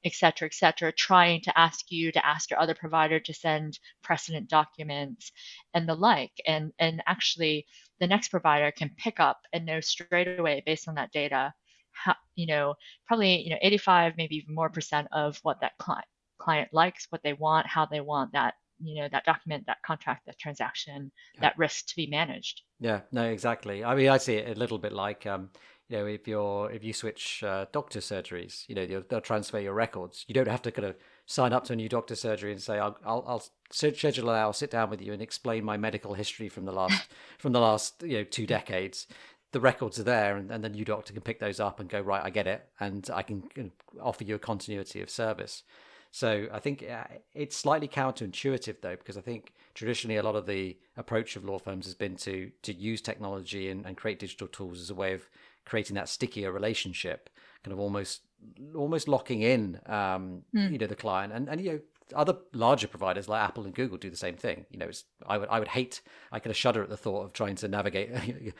et 0.04 0.14
cetera, 0.14 0.46
et 0.46 0.54
cetera, 0.54 0.92
trying 0.92 1.40
to 1.42 1.58
ask 1.58 1.90
you 1.90 2.10
to 2.12 2.26
ask 2.26 2.50
your 2.50 2.60
other 2.60 2.74
provider 2.74 3.20
to 3.20 3.34
send 3.34 3.78
precedent 4.02 4.48
documents 4.48 5.32
and 5.74 5.88
the 5.88 5.94
like. 5.94 6.32
And, 6.46 6.72
and 6.78 7.02
actually, 7.06 7.66
the 8.00 8.06
next 8.06 8.28
provider 8.28 8.70
can 8.70 8.90
pick 8.96 9.20
up 9.20 9.40
and 9.52 9.66
know 9.66 9.80
straight 9.80 10.38
away 10.38 10.62
based 10.64 10.88
on 10.88 10.94
that 10.94 11.12
data 11.12 11.52
how, 11.92 12.14
you 12.34 12.46
know, 12.46 12.74
probably, 13.06 13.42
you 13.42 13.50
know, 13.50 13.58
85, 13.60 14.14
maybe 14.16 14.36
even 14.36 14.54
more 14.54 14.70
percent 14.70 15.08
of 15.12 15.38
what 15.42 15.60
that 15.60 15.72
client 15.78 16.06
client 16.38 16.70
likes, 16.72 17.06
what 17.10 17.22
they 17.22 17.34
want, 17.34 17.66
how 17.66 17.84
they 17.84 18.00
want 18.00 18.32
that, 18.32 18.54
you 18.82 19.00
know, 19.00 19.08
that 19.12 19.24
document, 19.24 19.64
that 19.66 19.82
contract, 19.84 20.24
that 20.26 20.38
transaction, 20.38 21.12
yeah. 21.34 21.40
that 21.42 21.58
risk 21.58 21.86
to 21.88 21.96
be 21.96 22.06
managed. 22.06 22.62
Yeah, 22.80 23.00
no, 23.12 23.24
exactly. 23.24 23.84
I 23.84 23.94
mean, 23.94 24.08
I 24.08 24.16
see 24.16 24.36
it 24.36 24.56
a 24.56 24.58
little 24.58 24.78
bit 24.78 24.92
like, 24.92 25.26
um, 25.26 25.50
you 25.90 25.98
know, 25.98 26.06
if 26.06 26.28
you're 26.28 26.70
if 26.70 26.84
you 26.84 26.92
switch 26.92 27.42
uh, 27.42 27.66
doctor 27.72 27.98
surgeries, 27.98 28.68
you 28.68 28.76
know, 28.76 28.86
they'll, 28.86 29.02
they'll, 29.08 29.20
transfer 29.20 29.58
your 29.58 29.74
records. 29.74 30.24
You 30.28 30.34
don't 30.34 30.48
have 30.48 30.62
to 30.62 30.70
kind 30.70 30.86
of 30.86 30.96
sign 31.26 31.52
up 31.52 31.64
to 31.64 31.72
a 31.72 31.76
new 31.76 31.88
doctor 31.88 32.14
surgery 32.14 32.52
and 32.52 32.62
say, 32.62 32.78
"I'll 32.78 32.96
I'll, 33.04 33.24
I'll 33.26 33.44
schedule 33.70 34.30
an 34.30 34.36
hour, 34.36 34.52
sit 34.52 34.70
down 34.70 34.88
with 34.88 35.02
you, 35.02 35.12
and 35.12 35.20
explain 35.20 35.64
my 35.64 35.76
medical 35.76 36.14
history 36.14 36.48
from 36.48 36.64
the 36.64 36.72
last 36.72 37.08
from 37.38 37.52
the 37.52 37.60
last 37.60 38.02
you 38.02 38.18
know 38.18 38.24
two 38.24 38.46
decades." 38.46 39.06
the 39.52 39.58
records 39.58 39.98
are 39.98 40.04
there, 40.04 40.36
and, 40.36 40.48
and 40.52 40.62
the 40.62 40.68
new 40.68 40.84
doctor 40.84 41.12
can 41.12 41.22
pick 41.22 41.40
those 41.40 41.58
up 41.58 41.80
and 41.80 41.88
go 41.88 42.00
right. 42.00 42.22
I 42.24 42.30
get 42.30 42.46
it, 42.46 42.68
and 42.78 43.10
I 43.12 43.22
can, 43.22 43.42
can 43.42 43.72
offer 44.00 44.22
you 44.22 44.36
a 44.36 44.38
continuity 44.38 45.00
of 45.02 45.10
service. 45.10 45.64
So 46.12 46.48
I 46.52 46.58
think 46.58 46.84
uh, 46.88 47.04
it's 47.34 47.56
slightly 47.56 47.86
counterintuitive 47.86 48.80
though, 48.80 48.96
because 48.96 49.16
I 49.16 49.20
think 49.20 49.52
traditionally 49.74 50.16
a 50.16 50.22
lot 50.22 50.34
of 50.34 50.46
the 50.46 50.76
approach 50.96 51.36
of 51.36 51.44
law 51.44 51.58
firms 51.58 51.86
has 51.86 51.94
been 51.94 52.16
to 52.16 52.50
to 52.62 52.72
use 52.72 53.00
technology 53.00 53.70
and, 53.70 53.86
and 53.86 53.96
create 53.96 54.18
digital 54.18 54.48
tools 54.48 54.80
as 54.80 54.90
a 54.90 54.94
way 54.94 55.14
of 55.14 55.28
creating 55.70 55.94
that 55.94 56.08
stickier 56.08 56.50
relationship, 56.50 57.30
kind 57.62 57.72
of 57.72 57.78
almost 57.78 58.22
almost 58.74 59.06
locking 59.06 59.42
in 59.42 59.78
um, 59.86 60.42
mm. 60.54 60.72
you 60.72 60.78
know 60.78 60.86
the 60.86 60.96
client 60.96 61.32
and 61.32 61.48
and 61.48 61.60
you 61.60 61.72
know 61.72 61.80
other 62.12 62.36
larger 62.52 62.88
providers 62.88 63.28
like 63.28 63.40
Apple 63.40 63.64
and 63.64 63.72
Google 63.72 63.96
do 63.96 64.10
the 64.10 64.16
same 64.16 64.34
thing. 64.34 64.66
You 64.70 64.78
know, 64.80 64.86
it's, 64.86 65.04
I 65.28 65.38
would 65.38 65.48
I 65.48 65.60
would 65.60 65.68
hate 65.68 66.00
I 66.32 66.40
kind 66.40 66.50
of 66.50 66.56
shudder 66.56 66.82
at 66.82 66.88
the 66.88 66.96
thought 66.96 67.22
of 67.22 67.32
trying 67.32 67.54
to 67.56 67.68
navigate 67.68 68.10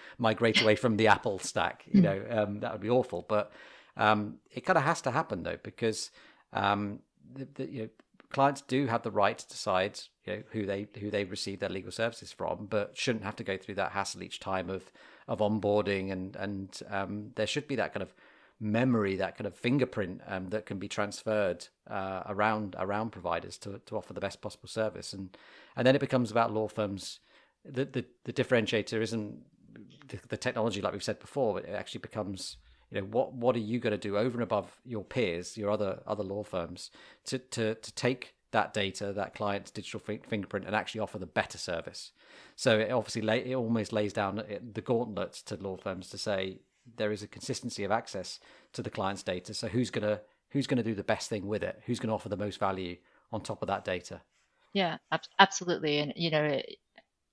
migrate 0.19 0.63
away 0.63 0.77
from 0.77 0.97
the 0.97 1.09
Apple 1.09 1.41
stack. 1.41 1.85
You 1.91 2.01
hmm. 2.01 2.07
know, 2.07 2.25
um, 2.31 2.61
that 2.61 2.71
would 2.73 2.81
be 2.81 2.91
awful. 2.91 3.27
But 3.29 3.51
um, 3.97 4.37
it 4.53 4.65
kind 4.65 4.79
of 4.79 4.85
has 4.85 5.01
to 5.03 5.11
happen 5.11 5.43
though 5.43 5.59
because 5.65 6.13
um, 6.53 7.01
the, 7.35 7.49
the, 7.55 7.69
you 7.69 7.83
know, 7.83 7.89
clients 8.31 8.61
do 8.61 8.87
have 8.87 9.03
the 9.03 9.11
right 9.11 9.37
to 9.37 9.49
decide 9.49 9.99
you 10.27 10.37
know, 10.37 10.43
who 10.53 10.65
they 10.65 10.87
who 11.01 11.11
they 11.11 11.25
receive 11.25 11.59
their 11.59 11.71
legal 11.71 11.91
services 11.91 12.31
from, 12.31 12.67
but 12.71 12.97
shouldn't 12.97 13.25
have 13.25 13.37
to 13.37 13.45
go 13.45 13.57
through 13.57 13.75
that 13.75 13.91
hassle 13.91 14.23
each 14.23 14.39
time 14.39 14.71
of 14.71 14.93
of 15.29 15.39
onboarding 15.39 16.11
and 16.13 16.37
and 16.37 16.81
um, 16.91 17.31
there 17.37 17.47
should 17.47 17.67
be 17.69 17.77
that 17.77 17.93
kind 17.93 18.03
of 18.03 18.15
memory, 18.61 19.17
that 19.17 19.37
kind 19.37 19.47
of 19.47 19.55
fingerprint 19.55 20.21
um, 20.27 20.51
that 20.51 20.67
can 20.67 20.79
be 20.79 20.87
transferred 20.87 21.67
uh, 21.89 22.23
around 22.27 22.77
around 22.79 23.11
providers 23.11 23.57
to 23.59 23.81
to 23.87 23.97
offer 23.97 24.13
the 24.13 24.21
best 24.21 24.41
possible 24.41 24.69
service, 24.69 25.13
and 25.13 25.37
and 25.77 25.87
then 25.87 25.97
it 25.97 26.01
becomes 26.01 26.31
about 26.31 26.53
law 26.53 26.69
firms. 26.69 27.21
The 27.65 27.85
the, 27.85 28.05
the 28.25 28.33
differentiator 28.33 29.01
isn't 29.01 29.43
the, 30.09 30.19
the 30.29 30.37
technology, 30.37 30.81
like 30.81 30.93
we've 30.93 31.03
said 31.03 31.19
before, 31.19 31.55
but 31.55 31.65
it 31.65 31.75
actually 31.75 32.01
becomes 32.01 32.59
you 32.91 33.01
know 33.01 33.07
what 33.07 33.33
what 33.33 33.57
are 33.57 33.61
you 33.61 33.79
going 33.79 33.93
to 33.93 33.99
do 33.99 34.17
over 34.17 34.35
and 34.35 34.43
above 34.43 34.77
your 34.85 35.05
peers, 35.05 35.57
your 35.57 35.71
other 35.71 36.01
other 36.07 36.23
law 36.23 36.43
firms, 36.43 36.91
to 37.25 37.39
to 37.39 37.75
to 37.77 37.93
take 37.95 38.35
that 38.53 38.75
data, 38.75 39.13
that 39.13 39.35
client's 39.35 39.71
digital 39.71 40.01
fingerprint, 40.01 40.67
and 40.67 40.75
actually 40.75 41.01
offer 41.01 41.19
the 41.19 41.27
better 41.27 41.59
service. 41.59 42.13
So 42.57 42.79
it 42.79 42.91
obviously 42.91 43.23
lay, 43.23 43.45
it 43.45 43.55
almost 43.55 43.93
lays 43.93 44.13
down 44.13 44.39
uh, 44.39 44.45
the 44.73 44.81
gauntlet 44.81 45.35
to 45.47 45.57
law 45.57 45.77
firms 45.77 46.09
to 46.11 46.19
say 46.19 46.61
there 46.97 47.13
is 47.13 47.23
a 47.23 47.29
consistency 47.29 47.85
of 47.85 47.91
access 47.91 48.41
to 48.73 48.83
the 48.83 48.91
client's 48.91 49.23
data. 49.23 49.55
So 49.55 49.69
who's 49.69 49.91
gonna 49.91 50.21
who's 50.51 50.67
gonna 50.67 50.83
do 50.83 50.95
the 50.95 51.05
best 51.05 51.29
thing 51.29 51.47
with 51.47 51.63
it? 51.63 51.81
Who's 51.87 52.01
gonna 52.01 52.15
offer 52.15 52.29
the 52.29 52.37
most 52.37 52.59
value 52.59 52.97
on 53.33 53.41
top 53.41 53.63
of 53.63 53.69
that 53.69 53.85
data? 53.85 54.21
Yeah, 54.73 54.99
ab- 55.13 55.21
absolutely. 55.39 55.99
And 55.99 56.13
you 56.17 56.31
know, 56.31 56.45
it, 56.45 56.77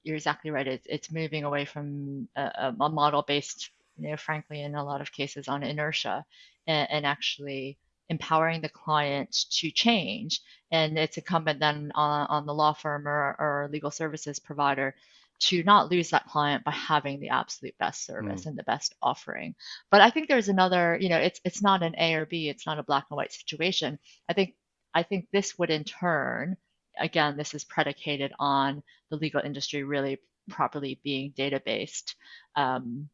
you're 0.03 0.15
exactly 0.15 0.51
right. 0.51 0.67
It's 0.67 0.87
it's 0.89 1.11
moving 1.11 1.43
away 1.43 1.65
from 1.65 2.27
a, 2.35 2.73
a 2.79 2.89
model 2.89 3.23
based, 3.23 3.71
you 3.97 4.09
know, 4.09 4.17
frankly, 4.17 4.61
in 4.61 4.75
a 4.75 4.83
lot 4.83 5.01
of 5.01 5.11
cases 5.11 5.47
on 5.47 5.63
inertia, 5.63 6.25
and, 6.67 6.87
and 6.89 7.05
actually 7.05 7.77
empowering 8.09 8.61
the 8.61 8.69
client 8.69 9.35
to 9.51 9.71
change. 9.71 10.41
And 10.71 10.97
it's 10.97 11.17
incumbent 11.17 11.59
then 11.59 11.91
on, 11.95 12.27
on 12.27 12.45
the 12.45 12.53
law 12.53 12.73
firm 12.73 13.07
or, 13.07 13.35
or 13.39 13.69
legal 13.71 13.91
services 13.91 14.39
provider 14.39 14.95
to 15.39 15.63
not 15.63 15.91
lose 15.91 16.09
that 16.09 16.25
client 16.27 16.63
by 16.63 16.71
having 16.71 17.19
the 17.19 17.29
absolute 17.29 17.77
best 17.77 18.05
service 18.05 18.43
mm. 18.43 18.47
and 18.47 18.57
the 18.57 18.63
best 18.63 18.95
offering. 19.01 19.55
But 19.91 20.01
I 20.01 20.09
think 20.09 20.27
there's 20.27 20.49
another, 20.49 20.97
you 20.99 21.09
know, 21.09 21.17
it's 21.17 21.39
it's 21.43 21.61
not 21.61 21.83
an 21.83 21.95
A 21.97 22.15
or 22.15 22.25
B, 22.25 22.49
it's 22.49 22.65
not 22.65 22.79
a 22.79 22.83
black 22.83 23.05
and 23.09 23.17
white 23.17 23.31
situation. 23.31 23.99
I 24.27 24.33
think 24.33 24.55
I 24.93 25.03
think 25.03 25.27
this 25.31 25.57
would 25.59 25.69
in 25.69 25.83
turn, 25.83 26.57
again, 26.99 27.37
this 27.37 27.53
is 27.53 27.63
predicated 27.63 28.33
on 28.39 28.81
the 29.11 29.17
legal 29.17 29.41
industry 29.41 29.83
really 29.83 30.17
properly 30.49 30.99
being 31.03 31.33
data 31.35 31.61
based. 31.63 32.15
Um, 32.55 33.09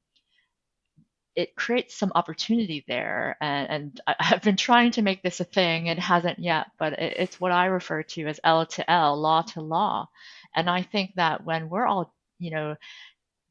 it 1.35 1.55
creates 1.55 1.95
some 1.95 2.11
opportunity 2.15 2.83
there. 2.87 3.37
And, 3.41 3.69
and, 3.69 4.01
I've 4.19 4.41
been 4.41 4.57
trying 4.57 4.91
to 4.91 5.01
make 5.01 5.23
this 5.23 5.39
a 5.39 5.45
thing. 5.45 5.87
It 5.87 5.99
hasn't 5.99 6.39
yet, 6.39 6.67
but 6.77 6.93
it, 6.93 7.15
it's 7.17 7.39
what 7.39 7.51
I 7.51 7.65
refer 7.65 8.03
to 8.03 8.27
as 8.27 8.39
L 8.43 8.65
to 8.65 8.91
L, 8.91 9.19
law 9.19 9.41
to 9.41 9.61
law. 9.61 10.07
And 10.55 10.69
I 10.69 10.83
think 10.83 11.11
that 11.15 11.43
when 11.43 11.69
we're 11.69 11.85
all, 11.85 12.13
you 12.39 12.51
know, 12.51 12.75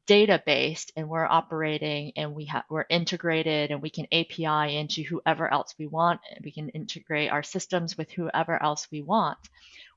data 0.05 0.41
based 0.45 0.91
and 0.95 1.07
we're 1.07 1.25
operating 1.25 2.11
and 2.17 2.35
we 2.35 2.45
have 2.45 2.63
we're 2.69 2.85
integrated 2.89 3.71
and 3.71 3.81
we 3.81 3.89
can 3.89 4.05
API 4.11 4.75
into 4.75 5.03
whoever 5.03 5.51
else 5.51 5.73
we 5.79 5.87
want, 5.87 6.19
we 6.43 6.51
can 6.51 6.69
integrate 6.69 7.31
our 7.31 7.43
systems 7.43 7.97
with 7.97 8.11
whoever 8.11 8.61
else 8.61 8.87
we 8.91 9.01
want. 9.01 9.37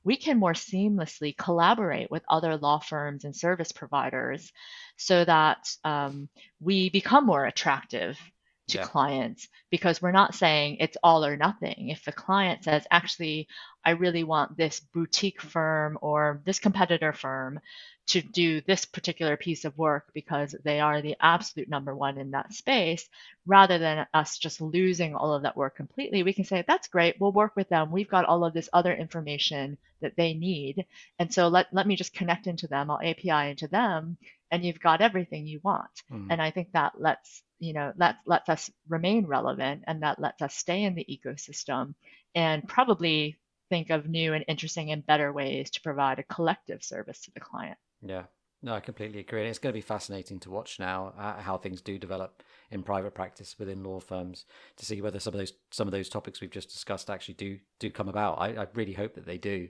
We 0.03 0.15
can 0.15 0.39
more 0.39 0.53
seamlessly 0.53 1.35
collaborate 1.35 2.09
with 2.09 2.23
other 2.29 2.55
law 2.55 2.79
firms 2.79 3.25
and 3.25 3.35
service 3.35 3.73
providers 3.73 4.53
so 4.97 5.23
that 5.23 5.69
um, 5.83 6.27
we 6.59 6.89
become 6.89 7.25
more 7.25 7.45
attractive 7.45 8.19
to 8.67 8.79
yeah. 8.79 8.83
clients 8.83 9.47
because 9.69 10.01
we're 10.01 10.11
not 10.11 10.35
saying 10.35 10.77
it's 10.79 10.97
all 11.01 11.25
or 11.25 11.37
nothing. 11.37 11.89
If 11.89 12.03
the 12.03 12.11
client 12.11 12.63
says, 12.63 12.85
actually, 12.91 13.47
I 13.85 13.91
really 13.91 14.25
want 14.25 14.57
this 14.57 14.81
boutique 14.81 15.41
firm 15.41 15.97
or 16.01 16.41
this 16.45 16.59
competitor 16.59 17.13
firm 17.13 17.61
to 18.07 18.21
do 18.21 18.61
this 18.61 18.85
particular 18.85 19.35
piece 19.35 19.65
of 19.65 19.77
work 19.77 20.05
because 20.13 20.55
they 20.63 20.79
are 20.79 21.01
the 21.01 21.15
absolute 21.19 21.69
number 21.69 21.93
one 21.95 22.17
in 22.17 22.31
that 22.31 22.53
space, 22.53 23.07
rather 23.45 23.77
than 23.77 24.07
us 24.13 24.37
just 24.37 24.61
losing 24.61 25.13
all 25.13 25.33
of 25.33 25.43
that 25.43 25.57
work 25.57 25.75
completely, 25.75 26.23
we 26.23 26.33
can 26.33 26.45
say, 26.45 26.63
that's 26.67 26.87
great, 26.87 27.15
we'll 27.19 27.33
work 27.33 27.55
with 27.55 27.67
them. 27.69 27.91
We've 27.91 28.09
got 28.09 28.25
all 28.25 28.45
of 28.45 28.53
this 28.53 28.69
other 28.71 28.93
information 28.93 29.77
that 30.01 30.15
they 30.15 30.33
need. 30.33 30.85
And 31.19 31.33
so 31.33 31.49
let, 31.49 31.67
let 31.73 31.85
me 31.85 31.97
just 31.97 32.13
connect 32.13 32.47
into 32.47 32.67
them, 32.67 32.89
I'll 32.89 32.99
API 33.01 33.49
into 33.51 33.67
them, 33.67 34.17
and 34.51 34.63
you've 34.63 34.79
got 34.79 35.01
everything 35.01 35.45
you 35.47 35.59
want. 35.63 36.03
Mm. 36.11 36.27
And 36.29 36.41
I 36.41 36.51
think 36.51 36.71
that 36.73 36.99
lets 36.99 37.43
you 37.59 37.73
know 37.73 37.91
that 37.97 38.17
lets 38.25 38.49
us 38.49 38.69
remain 38.87 39.25
relevant 39.25 39.83
and 39.87 40.03
that 40.03 40.19
lets 40.19 40.41
us 40.41 40.55
stay 40.55 40.83
in 40.83 40.95
the 40.95 41.05
ecosystem 41.09 41.95
and 42.35 42.67
probably 42.67 43.37
think 43.69 43.89
of 43.89 44.07
new 44.07 44.33
and 44.33 44.45
interesting 44.47 44.91
and 44.91 45.05
better 45.05 45.33
ways 45.33 45.71
to 45.71 45.81
provide 45.81 46.19
a 46.19 46.23
collective 46.23 46.83
service 46.83 47.21
to 47.21 47.31
the 47.31 47.39
client. 47.39 47.77
Yeah, 48.01 48.23
no, 48.63 48.73
I 48.73 48.79
completely 48.79 49.19
agree. 49.19 49.41
And 49.41 49.49
it's 49.49 49.59
going 49.59 49.73
to 49.73 49.77
be 49.77 49.81
fascinating 49.81 50.39
to 50.41 50.49
watch 50.49 50.79
now 50.79 51.13
uh, 51.17 51.41
how 51.41 51.57
things 51.57 51.81
do 51.81 51.97
develop 51.97 52.43
in 52.71 52.83
private 52.83 53.13
practice 53.13 53.55
within 53.59 53.83
law 53.83 53.99
firms 53.99 54.45
to 54.77 54.85
see 54.85 55.01
whether 55.01 55.19
some 55.19 55.33
of 55.33 55.37
those 55.39 55.53
some 55.71 55.87
of 55.87 55.91
those 55.91 56.09
topics 56.09 56.41
we've 56.41 56.49
just 56.49 56.69
discussed 56.69 57.09
actually 57.09 57.35
do 57.35 57.59
do 57.79 57.89
come 57.91 58.09
about. 58.09 58.39
I, 58.39 58.49
I 58.61 58.67
really 58.73 58.93
hope 58.93 59.15
that 59.15 59.25
they 59.25 59.37
do. 59.37 59.69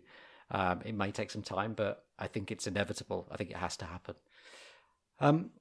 Um, 0.52 0.82
it 0.86 0.96
may 0.96 1.12
take 1.12 1.32
some 1.32 1.42
time, 1.42 1.74
but 1.74 2.06
I 2.18 2.28
think 2.28 2.52
it's 2.52 2.68
inevitable. 2.68 3.28
I 3.30 3.36
think 3.36 3.50
it 3.50 3.58
has 3.58 3.76
to 3.78 3.86
happen. 3.86 4.16
Um, 5.20 5.52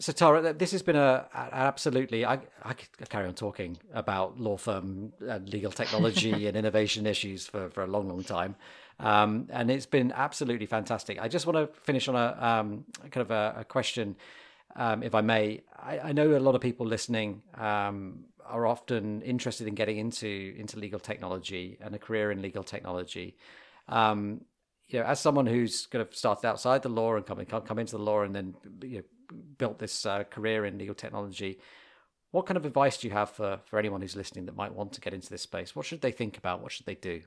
so 0.00 0.12
Tara, 0.12 0.54
this 0.54 0.72
has 0.72 0.82
been 0.82 0.96
a, 0.96 1.26
a 1.34 1.38
absolutely. 1.52 2.24
I, 2.24 2.40
I 2.62 2.72
could 2.72 3.10
carry 3.10 3.28
on 3.28 3.34
talking 3.34 3.76
about 3.92 4.40
law 4.40 4.56
firm 4.56 5.12
and 5.20 5.48
legal 5.52 5.70
technology 5.70 6.46
and 6.48 6.56
innovation 6.56 7.06
issues 7.06 7.46
for, 7.46 7.68
for 7.68 7.84
a 7.84 7.86
long, 7.86 8.08
long 8.08 8.24
time, 8.24 8.56
um, 8.98 9.48
and 9.50 9.70
it's 9.70 9.84
been 9.84 10.10
absolutely 10.12 10.64
fantastic. 10.64 11.20
I 11.20 11.28
just 11.28 11.46
want 11.46 11.58
to 11.58 11.80
finish 11.82 12.08
on 12.08 12.16
a 12.16 12.36
um, 12.40 12.84
kind 13.10 13.22
of 13.22 13.30
a, 13.30 13.56
a 13.58 13.64
question, 13.64 14.16
um, 14.74 15.02
if 15.02 15.14
I 15.14 15.20
may. 15.20 15.60
I, 15.78 15.98
I, 15.98 16.12
know 16.12 16.34
a 16.34 16.40
lot 16.40 16.54
of 16.54 16.62
people 16.62 16.86
listening 16.86 17.42
um, 17.58 18.24
are 18.46 18.66
often 18.66 19.20
interested 19.20 19.68
in 19.68 19.74
getting 19.74 19.98
into 19.98 20.54
into 20.56 20.78
legal 20.78 20.98
technology 20.98 21.76
and 21.78 21.94
a 21.94 21.98
career 21.98 22.32
in 22.32 22.40
legal 22.40 22.62
technology. 22.62 23.36
Um, 23.86 24.46
you 24.92 25.00
know, 25.00 25.06
as 25.06 25.20
someone 25.20 25.46
who's 25.46 25.86
kind 25.86 26.02
of 26.02 26.14
started 26.14 26.46
outside 26.46 26.82
the 26.82 26.88
law 26.88 27.16
and 27.16 27.26
come 27.26 27.44
come 27.44 27.78
into 27.78 27.96
the 27.96 28.02
law 28.02 28.22
and 28.22 28.34
then 28.34 28.54
you 28.82 28.98
know, 28.98 29.36
built 29.58 29.78
this 29.78 30.06
uh, 30.06 30.24
career 30.24 30.64
in 30.64 30.78
legal 30.78 30.94
technology. 30.94 31.58
What 32.32 32.46
kind 32.46 32.56
of 32.56 32.64
advice 32.64 32.98
do 32.98 33.08
you 33.08 33.14
have 33.14 33.30
for, 33.30 33.60
for 33.66 33.78
anyone 33.78 34.00
who's 34.00 34.14
listening 34.14 34.46
that 34.46 34.56
might 34.56 34.72
want 34.72 34.92
to 34.92 35.00
get 35.00 35.14
into 35.14 35.30
this 35.30 35.42
space? 35.42 35.74
What 35.74 35.86
should 35.86 36.00
they 36.00 36.12
think 36.12 36.38
about? 36.38 36.62
What 36.62 36.70
should 36.70 36.86
they 36.86 36.94
do? 36.94 37.22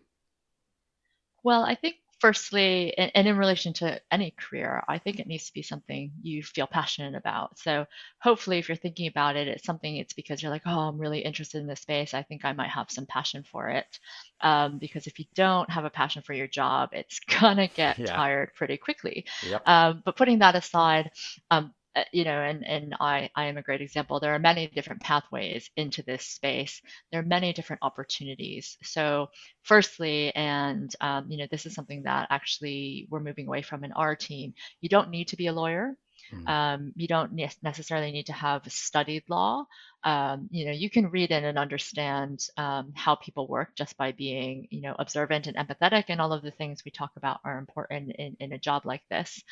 Well, 1.43 1.63
I 1.63 1.75
think 1.75 1.95
firstly, 2.23 2.97
and 2.97 3.27
in 3.27 3.37
relation 3.37 3.73
to 3.73 3.99
any 4.09 4.31
career, 4.31 4.81
I 4.87 4.97
think 4.97 5.19
it 5.19 5.27
needs 5.27 5.47
to 5.47 5.53
be 5.53 5.61
something 5.61 6.09
you 6.21 6.41
feel 6.41 6.67
passionate 6.67 7.15
about. 7.15 7.59
So 7.59 7.85
hopefully, 8.19 8.59
if 8.59 8.69
you're 8.69 8.77
thinking 8.77 9.07
about 9.07 9.35
it, 9.35 9.49
it's 9.49 9.65
something 9.65 9.97
it's 9.97 10.13
because 10.13 10.41
you're 10.41 10.49
like, 10.49 10.61
oh, 10.65 10.79
I'm 10.87 10.97
really 10.97 11.19
interested 11.19 11.59
in 11.59 11.67
this 11.67 11.81
space. 11.81 12.13
I 12.13 12.23
think 12.23 12.45
I 12.45 12.53
might 12.53 12.69
have 12.69 12.89
some 12.89 13.05
passion 13.05 13.43
for 13.43 13.67
it. 13.67 13.99
Um, 14.39 14.77
because 14.77 15.05
if 15.05 15.19
you 15.19 15.25
don't 15.35 15.69
have 15.69 15.83
a 15.83 15.89
passion 15.89 16.21
for 16.21 16.31
your 16.31 16.47
job, 16.47 16.91
it's 16.93 17.19
gonna 17.41 17.67
get 17.67 17.99
yeah. 17.99 18.05
tired 18.05 18.53
pretty 18.55 18.77
quickly. 18.77 19.25
Yep. 19.45 19.67
Um, 19.67 20.01
but 20.05 20.15
putting 20.15 20.39
that 20.39 20.55
aside, 20.55 21.11
um, 21.51 21.73
you 22.11 22.23
know, 22.23 22.41
and, 22.41 22.65
and 22.65 22.95
I, 22.99 23.29
I 23.35 23.45
am 23.45 23.57
a 23.57 23.61
great 23.61 23.81
example. 23.81 24.19
There 24.19 24.33
are 24.33 24.39
many 24.39 24.67
different 24.67 25.01
pathways 25.01 25.69
into 25.75 26.03
this 26.03 26.25
space. 26.25 26.81
There 27.11 27.21
are 27.21 27.25
many 27.25 27.53
different 27.53 27.83
opportunities. 27.83 28.77
So, 28.83 29.29
firstly, 29.63 30.33
and 30.35 30.93
um, 31.01 31.29
you 31.29 31.37
know, 31.37 31.47
this 31.51 31.65
is 31.65 31.73
something 31.73 32.03
that 32.03 32.27
actually 32.29 33.07
we're 33.09 33.19
moving 33.19 33.47
away 33.47 33.61
from 33.61 33.83
in 33.83 33.91
our 33.93 34.15
team. 34.15 34.53
You 34.81 34.89
don't 34.89 35.09
need 35.09 35.29
to 35.29 35.37
be 35.37 35.47
a 35.47 35.53
lawyer. 35.53 35.95
Mm-hmm. 36.33 36.47
Um, 36.47 36.93
you 36.95 37.07
don't 37.07 37.33
ne- 37.33 37.51
necessarily 37.61 38.11
need 38.11 38.27
to 38.27 38.33
have 38.33 38.63
studied 38.71 39.23
law. 39.29 39.65
Um, 40.03 40.47
you 40.51 40.65
know, 40.65 40.71
you 40.71 40.89
can 40.89 41.09
read 41.09 41.31
in 41.31 41.43
and 41.43 41.57
understand 41.57 42.39
um, 42.57 42.93
how 42.95 43.15
people 43.15 43.47
work 43.47 43.75
just 43.75 43.97
by 43.97 44.13
being, 44.13 44.67
you 44.69 44.81
know, 44.81 44.95
observant 44.97 45.47
and 45.47 45.57
empathetic, 45.57 46.05
and 46.07 46.21
all 46.21 46.33
of 46.33 46.43
the 46.43 46.51
things 46.51 46.83
we 46.83 46.91
talk 46.91 47.11
about 47.17 47.39
are 47.43 47.57
important 47.57 48.13
in, 48.17 48.35
in 48.39 48.53
a 48.53 48.57
job 48.57 48.85
like 48.85 49.03
this. 49.09 49.43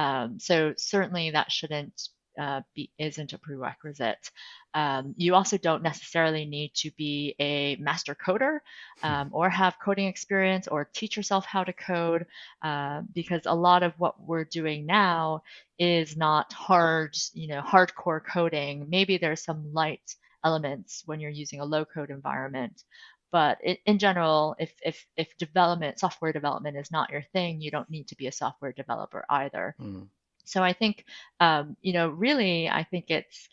Um, 0.00 0.38
so 0.38 0.72
certainly 0.78 1.30
that 1.30 1.52
shouldn't 1.52 2.08
uh, 2.40 2.62
be 2.74 2.90
isn't 2.98 3.34
a 3.34 3.38
prerequisite. 3.38 4.30
Um, 4.72 5.14
you 5.18 5.34
also 5.34 5.58
don't 5.58 5.82
necessarily 5.82 6.46
need 6.46 6.72
to 6.76 6.90
be 6.96 7.34
a 7.38 7.76
master 7.76 8.14
coder 8.14 8.60
um, 9.02 9.28
or 9.32 9.50
have 9.50 9.76
coding 9.84 10.06
experience 10.06 10.68
or 10.68 10.88
teach 10.94 11.16
yourself 11.18 11.44
how 11.44 11.64
to 11.64 11.72
code 11.74 12.24
uh, 12.62 13.02
because 13.14 13.42
a 13.44 13.54
lot 13.54 13.82
of 13.82 13.92
what 13.98 14.14
we're 14.22 14.44
doing 14.44 14.86
now 14.86 15.42
is 15.78 16.16
not 16.16 16.50
hard, 16.52 17.14
you 17.34 17.48
know, 17.48 17.60
hardcore 17.60 18.22
coding. 18.24 18.86
Maybe 18.88 19.18
there's 19.18 19.44
some 19.44 19.74
light 19.74 20.14
elements 20.42 21.02
when 21.04 21.20
you're 21.20 21.30
using 21.44 21.60
a 21.60 21.64
low 21.74 21.84
code 21.84 22.10
environment, 22.10 22.84
but 23.32 23.58
it, 23.62 23.80
in 23.86 23.98
general, 23.98 24.56
if, 24.58 24.72
if, 24.84 25.06
if 25.16 25.36
development, 25.38 25.98
software 25.98 26.32
development 26.32 26.76
is 26.76 26.90
not 26.90 27.10
your 27.10 27.22
thing, 27.32 27.60
you 27.60 27.70
don't 27.70 27.90
need 27.90 28.08
to 28.08 28.16
be 28.16 28.26
a 28.26 28.32
software 28.32 28.72
developer 28.72 29.24
either. 29.30 29.74
Mm. 29.80 30.08
So 30.44 30.62
I 30.62 30.72
think, 30.72 31.04
um, 31.38 31.76
you 31.80 31.92
know, 31.92 32.08
really, 32.08 32.68
I 32.68 32.84
think 32.84 33.06
it's, 33.08 33.48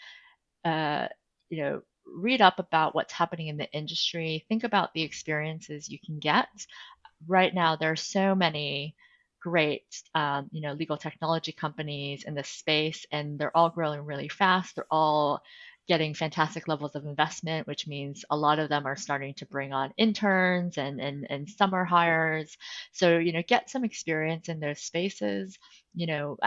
uh, 0.66 1.08
you 1.50 1.62
know, 1.62 1.82
read 2.06 2.42
up 2.42 2.60
about 2.60 2.96
what's 2.96 3.14
happening 3.14 3.48
in 3.48 3.58
the 3.58 3.72
industry, 3.72 4.46
think 4.48 4.64
about 4.64 4.94
the 4.94 5.04
experiences 5.04 5.90
you 5.90 6.00
can 6.04 6.20
get. 6.20 6.48
Right 7.28 7.54
now, 7.54 7.76
there 7.76 7.92
are 7.92 7.96
so 7.96 8.34
many 8.34 8.96
great, 9.42 10.02
um, 10.16 10.50
you 10.52 10.62
know, 10.62 10.74
legal 10.74 10.98
technology 10.98 11.52
companies 11.52 12.24
in 12.24 12.34
this 12.34 12.50
space, 12.50 13.06
and 13.12 13.38
they're 13.38 13.56
all 13.56 13.70
growing 13.70 14.06
really 14.06 14.30
fast. 14.30 14.76
They're 14.76 14.86
all 14.90 15.42
getting 15.88 16.14
fantastic 16.14 16.68
levels 16.68 16.96
of 16.96 17.06
investment, 17.06 17.66
which 17.68 17.88
means 17.88 18.26
a 18.30 18.38
lot 18.38 18.60
of 18.60 18.70
them 18.70 18.86
are 18.86 18.96
starting 18.96 19.34
to 19.36 19.46
bring 19.46 19.74
on 19.74 19.94
interns 19.98 20.78
and, 20.78 21.00
and, 21.00 21.26
and 21.30 21.50
summer 21.50 21.86
hires. 21.86 22.58
So, 22.92 23.18
you 23.18 23.32
know, 23.32 23.44
get 23.48 23.70
some 23.70 23.84
experience 23.84 24.50
in 24.50 24.60
those 24.60 24.82
spaces. 24.82 25.58
You 25.96 26.08
know, 26.08 26.38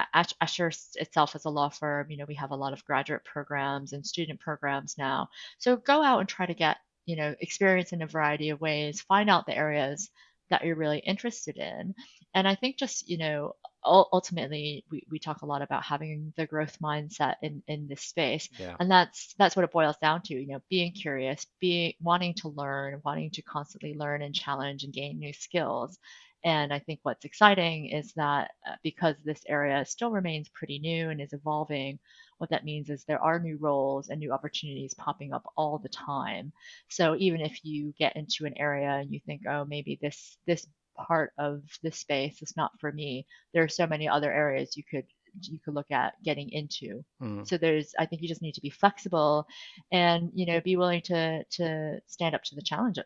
Ashurst 0.40 0.96
itself 0.96 1.34
as 1.34 1.44
a 1.44 1.50
law 1.50 1.70
firm, 1.70 2.10
you 2.10 2.18
know, 2.18 2.26
we 2.28 2.34
have 2.34 2.50
a 2.50 2.56
lot 2.56 2.72
of 2.72 2.84
graduate 2.84 3.24
programs 3.24 3.92
and 3.92 4.06
student 4.06 4.40
programs 4.40 4.96
now. 4.98 5.28
So 5.58 5.76
go 5.76 6.02
out 6.02 6.20
and 6.20 6.28
try 6.28 6.46
to 6.46 6.54
get, 6.54 6.76
you 7.06 7.16
know, 7.16 7.34
experience 7.40 7.92
in 7.92 8.02
a 8.02 8.06
variety 8.06 8.50
of 8.50 8.60
ways, 8.60 9.00
find 9.00 9.30
out 9.30 9.46
the 9.46 9.56
areas 9.56 10.10
that 10.50 10.64
you're 10.64 10.76
really 10.76 10.98
interested 10.98 11.56
in. 11.56 11.94
And 12.34 12.46
I 12.46 12.54
think 12.54 12.76
just, 12.76 13.08
you 13.08 13.18
know, 13.18 13.54
ultimately 13.84 14.84
we, 14.90 15.04
we 15.10 15.18
talk 15.18 15.42
a 15.42 15.46
lot 15.46 15.62
about 15.62 15.82
having 15.82 16.32
the 16.36 16.46
growth 16.46 16.78
mindset 16.82 17.36
in, 17.42 17.62
in 17.66 17.88
this 17.88 18.02
space 18.02 18.48
yeah. 18.58 18.76
and 18.78 18.90
that's 18.90 19.34
that's 19.38 19.56
what 19.56 19.64
it 19.64 19.72
boils 19.72 19.96
down 20.02 20.20
to 20.22 20.34
you 20.34 20.46
know 20.46 20.60
being 20.68 20.92
curious 20.92 21.46
being 21.60 21.92
wanting 22.00 22.34
to 22.34 22.48
learn 22.48 23.00
wanting 23.04 23.30
to 23.30 23.42
constantly 23.42 23.94
learn 23.94 24.22
and 24.22 24.34
challenge 24.34 24.84
and 24.84 24.92
gain 24.92 25.18
new 25.18 25.32
skills 25.32 25.98
And 26.44 26.72
I 26.72 26.78
think 26.78 27.00
what's 27.02 27.24
exciting 27.24 27.90
is 27.90 28.12
that 28.14 28.52
uh, 28.66 28.76
because 28.82 29.16
this 29.24 29.42
area 29.46 29.84
still 29.84 30.10
remains 30.10 30.48
pretty 30.48 30.78
new 30.78 31.10
and 31.10 31.20
is 31.20 31.32
evolving, 31.32 31.98
what 32.38 32.50
that 32.50 32.64
means 32.64 32.88
is 32.88 33.04
there 33.04 33.22
are 33.22 33.38
new 33.38 33.58
roles 33.58 34.08
and 34.08 34.18
new 34.18 34.32
opportunities 34.32 34.94
popping 34.94 35.32
up 35.32 35.44
all 35.56 35.78
the 35.78 35.90
time. 35.90 36.52
So 36.88 37.14
even 37.18 37.42
if 37.42 37.60
you 37.62 37.92
get 37.98 38.16
into 38.16 38.46
an 38.46 38.54
area 38.56 38.90
and 38.90 39.12
you 39.12 39.20
think, 39.26 39.42
oh, 39.46 39.64
maybe 39.66 39.98
this 40.00 40.38
this 40.46 40.66
part 40.96 41.32
of 41.38 41.62
this 41.82 41.98
space 41.98 42.42
is 42.42 42.54
not 42.56 42.72
for 42.80 42.90
me, 42.92 43.26
there 43.52 43.62
are 43.62 43.68
so 43.68 43.86
many 43.86 44.08
other 44.08 44.32
areas 44.32 44.76
you 44.76 44.84
could 44.90 45.04
you 45.42 45.58
could 45.64 45.74
look 45.74 45.90
at 45.90 46.14
getting 46.24 46.50
into. 46.50 47.04
Mm. 47.22 47.46
So 47.46 47.56
there's 47.56 47.94
I 47.98 48.06
think 48.06 48.22
you 48.22 48.28
just 48.28 48.42
need 48.42 48.54
to 48.54 48.60
be 48.60 48.70
flexible 48.70 49.46
and 49.92 50.30
you 50.34 50.46
know 50.46 50.60
be 50.60 50.76
willing 50.76 51.02
to 51.02 51.44
to 51.44 52.00
stand 52.06 52.34
up 52.34 52.42
to 52.44 52.54
the 52.54 52.62
challenge. 52.62 52.98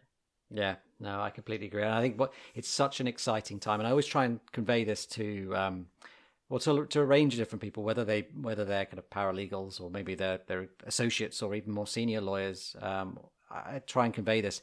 Yeah, 0.55 0.77
no, 1.01 1.21
I 1.21 1.31
completely 1.31 1.67
agree. 1.67 1.83
And 1.83 1.93
I 1.93 2.01
think 2.01 2.19
what 2.19 2.33
it's 2.55 2.69
such 2.69 3.01
an 3.01 3.09
exciting 3.09 3.59
time, 3.59 3.81
and 3.81 3.87
I 3.89 3.91
always 3.91 4.07
try 4.07 4.25
and 4.25 4.39
convey 4.53 4.85
this 4.85 5.05
to 5.07 5.53
um, 5.57 5.87
well 6.49 6.61
to, 6.61 6.87
to 6.87 7.01
a 7.01 7.05
range 7.05 7.35
of 7.35 7.39
different 7.39 7.61
people, 7.61 7.83
whether 7.83 8.05
they 8.05 8.29
whether 8.41 8.65
they're 8.65 8.87
kind 8.87 8.99
of 8.99 9.11
paralegals 9.11 9.81
or 9.81 9.91
maybe 9.91 10.15
they're 10.15 10.41
they're 10.47 10.69
associates 10.87 11.43
or 11.43 11.55
even 11.57 11.73
more 11.73 11.89
senior 11.89 12.21
lawyers. 12.21 12.77
Um, 12.81 13.19
I 13.51 13.81
try 13.81 14.05
and 14.05 14.15
convey 14.15 14.41
this. 14.41 14.63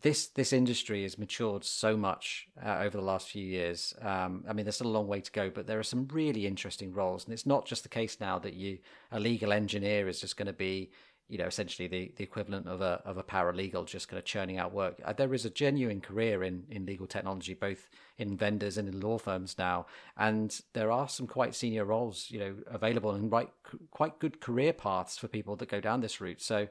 This 0.00 0.26
this 0.26 0.52
industry 0.52 1.04
has 1.04 1.16
matured 1.16 1.64
so 1.64 1.96
much 1.96 2.48
uh, 2.64 2.78
over 2.80 2.96
the 2.96 3.04
last 3.04 3.28
few 3.28 3.44
years. 3.44 3.94
Um, 4.02 4.44
I 4.48 4.52
mean, 4.52 4.64
there's 4.64 4.74
still 4.74 4.88
a 4.88 4.98
long 4.98 5.06
way 5.06 5.20
to 5.20 5.30
go, 5.30 5.48
but 5.48 5.68
there 5.68 5.78
are 5.78 5.84
some 5.84 6.08
really 6.12 6.46
interesting 6.48 6.92
roles, 6.92 7.24
and 7.24 7.32
it's 7.32 7.46
not 7.46 7.66
just 7.66 7.84
the 7.84 7.88
case 7.88 8.18
now 8.20 8.40
that 8.40 8.54
you 8.54 8.78
a 9.12 9.20
legal 9.20 9.52
engineer 9.52 10.08
is 10.08 10.20
just 10.20 10.36
going 10.36 10.46
to 10.46 10.52
be 10.52 10.90
you 11.28 11.38
know, 11.38 11.46
essentially 11.46 11.88
the, 11.88 12.12
the 12.16 12.22
equivalent 12.22 12.68
of 12.68 12.80
a 12.82 13.00
of 13.04 13.16
a 13.16 13.22
paralegal, 13.22 13.86
just 13.86 14.08
kind 14.08 14.18
of 14.18 14.24
churning 14.24 14.58
out 14.58 14.72
work. 14.72 15.00
Uh, 15.04 15.12
there 15.12 15.32
is 15.32 15.44
a 15.44 15.50
genuine 15.50 16.00
career 16.00 16.44
in, 16.44 16.64
in 16.70 16.84
legal 16.84 17.06
technology, 17.06 17.54
both 17.54 17.88
in 18.18 18.36
vendors 18.36 18.76
and 18.76 18.88
in 18.88 19.00
law 19.00 19.16
firms 19.16 19.56
now, 19.58 19.86
and 20.18 20.60
there 20.74 20.92
are 20.92 21.08
some 21.08 21.26
quite 21.26 21.54
senior 21.54 21.84
roles, 21.84 22.30
you 22.30 22.38
know, 22.38 22.54
available 22.66 23.12
and 23.12 23.32
right 23.32 23.48
quite 23.90 24.18
good 24.18 24.40
career 24.40 24.72
paths 24.72 25.16
for 25.16 25.28
people 25.28 25.56
that 25.56 25.68
go 25.68 25.80
down 25.80 26.00
this 26.00 26.20
route. 26.20 26.42
So, 26.42 26.68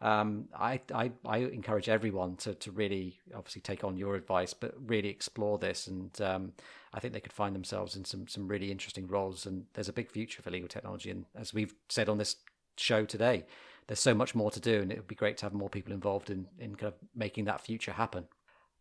um, 0.00 0.48
I, 0.56 0.80
I 0.94 1.10
I 1.24 1.38
encourage 1.38 1.88
everyone 1.88 2.36
to 2.36 2.54
to 2.54 2.70
really 2.70 3.18
obviously 3.34 3.62
take 3.62 3.82
on 3.82 3.96
your 3.96 4.14
advice, 4.14 4.54
but 4.54 4.74
really 4.86 5.08
explore 5.08 5.58
this, 5.58 5.88
and 5.88 6.20
um, 6.20 6.52
I 6.94 7.00
think 7.00 7.12
they 7.12 7.20
could 7.20 7.32
find 7.32 7.56
themselves 7.56 7.96
in 7.96 8.04
some 8.04 8.28
some 8.28 8.46
really 8.46 8.70
interesting 8.70 9.08
roles. 9.08 9.46
And 9.46 9.64
there's 9.74 9.88
a 9.88 9.92
big 9.92 10.12
future 10.12 10.42
for 10.42 10.52
legal 10.52 10.68
technology, 10.68 11.10
and 11.10 11.24
as 11.34 11.52
we've 11.52 11.74
said 11.88 12.08
on 12.08 12.18
this 12.18 12.36
show 12.76 13.04
today 13.04 13.44
there's 13.86 14.00
so 14.00 14.14
much 14.14 14.34
more 14.34 14.50
to 14.50 14.60
do, 14.60 14.82
and 14.82 14.90
it 14.90 14.98
would 14.98 15.06
be 15.06 15.14
great 15.14 15.36
to 15.38 15.46
have 15.46 15.52
more 15.52 15.70
people 15.70 15.92
involved 15.92 16.30
in 16.30 16.46
in 16.58 16.74
kind 16.74 16.92
of 16.92 16.98
making 17.14 17.44
that 17.44 17.60
future 17.60 17.92
happen. 17.92 18.26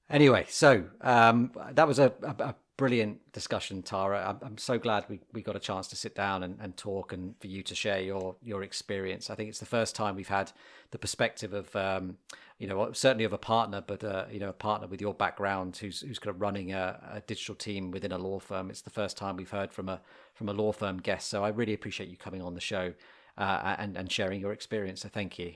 Anyway, 0.09 0.45
so 0.49 0.83
um, 1.01 1.51
that 1.71 1.87
was 1.87 1.97
a, 1.97 2.13
a, 2.21 2.43
a, 2.43 2.55
brilliant 2.77 3.31
discussion, 3.31 3.81
Tara. 3.81 4.23
I'm, 4.27 4.47
I'm, 4.47 4.57
so 4.57 4.77
glad 4.77 5.05
we, 5.09 5.21
we 5.31 5.41
got 5.41 5.55
a 5.55 5.59
chance 5.59 5.87
to 5.87 5.95
sit 5.95 6.13
down 6.13 6.43
and, 6.43 6.59
and 6.59 6.75
talk, 6.77 7.11
and 7.13 7.33
for 7.39 7.47
you 7.47 7.63
to 7.63 7.73
share 7.73 8.01
your 8.01 8.35
your 8.43 8.61
experience. 8.61 9.29
I 9.29 9.35
think 9.35 9.49
it's 9.49 9.59
the 9.59 9.65
first 9.65 9.95
time 9.95 10.15
we've 10.15 10.27
had 10.27 10.51
the 10.91 10.99
perspective 10.99 11.53
of 11.53 11.75
um, 11.75 12.17
you 12.59 12.67
know 12.67 12.91
certainly 12.91 13.23
of 13.23 13.33
a 13.33 13.37
partner, 13.37 13.81
but 13.85 14.03
uh, 14.03 14.25
you 14.29 14.39
know 14.39 14.49
a 14.49 14.53
partner 14.53 14.87
with 14.87 15.01
your 15.01 15.13
background 15.13 15.77
who's 15.77 16.01
who's 16.01 16.19
kind 16.19 16.35
of 16.35 16.41
running 16.41 16.73
a, 16.73 16.99
a 17.13 17.21
digital 17.21 17.55
team 17.55 17.89
within 17.89 18.11
a 18.11 18.17
law 18.17 18.39
firm. 18.39 18.69
It's 18.69 18.81
the 18.81 18.91
first 18.91 19.17
time 19.17 19.37
we've 19.37 19.49
heard 19.49 19.71
from 19.71 19.89
a 19.89 20.01
from 20.35 20.49
a 20.49 20.53
law 20.53 20.71
firm 20.71 20.97
guest, 20.97 21.29
so 21.29 21.43
I 21.43 21.49
really 21.49 21.73
appreciate 21.73 22.09
you 22.09 22.17
coming 22.17 22.41
on 22.43 22.53
the 22.53 22.61
show 22.61 22.93
uh, 23.37 23.75
and 23.77 23.97
and 23.97 24.11
sharing 24.11 24.39
your 24.39 24.53
experience. 24.53 25.01
So 25.01 25.09
thank 25.09 25.39
you. 25.39 25.53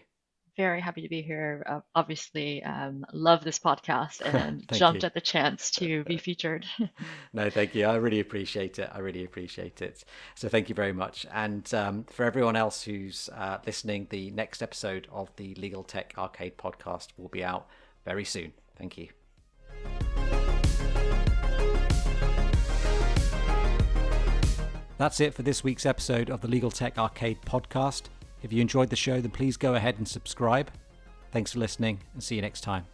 Very 0.58 0.82
happy 0.82 1.04
to 1.04 1.08
be 1.08 1.22
here. 1.22 1.64
Uh, 1.66 1.80
obviously, 1.96 2.62
um, 2.64 3.06
love 3.14 3.46
this 3.46 3.60
podcast 3.60 4.20
and 4.26 4.68
jumped 4.74 5.04
you. 5.04 5.08
at 5.08 5.14
the 5.14 5.22
chance 5.22 5.72
to 5.72 6.04
be 6.04 6.18
featured. 6.18 6.66
no, 7.34 7.50
thank 7.50 7.76
you. 7.76 7.86
I 7.86 7.96
really 7.96 8.20
appreciate 8.20 8.78
it. 8.78 8.90
I 8.92 9.00
really 9.00 9.24
appreciate 9.24 9.82
it. 9.82 10.04
So 10.36 10.50
thank 10.50 10.68
you 10.68 10.76
very 10.76 10.92
much. 10.92 11.26
And 11.32 11.74
um, 11.74 12.04
for 12.04 12.26
everyone 12.26 12.58
else 12.58 12.84
who's 12.84 13.30
uh, 13.34 13.60
listening, 13.66 14.08
the 14.10 14.32
next 14.32 14.62
episode 14.62 15.08
of 15.14 15.34
the 15.38 15.56
Legal 15.56 15.84
Tech 15.84 16.14
Arcade 16.18 16.58
podcast 16.58 17.08
will 17.16 17.30
be 17.30 17.42
out 17.42 17.68
very 18.04 18.26
soon. 18.26 18.52
Thank 18.76 18.98
you. 18.98 19.10
That's 25.00 25.22
it 25.22 25.34
for 25.34 25.44
this 25.44 25.64
week's 25.64 25.86
episode 25.86 26.30
of 26.30 26.42
the 26.42 26.50
Legal 26.50 26.70
Tech 26.70 26.98
Arcade 26.98 27.42
podcast. 27.44 28.08
If 28.44 28.52
you 28.52 28.60
enjoyed 28.60 28.90
the 28.90 28.98
show, 28.98 29.22
then 29.22 29.32
please 29.32 29.56
go 29.56 29.76
ahead 29.76 29.98
and 29.98 30.06
subscribe. 30.06 30.70
Thanks 31.32 31.54
for 31.54 31.60
listening 31.60 32.02
and 32.14 32.22
see 32.22 32.36
you 32.36 32.42
next 32.42 32.62
time. 32.62 32.86